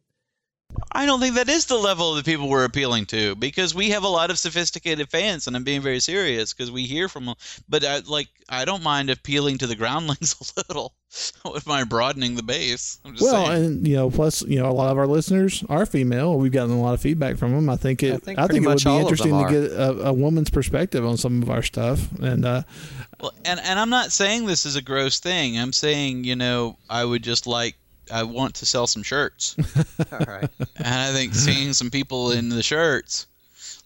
I 0.92 1.06
don't 1.06 1.20
think 1.20 1.36
that 1.36 1.50
is 1.50 1.66
the 1.66 1.78
level 1.78 2.12
of 2.12 2.18
the 2.24 2.30
people 2.32 2.48
we're 2.48 2.64
appealing 2.66 3.06
to 3.08 3.36
because 3.36 3.74
we 3.74 3.90
have 3.90 4.04
a 4.04 4.08
lot 4.08 4.30
of 4.30 4.38
sophisticated 4.38 5.10
fans, 5.10 5.48
and 5.48 5.56
I'm 5.56 5.64
being 5.64 5.82
very 5.82 6.00
serious 6.00 6.54
because 6.54 6.72
we 6.72 6.84
hear 6.84 7.08
from 7.08 7.26
them. 7.26 7.36
But 7.68 7.84
I, 7.84 8.00
like, 8.00 8.28
I 8.50 8.66
don't 8.66 8.84
mind 8.84 9.10
appealing 9.10 9.60
to 9.60 9.68
the 9.68 9.76
groundlings 9.76 10.36
a 10.58 10.62
little. 10.68 10.94
I 11.44 11.50
wouldn't 11.50 11.66
mind 11.68 11.90
broadening 11.90 12.36
the 12.36 12.44
base. 12.44 13.00
I'm 13.04 13.14
just 13.14 13.24
Well, 13.24 13.48
saying. 13.48 13.66
and 13.66 13.88
you 13.88 13.96
know, 13.96 14.12
plus 14.12 14.44
you 14.44 14.60
know, 14.60 14.70
a 14.70 14.74
lot 14.74 14.92
of 14.92 14.98
our 14.98 15.08
listeners 15.08 15.64
are 15.70 15.86
female. 15.88 16.38
We've 16.38 16.52
gotten 16.52 16.72
a 16.72 16.82
lot 16.82 16.94
of 16.94 17.02
feedback 17.02 17.38
from 17.38 17.52
them. 17.54 17.68
I 17.70 17.76
think 17.76 18.04
it. 18.04 18.12
I 18.12 18.16
I 18.16 18.18
think 18.20 18.40
think, 18.40 18.64
it 18.64 18.68
would 18.68 18.84
be 18.84 18.98
interesting 18.98 19.44
to 19.44 19.52
get 19.52 19.72
a, 19.72 20.08
a 20.10 20.14
woman's 20.14 20.52
perspective 20.52 21.04
on 21.06 21.18
some 21.18 21.42
of 21.42 21.50
our 21.50 21.64
stuff. 21.64 22.12
And 22.20 22.46
uh, 22.46 22.62
Well, 23.20 23.34
and 23.44 23.60
and 23.60 23.80
I'm 23.80 23.90
not 23.90 24.12
saying 24.12 24.46
this 24.46 24.66
is 24.68 24.76
a 24.76 24.82
gross 24.84 25.20
thing. 25.20 25.58
I'm 25.58 25.74
saying 25.74 26.26
you 26.26 26.36
know 26.36 26.78
I 26.90 27.04
would 27.06 27.24
just 27.24 27.48
like 27.48 27.76
I 28.12 28.24
want 28.24 28.56
to 28.56 28.66
sell 28.66 28.88
some 28.88 29.04
shirts, 29.04 29.56
all 30.12 30.20
right. 30.20 30.50
and 30.78 30.88
I 30.88 31.12
think 31.12 31.34
seeing 31.36 31.74
some 31.74 31.90
people 31.92 32.32
in 32.32 32.50
the 32.50 32.64
shirts, 32.64 33.28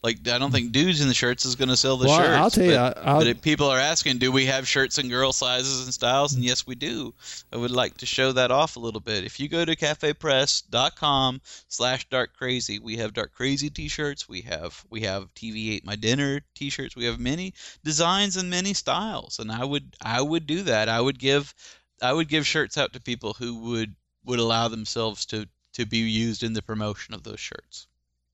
like 0.04 0.28
I 0.28 0.38
don't 0.38 0.52
think 0.52 0.72
dudes 0.72 1.02
in 1.02 1.08
the 1.08 1.14
shirts 1.14 1.46
is 1.46 1.56
going 1.56 1.70
to 1.70 1.78
sell 1.78 1.96
the 1.98 2.08
Well, 2.08 2.18
shirts. 2.18 2.30
I'll 2.30 2.50
tell 2.52 2.64
you, 2.66 2.72
but, 2.72 2.98
I- 2.98 3.02
I'll- 3.02 3.18
but 3.20 3.28
if 3.28 3.42
people 3.42 3.68
are 3.68 3.80
asking, 3.80 4.18
do 4.18 4.32
we 4.32 4.46
have 4.48 4.68
shirts 4.68 4.98
in 4.98 5.08
girl 5.10 5.32
sizes 5.32 5.86
and 5.86 5.94
styles? 5.94 6.34
And 6.34 6.44
yes, 6.44 6.68
we 6.68 6.76
do. 6.76 7.14
I 7.54 7.58
would 7.58 7.72
like 7.72 7.98
to 7.98 8.06
show 8.06 8.32
that 8.34 8.52
off 8.52 8.76
a 8.76 8.80
little 8.80 9.00
bit. 9.00 9.24
If 9.24 9.40
you 9.40 9.48
go 9.48 9.64
to 9.64 9.76
cafepress.com 9.76 11.42
slash 11.68 12.08
dark 12.10 12.34
crazy, 12.36 12.80
we 12.80 12.98
have 12.98 13.14
dark 13.14 13.34
crazy 13.34 13.70
t-shirts. 13.70 14.28
We 14.28 14.42
have 14.42 14.84
we 14.90 15.02
have 15.02 15.34
TV 15.36 15.74
ate 15.76 15.86
my 15.86 15.96
dinner 15.96 16.42
t-shirts. 16.56 16.96
We 16.96 17.06
have 17.06 17.20
many 17.20 17.54
designs 17.84 18.38
and 18.38 18.50
many 18.50 18.74
styles. 18.74 19.40
And 19.40 19.52
I 19.52 19.64
would 19.66 19.96
I 20.02 20.22
would 20.22 20.46
do 20.48 20.64
that. 20.64 20.90
I 20.90 21.00
would 21.02 21.20
give 21.20 21.54
I 22.02 22.12
would 22.14 22.28
give 22.28 22.46
shirts 22.46 22.78
out 22.78 22.94
to 22.94 23.02
people 23.02 23.34
who 23.34 23.56
would 23.72 23.96
would 24.26 24.40
allow 24.40 24.68
themselves 24.68 25.26
to 25.28 25.48
to 25.74 25.86
be 25.86 25.98
used 25.98 26.44
in 26.44 26.54
the 26.54 26.62
promotion 26.62 27.14
of 27.14 27.24
those 27.24 27.40
shirts. 27.40 27.88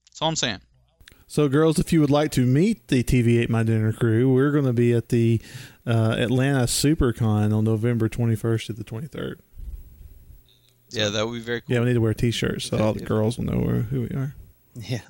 That's 0.08 0.22
all 0.22 0.28
I'm 0.28 0.36
saying. 0.36 0.60
So, 1.28 1.48
girls, 1.48 1.78
if 1.78 1.94
you 1.94 2.02
would 2.02 2.10
like 2.10 2.32
to 2.32 2.46
meet 2.46 2.88
the 2.88 3.04
TV 3.04 3.40
Ate 3.40 3.50
My 3.50 3.64
Dinner 3.64 3.94
crew, 3.94 4.34
we're 4.34 4.52
going 4.52 4.66
to 4.66 4.74
be 4.74 4.94
at 4.94 5.10
the 5.10 5.40
uh, 5.86 6.16
Atlanta 6.18 6.64
SuperCon 6.64 7.56
on 7.56 7.64
November 7.64 8.10
21st 8.10 8.66
to 8.66 8.74
the 8.74 8.84
23rd. 8.84 9.36
Yeah, 10.90 11.10
that 11.10 11.28
would 11.28 11.36
be 11.36 11.40
very 11.40 11.62
cool. 11.62 11.76
Yeah, 11.76 11.82
we 11.82 11.86
need 11.86 11.94
to 11.94 12.02
wear 12.02 12.16
T-shirts 12.16 12.66
so 12.66 12.80
all 12.80 12.94
the 12.94 13.06
girls 13.06 13.38
will 13.38 13.46
know 13.46 13.60
where, 13.60 13.82
who 13.84 14.02
we 14.02 14.10
are. 14.10 14.36
Yeah. 14.76 15.02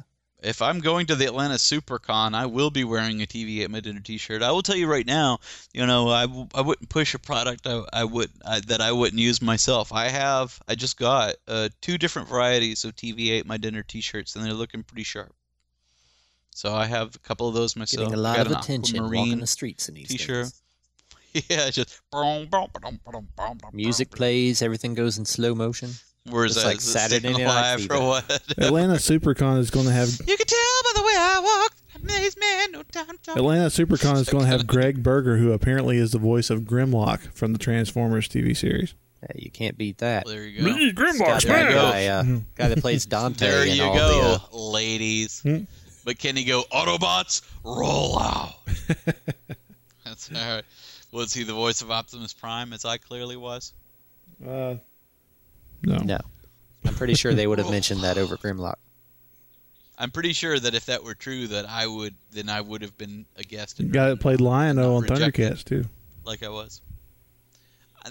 If 0.41 0.61
I'm 0.61 0.79
going 0.79 1.07
to 1.07 1.15
the 1.15 1.25
Atlanta 1.25 1.55
SuperCon, 1.55 2.33
I 2.33 2.45
will 2.45 2.69
be 2.69 2.85
wearing 2.85 3.21
a 3.21 3.25
TV 3.25 3.61
Ate 3.61 3.69
My 3.69 3.81
Dinner 3.81 3.99
T-shirt. 3.99 4.41
I 4.41 4.51
will 4.51 4.61
tell 4.61 4.75
you 4.75 4.87
right 4.87 5.05
now, 5.05 5.39
you 5.73 5.85
know, 5.85 6.07
I, 6.09 6.27
w- 6.27 6.47
I 6.53 6.61
wouldn't 6.61 6.89
push 6.89 7.13
a 7.13 7.19
product 7.19 7.67
I, 7.67 7.83
I 7.91 8.03
would 8.05 8.29
I, 8.45 8.61
that 8.61 8.79
I 8.79 8.93
wouldn't 8.93 9.19
use 9.19 9.41
myself. 9.41 9.91
I 9.91 10.07
have 10.07 10.57
I 10.67 10.75
just 10.75 10.97
got 10.97 11.35
uh, 11.47 11.69
two 11.81 11.97
different 11.97 12.29
varieties 12.29 12.85
of 12.85 12.95
TV 12.95 13.31
Ate 13.31 13.45
My 13.45 13.57
Dinner 13.57 13.83
T-shirts, 13.83 14.35
and 14.35 14.45
they're 14.45 14.53
looking 14.53 14.83
pretty 14.83 15.03
sharp. 15.03 15.33
So 16.51 16.73
I 16.73 16.85
have 16.85 17.15
a 17.15 17.19
couple 17.19 17.47
of 17.47 17.53
those 17.53 17.75
myself. 17.75 18.07
Getting 18.07 18.19
a 18.19 18.21
lot 18.21 18.39
of 18.39 18.51
attention 18.51 19.11
walking 19.11 19.39
the 19.39 19.47
streets 19.47 19.89
in 19.89 19.95
these 19.95 20.07
T-shirt. 20.07 20.45
days. 20.45 20.61
Yeah, 21.47 21.69
just 21.69 22.01
Music 23.73 24.09
plays, 24.09 24.63
everything 24.63 24.95
goes 24.95 25.19
in 25.19 25.25
slow 25.25 25.53
motion. 25.53 25.91
Where's 26.29 26.51
it's 26.55 26.63
that? 26.63 26.67
like 26.69 26.77
Is 26.77 26.91
Saturday 26.91 27.31
Night 27.33 27.45
Live 27.45 27.81
Fever. 27.81 27.95
or 27.95 28.07
what? 28.07 28.43
Atlanta 28.57 28.93
SuperCon 28.95 29.59
is 29.59 29.69
going 29.71 29.85
to 29.85 29.91
have 29.91 30.09
You 30.27 30.37
can 30.37 30.45
tell 30.45 30.83
by 30.83 30.91
the 30.95 31.01
way 31.03 31.13
I 31.15 31.39
walk. 31.43 31.75
Amaze 32.01 32.37
man, 32.39 32.71
no 32.71 32.83
time 32.83 33.17
to 33.23 33.33
Atlanta 33.33 33.65
SuperCon 33.67 34.15
is 34.17 34.29
going 34.29 34.45
to 34.45 34.49
have 34.49 34.65
Gregg 34.67 35.03
Berger, 35.03 35.37
who 35.37 35.51
apparently 35.51 35.97
is 35.97 36.11
the 36.11 36.19
voice 36.19 36.49
of 36.49 36.61
Grimlock 36.61 37.33
from 37.33 37.51
the 37.53 37.59
Transformers 37.59 38.27
TV 38.29 38.55
series. 38.55 38.93
Yeah, 39.21 39.27
you 39.35 39.51
can't 39.51 39.77
beat 39.77 39.97
that. 39.97 40.25
There 40.25 40.45
you 40.45 40.61
go. 40.63 40.73
It's 40.77 41.19
got 41.19 41.41
that 41.43 41.71
guy, 41.73 42.05
uh, 42.07 42.23
guy 42.55 42.69
that 42.69 42.79
plays 42.79 43.05
Dante. 43.05 43.45
There 43.45 43.63
and 43.63 43.71
you 43.71 43.83
all 43.83 43.93
go, 43.95 44.21
The, 44.21 44.55
uh, 44.55 44.57
ladies. 44.57 45.41
Hmm. 45.41 45.63
But 46.05 46.19
can 46.19 46.37
he 46.37 46.45
go 46.45 46.63
Autobots 46.71 47.41
roll 47.65 48.17
out? 48.17 48.53
That's 50.05 50.29
all 50.33 50.55
right. 50.55 50.63
Was 51.11 51.33
he 51.33 51.43
the 51.43 51.53
voice 51.53 51.81
of 51.81 51.91
Optimus 51.91 52.33
Prime, 52.33 52.71
as 52.71 52.85
I 52.85 52.97
clearly 52.97 53.35
was? 53.35 53.73
Uh, 54.47 54.75
no. 55.83 55.97
no, 55.97 56.19
I'm 56.85 56.93
pretty 56.95 57.15
sure 57.15 57.33
they 57.33 57.47
would 57.47 57.59
have 57.59 57.69
mentioned 57.69 58.01
that 58.01 58.17
over 58.17 58.37
Grimlock. 58.37 58.75
I'm 59.97 60.11
pretty 60.11 60.31
sure 60.31 60.57
that 60.57 60.73
if 60.73 60.85
that 60.85 61.03
were 61.03 61.13
true, 61.13 61.47
that 61.47 61.67
I 61.69 61.85
would 61.85 62.15
then 62.31 62.49
I 62.49 62.61
would 62.61 62.81
have 62.81 62.97
been 62.97 63.25
a 63.35 63.43
guest. 63.43 63.77
The 63.77 63.83
guy 63.83 64.09
that 64.09 64.21
played 64.21 64.39
Lion-O 64.39 64.95
on 64.95 65.03
rejected. 65.03 65.53
Thundercats 65.53 65.63
too. 65.63 65.85
like 66.23 66.41
I 66.41 66.49
was. 66.49 66.81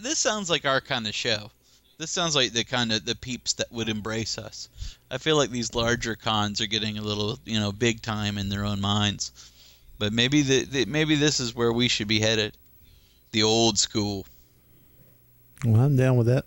This 0.00 0.18
sounds 0.18 0.50
like 0.50 0.66
our 0.66 0.82
kind 0.82 1.06
of 1.06 1.14
show. 1.14 1.50
This 1.96 2.10
sounds 2.10 2.36
like 2.36 2.52
the 2.52 2.62
kind 2.62 2.92
of 2.92 3.04
the 3.04 3.16
peeps 3.16 3.54
that 3.54 3.72
would 3.72 3.88
embrace 3.88 4.38
us. 4.38 4.68
I 5.10 5.18
feel 5.18 5.36
like 5.36 5.50
these 5.50 5.74
larger 5.74 6.14
cons 6.14 6.60
are 6.60 6.66
getting 6.66 6.98
a 6.98 7.02
little, 7.02 7.38
you 7.44 7.58
know, 7.58 7.72
big 7.72 8.02
time 8.02 8.38
in 8.38 8.50
their 8.50 8.64
own 8.64 8.80
minds. 8.80 9.32
But 9.98 10.12
maybe 10.12 10.42
the, 10.42 10.64
the 10.64 10.84
maybe 10.84 11.16
this 11.16 11.40
is 11.40 11.54
where 11.54 11.72
we 11.72 11.88
should 11.88 12.06
be 12.06 12.20
headed. 12.20 12.56
The 13.32 13.42
old 13.42 13.78
school. 13.78 14.26
Well, 15.64 15.80
I'm 15.80 15.96
down 15.96 16.16
with 16.16 16.28
that. 16.28 16.44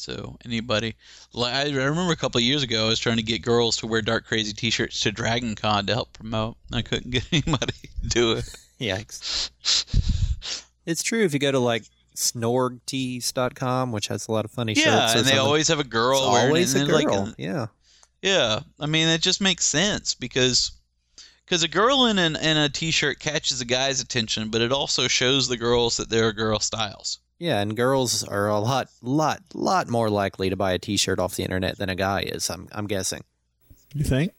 So 0.00 0.36
anybody, 0.46 0.96
like 1.34 1.52
I 1.54 1.64
remember 1.70 2.10
a 2.12 2.16
couple 2.16 2.38
of 2.38 2.42
years 2.44 2.62
ago, 2.62 2.86
I 2.86 2.88
was 2.88 2.98
trying 2.98 3.18
to 3.18 3.22
get 3.22 3.42
girls 3.42 3.76
to 3.78 3.86
wear 3.86 4.00
dark 4.00 4.24
crazy 4.26 4.52
T-shirts 4.54 4.98
to 5.00 5.12
Dragon 5.12 5.54
Con 5.54 5.84
to 5.86 5.92
help 5.94 6.12
promote. 6.14 6.56
I 6.72 6.80
couldn't 6.82 7.10
get 7.12 7.26
anybody 7.30 7.74
to 8.02 8.08
do 8.08 8.32
it. 8.32 8.44
Yikes. 8.80 9.50
It's 10.86 11.02
true 11.02 11.22
if 11.24 11.34
you 11.34 11.38
go 11.38 11.52
to 11.52 11.58
like 11.58 11.84
snorgtees.com, 12.16 13.92
which 13.92 14.08
has 14.08 14.26
a 14.28 14.32
lot 14.32 14.44
of 14.44 14.50
funny 14.50 14.74
shirts. 14.74 14.86
Yeah, 14.86 14.96
or 14.96 15.18
and 15.18 15.26
they 15.26 15.30
something. 15.30 15.38
always 15.38 15.68
have 15.68 15.80
a 15.80 15.84
girl 15.84 16.18
It's 16.24 16.32
wearing 16.32 16.46
always 16.48 16.74
it. 16.74 16.82
a 16.82 16.86
girl. 16.86 17.24
Like, 17.26 17.34
yeah. 17.38 17.66
Yeah, 18.22 18.60
I 18.78 18.86
mean 18.86 19.08
it 19.08 19.20
just 19.22 19.40
makes 19.40 19.64
sense 19.64 20.14
because 20.14 20.72
because 21.44 21.62
a 21.62 21.68
girl 21.68 22.06
in 22.06 22.18
an, 22.18 22.36
in 22.36 22.56
a 22.56 22.68
t-shirt 22.68 23.18
catches 23.18 23.60
a 23.60 23.64
guy's 23.64 24.00
attention, 24.00 24.50
but 24.50 24.60
it 24.60 24.72
also 24.72 25.08
shows 25.08 25.48
the 25.48 25.56
girls 25.56 25.96
that 25.96 26.08
there 26.10 26.28
are 26.28 26.32
girl 26.32 26.60
styles. 26.60 27.18
Yeah, 27.40 27.60
and 27.60 27.74
girls 27.74 28.22
are 28.22 28.48
a 28.48 28.58
lot, 28.58 28.90
lot, 29.00 29.40
lot 29.54 29.88
more 29.88 30.10
likely 30.10 30.50
to 30.50 30.56
buy 30.56 30.72
a 30.72 30.78
T-shirt 30.78 31.18
off 31.18 31.36
the 31.36 31.42
internet 31.42 31.78
than 31.78 31.88
a 31.88 31.94
guy 31.94 32.20
is. 32.20 32.50
I'm, 32.50 32.68
I'm 32.70 32.86
guessing. 32.86 33.24
You 33.94 34.04
think? 34.04 34.34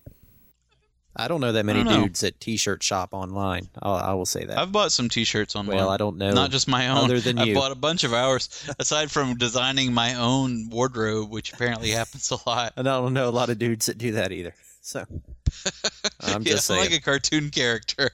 I 1.15 1.27
don't 1.27 1.41
know 1.41 1.51
that 1.51 1.65
many 1.65 1.83
know. 1.83 2.03
dudes 2.03 2.19
that 2.19 2.39
T-shirt 2.39 2.83
shop 2.83 3.09
online. 3.11 3.69
I'll, 3.81 3.95
I 3.95 4.13
will 4.13 4.27
say 4.27 4.45
that. 4.45 4.55
I've 4.55 4.71
bought 4.71 4.91
some 4.91 5.09
t-shirts 5.09 5.55
online. 5.55 5.77
Well, 5.77 5.89
I 5.89 5.97
don't 5.97 6.17
know. 6.17 6.31
Not 6.31 6.51
just 6.51 6.67
my 6.67 6.89
own. 6.89 7.05
Other 7.05 7.19
than 7.19 7.39
I've 7.39 7.47
you. 7.47 7.55
bought 7.55 7.71
a 7.71 7.75
bunch 7.75 8.03
of 8.03 8.13
ours. 8.13 8.69
Aside 8.79 9.09
from 9.09 9.35
designing 9.35 9.93
my 9.93 10.13
own 10.13 10.69
wardrobe, 10.69 11.31
which 11.31 11.53
apparently 11.53 11.89
happens 11.91 12.29
a 12.29 12.37
lot. 12.47 12.73
And 12.77 12.87
I 12.87 13.01
don't 13.01 13.13
know 13.13 13.27
a 13.27 13.31
lot 13.31 13.49
of 13.49 13.57
dudes 13.57 13.87
that 13.87 13.97
do 13.97 14.11
that 14.11 14.31
either. 14.31 14.53
So 14.81 15.05
I'm 16.21 16.43
yeah, 16.43 16.53
just 16.53 16.69
I'm 16.69 16.77
saying. 16.77 16.81
like 16.81 16.91
a 16.91 17.01
cartoon 17.01 17.49
character. 17.49 18.11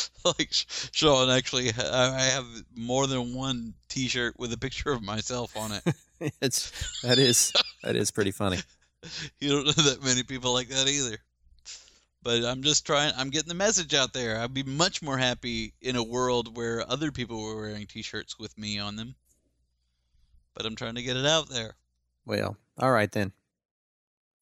like 0.24 0.48
Sean, 0.50 1.30
actually, 1.30 1.70
I 1.70 2.14
I 2.14 2.22
have 2.22 2.46
more 2.74 3.06
than 3.06 3.34
one 3.34 3.74
T-shirt 3.88 4.38
with 4.38 4.52
a 4.52 4.58
picture 4.58 4.92
of 4.92 5.02
myself 5.02 5.56
on 5.56 5.72
it. 5.72 5.82
it's 6.40 7.00
that 7.02 7.18
is 7.18 7.52
that 7.82 7.96
is 7.96 8.10
pretty 8.10 8.30
funny. 8.30 8.58
you 9.40 9.50
don't 9.50 9.66
know 9.66 9.82
that 9.84 10.02
many 10.02 10.22
people 10.22 10.52
like 10.52 10.68
that 10.68 10.88
either. 10.88 11.18
But 12.22 12.44
I'm 12.44 12.62
just 12.62 12.86
trying. 12.86 13.12
I'm 13.16 13.30
getting 13.30 13.48
the 13.48 13.54
message 13.54 13.94
out 13.94 14.12
there. 14.12 14.38
I'd 14.38 14.54
be 14.54 14.62
much 14.62 15.02
more 15.02 15.18
happy 15.18 15.74
in 15.82 15.96
a 15.96 16.04
world 16.04 16.56
where 16.56 16.88
other 16.88 17.10
people 17.10 17.42
were 17.42 17.56
wearing 17.56 17.86
T-shirts 17.86 18.38
with 18.38 18.56
me 18.56 18.78
on 18.78 18.94
them. 18.94 19.16
But 20.54 20.64
I'm 20.64 20.76
trying 20.76 20.94
to 20.94 21.02
get 21.02 21.16
it 21.16 21.26
out 21.26 21.48
there. 21.48 21.74
Well, 22.24 22.56
all 22.78 22.92
right 22.92 23.10
then. 23.10 23.32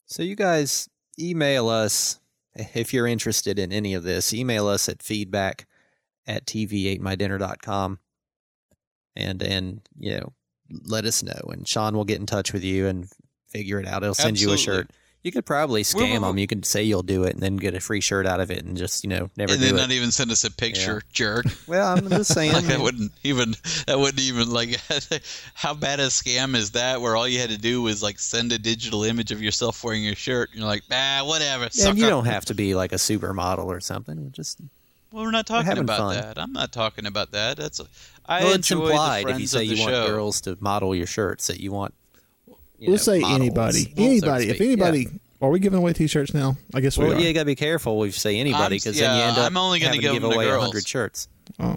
So 0.05 0.23
you 0.23 0.37
guys 0.37 0.91
email 1.19 1.69
us 1.69 2.19
if 2.55 2.93
you're 2.93 3.07
interested 3.07 3.59
in 3.59 3.73
any 3.73 3.95
of 3.95 4.03
this. 4.03 4.33
Email 4.33 4.67
us 4.67 4.89
at 4.89 5.03
feedback 5.03 5.67
at 6.27 6.47
TVAteMyDinner.com 6.47 7.99
and 9.17 9.43
and 9.43 9.81
you 9.99 10.17
know 10.17 10.33
let 10.85 11.05
us 11.05 11.23
know 11.23 11.41
and 11.49 11.67
Sean 11.67 11.97
will 11.97 12.05
get 12.05 12.21
in 12.21 12.27
touch 12.27 12.53
with 12.53 12.63
you 12.63 12.87
and 12.87 13.09
figure 13.49 13.81
it 13.81 13.87
out. 13.87 14.03
He'll 14.03 14.15
send 14.15 14.41
you 14.41 14.53
a 14.53 14.57
shirt. 14.57 14.91
You 15.23 15.31
could 15.33 15.45
probably 15.45 15.81
We're- 15.95 16.07
scam 16.07 16.11
we're- 16.13 16.19
them. 16.21 16.39
You 16.39 16.47
could 16.47 16.65
say 16.65 16.83
you'll 16.83 17.03
do 17.03 17.25
it 17.25 17.35
and 17.35 17.43
then 17.43 17.57
get 17.57 17.75
a 17.75 17.81
free 17.81 18.01
shirt 18.01 18.27
out 18.27 18.41
of 18.41 18.51
it 18.51 18.65
and 18.65 18.75
just 18.77 19.05
you 19.05 19.11
know 19.11 19.29
never 19.37 19.53
and 19.53 19.61
then 19.63 19.75
it. 19.75 19.77
not 19.77 19.91
even 19.91 20.11
send 20.13 20.31
us 20.31 20.45
a 20.45 20.51
picture, 20.51 21.03
jerk. 21.13 21.45
Well, 21.67 21.87
I'm 21.95 22.09
just 22.09 22.33
saying. 22.33 22.53
like 22.55 22.65
that 22.67 22.81
wouldn't 22.81 23.13
even 23.23 23.55
that 23.87 23.99
wouldn't 23.99 24.21
even 24.23 24.51
like 24.51 24.81
how 25.55 25.75
bad 25.75 26.01
a 26.01 26.07
scam 26.07 26.55
is 26.57 26.71
that? 26.71 27.01
Where 27.03 27.17
all 27.17 27.29
you 27.29 27.39
had 27.39 27.51
to 27.51 27.59
do 27.59 27.83
was 27.83 28.03
like 28.03 28.19
send 28.19 28.53
a 28.53 28.59
digital 28.59 29.05
image 29.05 29.31
of 29.31 29.43
yourself 29.43 29.85
wearing 29.85 30.05
your 30.05 30.15
shirt, 30.15 30.51
and 30.53 30.61
you're 30.61 30.69
like, 30.69 30.85
ah, 30.91 31.23
whatever. 31.25 31.69
Yeah, 31.75 31.89
and 31.91 31.99
you 31.99 32.07
don't 32.09 32.25
have 32.27 32.47
to 32.47 32.55
be 32.55 32.75
like 32.75 32.93
a 32.93 32.97
supermodel 32.97 33.67
or 33.67 33.81
something. 33.81 34.33
Just 34.33 34.59
Well, 35.13 35.25
we're 35.25 35.31
not 35.33 35.51
We're 35.51 35.63
talking 35.63 35.79
about 35.79 35.99
fun. 35.99 36.15
that. 36.15 36.39
I'm 36.39 36.53
not 36.55 36.73
talking 36.73 37.05
about 37.05 37.33
that. 37.33 37.59
That's 37.59 37.79
a, 37.81 37.85
I 38.25 38.45
well, 38.45 38.55
it's 38.55 38.71
implied 38.71 39.29
if 39.29 39.39
you 39.41 39.47
say 39.47 39.65
you 39.65 39.83
want 39.83 39.93
girls 40.07 40.41
to 40.43 40.57
model 40.61 40.95
your 40.95 41.07
shirts 41.07 41.49
that 41.49 41.61
you 41.61 41.73
want 41.73 41.93
you 42.81 42.91
let's 42.91 43.07
know, 43.07 43.13
say 43.15 43.21
models, 43.21 43.41
anybody, 43.41 43.79
so 43.85 43.91
to 43.95 44.03
anybody. 44.03 44.49
if 44.51 44.61
anybody, 44.61 45.01
Yeah. 45.03 45.09
are 45.47 45.51
we 45.51 45.61
giving 45.61 45.79
away 45.79 45.93
T-shirts 45.93 46.35
now? 46.35 46.57
I 46.75 46.81
guess 46.81 46.99
we 46.99 47.05
are. 47.07 47.13
yeah, 47.15 47.29
you 47.29 47.33
gotta 47.35 47.45
be 47.47 47.55
careful 47.55 47.99
We 47.99 48.11
say 48.11 48.39
anybody 48.39 48.63
I'm- 48.63 48.71
because 48.73 48.99
then 48.99 49.17
you 49.17 49.23
end 49.23 49.39
up 49.39 49.47
I'm 49.47 49.57
only 49.57 49.79
gonna 49.81 49.93
give 49.99 50.03
to 50.11 50.13
give 50.15 50.23
them 50.23 50.33
away 50.33 50.49
hundred 50.49 50.87
shirts. 50.87 51.29
Oh. 51.59 51.77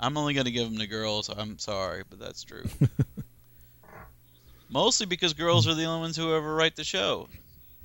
I'm 0.00 0.16
only 0.16 0.32
going 0.32 0.44
to 0.46 0.52
give 0.52 0.70
them 0.70 0.78
to 0.78 0.86
girls. 0.86 1.28
I'm 1.28 1.58
sorry, 1.58 2.04
but 2.08 2.20
that's 2.20 2.44
true. 2.44 2.62
Mostly 4.70 5.06
because 5.06 5.32
girls 5.34 5.66
are 5.66 5.74
the 5.74 5.84
only 5.86 6.00
ones 6.02 6.16
who 6.16 6.34
ever 6.34 6.54
write 6.54 6.76
the 6.76 6.84
show. 6.84 7.28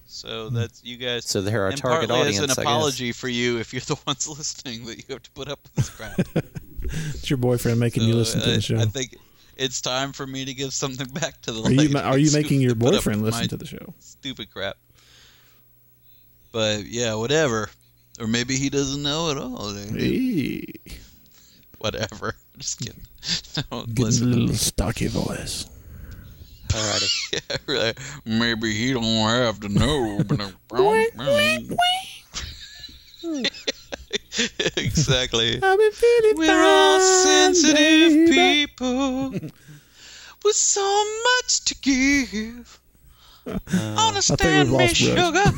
So 0.05 0.49
that's 0.49 0.83
you 0.83 0.97
guys. 0.97 1.25
So 1.25 1.41
they're 1.41 1.61
our 1.63 1.69
and 1.69 1.77
target 1.77 2.09
partly 2.09 2.27
audience, 2.35 2.51
as 2.51 2.57
an 2.57 2.63
apology 2.63 3.13
for 3.13 3.29
you 3.29 3.57
if 3.59 3.73
you're 3.73 3.79
the 3.81 3.97
ones 4.05 4.27
listening 4.27 4.85
that 4.85 4.97
you 4.97 5.03
have 5.09 5.23
to 5.23 5.31
put 5.31 5.47
up 5.47 5.59
with 5.63 5.73
this 5.75 5.89
crap. 5.89 6.19
It's 6.85 7.29
your 7.29 7.37
boyfriend 7.37 7.79
making 7.79 8.03
you 8.03 8.13
listen 8.13 8.41
to 8.41 8.51
I- 8.51 8.55
the 8.55 8.61
show. 8.61 8.77
I 8.77 8.85
think 8.85 9.15
it's 9.57 9.81
time 9.81 10.13
for 10.13 10.25
me 10.27 10.45
to 10.45 10.53
give 10.53 10.73
something 10.73 11.07
back 11.13 11.41
to 11.43 11.51
the. 11.51 11.61
Are 11.63 11.71
you 11.71 11.97
are 11.97 12.17
you 12.17 12.31
making 12.31 12.61
your 12.61 12.75
boyfriend 12.75 13.21
listen 13.23 13.47
to 13.49 13.57
the 13.57 13.65
show? 13.65 13.93
Stupid 13.99 14.51
crap. 14.51 14.77
But 16.51 16.85
yeah, 16.85 17.15
whatever. 17.15 17.69
Or 18.19 18.27
maybe 18.27 18.55
he 18.55 18.69
doesn't 18.69 19.01
know 19.01 19.31
at 19.31 19.37
all. 19.37 19.73
Hey. 19.73 20.65
Whatever. 21.79 22.35
Just 22.57 22.79
kidding. 22.79 23.01
Don't 23.71 23.87
Getting 23.95 24.05
listen 24.05 24.27
a 24.27 24.31
to 24.31 24.37
little 24.37 24.47
me. 24.49 24.55
stocky 24.55 25.07
voice. 25.07 25.65
Alrighty. 26.67 27.33
yeah, 27.33 27.57
really. 27.67 27.93
Maybe 28.25 28.73
he 28.73 28.93
don't 28.93 29.03
have 29.03 29.59
to 29.59 29.69
know. 29.69 30.21
But 34.37 34.51
exactly. 34.77 35.55
I've 35.61 35.77
been 35.77 35.91
feeling 35.91 36.37
We're 36.37 36.63
all 36.63 36.99
sensitive 36.99 38.29
baby. 38.29 38.67
people 38.67 39.29
with 40.43 40.55
so 40.55 41.05
much 41.23 41.65
to 41.65 41.75
give. 41.81 42.79
Uh, 43.45 43.59
Understand 44.07 44.71
me, 44.71 44.87
sugar. 44.87 45.43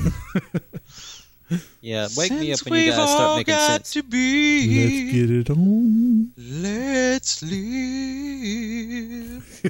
Yeah, 1.80 2.08
wake 2.18 2.32
me 2.32 2.52
up 2.52 2.60
when 2.62 2.80
you 2.80 2.86
we've 2.88 2.96
guys 2.96 3.10
start 3.12 3.22
all 3.22 3.38
making 3.38 3.54
got 3.54 3.68
sense. 3.86 3.94
to 3.94 4.02
be. 4.02 4.82
Let's 4.82 5.14
get 5.14 5.30
it 5.30 5.50
on. 5.52 6.32
Let's 6.36 7.44
live. 7.44 9.62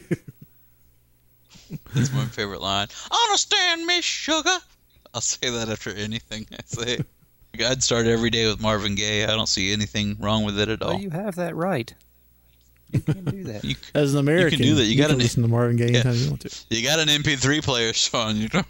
That's 1.94 2.14
my 2.14 2.24
favorite 2.26 2.62
line. 2.62 2.88
Understand 3.26 3.86
me, 3.86 4.00
sugar. 4.02 4.58
I'll 5.14 5.20
say 5.20 5.50
that 5.50 5.68
after 5.68 5.90
anything 5.94 6.48
I 6.54 6.60
say. 6.66 7.00
I'd 7.62 7.84
start 7.84 8.06
every 8.08 8.30
day 8.30 8.48
with 8.48 8.62
Marvin 8.62 8.96
Gaye. 8.96 9.24
I 9.24 9.28
don't 9.28 9.48
see 9.50 9.72
anything 9.74 10.18
wrong 10.20 10.44
with 10.44 10.60
it 10.60 10.70
at 10.70 10.82
all. 10.82 10.94
Well, 10.94 11.02
you 11.02 11.10
have 11.12 11.36
that 11.36 11.56
right. 11.56 11.94
You 12.92 13.00
can 13.02 13.26
do 13.26 13.44
that. 13.46 13.64
You, 13.64 13.76
As 13.94 14.14
an 14.14 14.20
American, 14.20 14.60
you 14.60 14.66
can 14.66 14.68
do 14.68 14.76
that. 14.76 14.86
You 14.86 14.96
gotta 14.98 15.10
can 15.10 15.18
na- 15.18 15.24
listen 15.24 15.42
to 15.44 15.50
Marvin 15.50 15.76
Gaye 15.76 15.86
anytime 15.88 16.14
you 16.16 16.30
want 16.30 16.42
to. 16.42 16.56
you 16.70 16.84
got 16.88 17.00
an 17.00 17.08
MP3 17.10 17.64
player, 17.64 17.92
Sean. 17.94 18.38
You 18.38 18.48
don't. 18.48 18.68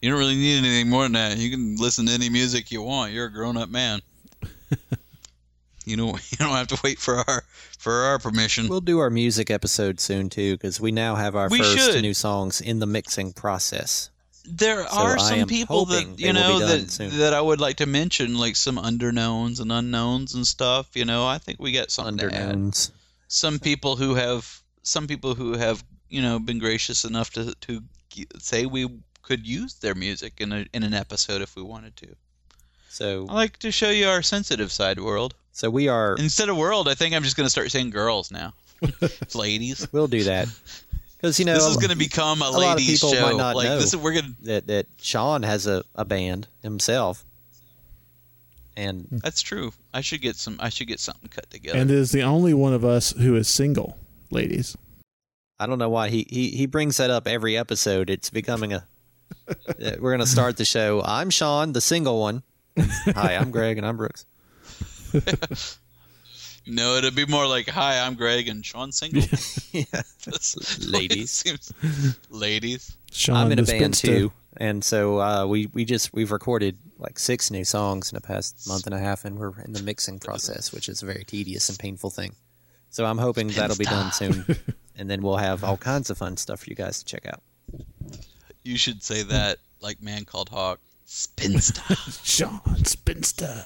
You 0.00 0.10
don't 0.10 0.18
really 0.18 0.34
need 0.36 0.58
anything 0.58 0.88
more 0.88 1.02
than 1.04 1.12
that. 1.12 1.36
You 1.36 1.50
can 1.50 1.76
listen 1.76 2.06
to 2.06 2.12
any 2.12 2.30
music 2.30 2.70
you 2.72 2.82
want. 2.82 3.12
You're 3.12 3.26
a 3.26 3.32
grown-up 3.32 3.68
man. 3.68 4.00
you 5.84 5.96
don't. 5.96 6.20
You 6.32 6.38
don't 6.38 6.50
have 6.50 6.68
to 6.68 6.80
wait 6.82 6.98
for 6.98 7.16
our 7.28 7.42
for 7.78 7.92
our 7.92 8.18
permission. 8.18 8.68
We'll 8.68 8.80
do 8.80 8.98
our 8.98 9.10
music 9.10 9.50
episode 9.50 10.00
soon 10.00 10.28
too, 10.30 10.54
because 10.54 10.80
we 10.80 10.90
now 10.92 11.14
have 11.16 11.36
our 11.36 11.48
We 11.48 11.58
first 11.58 11.78
should. 11.92 12.02
new 12.02 12.14
songs 12.14 12.60
in 12.60 12.78
the 12.78 12.86
mixing 12.86 13.32
process. 13.32 14.10
There 14.44 14.86
So 14.88 14.96
are 14.96 15.18
some 15.18 15.46
people 15.46 15.84
that 15.86 16.18
you 16.18 16.32
know 16.32 16.58
that 16.60 16.90
soon. 16.90 17.18
that 17.18 17.34
I 17.34 17.40
would 17.40 17.60
like 17.60 17.76
to 17.76 17.86
mention, 17.86 18.36
like 18.36 18.56
some 18.56 18.76
underknowns 18.78 19.60
and 19.60 19.70
unknowns 19.70 20.34
and 20.34 20.46
stuff. 20.46 20.88
You 20.94 21.04
know, 21.04 21.26
I 21.26 21.38
think 21.38 21.60
we 21.60 21.72
got 21.72 21.90
some. 21.90 22.06
Underknowns. 22.06 22.90
Some 23.28 23.58
people 23.58 23.96
who 23.96 24.14
have 24.14 24.62
some 24.82 25.06
people 25.06 25.34
who 25.34 25.52
have 25.54 25.84
you 26.08 26.22
know 26.22 26.38
been 26.38 26.58
gracious 26.58 27.04
enough 27.04 27.30
to 27.32 27.54
to 27.54 27.82
say 28.38 28.66
we 28.66 28.88
could 29.22 29.46
use 29.46 29.74
their 29.74 29.94
music 29.94 30.34
in 30.40 30.52
a 30.52 30.66
in 30.72 30.82
an 30.82 30.94
episode 30.94 31.42
if 31.42 31.54
we 31.54 31.62
wanted 31.62 31.96
to. 31.96 32.08
So 32.88 33.26
I 33.28 33.34
like 33.34 33.58
to 33.58 33.70
show 33.70 33.90
you 33.90 34.08
our 34.08 34.22
sensitive 34.22 34.72
side, 34.72 34.98
world. 34.98 35.34
So 35.52 35.70
we 35.70 35.88
are. 35.88 36.16
Instead 36.16 36.48
of 36.48 36.56
world, 36.56 36.88
I 36.88 36.94
think 36.94 37.14
I'm 37.14 37.22
just 37.22 37.36
going 37.36 37.46
to 37.46 37.50
start 37.50 37.70
saying 37.70 37.90
girls 37.90 38.30
now. 38.30 38.54
Ladies. 39.34 39.86
We'll 39.92 40.08
do 40.08 40.24
that. 40.24 40.48
Because 41.20 41.38
you 41.38 41.44
know, 41.44 41.54
This 41.54 41.66
is 41.66 41.76
gonna 41.76 41.96
become 41.96 42.40
a 42.40 42.48
lot 42.50 42.54
of 42.54 42.78
ladies' 42.78 43.00
people 43.00 43.12
show. 43.12 43.20
might 43.22 43.36
not 43.36 43.54
Like, 43.56 43.68
know 43.68 43.78
this 43.78 43.92
is- 43.92 43.96
we're 43.96 44.14
gonna- 44.14 44.34
that 44.42 44.66
that 44.68 44.86
Sean 45.02 45.42
has 45.42 45.66
a, 45.66 45.84
a 45.94 46.04
band 46.04 46.46
himself, 46.62 47.24
and 48.76 49.06
That's 49.22 49.42
true. 49.42 49.72
I 49.92 50.00
should 50.00 50.22
get 50.22 50.36
some. 50.36 50.56
I 50.60 50.70
should 50.70 50.86
get 50.88 50.98
something 51.00 51.28
cut 51.28 51.50
together. 51.50 51.78
And 51.78 51.90
is 51.90 52.12
the 52.12 52.22
only 52.22 52.54
one 52.54 52.72
of 52.72 52.84
us 52.84 53.12
who 53.12 53.36
is 53.36 53.48
single, 53.48 53.98
ladies. 54.30 54.76
I 55.58 55.66
don't 55.66 55.78
know 55.78 55.90
why 55.90 56.08
he, 56.08 56.26
he 56.30 56.50
he 56.50 56.64
brings 56.66 56.96
that 56.96 57.10
up 57.10 57.26
every 57.28 57.56
episode. 57.58 58.08
It's 58.08 58.30
becoming 58.30 58.72
a. 58.72 58.86
We're 60.00 60.12
gonna 60.12 60.26
start 60.26 60.56
the 60.56 60.64
show. 60.64 61.02
I'm 61.04 61.28
Sean, 61.28 61.72
the 61.74 61.80
single 61.82 62.18
one. 62.18 62.42
Hi, 62.78 63.36
I'm 63.36 63.50
Greg, 63.50 63.76
and 63.76 63.86
I'm 63.86 63.96
Brooks. 63.98 64.24
No, 66.66 66.96
it'd 66.96 67.14
be 67.16 67.26
more 67.26 67.46
like, 67.46 67.68
"Hi, 67.68 68.00
I'm 68.00 68.14
Greg 68.14 68.48
and 68.48 68.64
Sean 68.64 68.92
Single." 68.92 69.22
yeah, 69.72 69.84
That's 70.24 70.52
the 70.78 70.92
way 70.92 71.04
it 71.04 71.10
Ladies. 71.10 71.30
seems. 71.30 71.72
Ladies. 72.30 72.96
Sean 73.10 73.36
I'm 73.36 73.52
in 73.52 73.58
a 73.58 73.62
band 73.62 73.96
spinster. 73.96 74.06
too, 74.06 74.32
and 74.56 74.84
so 74.84 75.20
uh, 75.20 75.46
we 75.46 75.66
we 75.72 75.84
just 75.84 76.12
we've 76.12 76.30
recorded 76.30 76.76
like 76.98 77.18
six 77.18 77.50
new 77.50 77.64
songs 77.64 78.12
in 78.12 78.14
the 78.14 78.20
past 78.20 78.68
month 78.68 78.86
and 78.86 78.94
a 78.94 78.98
half, 78.98 79.24
and 79.24 79.38
we're 79.38 79.58
in 79.62 79.72
the 79.72 79.82
mixing 79.82 80.18
process, 80.18 80.72
which 80.72 80.88
is 80.88 81.02
a 81.02 81.06
very 81.06 81.24
tedious 81.24 81.68
and 81.68 81.78
painful 81.78 82.10
thing. 82.10 82.34
So 82.90 83.04
I'm 83.04 83.18
hoping 83.18 83.48
that'll 83.48 83.76
be 83.76 83.84
done 83.84 84.12
soon, 84.12 84.44
and 84.96 85.08
then 85.10 85.22
we'll 85.22 85.36
have 85.38 85.64
all 85.64 85.76
kinds 85.76 86.10
of 86.10 86.18
fun 86.18 86.36
stuff 86.36 86.60
for 86.60 86.70
you 86.70 86.76
guys 86.76 86.98
to 86.98 87.04
check 87.04 87.26
out. 87.26 87.40
You 88.64 88.76
should 88.76 89.02
say 89.02 89.22
that 89.22 89.58
like 89.80 90.02
man 90.02 90.24
called 90.24 90.50
Hawk. 90.50 90.78
Spinster. 91.12 91.96
Sean 92.22 92.60
Spinster. 92.84 93.64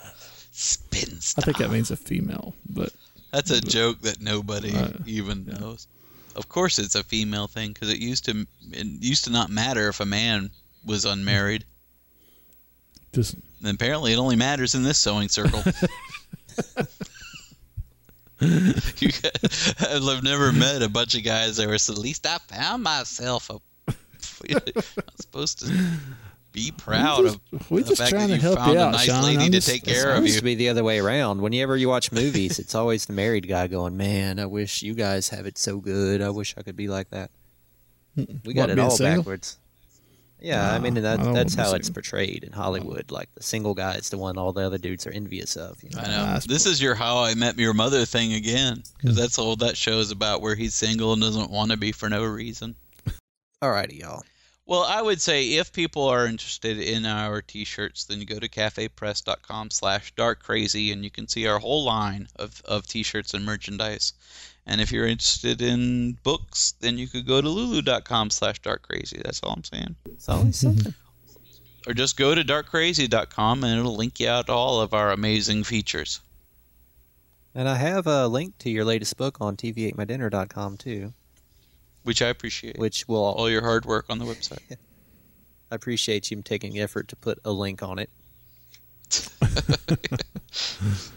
Spinster. 0.57 1.40
I 1.40 1.44
think 1.44 1.59
that 1.59 1.70
means 1.70 1.90
a 1.90 1.96
female, 1.96 2.55
but 2.68 2.92
That's 3.32 3.50
a 3.50 3.61
joke 3.61 4.00
that 4.02 4.20
nobody 4.20 4.72
Uh, 4.72 4.90
even 5.07 5.44
knows. 5.46 5.88
Of 6.36 6.48
course, 6.48 6.78
it's 6.78 6.94
a 6.94 7.02
female 7.02 7.48
thing 7.48 7.72
because 7.72 7.90
it 7.90 7.98
used 7.98 8.24
to 8.26 8.46
it 8.70 8.86
used 9.02 9.24
to 9.24 9.30
not 9.30 9.50
matter 9.50 9.88
if 9.88 9.98
a 9.98 10.07
man 10.07 10.50
was 10.84 11.05
unmarried. 11.05 11.64
just 13.12 13.34
And 13.34 13.74
apparently, 13.74 14.12
it 14.12 14.18
only 14.18 14.36
matters 14.36 14.74
in 14.76 14.84
this 14.84 14.98
sewing 14.98 15.28
circle. 15.28 15.62
you, 18.40 19.11
I've 19.80 20.22
never 20.22 20.52
met 20.52 20.82
a 20.82 20.88
bunch 20.88 21.14
of 21.16 21.24
guys 21.24 21.57
that 21.57 21.66
were 21.66 21.78
so, 21.78 21.94
at 21.94 21.98
least 21.98 22.26
I 22.26 22.38
found 22.38 22.82
myself 22.82 23.50
a. 23.50 23.59
I'm 24.50 25.16
supposed 25.20 25.61
to 25.61 25.66
be 26.55 26.70
proud 26.70 27.24
just- 27.24 27.38
of 27.52 27.70
we're 27.70 27.82
the 27.82 27.88
just 27.90 28.00
fact 28.00 28.11
trying 28.12 28.28
that 28.28 28.36
to 28.36 28.40
you 28.40 28.40
help 28.40 28.59
found 28.59 28.72
you 28.72 28.78
a 28.78 28.82
out, 28.84 28.92
nice 28.92 29.05
Sean. 29.05 29.24
lady 29.24 29.38
I'm 29.44 29.50
to 29.52 29.59
just- 29.59 29.68
take 29.68 29.84
care 29.84 30.11
of 30.12 30.16
supposed 30.16 30.32
you. 30.34 30.38
to 30.38 30.44
be 30.44 30.55
the 30.55 30.68
other 30.70 30.82
way 30.84 30.98
around. 31.00 31.42
Whenever 31.42 31.76
you 31.76 31.88
watch 31.90 32.11
movies, 32.12 32.59
it's 32.59 32.74
always 32.74 33.05
the 33.05 33.12
married 33.12 33.46
guy 33.46 33.66
going, 33.66 33.97
"Man, 33.98 34.39
I 34.39 34.47
wish 34.47 34.82
you 34.82 34.94
guys 34.94 35.28
have 35.28 35.44
it 35.44 35.59
so 35.59 35.76
good. 35.78 36.22
I 36.22 36.31
wish 36.31 36.55
I 36.56 36.62
could 36.62 36.76
be 36.76 36.89
like 36.89 37.10
that." 37.10 37.31
We 38.16 38.55
got 38.55 38.68
What, 38.68 38.70
it 38.70 38.78
all 38.78 38.90
single? 38.93 39.18
backwards. 39.22 39.59
Yeah, 40.40 40.72
I 40.74 40.78
mean 40.78 40.94
that, 40.94 41.20
I 41.20 41.32
that's 41.32 41.55
how 41.55 41.72
it's 41.74 41.89
portrayed 41.89 42.44
in 42.44 42.52
Hollywood. 42.52 43.10
Like 43.10 43.31
the 43.35 43.43
single 43.43 43.72
guy 43.72 43.94
is 43.94 44.10
the 44.10 44.18
one 44.18 44.36
all 44.36 44.52
the 44.52 44.60
other 44.62 44.76
dudes 44.76 45.06
are 45.06 45.10
envious 45.10 45.56
of. 45.56 45.82
You 45.82 45.89
know? 45.90 46.01
I 46.02 46.06
know. 46.35 46.39
This 46.47 46.66
is 46.66 46.82
your 46.82 46.94
How 46.94 47.18
I 47.24 47.35
Met 47.35 47.59
Your 47.59 47.72
Mother 47.72 48.05
thing 48.05 48.35
again, 48.35 48.82
because 48.98 49.16
that's 49.16 49.39
all 49.39 49.56
that 49.56 49.74
show 49.76 50.01
is 50.01 50.10
about, 50.10 50.43
where 50.43 50.55
he's 50.55 50.74
single 50.74 51.14
and 51.14 51.22
doesn't 51.22 51.51
want 51.51 51.70
to 51.70 51.78
be 51.78 51.93
for 51.93 52.10
no 52.10 52.22
reason. 52.24 52.74
Alrighty, 53.62 54.01
y'all. 54.01 54.22
Well, 54.66 54.82
I 54.82 55.03
would 55.03 55.20
say 55.20 55.55
if 55.55 55.73
people 55.73 56.05
are 56.09 56.27
interested 56.27 56.78
in 56.78 57.05
our 57.05 57.43
T-shirts, 57.43 58.05
then 58.05 58.19
you 58.19 58.24
go 58.24 58.39
to 58.39 58.49
cafepress.com 58.49 59.70
slash 59.70 60.15
darkcrazy, 60.15 60.91
and 60.91 61.05
you 61.05 61.11
can 61.11 61.28
see 61.28 61.47
our 61.47 61.59
whole 61.59 61.85
line 61.85 62.28
of, 62.36 62.62
of 62.65 62.86
T-shirts 62.86 63.35
and 63.35 63.45
merchandise. 63.45 64.15
And 64.66 64.81
if 64.81 64.91
you're 64.91 65.07
interested 65.07 65.61
in 65.61 66.12
books, 66.23 66.73
then 66.81 66.97
you 66.97 67.07
could 67.09 67.27
go 67.27 67.43
to 67.43 67.49
lulu.com 67.49 68.31
slash 68.31 68.62
darkcrazy. 68.62 69.23
That's 69.23 69.43
all 69.43 69.53
I'm 69.53 69.65
saying. 69.65 69.97
It's 70.07 70.31
always 70.31 70.57
something. 70.57 70.95
Or 71.86 71.93
just 71.93 72.16
go 72.16 72.35
to 72.35 72.43
darkcrazy.com, 72.43 73.65
and 73.65 73.78
it'll 73.78 73.97
link 73.97 74.19
you 74.19 74.28
out 74.31 74.47
to 74.47 74.53
all 74.53 74.81
of 74.81 74.95
our 74.95 75.11
amazing 75.11 75.65
features. 75.65 76.20
And 77.55 77.69
I 77.69 77.77
have 77.77 78.07
a 78.07 78.27
link 78.27 78.57
to 78.61 78.70
your 78.70 78.86
latest 78.86 79.19
book 79.19 79.36
on 79.43 79.57
TVAteMyDinner.com 79.57 80.78
too. 80.78 81.12
Which 82.05 82.22
I 82.22 82.28
appreciate. 82.28 82.78
Which 82.78 83.09
will 83.09 83.24
all 83.24 83.51
your 83.51 83.62
hard 83.62 83.85
work 83.85 84.06
on 84.09 84.18
the 84.18 84.24
website. 84.24 84.60
I 85.70 85.74
appreciate 85.74 86.31
you 86.31 86.40
taking 86.43 86.72
the 86.72 86.81
effort 86.81 87.09
to 87.09 87.16
put 87.16 87.39
a 87.44 87.51
link 87.51 87.82
on 87.82 87.98
it. 87.98 88.10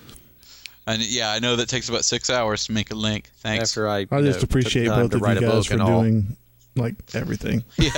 And 0.88 1.06
yeah, 1.06 1.32
I 1.32 1.40
know 1.40 1.58
that 1.58 1.68
takes 1.68 1.90
about 1.90 2.06
six 2.06 2.30
hours 2.30 2.66
to 2.68 2.72
make 2.72 2.92
a 2.92 2.96
link. 2.96 3.30
Thanks. 3.40 3.72
After 3.72 3.90
I, 3.90 4.08
I 4.10 4.22
just 4.22 4.42
appreciate 4.42 4.88
both 4.88 5.14
of 5.14 5.20
you 5.20 5.42
guys 5.42 5.68
for 5.68 5.76
doing 5.76 6.38
like 6.78 6.96
everything. 7.14 7.66
yeah, 7.78 7.92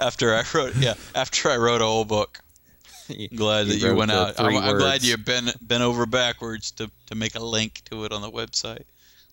after 0.00 0.34
I 0.34 0.42
wrote 0.52 0.74
yeah, 0.76 0.94
after 1.14 1.50
I 1.50 1.56
wrote 1.56 1.80
a 1.80 1.84
whole 1.84 2.04
book. 2.04 2.40
I'm 3.08 3.36
glad 3.36 3.66
You 3.66 3.74
that 3.74 3.86
you 3.86 3.94
went 3.94 4.10
out. 4.10 4.40
I'm, 4.40 4.56
I'm 4.56 4.78
glad 4.78 4.94
words. 4.94 5.08
you 5.08 5.16
bent 5.18 5.56
bent 5.66 5.82
over 5.82 6.04
backwards 6.04 6.72
to, 6.72 6.90
to 7.06 7.14
make 7.14 7.36
a 7.36 7.42
link 7.42 7.82
to 7.90 8.04
it 8.04 8.12
on 8.12 8.22
the 8.22 8.30
website. 8.30 8.84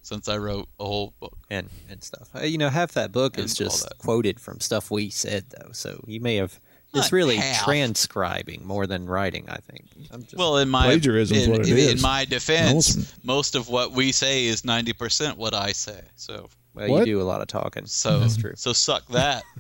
Since 0.02 0.28
I 0.28 0.38
wrote 0.38 0.68
a 0.80 0.86
whole 0.86 1.14
book. 1.20 1.38
and 1.50 1.70
and 1.90 2.04
stuff. 2.04 2.30
Uh, 2.36 2.42
You 2.42 2.58
know, 2.58 2.70
half 2.70 2.94
that 2.94 3.12
book 3.12 3.38
is 3.38 3.60
And 3.60 3.68
all 3.68 3.72
just 3.76 3.98
quoted 4.00 4.40
from 4.40 4.60
stuff 4.60 4.90
we 4.92 5.10
said, 5.10 5.46
though. 5.50 5.72
So 5.74 6.04
you 6.08 6.20
may 6.20 6.36
have. 6.38 6.60
It's 6.92 7.12
really 7.12 7.36
half. 7.36 7.64
transcribing 7.66 8.66
more 8.66 8.88
than 8.88 9.06
writing. 9.06 9.46
I 9.48 9.58
think. 9.58 9.86
I'm 10.12 10.24
just, 10.24 10.36
Well, 10.36 10.58
in 10.58 10.70
my 10.70 10.86
Plagiarism's 10.88 11.44
in, 11.46 11.52
what 11.52 11.60
it 11.62 11.70
in, 11.70 11.78
is. 11.78 11.92
in 11.94 12.02
my 12.02 12.26
defense, 12.26 12.90
Awesome. 12.98 13.06
most 13.24 13.54
of 13.56 13.70
what 13.70 13.92
we 13.92 14.12
say 14.12 14.46
is 14.46 14.66
ninety 14.66 14.94
percent 14.94 15.38
what 15.38 15.54
I 15.54 15.72
say. 15.72 16.02
So 16.16 16.50
well, 16.74 16.90
What? 16.90 17.00
you 17.08 17.14
do 17.18 17.22
a 17.22 17.24
lot 17.24 17.42
of 17.42 17.48
talking. 17.48 17.86
so 17.86 18.20
That's 18.20 18.38
true. 18.38 18.54
so 18.56 18.74
suck 18.74 19.08
that. 19.10 19.44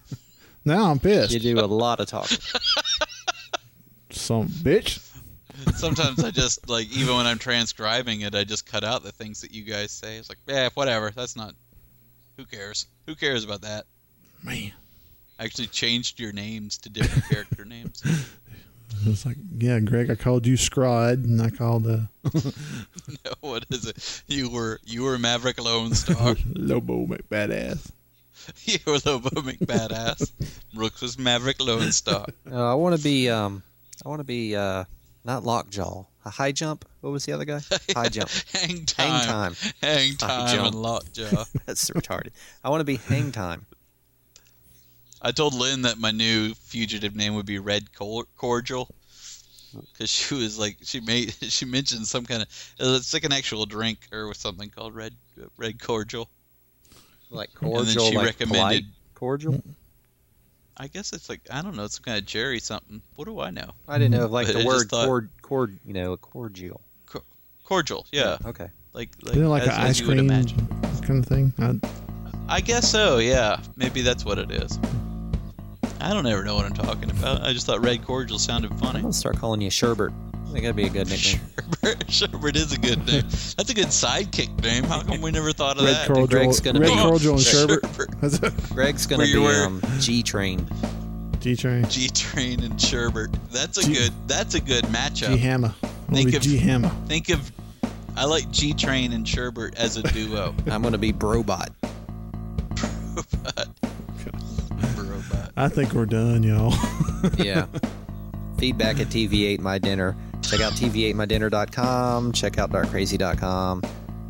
Now 0.65 0.91
I'm 0.91 0.99
pissed. 0.99 1.31
You 1.31 1.39
do 1.39 1.59
a 1.59 1.65
lot 1.65 1.99
of 2.01 2.07
talking. 2.07 2.37
Some 4.11 4.47
bitch. 4.47 4.99
Sometimes 5.75 6.23
I 6.23 6.31
just 6.31 6.69
like 6.69 6.89
even 6.95 7.15
when 7.15 7.25
I'm 7.25 7.39
transcribing 7.39 8.21
it, 8.21 8.35
I 8.35 8.43
just 8.43 8.65
cut 8.65 8.83
out 8.83 9.03
the 9.03 9.11
things 9.11 9.41
that 9.41 9.53
you 9.53 9.63
guys 9.63 9.91
say. 9.91 10.17
It's 10.17 10.29
like, 10.29 10.39
yeah, 10.47 10.69
whatever. 10.73 11.11
That's 11.11 11.35
not. 11.35 11.55
Who 12.37 12.45
cares? 12.45 12.85
Who 13.05 13.15
cares 13.15 13.43
about 13.43 13.61
that? 13.61 13.85
Man. 14.43 14.71
I 15.39 15.45
actually 15.45 15.67
changed 15.67 16.19
your 16.19 16.33
names 16.33 16.77
to 16.79 16.89
different 16.89 17.27
character 17.29 17.65
names. 17.65 18.03
It's 19.05 19.25
like, 19.25 19.37
yeah, 19.57 19.79
Greg, 19.79 20.09
I 20.09 20.15
called 20.15 20.45
you 20.45 20.55
Scrod, 20.55 21.23
and 21.23 21.41
I 21.41 21.49
called 21.51 21.87
uh, 21.87 21.99
No, 22.33 23.31
what 23.39 23.65
is 23.69 23.85
it? 23.85 24.23
You 24.27 24.49
were 24.49 24.79
you 24.83 25.03
were 25.03 25.17
Maverick 25.17 25.63
Lone 25.63 25.93
Star. 25.93 26.35
Lobo 26.55 27.05
McBadass. 27.05 27.91
you 28.65 28.79
were 28.85 28.97
Lobo 29.05 29.29
McBadass. 29.29 30.31
Brooks 30.73 31.01
was 31.01 31.17
Maverick 31.17 31.61
Lone 31.61 31.91
Star. 31.91 32.25
Uh, 32.51 32.71
I 32.71 32.73
want 32.73 32.97
to 32.97 33.01
be. 33.01 33.29
Um, 33.29 33.63
I 34.03 34.09
want 34.09 34.19
to 34.19 34.25
be. 34.25 34.55
Uh, 34.55 34.85
not 35.29 35.43
lockjaw. 35.43 36.05
A 36.25 36.29
high 36.31 36.51
jump. 36.51 36.85
What 37.01 37.11
was 37.11 37.23
the 37.25 37.33
other 37.33 37.45
guy? 37.45 37.59
High 37.95 38.09
jump. 38.17 38.29
Hang 38.51 38.85
time. 38.85 39.07
Hang 39.07 39.25
time. 39.25 39.55
Hang 39.81 40.09
High 40.09 40.15
time 40.15 40.55
jump. 40.55 40.67
and 40.73 40.75
lockjaw. 40.81 41.43
That's 41.67 41.89
retarded. 41.91 42.31
I 42.63 42.69
want 42.69 42.81
to 42.81 42.85
be 42.85 42.95
hang 42.95 43.31
time. 43.31 43.65
I 45.21 45.31
told 45.31 45.53
Lynn 45.53 45.83
that 45.83 45.97
my 45.99 46.11
new 46.11 46.53
fugitive 46.55 47.15
name 47.15 47.35
would 47.35 47.45
be 47.45 47.59
Red 47.59 47.89
Cordial 48.37 48.89
because 49.91 50.09
she 50.09 50.33
was 50.33 50.57
like 50.57 50.77
she 50.81 50.99
made 50.99 51.33
she 51.41 51.65
mentioned 51.65 52.07
some 52.07 52.25
kind 52.25 52.41
of 52.41 52.47
uh, 52.81 52.95
it's 52.95 53.13
like 53.13 53.23
an 53.23 53.33
actual 53.33 53.65
drink 53.67 53.99
or 54.11 54.33
something 54.33 54.69
called 54.69 54.95
Red 54.95 55.13
Red 55.57 55.79
Cordial. 55.81 56.27
Like 57.29 57.53
cordial 57.53 57.79
And 57.79 57.87
then 57.87 57.99
she 58.09 58.17
like 58.17 58.25
recommended- 58.25 58.85
cordial. 59.13 59.61
I 60.81 60.87
guess 60.87 61.11
it's 61.13 61.27
like 61.29 61.41
I 61.51 61.61
don't 61.61 61.75
know, 61.75 61.83
it's 61.83 61.95
some 61.95 62.03
kind 62.05 62.17
of 62.17 62.25
jerry 62.25 62.59
something. 62.59 63.01
What 63.15 63.25
do 63.25 63.39
I 63.41 63.49
know? 63.51 63.71
I 63.87 63.97
didn't 63.97 64.11
know 64.17 64.27
like 64.27 64.47
But 64.47 64.53
the 64.55 64.61
I 64.61 64.65
word 64.65 64.89
thought- 64.89 65.05
cord 65.05 65.29
cord. 65.41 65.77
You 65.85 65.93
know, 65.93 66.15
cordial. 66.17 66.81
Cordial, 67.65 68.07
yeah. 68.11 68.37
Okay. 68.45 68.67
Like 68.93 69.09
like, 69.21 69.33
Isn't 69.33 69.43
it 69.45 69.47
like 69.47 69.61
as, 69.61 69.67
an 69.67 69.73
as 69.75 69.79
ice 69.89 69.99
you 69.99 70.07
would 70.07 70.17
cream 70.17 70.29
imagine. 70.31 70.67
kind 71.05 71.23
of 71.23 71.25
thing? 71.27 71.53
I, 71.59 72.55
I 72.55 72.61
guess 72.61 72.89
so, 72.89 73.19
yeah. 73.19 73.59
Maybe 73.75 74.01
that's 74.01 74.25
what 74.25 74.39
it 74.39 74.49
is. 74.49 74.79
I 76.01 76.13
don't 76.13 76.25
ever 76.25 76.43
know 76.43 76.55
what 76.55 76.65
I'm 76.65 76.73
talking 76.73 77.11
about. 77.11 77.43
I 77.45 77.53
just 77.53 77.67
thought 77.67 77.83
Red 77.83 78.03
Cordial 78.03 78.39
sounded 78.39 78.71
funny. 78.79 78.95
I'm 78.99 79.01
gonna 79.03 79.13
start 79.13 79.37
calling 79.37 79.61
you 79.61 79.69
Sherbert. 79.69 80.13
I 80.49 80.51
think 80.51 80.63
that'd 80.63 80.75
be 80.75 80.85
a 80.85 80.89
good 80.89 81.07
nickname. 81.09 81.39
Sherbert 82.07 82.55
is 82.55 82.73
a 82.73 82.79
good 82.79 83.05
name. 83.05 83.21
That's 83.55 83.69
a 83.69 83.73
good 83.73 83.87
sidekick 83.87 84.61
name. 84.63 84.83
How 84.83 85.03
come 85.03 85.21
we 85.21 85.29
never 85.31 85.51
thought 85.53 85.77
of 85.77 85.83
Red 85.85 85.93
that? 85.95 86.07
Cordial, 86.07 86.27
Greg's 86.27 86.59
gonna 86.59 86.79
Red 86.79 86.89
be- 86.89 86.95
Cordial 86.95 87.33
and 87.35 87.41
Sherbert. 87.43 87.81
Sherbert. 87.81 88.69
Greg's 88.73 89.05
gonna 89.05 89.23
Where 89.23 89.33
be 89.33 89.39
were- 89.39 89.65
um, 89.65 89.81
G 89.99 90.23
Train. 90.23 90.67
G 91.39 91.55
Train. 91.55 91.87
G 91.87 92.09
Train 92.09 92.63
and 92.63 92.73
Sherbert. 92.73 93.33
That's 93.51 93.77
a 93.77 93.83
G- 93.83 93.93
good. 93.93 94.11
That's 94.27 94.55
a 94.55 94.59
good 94.59 94.85
matchup. 94.85 95.27
G 95.29 95.37
Hammer. 95.37 95.73
Think 96.11 96.33
of 96.33 96.41
G 96.41 96.57
Hammer. 96.57 96.89
Think 97.07 97.29
of. 97.29 97.51
I 98.17 98.25
like 98.25 98.49
G 98.51 98.73
Train 98.73 99.13
and 99.13 99.25
Sherbert 99.25 99.75
as 99.77 99.97
a 99.97 100.03
duo. 100.03 100.55
I'm 100.67 100.81
gonna 100.81 100.97
be 100.97 101.13
Brobot. 101.13 101.69
Brobot. 102.73 103.69
Brobot. 104.95 105.51
I 105.55 105.67
think 105.69 105.93
we're 105.93 106.05
done, 106.07 106.41
y'all. 106.43 106.73
yeah. 107.37 107.67
Feedback 108.57 108.99
at 108.99 109.07
TV 109.07 109.45
Ate 109.45 109.61
My 109.61 109.77
Dinner. 109.77 110.15
Check 110.41 110.61
out 110.61 110.73
TVAteMyDinner.com. 110.73 112.31
Check 112.31 112.57
out 112.57 112.71
DarkCrazy.com. 112.71 113.81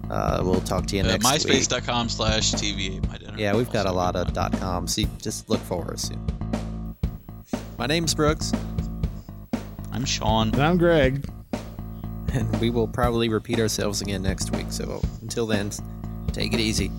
Uh, 0.10 0.42
we'll 0.44 0.60
talk 0.62 0.86
to 0.88 0.96
you 0.98 1.04
Uh, 1.04 1.08
next 1.08 1.46
week. 1.46 1.54
MySpace.com 1.58 2.10
slash 2.10 2.52
TV8 2.54 3.08
my 3.10 3.18
dinner. 3.18 3.36
Yeah, 3.38 3.56
we've 3.56 3.70
got 3.72 3.86
a 3.86 3.92
lot 3.92 4.16
of 4.16 4.34
dot 4.34 4.52
coms. 4.60 4.96
So 4.96 5.02
you 5.02 5.08
just 5.22 5.50
look 5.50 5.62
for 5.62 5.94
us. 5.94 6.04
soon. 6.10 6.26
My 7.78 7.86
name's 7.86 8.14
Brooks, 8.14 8.52
I'm 9.94 10.04
Sean. 10.06 10.50
And 10.54 10.62
I'm 10.62 10.78
Greg. 10.78 11.26
and 12.34 12.60
we 12.60 12.70
will 12.70 12.88
probably 12.88 13.30
repeat 13.30 13.60
ourselves 13.60 14.02
again 14.02 14.22
next 14.24 14.52
week. 14.56 14.68
So 14.72 15.02
until 15.22 15.46
then, 15.48 15.72
take 16.34 16.54
it 16.54 16.60
easy. 16.60 16.92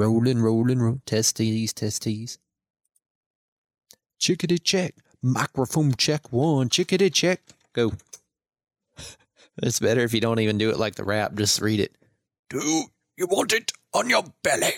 Rolling, 0.00 0.40
rolling, 0.40 0.78
roll. 0.78 1.02
Testes, 1.04 1.74
testes. 1.74 2.38
Chickadee 4.18 4.56
check. 4.56 4.94
Microphone 5.20 5.92
check 5.92 6.32
one. 6.32 6.70
Chickadee 6.70 7.10
check. 7.10 7.42
Go. 7.74 7.92
It's 9.62 9.78
better 9.78 10.00
if 10.00 10.14
you 10.14 10.22
don't 10.22 10.38
even 10.38 10.56
do 10.56 10.70
it 10.70 10.78
like 10.78 10.94
the 10.94 11.04
rap. 11.04 11.34
Just 11.34 11.60
read 11.60 11.80
it. 11.80 11.94
Do 12.48 12.84
you 13.18 13.26
want 13.26 13.52
it 13.52 13.72
on 13.92 14.08
your 14.08 14.24
belly? 14.42 14.72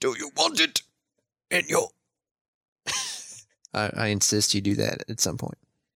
Do 0.00 0.16
you 0.18 0.32
want 0.36 0.58
it 0.58 0.82
in 1.52 1.66
your. 1.68 1.90
I, 3.72 3.90
I 3.94 4.06
insist 4.08 4.54
you 4.54 4.60
do 4.60 4.74
that 4.74 5.04
at 5.08 5.20
some 5.20 5.36
point. 5.36 5.58